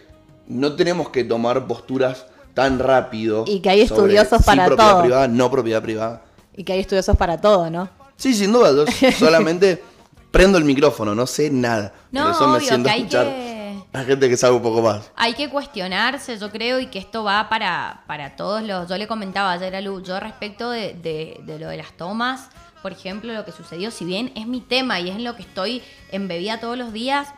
no 0.48 0.74
tenemos 0.74 1.10
que 1.10 1.22
tomar 1.22 1.66
posturas 1.66 2.26
tan 2.54 2.78
rápido. 2.78 3.44
Y 3.46 3.60
que 3.60 3.68
hay 3.70 3.86
sobre 3.86 4.14
estudiosos 4.14 4.38
sí 4.38 4.44
para 4.46 4.66
propiedad 4.66 4.90
todo. 4.92 5.02
privada, 5.02 5.28
no 5.28 5.50
propiedad 5.50 5.82
privada. 5.82 6.22
Y 6.56 6.64
que 6.64 6.72
hay 6.72 6.80
estudiosos 6.80 7.16
para 7.16 7.40
todo, 7.40 7.70
¿no? 7.70 7.88
Sí, 8.16 8.34
sin 8.34 8.52
duda. 8.52 8.72
Yo 8.72 8.84
solamente 9.18 9.82
prendo 10.30 10.56
el 10.58 10.64
micrófono, 10.64 11.14
no 11.14 11.26
sé 11.26 11.50
nada. 11.50 11.92
No, 12.10 12.22
Por 12.24 12.30
eso 12.32 12.48
me 12.48 12.56
obvio, 12.56 12.68
siento 12.68 12.84
que 12.86 12.90
a 12.90 12.94
hay 12.94 13.00
escuchar 13.02 13.26
que- 13.26 13.49
a 13.92 14.04
gente 14.04 14.28
que 14.28 14.36
sabe 14.36 14.54
un 14.56 14.62
poco 14.62 14.82
más. 14.82 15.10
Hay 15.16 15.34
que 15.34 15.48
cuestionarse, 15.48 16.38
yo 16.38 16.50
creo, 16.50 16.78
y 16.80 16.86
que 16.86 16.98
esto 16.98 17.24
va 17.24 17.48
para, 17.48 18.04
para 18.06 18.36
todos 18.36 18.62
los... 18.62 18.88
Yo 18.88 18.96
le 18.96 19.06
comentaba 19.08 19.52
ayer 19.52 19.74
a 19.74 19.80
Lu, 19.80 20.02
yo 20.02 20.20
respecto 20.20 20.70
de, 20.70 20.94
de- 20.94 21.40
de 21.44 21.58
lo 21.58 21.68
de 21.68 21.76
las 21.76 21.92
tomas, 21.92 22.48
por 22.82 22.92
ejemplo, 22.92 23.32
lo 23.32 23.44
que 23.44 23.52
sucedió, 23.52 23.90
si 23.90 24.04
bien 24.04 24.32
es 24.36 24.46
mi 24.46 24.60
tema 24.60 25.00
y 25.00 25.10
es 25.10 25.16
en 25.16 25.24
lo 25.24 25.36
que 25.36 25.42
estoy 25.42 25.82
embebida 26.12 26.60
todos 26.60 26.78
los 26.78 26.92
días, 26.92 27.28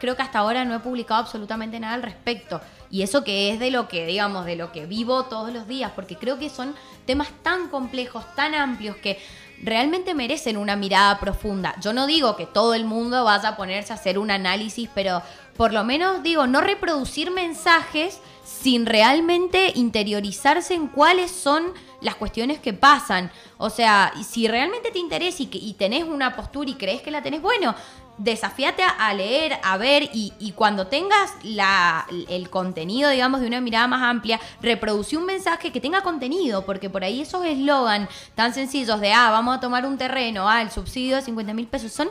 creo 0.00 0.16
que 0.16 0.22
hasta 0.22 0.38
ahora 0.40 0.64
no 0.64 0.74
he 0.74 0.80
publicado 0.80 1.20
absolutamente 1.20 1.78
nada 1.80 1.94
al 1.94 2.02
respecto. 2.02 2.60
Y 2.90 3.02
eso 3.02 3.22
que 3.22 3.52
es 3.52 3.60
de 3.60 3.70
lo 3.70 3.86
que, 3.86 4.04
digamos, 4.06 4.44
de 4.46 4.56
lo 4.56 4.72
que 4.72 4.84
vivo 4.86 5.24
todos 5.24 5.52
los 5.52 5.68
días, 5.68 5.92
porque 5.94 6.16
creo 6.16 6.38
que 6.38 6.50
son 6.50 6.74
temas 7.06 7.28
tan 7.42 7.68
complejos, 7.68 8.24
tan 8.34 8.54
amplios, 8.54 8.96
que 8.96 9.18
realmente 9.62 10.14
merecen 10.14 10.56
una 10.56 10.76
mirada 10.76 11.18
profunda. 11.20 11.74
Yo 11.80 11.92
no 11.92 12.06
digo 12.06 12.36
que 12.36 12.46
todo 12.46 12.74
el 12.74 12.84
mundo 12.84 13.24
vaya 13.24 13.50
a 13.50 13.56
ponerse 13.56 13.92
a 13.92 13.96
hacer 13.96 14.18
un 14.18 14.30
análisis, 14.30 14.88
pero 14.94 15.22
por 15.56 15.72
lo 15.72 15.84
menos 15.84 16.22
digo, 16.22 16.46
no 16.46 16.60
reproducir 16.60 17.30
mensajes 17.30 18.20
sin 18.44 18.86
realmente 18.86 19.72
interiorizarse 19.74 20.74
en 20.74 20.88
cuáles 20.88 21.30
son 21.30 21.72
las 22.00 22.16
cuestiones 22.16 22.58
que 22.58 22.72
pasan. 22.72 23.30
O 23.58 23.70
sea, 23.70 24.12
si 24.26 24.48
realmente 24.48 24.90
te 24.90 24.98
interesa 24.98 25.42
y, 25.42 25.46
que, 25.46 25.58
y 25.58 25.74
tenés 25.74 26.04
una 26.04 26.34
postura 26.34 26.70
y 26.70 26.74
crees 26.74 27.02
que 27.02 27.10
la 27.10 27.22
tenés, 27.22 27.42
bueno, 27.42 27.74
desafíate 28.20 28.82
a, 28.82 29.14
leer, 29.14 29.58
a 29.62 29.78
ver 29.78 30.02
y, 30.12 30.34
y 30.38 30.52
cuando 30.52 30.86
tengas 30.86 31.32
la, 31.42 32.06
el 32.28 32.50
contenido, 32.50 33.08
digamos, 33.08 33.40
de 33.40 33.46
una 33.46 33.62
mirada 33.62 33.86
más 33.86 34.02
amplia, 34.02 34.38
reproducí 34.60 35.16
un 35.16 35.24
mensaje 35.24 35.72
que 35.72 35.80
tenga 35.80 36.02
contenido, 36.02 36.66
porque 36.66 36.90
por 36.90 37.02
ahí 37.02 37.22
esos 37.22 37.46
eslogan 37.46 38.08
tan 38.34 38.52
sencillos 38.52 39.00
de, 39.00 39.12
ah, 39.12 39.30
vamos 39.30 39.56
a 39.56 39.60
tomar 39.60 39.86
un 39.86 39.96
terreno, 39.96 40.48
ah, 40.48 40.60
el 40.60 40.70
subsidio 40.70 41.16
de 41.16 41.22
50 41.22 41.54
mil 41.54 41.66
pesos, 41.66 41.92
son 41.92 42.10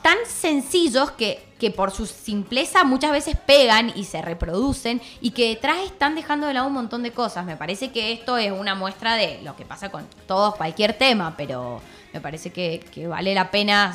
tan 0.00 0.16
sencillos 0.26 1.10
que, 1.10 1.46
que 1.58 1.70
por 1.70 1.90
su 1.90 2.06
simpleza 2.06 2.84
muchas 2.84 3.12
veces 3.12 3.36
pegan 3.36 3.92
y 3.94 4.04
se 4.04 4.22
reproducen 4.22 5.02
y 5.20 5.32
que 5.32 5.48
detrás 5.48 5.78
están 5.84 6.14
dejando 6.14 6.46
de 6.46 6.54
lado 6.54 6.68
un 6.68 6.72
montón 6.72 7.02
de 7.02 7.10
cosas. 7.10 7.44
Me 7.44 7.56
parece 7.56 7.90
que 7.90 8.12
esto 8.12 8.38
es 8.38 8.50
una 8.50 8.74
muestra 8.74 9.16
de 9.16 9.42
lo 9.42 9.56
que 9.56 9.66
pasa 9.66 9.90
con 9.90 10.06
todos, 10.26 10.54
cualquier 10.56 10.94
tema, 10.94 11.34
pero 11.36 11.82
me 12.14 12.22
parece 12.22 12.50
que 12.50 13.06
vale 13.08 13.34
la 13.34 13.50
pena 13.50 13.94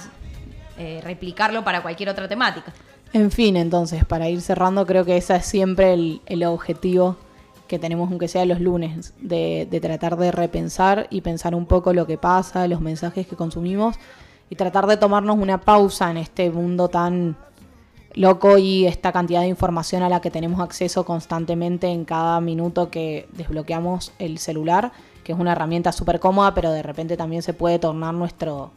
eh, 0.77 1.01
replicarlo 1.03 1.63
para 1.63 1.81
cualquier 1.81 2.09
otra 2.09 2.27
temática. 2.27 2.73
En 3.13 3.29
fin, 3.29 3.57
entonces, 3.57 4.05
para 4.05 4.27
ir 4.29 4.41
cerrando, 4.41 4.85
creo 4.85 5.05
que 5.05 5.17
ese 5.17 5.35
es 5.35 5.45
siempre 5.45 5.93
el, 5.93 6.21
el 6.25 6.43
objetivo 6.43 7.15
que 7.67 7.79
tenemos, 7.79 8.09
aunque 8.09 8.27
sea 8.27 8.45
los 8.45 8.59
lunes, 8.59 9.13
de, 9.19 9.67
de 9.69 9.79
tratar 9.79 10.17
de 10.17 10.31
repensar 10.31 11.07
y 11.09 11.21
pensar 11.21 11.55
un 11.55 11.65
poco 11.65 11.93
lo 11.93 12.07
que 12.07 12.17
pasa, 12.17 12.67
los 12.67 12.81
mensajes 12.81 13.27
que 13.27 13.35
consumimos 13.35 13.97
y 14.49 14.55
tratar 14.55 14.87
de 14.87 14.97
tomarnos 14.97 15.37
una 15.37 15.61
pausa 15.61 16.11
en 16.11 16.17
este 16.17 16.49
mundo 16.51 16.87
tan 16.87 17.35
loco 18.13 18.57
y 18.57 18.85
esta 18.85 19.11
cantidad 19.11 19.41
de 19.41 19.47
información 19.47 20.03
a 20.03 20.09
la 20.09 20.21
que 20.21 20.29
tenemos 20.29 20.59
acceso 20.59 21.05
constantemente 21.05 21.87
en 21.87 22.05
cada 22.05 22.39
minuto 22.41 22.89
que 22.89 23.27
desbloqueamos 23.33 24.13
el 24.19 24.37
celular, 24.37 24.91
que 25.23 25.31
es 25.31 25.39
una 25.39 25.53
herramienta 25.53 25.91
súper 25.91 26.19
cómoda, 26.19 26.53
pero 26.53 26.71
de 26.71 26.83
repente 26.83 27.17
también 27.17 27.41
se 27.41 27.53
puede 27.53 27.79
tornar 27.79 28.13
nuestro 28.13 28.71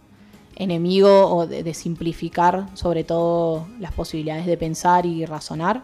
enemigo 0.57 1.27
o 1.35 1.47
de, 1.47 1.63
de 1.63 1.75
simplificar 1.75 2.67
sobre 2.75 3.05
todo 3.05 3.67
las 3.79 3.93
posibilidades 3.93 4.47
de 4.47 4.57
pensar 4.57 5.07
y 5.07 5.25
razonar. 5.27 5.83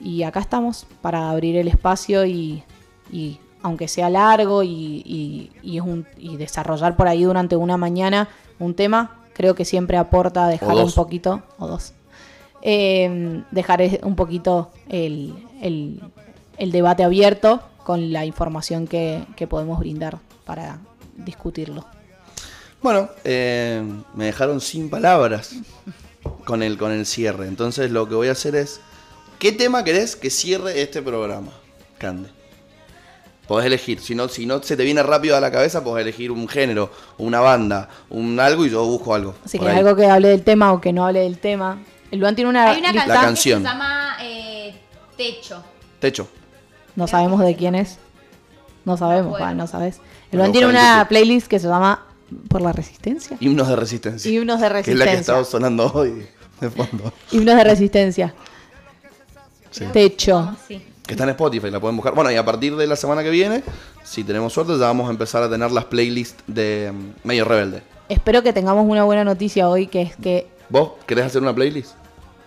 Y 0.00 0.24
acá 0.24 0.40
estamos 0.40 0.86
para 1.00 1.30
abrir 1.30 1.56
el 1.56 1.68
espacio 1.68 2.26
y, 2.26 2.62
y 3.10 3.38
aunque 3.62 3.88
sea 3.88 4.10
largo 4.10 4.62
y, 4.62 5.02
y- 5.06 5.50
y 5.62 5.78
es 5.78 5.82
un- 5.84 6.06
y 6.18 6.36
desarrollar 6.36 6.96
por 6.96 7.08
ahí 7.08 7.22
durante 7.24 7.56
una 7.56 7.76
mañana 7.76 8.28
un 8.58 8.74
tema, 8.74 9.22
creo 9.32 9.54
que 9.54 9.64
siempre 9.64 9.96
aporta 9.96 10.46
dejar 10.48 10.68
un 10.76 10.92
poquito, 10.92 11.42
o 11.58 11.66
dos, 11.66 11.92
eh, 12.62 13.42
dejar 13.50 13.82
un 14.02 14.16
poquito 14.16 14.70
el, 14.88 15.34
el- 15.62 16.00
el 16.58 16.72
debate 16.72 17.04
abierto 17.04 17.60
con 17.84 18.12
la 18.12 18.24
información 18.24 18.86
que, 18.86 19.24
que 19.36 19.46
podemos 19.46 19.78
brindar 19.78 20.18
para 20.44 20.78
discutirlo. 21.16 21.84
Bueno, 22.84 23.08
eh, 23.24 23.82
me 24.12 24.26
dejaron 24.26 24.60
sin 24.60 24.90
palabras 24.90 25.54
con 26.44 26.62
el, 26.62 26.76
con 26.76 26.92
el 26.92 27.06
cierre. 27.06 27.48
Entonces 27.48 27.90
lo 27.90 28.06
que 28.06 28.14
voy 28.14 28.28
a 28.28 28.32
hacer 28.32 28.54
es. 28.56 28.78
¿Qué 29.38 29.52
tema 29.52 29.84
querés 29.84 30.16
que 30.16 30.28
cierre 30.28 30.82
este 30.82 31.00
programa, 31.00 31.50
Cande? 31.96 32.28
Podés 33.48 33.64
elegir. 33.68 34.00
Si 34.00 34.14
no, 34.14 34.28
si 34.28 34.44
no 34.44 34.62
se 34.62 34.76
te 34.76 34.84
viene 34.84 35.02
rápido 35.02 35.34
a 35.34 35.40
la 35.40 35.50
cabeza, 35.50 35.82
podés 35.82 36.02
elegir 36.02 36.30
un 36.30 36.46
género, 36.46 36.90
una 37.16 37.40
banda, 37.40 37.88
un 38.10 38.38
algo 38.38 38.66
y 38.66 38.70
yo 38.70 38.84
busco 38.84 39.14
algo. 39.14 39.34
Así 39.42 39.58
que 39.58 39.66
ahí. 39.66 39.78
algo 39.78 39.96
que 39.96 40.04
hable 40.04 40.28
del 40.28 40.42
tema 40.42 40.70
o 40.74 40.82
que 40.82 40.92
no 40.92 41.06
hable 41.06 41.20
del 41.20 41.38
tema. 41.38 41.78
El 42.10 42.20
Luan 42.20 42.34
tiene 42.34 42.50
una, 42.50 42.70
Hay 42.70 42.80
una 42.80 42.92
lista, 42.92 43.06
La 43.06 43.20
canción, 43.22 43.62
que 43.62 43.68
se 43.68 43.72
llama 43.72 44.16
eh, 44.20 44.74
Techo. 45.16 45.64
Techo. 46.00 46.28
no 46.96 47.06
sabemos 47.06 47.40
de 47.40 47.56
quién 47.56 47.76
es. 47.76 47.96
No 48.84 48.98
sabemos, 48.98 49.40
No 49.40 49.54
no 49.54 49.66
sabes. 49.66 50.02
El 50.30 50.38
Luan 50.38 50.52
tiene 50.52 50.66
una 50.66 50.98
YouTube. 50.98 51.08
playlist 51.08 51.46
que 51.46 51.58
se 51.58 51.66
llama 51.66 52.08
Por 52.48 52.60
la 52.62 52.72
Resistencia. 52.72 53.36
Himnos 53.40 53.68
de 53.68 53.76
resistencia. 53.76 54.30
Himnos 54.30 54.60
de 54.60 54.68
Que 54.68 54.78
es 54.92 54.96
la 54.98 55.04
que 55.04 55.10
resistencia. 55.10 55.20
estaba 55.20 55.44
sonando 55.44 55.90
hoy 55.94 56.26
de 56.60 56.70
fondo. 56.70 57.12
Himnos 57.32 57.56
de 57.56 57.64
Resistencia. 57.64 58.34
Sí. 59.70 59.84
Techo. 59.92 60.56
Sí. 60.68 60.80
Que 61.06 61.14
está 61.14 61.24
en 61.24 61.30
Spotify, 61.30 61.70
la 61.70 61.80
pueden 61.80 61.96
buscar. 61.96 62.14
Bueno, 62.14 62.30
y 62.30 62.36
a 62.36 62.44
partir 62.44 62.76
de 62.76 62.86
la 62.86 62.96
semana 62.96 63.22
que 63.22 63.30
viene, 63.30 63.62
si 64.02 64.24
tenemos 64.24 64.52
suerte, 64.52 64.72
ya 64.72 64.86
vamos 64.86 65.08
a 65.08 65.10
empezar 65.10 65.42
a 65.42 65.50
tener 65.50 65.70
las 65.70 65.84
playlists 65.84 66.42
de 66.46 66.92
mm, 66.94 67.26
Medio 67.28 67.44
Rebelde. 67.44 67.82
Espero 68.08 68.42
que 68.42 68.52
tengamos 68.52 68.86
una 68.88 69.04
buena 69.04 69.24
noticia 69.24 69.68
hoy, 69.68 69.86
que 69.86 70.02
es 70.02 70.16
que 70.16 70.46
¿Vos 70.70 70.92
querés 71.06 71.26
hacer 71.26 71.42
una 71.42 71.54
playlist? 71.54 71.92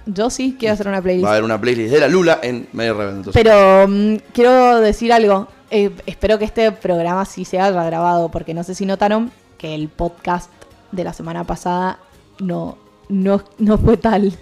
yo 0.07 0.29
sí 0.29 0.55
quiero 0.57 0.73
hacer 0.73 0.87
una 0.87 1.01
playlist. 1.01 1.25
Va 1.25 1.29
a 1.29 1.33
haber 1.33 1.43
una 1.43 1.59
playlist 1.59 1.93
de 1.93 1.99
la 1.99 2.07
Lula 2.07 2.39
en 2.41 2.67
Medio 2.71 2.93
Rebelde. 2.93 3.17
entonces. 3.17 3.43
Pero 3.43 3.87
mm, 3.87 4.15
quiero 4.33 4.79
decir 4.79 5.11
algo. 5.13 5.47
Eh, 5.69 5.91
espero 6.05 6.39
que 6.39 6.45
este 6.45 6.71
programa 6.71 7.25
sí 7.25 7.43
se 7.45 7.59
haya 7.59 7.83
grabado, 7.83 8.29
porque 8.29 8.53
no 8.53 8.63
sé 8.63 8.73
si 8.73 8.85
notaron 8.85 9.31
que 9.57 9.75
el 9.75 9.89
podcast 9.89 10.51
de 10.91 11.03
la 11.03 11.13
semana 11.13 11.43
pasada 11.43 11.99
no, 12.39 12.77
no, 13.09 13.41
no 13.57 13.77
fue 13.77 13.97
tal. 13.97 14.33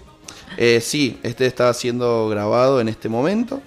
Eh, 0.56 0.80
sí, 0.80 1.18
este 1.22 1.46
está 1.46 1.72
siendo 1.74 2.28
grabado 2.28 2.80
en 2.80 2.88
este 2.88 3.08
momento, 3.08 3.60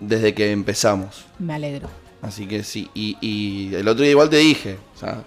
desde 0.00 0.34
que 0.34 0.50
empezamos. 0.52 1.24
Me 1.38 1.54
alegro. 1.54 1.88
Así 2.20 2.46
que 2.46 2.62
sí, 2.62 2.88
y, 2.94 3.16
y 3.20 3.74
el 3.74 3.88
otro 3.88 4.02
día 4.02 4.12
igual 4.12 4.30
te 4.30 4.36
dije, 4.36 4.78
o 4.94 4.98
sea, 4.98 5.24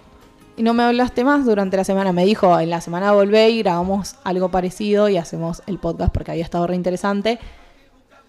Y 0.56 0.62
no 0.62 0.72
me 0.72 0.82
hablaste 0.82 1.24
más 1.24 1.44
durante 1.44 1.76
la 1.76 1.84
semana. 1.84 2.12
Me 2.12 2.24
dijo, 2.24 2.58
en 2.58 2.70
la 2.70 2.80
semana 2.80 3.12
volvé 3.12 3.50
y 3.50 3.58
grabamos 3.58 4.16
algo 4.24 4.50
parecido 4.50 5.08
y 5.10 5.18
hacemos 5.18 5.62
el 5.66 5.78
podcast 5.78 6.12
porque 6.12 6.30
había 6.30 6.44
estado 6.44 6.66
re 6.66 6.74
interesante. 6.74 7.38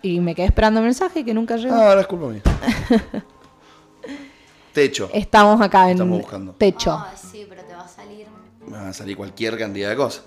Y 0.01 0.19
me 0.19 0.35
quedé 0.35 0.47
esperando 0.47 0.79
el 0.81 0.85
mensaje 0.85 1.23
que 1.23 1.33
nunca 1.33 1.55
llegó. 1.57 1.75
ah, 1.75 1.89
ahora 1.89 2.01
es 2.01 2.07
culpa 2.07 2.27
mía. 2.27 2.41
Techo. 4.77 5.09
Estamos 5.11 5.59
acá 5.59 5.85
en 5.85 5.93
Estamos 5.93 6.19
buscando. 6.19 6.53
techo. 6.53 7.03
sí, 7.15 7.47
pero 7.49 7.63
te 7.63 7.73
va 7.73 7.81
a 7.81 7.87
salir. 7.87 8.27
Me 8.67 8.77
van 8.77 8.85
a 8.89 8.93
salir 8.93 9.17
cualquier 9.17 9.57
cantidad 9.57 9.89
de 9.89 9.95
cosas. 9.95 10.21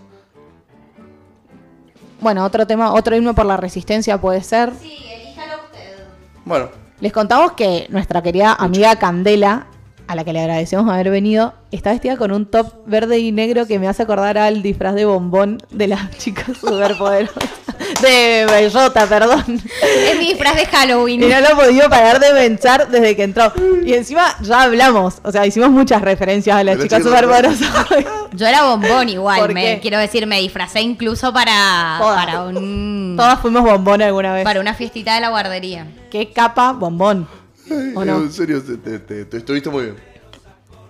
Bueno, 2.20 2.44
otro 2.44 2.66
tema, 2.66 2.92
otro 2.92 3.14
himno 3.14 3.32
por 3.32 3.46
la 3.46 3.56
resistencia 3.56 4.20
puede 4.20 4.42
ser. 4.42 4.72
Sí, 4.74 4.98
elíjalo 5.08 5.52
usted. 5.66 6.04
Bueno, 6.44 6.68
Les 6.98 7.12
contamos 7.12 7.52
que 7.52 7.86
nuestra 7.90 8.22
querida 8.22 8.54
amiga 8.54 8.96
Candela, 8.96 9.68
a 10.10 10.16
la 10.16 10.24
que 10.24 10.32
le 10.32 10.40
agradecemos 10.40 10.92
haber 10.92 11.08
venido, 11.08 11.54
está 11.70 11.90
vestida 11.92 12.16
con 12.16 12.32
un 12.32 12.44
top 12.44 12.84
verde 12.84 13.20
y 13.20 13.30
negro 13.30 13.68
que 13.68 13.78
me 13.78 13.86
hace 13.86 14.02
acordar 14.02 14.38
al 14.38 14.60
disfraz 14.60 14.96
de 14.96 15.04
bombón 15.04 15.62
de 15.70 15.86
las 15.86 16.10
chicas 16.18 16.56
superpoderosas. 16.58 17.48
De 18.02 18.44
bellota, 18.50 19.06
perdón. 19.06 19.62
Es 19.82 20.18
mi 20.18 20.26
disfraz 20.26 20.56
de 20.56 20.66
Halloween. 20.66 21.22
Y 21.22 21.26
no 21.26 21.40
lo 21.40 21.50
he 21.50 21.54
podido 21.54 21.88
parar 21.88 22.18
de 22.18 22.32
pensar 22.32 22.88
desde 22.88 23.14
que 23.14 23.22
entró. 23.22 23.52
Y 23.84 23.94
encima 23.94 24.34
ya 24.42 24.62
hablamos, 24.62 25.18
o 25.22 25.30
sea, 25.30 25.46
hicimos 25.46 25.70
muchas 25.70 26.02
referencias 26.02 26.56
a 26.56 26.64
las 26.64 26.74
Pero 26.74 26.84
chicas 26.88 27.02
superpoderosas. 27.04 27.70
Yo 28.32 28.46
era 28.48 28.64
bombón 28.64 29.08
igual, 29.08 29.38
¿Por 29.38 29.54
me, 29.54 29.78
quiero 29.78 29.98
decir, 29.98 30.26
me 30.26 30.40
disfracé 30.40 30.80
incluso 30.80 31.32
para, 31.32 31.98
Todas. 32.00 32.24
para, 32.24 32.42
un, 32.42 33.14
Todas 33.16 33.38
fuimos 33.38 33.62
bombón 33.62 34.02
alguna 34.02 34.34
vez. 34.34 34.42
para 34.42 34.60
una 34.60 34.74
fiestita 34.74 35.14
de 35.14 35.20
la 35.20 35.28
guardería. 35.28 35.86
¿Qué 36.10 36.32
capa 36.32 36.72
bombón? 36.72 37.28
¿O 37.94 38.04
no? 38.04 38.16
en 38.18 38.32
serio, 38.32 38.62
te, 38.62 38.76
te- 38.76 38.98
te- 38.98 39.24
te 39.24 39.36
estuviste 39.36 39.70
muy 39.70 39.84
bien. 39.84 39.96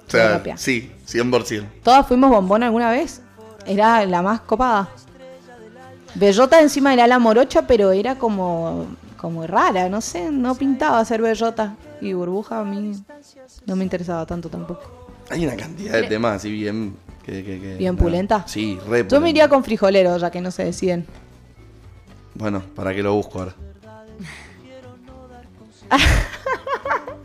O 0.06 0.10
sea, 0.10 0.42
sí, 0.56 0.90
100%. 1.06 1.64
¿Todas 1.84 2.06
fuimos 2.06 2.30
bombón 2.30 2.62
alguna 2.62 2.90
vez? 2.90 3.22
Era 3.66 4.04
la 4.06 4.22
más 4.22 4.40
copada. 4.40 4.88
Bellota 6.14 6.60
encima 6.60 6.92
era 6.92 7.06
la 7.06 7.18
morocha, 7.20 7.66
pero 7.66 7.92
era 7.92 8.16
como, 8.16 8.86
como 9.16 9.46
rara, 9.46 9.88
no 9.88 10.00
sé, 10.00 10.30
no 10.30 10.56
pintaba 10.56 11.04
ser 11.04 11.22
bellota. 11.22 11.76
Y 12.00 12.12
burbuja 12.14 12.60
a 12.60 12.64
mí 12.64 12.92
no 13.66 13.76
me 13.76 13.84
interesaba 13.84 14.26
tanto 14.26 14.48
tampoco. 14.48 14.82
Hay 15.30 15.46
una 15.46 15.54
cantidad 15.56 15.92
de 15.92 16.02
temas 16.04 16.36
así 16.36 16.50
bien... 16.50 16.96
Que, 17.24 17.44
que- 17.44 17.60
que- 17.60 17.76
¿Bien 17.76 17.96
pulenta? 17.96 18.44
Sí, 18.48 18.78
re 18.88 18.98
Yo 19.00 19.04
me 19.04 19.04
pulenta. 19.04 19.28
iría 19.28 19.48
con 19.48 19.62
frijolero, 19.62 20.16
ya 20.16 20.30
que 20.30 20.40
no 20.40 20.50
se 20.50 20.64
deciden. 20.64 21.06
Bueno, 22.34 22.62
¿para 22.74 22.92
qué 22.94 23.02
lo 23.02 23.14
busco 23.14 23.38
ahora? 23.40 23.54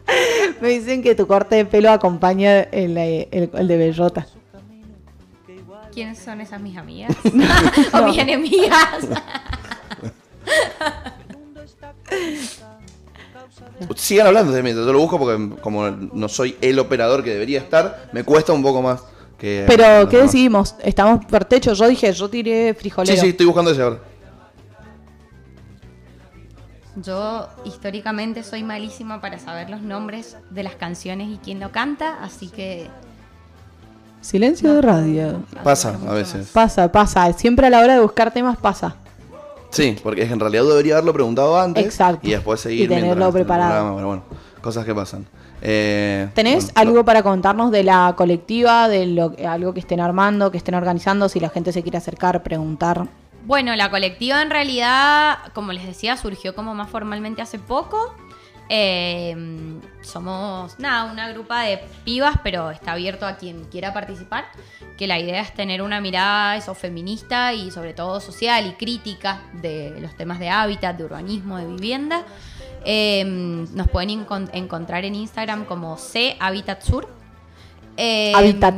Me 0.62 0.70
dicen 0.70 1.02
que 1.04 1.16
tu 1.16 1.28
corte 1.28 1.56
de 1.56 1.66
pelo 1.66 1.92
acompaña 1.92 2.62
el, 2.62 2.98
el- 2.98 3.50
el 3.54 3.68
de 3.68 3.78
bellota. 3.78 4.28
¿Quiénes 5.94 6.20
son 6.20 6.42
esas 6.42 6.60
mis 6.60 6.78
amigas? 6.78 7.16
o 7.94 8.02
mis 8.04 8.18
enemigas. 8.18 9.08
Sigan 13.96 14.28
hablando 14.28 14.52
de 14.52 14.62
mientras 14.64 14.86
yo 14.86 14.94
lo 14.94 15.00
busco 15.00 15.18
porque 15.20 15.60
como 15.62 15.90
no 15.90 16.28
soy 16.28 16.56
el 16.62 16.80
operador 16.80 17.24
que 17.24 17.32
debería 17.32 17.60
estar, 17.60 18.10
me 18.12 18.24
cuesta 18.24 18.54
un 18.54 18.62
poco 18.62 18.82
más 18.82 19.02
que... 19.38 19.66
Pero, 19.68 20.08
¿qué 20.10 20.18
decidimos? 20.24 20.76
¿Estamos 20.84 21.26
por 21.26 21.46
techo? 21.46 21.74
Yo 21.74 21.88
dije, 21.88 22.12
yo 22.14 22.30
tiré 22.30 22.74
frijolero. 22.74 23.16
Sí, 23.16 23.22
sí, 23.22 23.30
estoy 23.30 23.46
buscando 23.46 23.72
ese 23.72 23.82
ahora. 23.82 24.00
Yo 26.96 27.48
históricamente 27.66 28.44
soy 28.44 28.64
malísima 28.64 29.20
para 29.22 29.38
saber 29.40 29.70
los 29.70 29.82
nombres 29.82 30.38
de 30.50 30.64
las 30.64 30.76
canciones 30.76 31.30
y 31.30 31.38
quién 31.38 31.60
lo 31.60 31.72
canta, 31.72 32.24
así 32.24 32.48
que 32.48 32.90
Silencio 34.26 34.74
de 34.74 34.82
radio. 34.82 35.44
Pasa 35.64 36.00
a 36.08 36.14
veces. 36.14 36.50
Pasa, 36.52 36.92
pasa. 36.92 37.32
Siempre 37.34 37.68
a 37.68 37.70
la 37.70 37.80
hora 37.80 37.94
de 37.94 38.00
buscar 38.00 38.34
temas 38.34 38.58
pasa. 38.58 38.96
Sí, 39.70 39.96
porque 40.02 40.24
es 40.24 40.30
que 40.30 40.34
en 40.34 40.40
realidad 40.40 40.64
debería 40.64 40.94
haberlo 40.94 41.14
preguntado 41.14 41.60
antes. 41.60 41.86
Exacto. 41.86 42.28
Y 42.28 42.32
después 42.32 42.60
seguir 42.60 42.86
Y 42.86 42.88
tenerlo 42.88 43.32
preparado. 43.32 43.70
programa, 43.70 43.96
Pero 43.98 44.08
bueno, 44.08 44.24
cosas 44.62 44.84
que 44.84 44.96
pasan. 44.96 45.28
Eh, 45.62 46.28
¿Tenés 46.34 46.74
bueno, 46.74 46.80
algo 46.80 47.06
para 47.06 47.22
contarnos 47.22 47.70
de 47.70 47.84
la 47.84 48.16
colectiva, 48.18 48.88
de 48.88 49.06
lo, 49.06 49.32
algo 49.48 49.76
que 49.76 49.80
estén 49.80 50.00
armando, 50.00 50.50
que 50.50 50.58
estén 50.58 50.74
organizando, 50.74 51.30
si 51.30 51.40
la 51.40 51.50
gente 51.50 51.72
se 51.72 51.84
quiere 51.84 52.00
acercar, 52.00 52.42
preguntar? 52.42 53.08
Bueno, 53.46 53.76
la 53.76 53.90
colectiva 53.92 54.42
en 54.42 54.50
realidad, 54.50 55.38
como 55.54 55.72
les 55.72 55.86
decía, 55.86 56.18
surgió 56.18 56.56
como 56.56 56.74
más 56.74 56.90
formalmente 56.90 57.42
hace 57.42 57.60
poco. 57.60 58.16
Eh, 58.70 59.36
somos, 60.02 60.80
nada, 60.80 61.12
una 61.12 61.30
grupa 61.30 61.62
de 61.62 61.80
pibas, 62.04 62.38
pero 62.44 62.72
está 62.72 62.94
abierto 62.94 63.28
a 63.28 63.38
quien 63.38 63.66
quiera 63.66 63.94
participar. 63.94 64.46
Que 64.98 65.06
la 65.06 65.20
idea 65.20 65.42
es 65.42 65.54
tener 65.54 65.84
una 65.84 66.02
mirada 66.02 66.56
eso, 66.56 66.74
feminista 66.74 67.54
y 67.54 67.70
sobre 67.70 67.94
todo 67.94 68.20
social 68.20 68.66
y 68.66 68.72
crítica 68.74 69.42
de 69.54 69.96
los 70.00 70.16
temas 70.18 70.40
de 70.40 70.50
hábitat, 70.50 70.98
de 70.98 71.04
urbanismo, 71.04 71.58
de 71.58 71.68
vivienda. 71.68 72.24
Eh, 72.84 73.24
nos 73.26 73.88
pueden 73.90 74.26
encon- 74.26 74.50
encontrar 74.54 75.06
en 75.06 75.14
Instagram 75.16 75.66
como 75.66 75.98
C 75.98 76.36
Habitat 76.40 76.82
Sur. 76.82 77.08
Eh, 77.98 78.32
Habitat. 78.36 78.76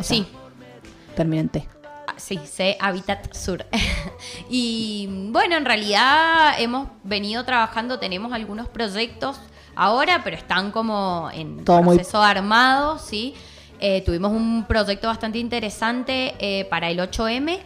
Sí, 0.00 0.26
Terminante. 1.14 1.66
Ah, 2.06 2.14
Sí, 2.16 2.38
C 2.44 2.76
Habitat 2.80 3.34
Sur. 3.34 3.64
y 4.50 5.08
bueno, 5.30 5.56
en 5.56 5.64
realidad 5.64 6.54
hemos 6.58 6.88
venido 7.04 7.44
trabajando, 7.44 7.98
tenemos 7.98 8.32
algunos 8.32 8.68
proyectos 8.68 9.38
ahora, 9.74 10.22
pero 10.24 10.36
están 10.36 10.70
como 10.70 11.30
en 11.32 11.64
Todo 11.64 11.82
muy- 11.82 11.96
proceso 11.96 12.22
armado, 12.22 12.98
¿sí? 12.98 13.34
Eh, 13.78 14.02
tuvimos 14.06 14.32
un 14.32 14.64
proyecto 14.66 15.06
bastante 15.08 15.38
interesante 15.38 16.34
eh, 16.38 16.64
para 16.66 16.88
el 16.88 16.98
8M, 16.98 17.58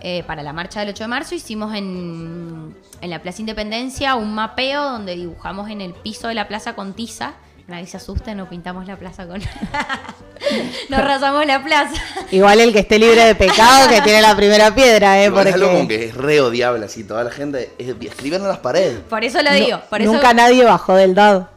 eh, 0.00 0.24
para 0.26 0.42
la 0.42 0.52
marcha 0.52 0.80
del 0.80 0.88
8 0.88 1.04
de 1.04 1.08
marzo. 1.08 1.34
Hicimos 1.36 1.72
en, 1.74 2.74
en 3.00 3.10
la 3.10 3.22
Plaza 3.22 3.40
Independencia 3.42 4.16
un 4.16 4.34
mapeo 4.34 4.82
donde 4.90 5.14
dibujamos 5.14 5.70
en 5.70 5.80
el 5.80 5.92
piso 5.94 6.26
de 6.28 6.34
la 6.34 6.48
plaza 6.48 6.74
con 6.74 6.94
tiza. 6.94 7.34
Nadie 7.72 7.86
se 7.86 7.96
asuste, 7.96 8.34
no 8.34 8.46
pintamos 8.50 8.86
la 8.86 8.98
plaza 8.98 9.26
con... 9.26 9.40
no 10.90 10.96
rasamos 10.98 11.46
la 11.46 11.64
plaza. 11.64 11.94
Igual 12.30 12.60
el 12.60 12.70
que 12.70 12.80
esté 12.80 12.98
libre 12.98 13.24
de 13.24 13.34
pecado 13.34 13.88
que 13.88 14.02
tiene 14.02 14.20
la 14.20 14.36
primera 14.36 14.74
piedra, 14.74 15.22
¿eh? 15.22 15.28
igual 15.28 15.46
es 15.46 15.54
algo 15.54 15.68
como 15.68 15.78
Porque 15.78 15.98
que 15.98 16.04
es 16.08 16.14
re 16.14 16.38
odiable 16.42 16.84
así, 16.84 17.02
toda 17.02 17.24
la 17.24 17.30
gente 17.30 17.72
es, 17.78 17.94
escriben 18.02 18.42
en 18.42 18.48
las 18.48 18.58
paredes. 18.58 19.00
Por 19.08 19.24
eso 19.24 19.42
lo 19.42 19.48
no- 19.48 19.56
digo. 19.56 19.80
Por 19.88 20.02
eso, 20.02 20.12
nunca 20.12 20.34
nadie 20.34 20.62
bajó 20.64 20.94
del 20.96 21.14
dado. 21.14 21.48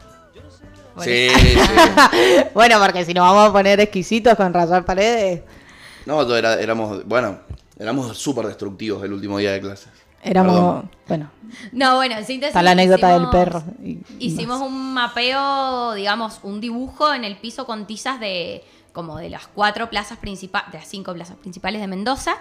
por 0.94 1.04
Sí, 1.04 1.28
sí. 1.38 1.58
bueno, 2.54 2.80
porque 2.80 3.04
si 3.04 3.14
nos 3.14 3.26
vamos 3.30 3.50
a 3.50 3.52
poner 3.52 3.82
exquisitos 3.82 4.36
con 4.36 4.54
rayar 4.54 4.86
paredes, 4.86 5.42
No, 6.06 6.34
era- 6.34 6.54
éramos, 6.62 7.06
bueno, 7.06 7.40
éramos 7.78 8.18
súper 8.18 8.46
destructivos 8.48 9.04
el 9.04 9.12
último 9.12 9.38
día 9.38 9.52
de 9.52 9.60
clases. 9.60 9.90
Éramos, 10.26 10.54
Perdón. 10.56 10.92
bueno, 11.08 11.32
No, 11.72 11.96
bueno, 11.96 12.18
en 12.18 12.26
síntesis. 12.26 12.50
está 12.50 12.62
la 12.64 12.72
anécdota 12.72 13.08
del 13.10 13.24
hicimos- 13.24 13.32
perro. 13.32 13.64
y- 13.84 13.90
y 14.20 14.26
Hicimos 14.28 14.60
más. 14.60 14.68
un 14.70 14.94
mapeo, 14.94 15.94
digamos, 15.94 16.40
un 16.44 16.60
dibujo 16.60 17.14
en 17.14 17.24
el 17.24 17.38
piso 17.38 17.66
con 17.66 17.86
tizas 17.88 18.20
de 18.20 18.64
como 18.92 19.18
de 19.18 19.30
las 19.30 19.48
cuatro 19.48 19.90
plazas 19.90 20.18
principales, 20.20 20.72
de 20.72 20.78
las 20.80 20.88
cinco 20.88 21.14
plazas 21.14 21.36
principales 21.36 21.82
de 21.82 21.88
Mendoza. 21.88 22.38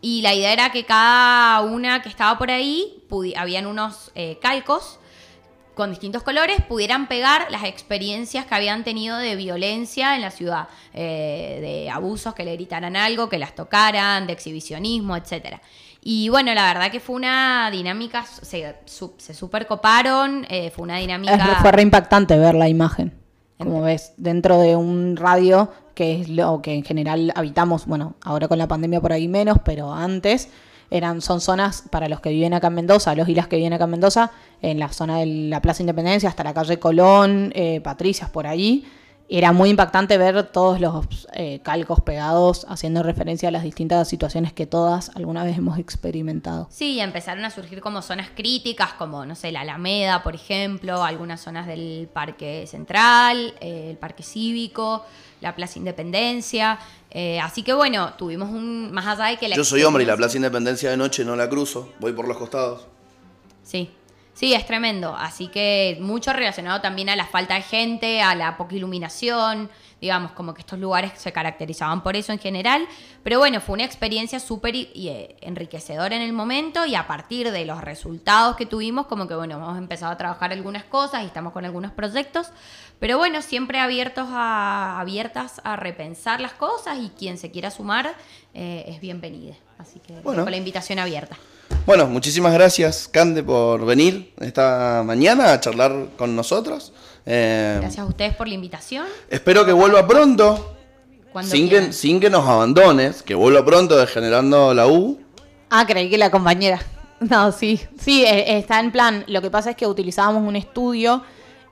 Y 0.00 0.22
la 0.22 0.32
idea 0.34 0.52
era 0.54 0.72
que 0.72 0.84
cada 0.86 1.60
una 1.60 2.00
que 2.00 2.08
estaba 2.08 2.38
por 2.38 2.50
ahí, 2.50 3.02
pudi- 3.10 3.34
habían 3.36 3.66
unos 3.66 4.10
eh, 4.14 4.38
calcos 4.40 4.98
con 5.74 5.90
distintos 5.90 6.22
colores, 6.22 6.62
pudieran 6.66 7.08
pegar 7.08 7.46
las 7.50 7.62
experiencias 7.64 8.46
que 8.46 8.54
habían 8.54 8.84
tenido 8.84 9.16
de 9.18 9.36
violencia 9.36 10.16
en 10.16 10.22
la 10.22 10.30
ciudad, 10.30 10.68
eh, 10.94 11.58
de 11.60 11.90
abusos, 11.90 12.34
que 12.34 12.44
le 12.44 12.54
gritaran 12.54 12.96
algo, 12.96 13.28
que 13.28 13.38
las 13.38 13.54
tocaran, 13.54 14.26
de 14.26 14.32
exhibicionismo, 14.32 15.14
etcétera. 15.14 15.60
Y 16.02 16.28
bueno, 16.28 16.54
la 16.54 16.72
verdad 16.72 16.90
que 16.90 17.00
fue 17.00 17.16
una 17.16 17.70
dinámica, 17.70 18.24
se, 18.24 18.74
se 18.86 19.34
super 19.34 19.66
coparon, 19.66 20.46
eh, 20.48 20.70
fue 20.70 20.84
una 20.84 20.98
dinámica... 20.98 21.34
Es 21.34 21.58
fue 21.58 21.72
re 21.72 21.82
impactante 21.82 22.38
ver 22.38 22.54
la 22.54 22.68
imagen. 22.68 23.12
Como 23.58 23.82
ves, 23.82 24.12
dentro 24.16 24.58
de 24.60 24.76
un 24.76 25.16
radio, 25.16 25.70
que 25.94 26.20
es 26.20 26.28
lo 26.28 26.62
que 26.62 26.74
en 26.74 26.84
general 26.84 27.32
habitamos, 27.34 27.86
bueno, 27.86 28.14
ahora 28.22 28.46
con 28.46 28.56
la 28.58 28.68
pandemia 28.68 29.00
por 29.00 29.12
ahí 29.12 29.26
menos, 29.26 29.58
pero 29.64 29.92
antes 29.92 30.48
eran, 30.90 31.20
son 31.20 31.40
zonas 31.40 31.84
para 31.90 32.08
los 32.08 32.20
que 32.20 32.30
viven 32.30 32.54
acá 32.54 32.68
en 32.68 32.74
Mendoza, 32.74 33.14
los 33.14 33.28
y 33.28 33.34
las 33.34 33.48
que 33.48 33.56
viven 33.56 33.72
acá 33.72 33.84
en 33.84 33.90
Mendoza, 33.90 34.30
en 34.62 34.78
la 34.78 34.88
zona 34.88 35.18
de 35.18 35.26
la 35.26 35.60
Plaza 35.60 35.82
Independencia, 35.82 36.28
hasta 36.28 36.44
la 36.44 36.54
calle 36.54 36.78
Colón, 36.78 37.52
eh, 37.54 37.80
Patricias, 37.80 38.30
por 38.30 38.46
ahí. 38.46 38.86
Era 39.30 39.52
muy 39.52 39.68
impactante 39.68 40.16
ver 40.16 40.42
todos 40.44 40.80
los 40.80 41.28
eh, 41.34 41.60
calcos 41.62 42.00
pegados 42.00 42.64
haciendo 42.66 43.02
referencia 43.02 43.50
a 43.50 43.52
las 43.52 43.62
distintas 43.62 44.08
situaciones 44.08 44.54
que 44.54 44.66
todas 44.66 45.10
alguna 45.16 45.44
vez 45.44 45.58
hemos 45.58 45.78
experimentado. 45.78 46.66
Sí, 46.70 46.98
empezaron 46.98 47.44
a 47.44 47.50
surgir 47.50 47.82
como 47.82 48.00
zonas 48.00 48.30
críticas, 48.34 48.94
como, 48.94 49.26
no 49.26 49.34
sé, 49.34 49.52
la 49.52 49.60
Alameda, 49.60 50.22
por 50.22 50.34
ejemplo, 50.34 51.04
algunas 51.04 51.42
zonas 51.42 51.66
del 51.66 52.08
Parque 52.10 52.66
Central, 52.66 53.52
eh, 53.60 53.90
el 53.90 53.98
Parque 53.98 54.22
Cívico, 54.22 55.04
la 55.42 55.54
Plaza 55.54 55.78
Independencia. 55.78 56.78
eh, 57.10 57.38
así 57.40 57.62
que 57.62 57.74
bueno, 57.74 58.14
tuvimos 58.14 58.48
un. 58.48 58.90
Más 58.92 59.06
allá 59.06 59.26
de 59.26 59.36
que 59.36 59.48
la. 59.48 59.56
Yo 59.56 59.64
soy 59.64 59.82
hombre 59.82 60.04
y 60.04 60.06
la 60.06 60.16
Plaza 60.16 60.36
Independencia 60.36 60.90
de 60.90 60.96
noche 60.96 61.24
no 61.24 61.36
la 61.36 61.50
cruzo, 61.50 61.92
voy 62.00 62.12
por 62.12 62.26
los 62.26 62.38
costados. 62.38 62.86
Sí. 63.62 63.90
Sí, 64.38 64.54
es 64.54 64.64
tremendo. 64.66 65.16
Así 65.16 65.48
que 65.48 65.98
mucho 66.00 66.32
relacionado 66.32 66.80
también 66.80 67.08
a 67.08 67.16
la 67.16 67.26
falta 67.26 67.54
de 67.54 67.62
gente, 67.62 68.22
a 68.22 68.36
la 68.36 68.56
poca 68.56 68.76
iluminación. 68.76 69.68
Digamos, 70.00 70.30
como 70.30 70.54
que 70.54 70.60
estos 70.60 70.78
lugares 70.78 71.10
se 71.16 71.32
caracterizaban 71.32 72.04
por 72.04 72.14
eso 72.14 72.30
en 72.30 72.38
general. 72.38 72.86
Pero 73.24 73.40
bueno, 73.40 73.60
fue 73.60 73.72
una 73.74 73.84
experiencia 73.84 74.38
súper 74.38 74.76
eh, 74.76 75.36
enriquecedora 75.40 76.14
en 76.14 76.22
el 76.22 76.32
momento. 76.32 76.86
Y 76.86 76.94
a 76.94 77.08
partir 77.08 77.50
de 77.50 77.64
los 77.64 77.80
resultados 77.80 78.54
que 78.54 78.64
tuvimos, 78.64 79.06
como 79.06 79.26
que 79.26 79.34
bueno, 79.34 79.56
hemos 79.56 79.76
empezado 79.76 80.12
a 80.12 80.16
trabajar 80.16 80.52
algunas 80.52 80.84
cosas 80.84 81.24
y 81.24 81.26
estamos 81.26 81.52
con 81.52 81.64
algunos 81.64 81.90
proyectos. 81.90 82.50
Pero 83.00 83.18
bueno, 83.18 83.42
siempre 83.42 83.80
abiertos 83.80 84.28
a, 84.30 85.00
abiertas 85.00 85.60
a 85.64 85.74
repensar 85.74 86.40
las 86.40 86.52
cosas 86.52 86.96
y 87.00 87.08
quien 87.08 87.38
se 87.38 87.50
quiera 87.50 87.72
sumar 87.72 88.14
eh, 88.54 88.84
es 88.86 89.00
bienvenido. 89.00 89.56
Así 89.78 89.98
que 89.98 90.12
Bueno. 90.20 90.44
con 90.44 90.52
la 90.52 90.58
invitación 90.58 91.00
abierta. 91.00 91.36
Bueno, 91.86 92.06
muchísimas 92.06 92.52
gracias, 92.52 93.08
Cande, 93.08 93.42
por 93.42 93.84
venir 93.86 94.32
esta 94.40 95.02
mañana 95.04 95.52
a 95.52 95.60
charlar 95.60 96.08
con 96.16 96.36
nosotros. 96.36 96.92
Eh, 97.24 97.76
Gracias 97.80 98.04
a 98.04 98.06
ustedes 98.06 98.34
por 98.34 98.48
la 98.48 98.54
invitación. 98.54 99.06
Espero 99.30 99.64
que 99.64 99.72
vuelva 99.72 100.06
pronto, 100.06 100.76
sin 101.42 101.68
que, 101.68 101.92
sin 101.92 102.20
que 102.20 102.30
nos 102.30 102.46
abandones, 102.46 103.22
que 103.22 103.34
vuelva 103.34 103.64
pronto 103.64 103.96
de 103.96 104.06
Generando 104.06 104.74
la 104.74 104.86
U. 104.86 105.20
Ah, 105.70 105.84
creí 105.86 106.08
que 106.10 106.18
la 106.18 106.30
compañera. 106.30 106.80
No, 107.20 107.50
sí, 107.50 107.80
sí, 108.00 108.24
eh, 108.24 108.58
está 108.58 108.78
en 108.78 108.92
plan. 108.92 109.24
Lo 109.26 109.42
que 109.42 109.50
pasa 109.50 109.70
es 109.70 109.76
que 109.76 109.88
utilizábamos 109.88 110.46
un 110.46 110.54
estudio 110.54 111.24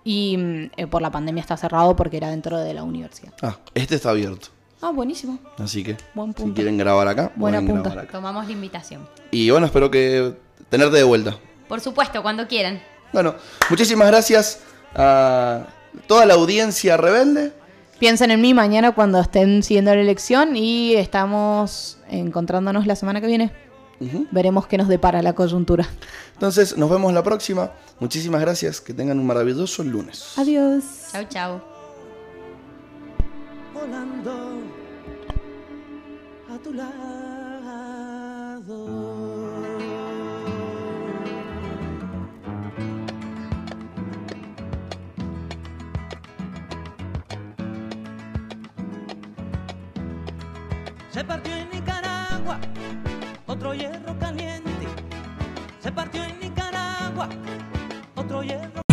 y 0.02 0.36
mm, 0.36 0.70
eh, 0.76 0.86
por 0.88 1.02
la 1.02 1.12
pandemia 1.12 1.40
está 1.40 1.56
cerrado 1.56 1.94
porque 1.94 2.16
era 2.16 2.30
dentro 2.30 2.58
de 2.58 2.74
la 2.74 2.82
universidad. 2.82 3.32
Ah, 3.42 3.56
este 3.72 3.94
está 3.94 4.10
abierto, 4.10 4.48
Ah, 4.80 4.90
buenísimo. 4.90 5.38
así 5.58 5.82
que 5.82 5.96
Buen 6.14 6.30
si 6.34 6.42
punto. 6.42 6.54
quieren 6.54 6.76
grabar 6.76 7.08
acá, 7.08 7.32
Buena 7.34 7.58
pueden 7.58 7.66
punta. 7.74 7.90
grabar 7.90 8.04
acá. 8.04 8.12
Tomamos 8.12 8.46
la 8.46 8.52
invitación. 8.52 9.08
Y 9.30 9.50
bueno, 9.50 9.66
espero 9.66 9.90
que 9.90 10.34
tenerte 10.68 10.96
de 10.98 11.02
vuelta. 11.04 11.36
Por 11.68 11.80
supuesto, 11.80 12.22
cuando 12.22 12.46
quieran. 12.46 12.80
Bueno, 13.12 13.34
muchísimas 13.70 14.06
gracias 14.08 14.60
a 14.94 15.66
toda 16.06 16.26
la 16.26 16.34
audiencia 16.34 16.96
rebelde. 16.96 17.52
Piensen 17.98 18.30
en 18.30 18.40
mí 18.42 18.52
mañana 18.52 18.92
cuando 18.92 19.18
estén 19.20 19.62
siguiendo 19.62 19.94
la 19.94 20.00
elección 20.02 20.54
y 20.56 20.94
estamos 20.94 21.98
encontrándonos 22.10 22.86
la 22.86 22.94
semana 22.94 23.20
que 23.22 23.26
viene. 23.26 23.52
Veremos 24.30 24.66
qué 24.66 24.76
nos 24.76 24.88
depara 24.88 25.22
la 25.22 25.32
coyuntura. 25.32 25.86
Entonces, 26.34 26.76
nos 26.76 26.90
vemos 26.90 27.14
la 27.14 27.22
próxima. 27.22 27.70
Muchísimas 27.98 28.42
gracias, 28.42 28.82
que 28.82 28.92
tengan 28.92 29.18
un 29.18 29.26
maravilloso 29.26 29.82
lunes. 29.82 30.34
Adiós. 30.36 30.84
Chau, 31.12 31.24
chau. 31.30 31.60
volando 33.72 34.55
tu 36.58 36.72
lado. 36.72 36.96
Se 51.10 51.24
partió 51.24 51.54
en 51.56 51.70
Nicaragua 51.70 52.58
otro 53.46 53.74
hierro 53.74 54.18
caliente. 54.18 54.86
Se 55.80 55.90
partió 55.90 56.22
en 56.24 56.38
Nicaragua 56.40 57.28
otro 58.14 58.42
hierro 58.42 58.85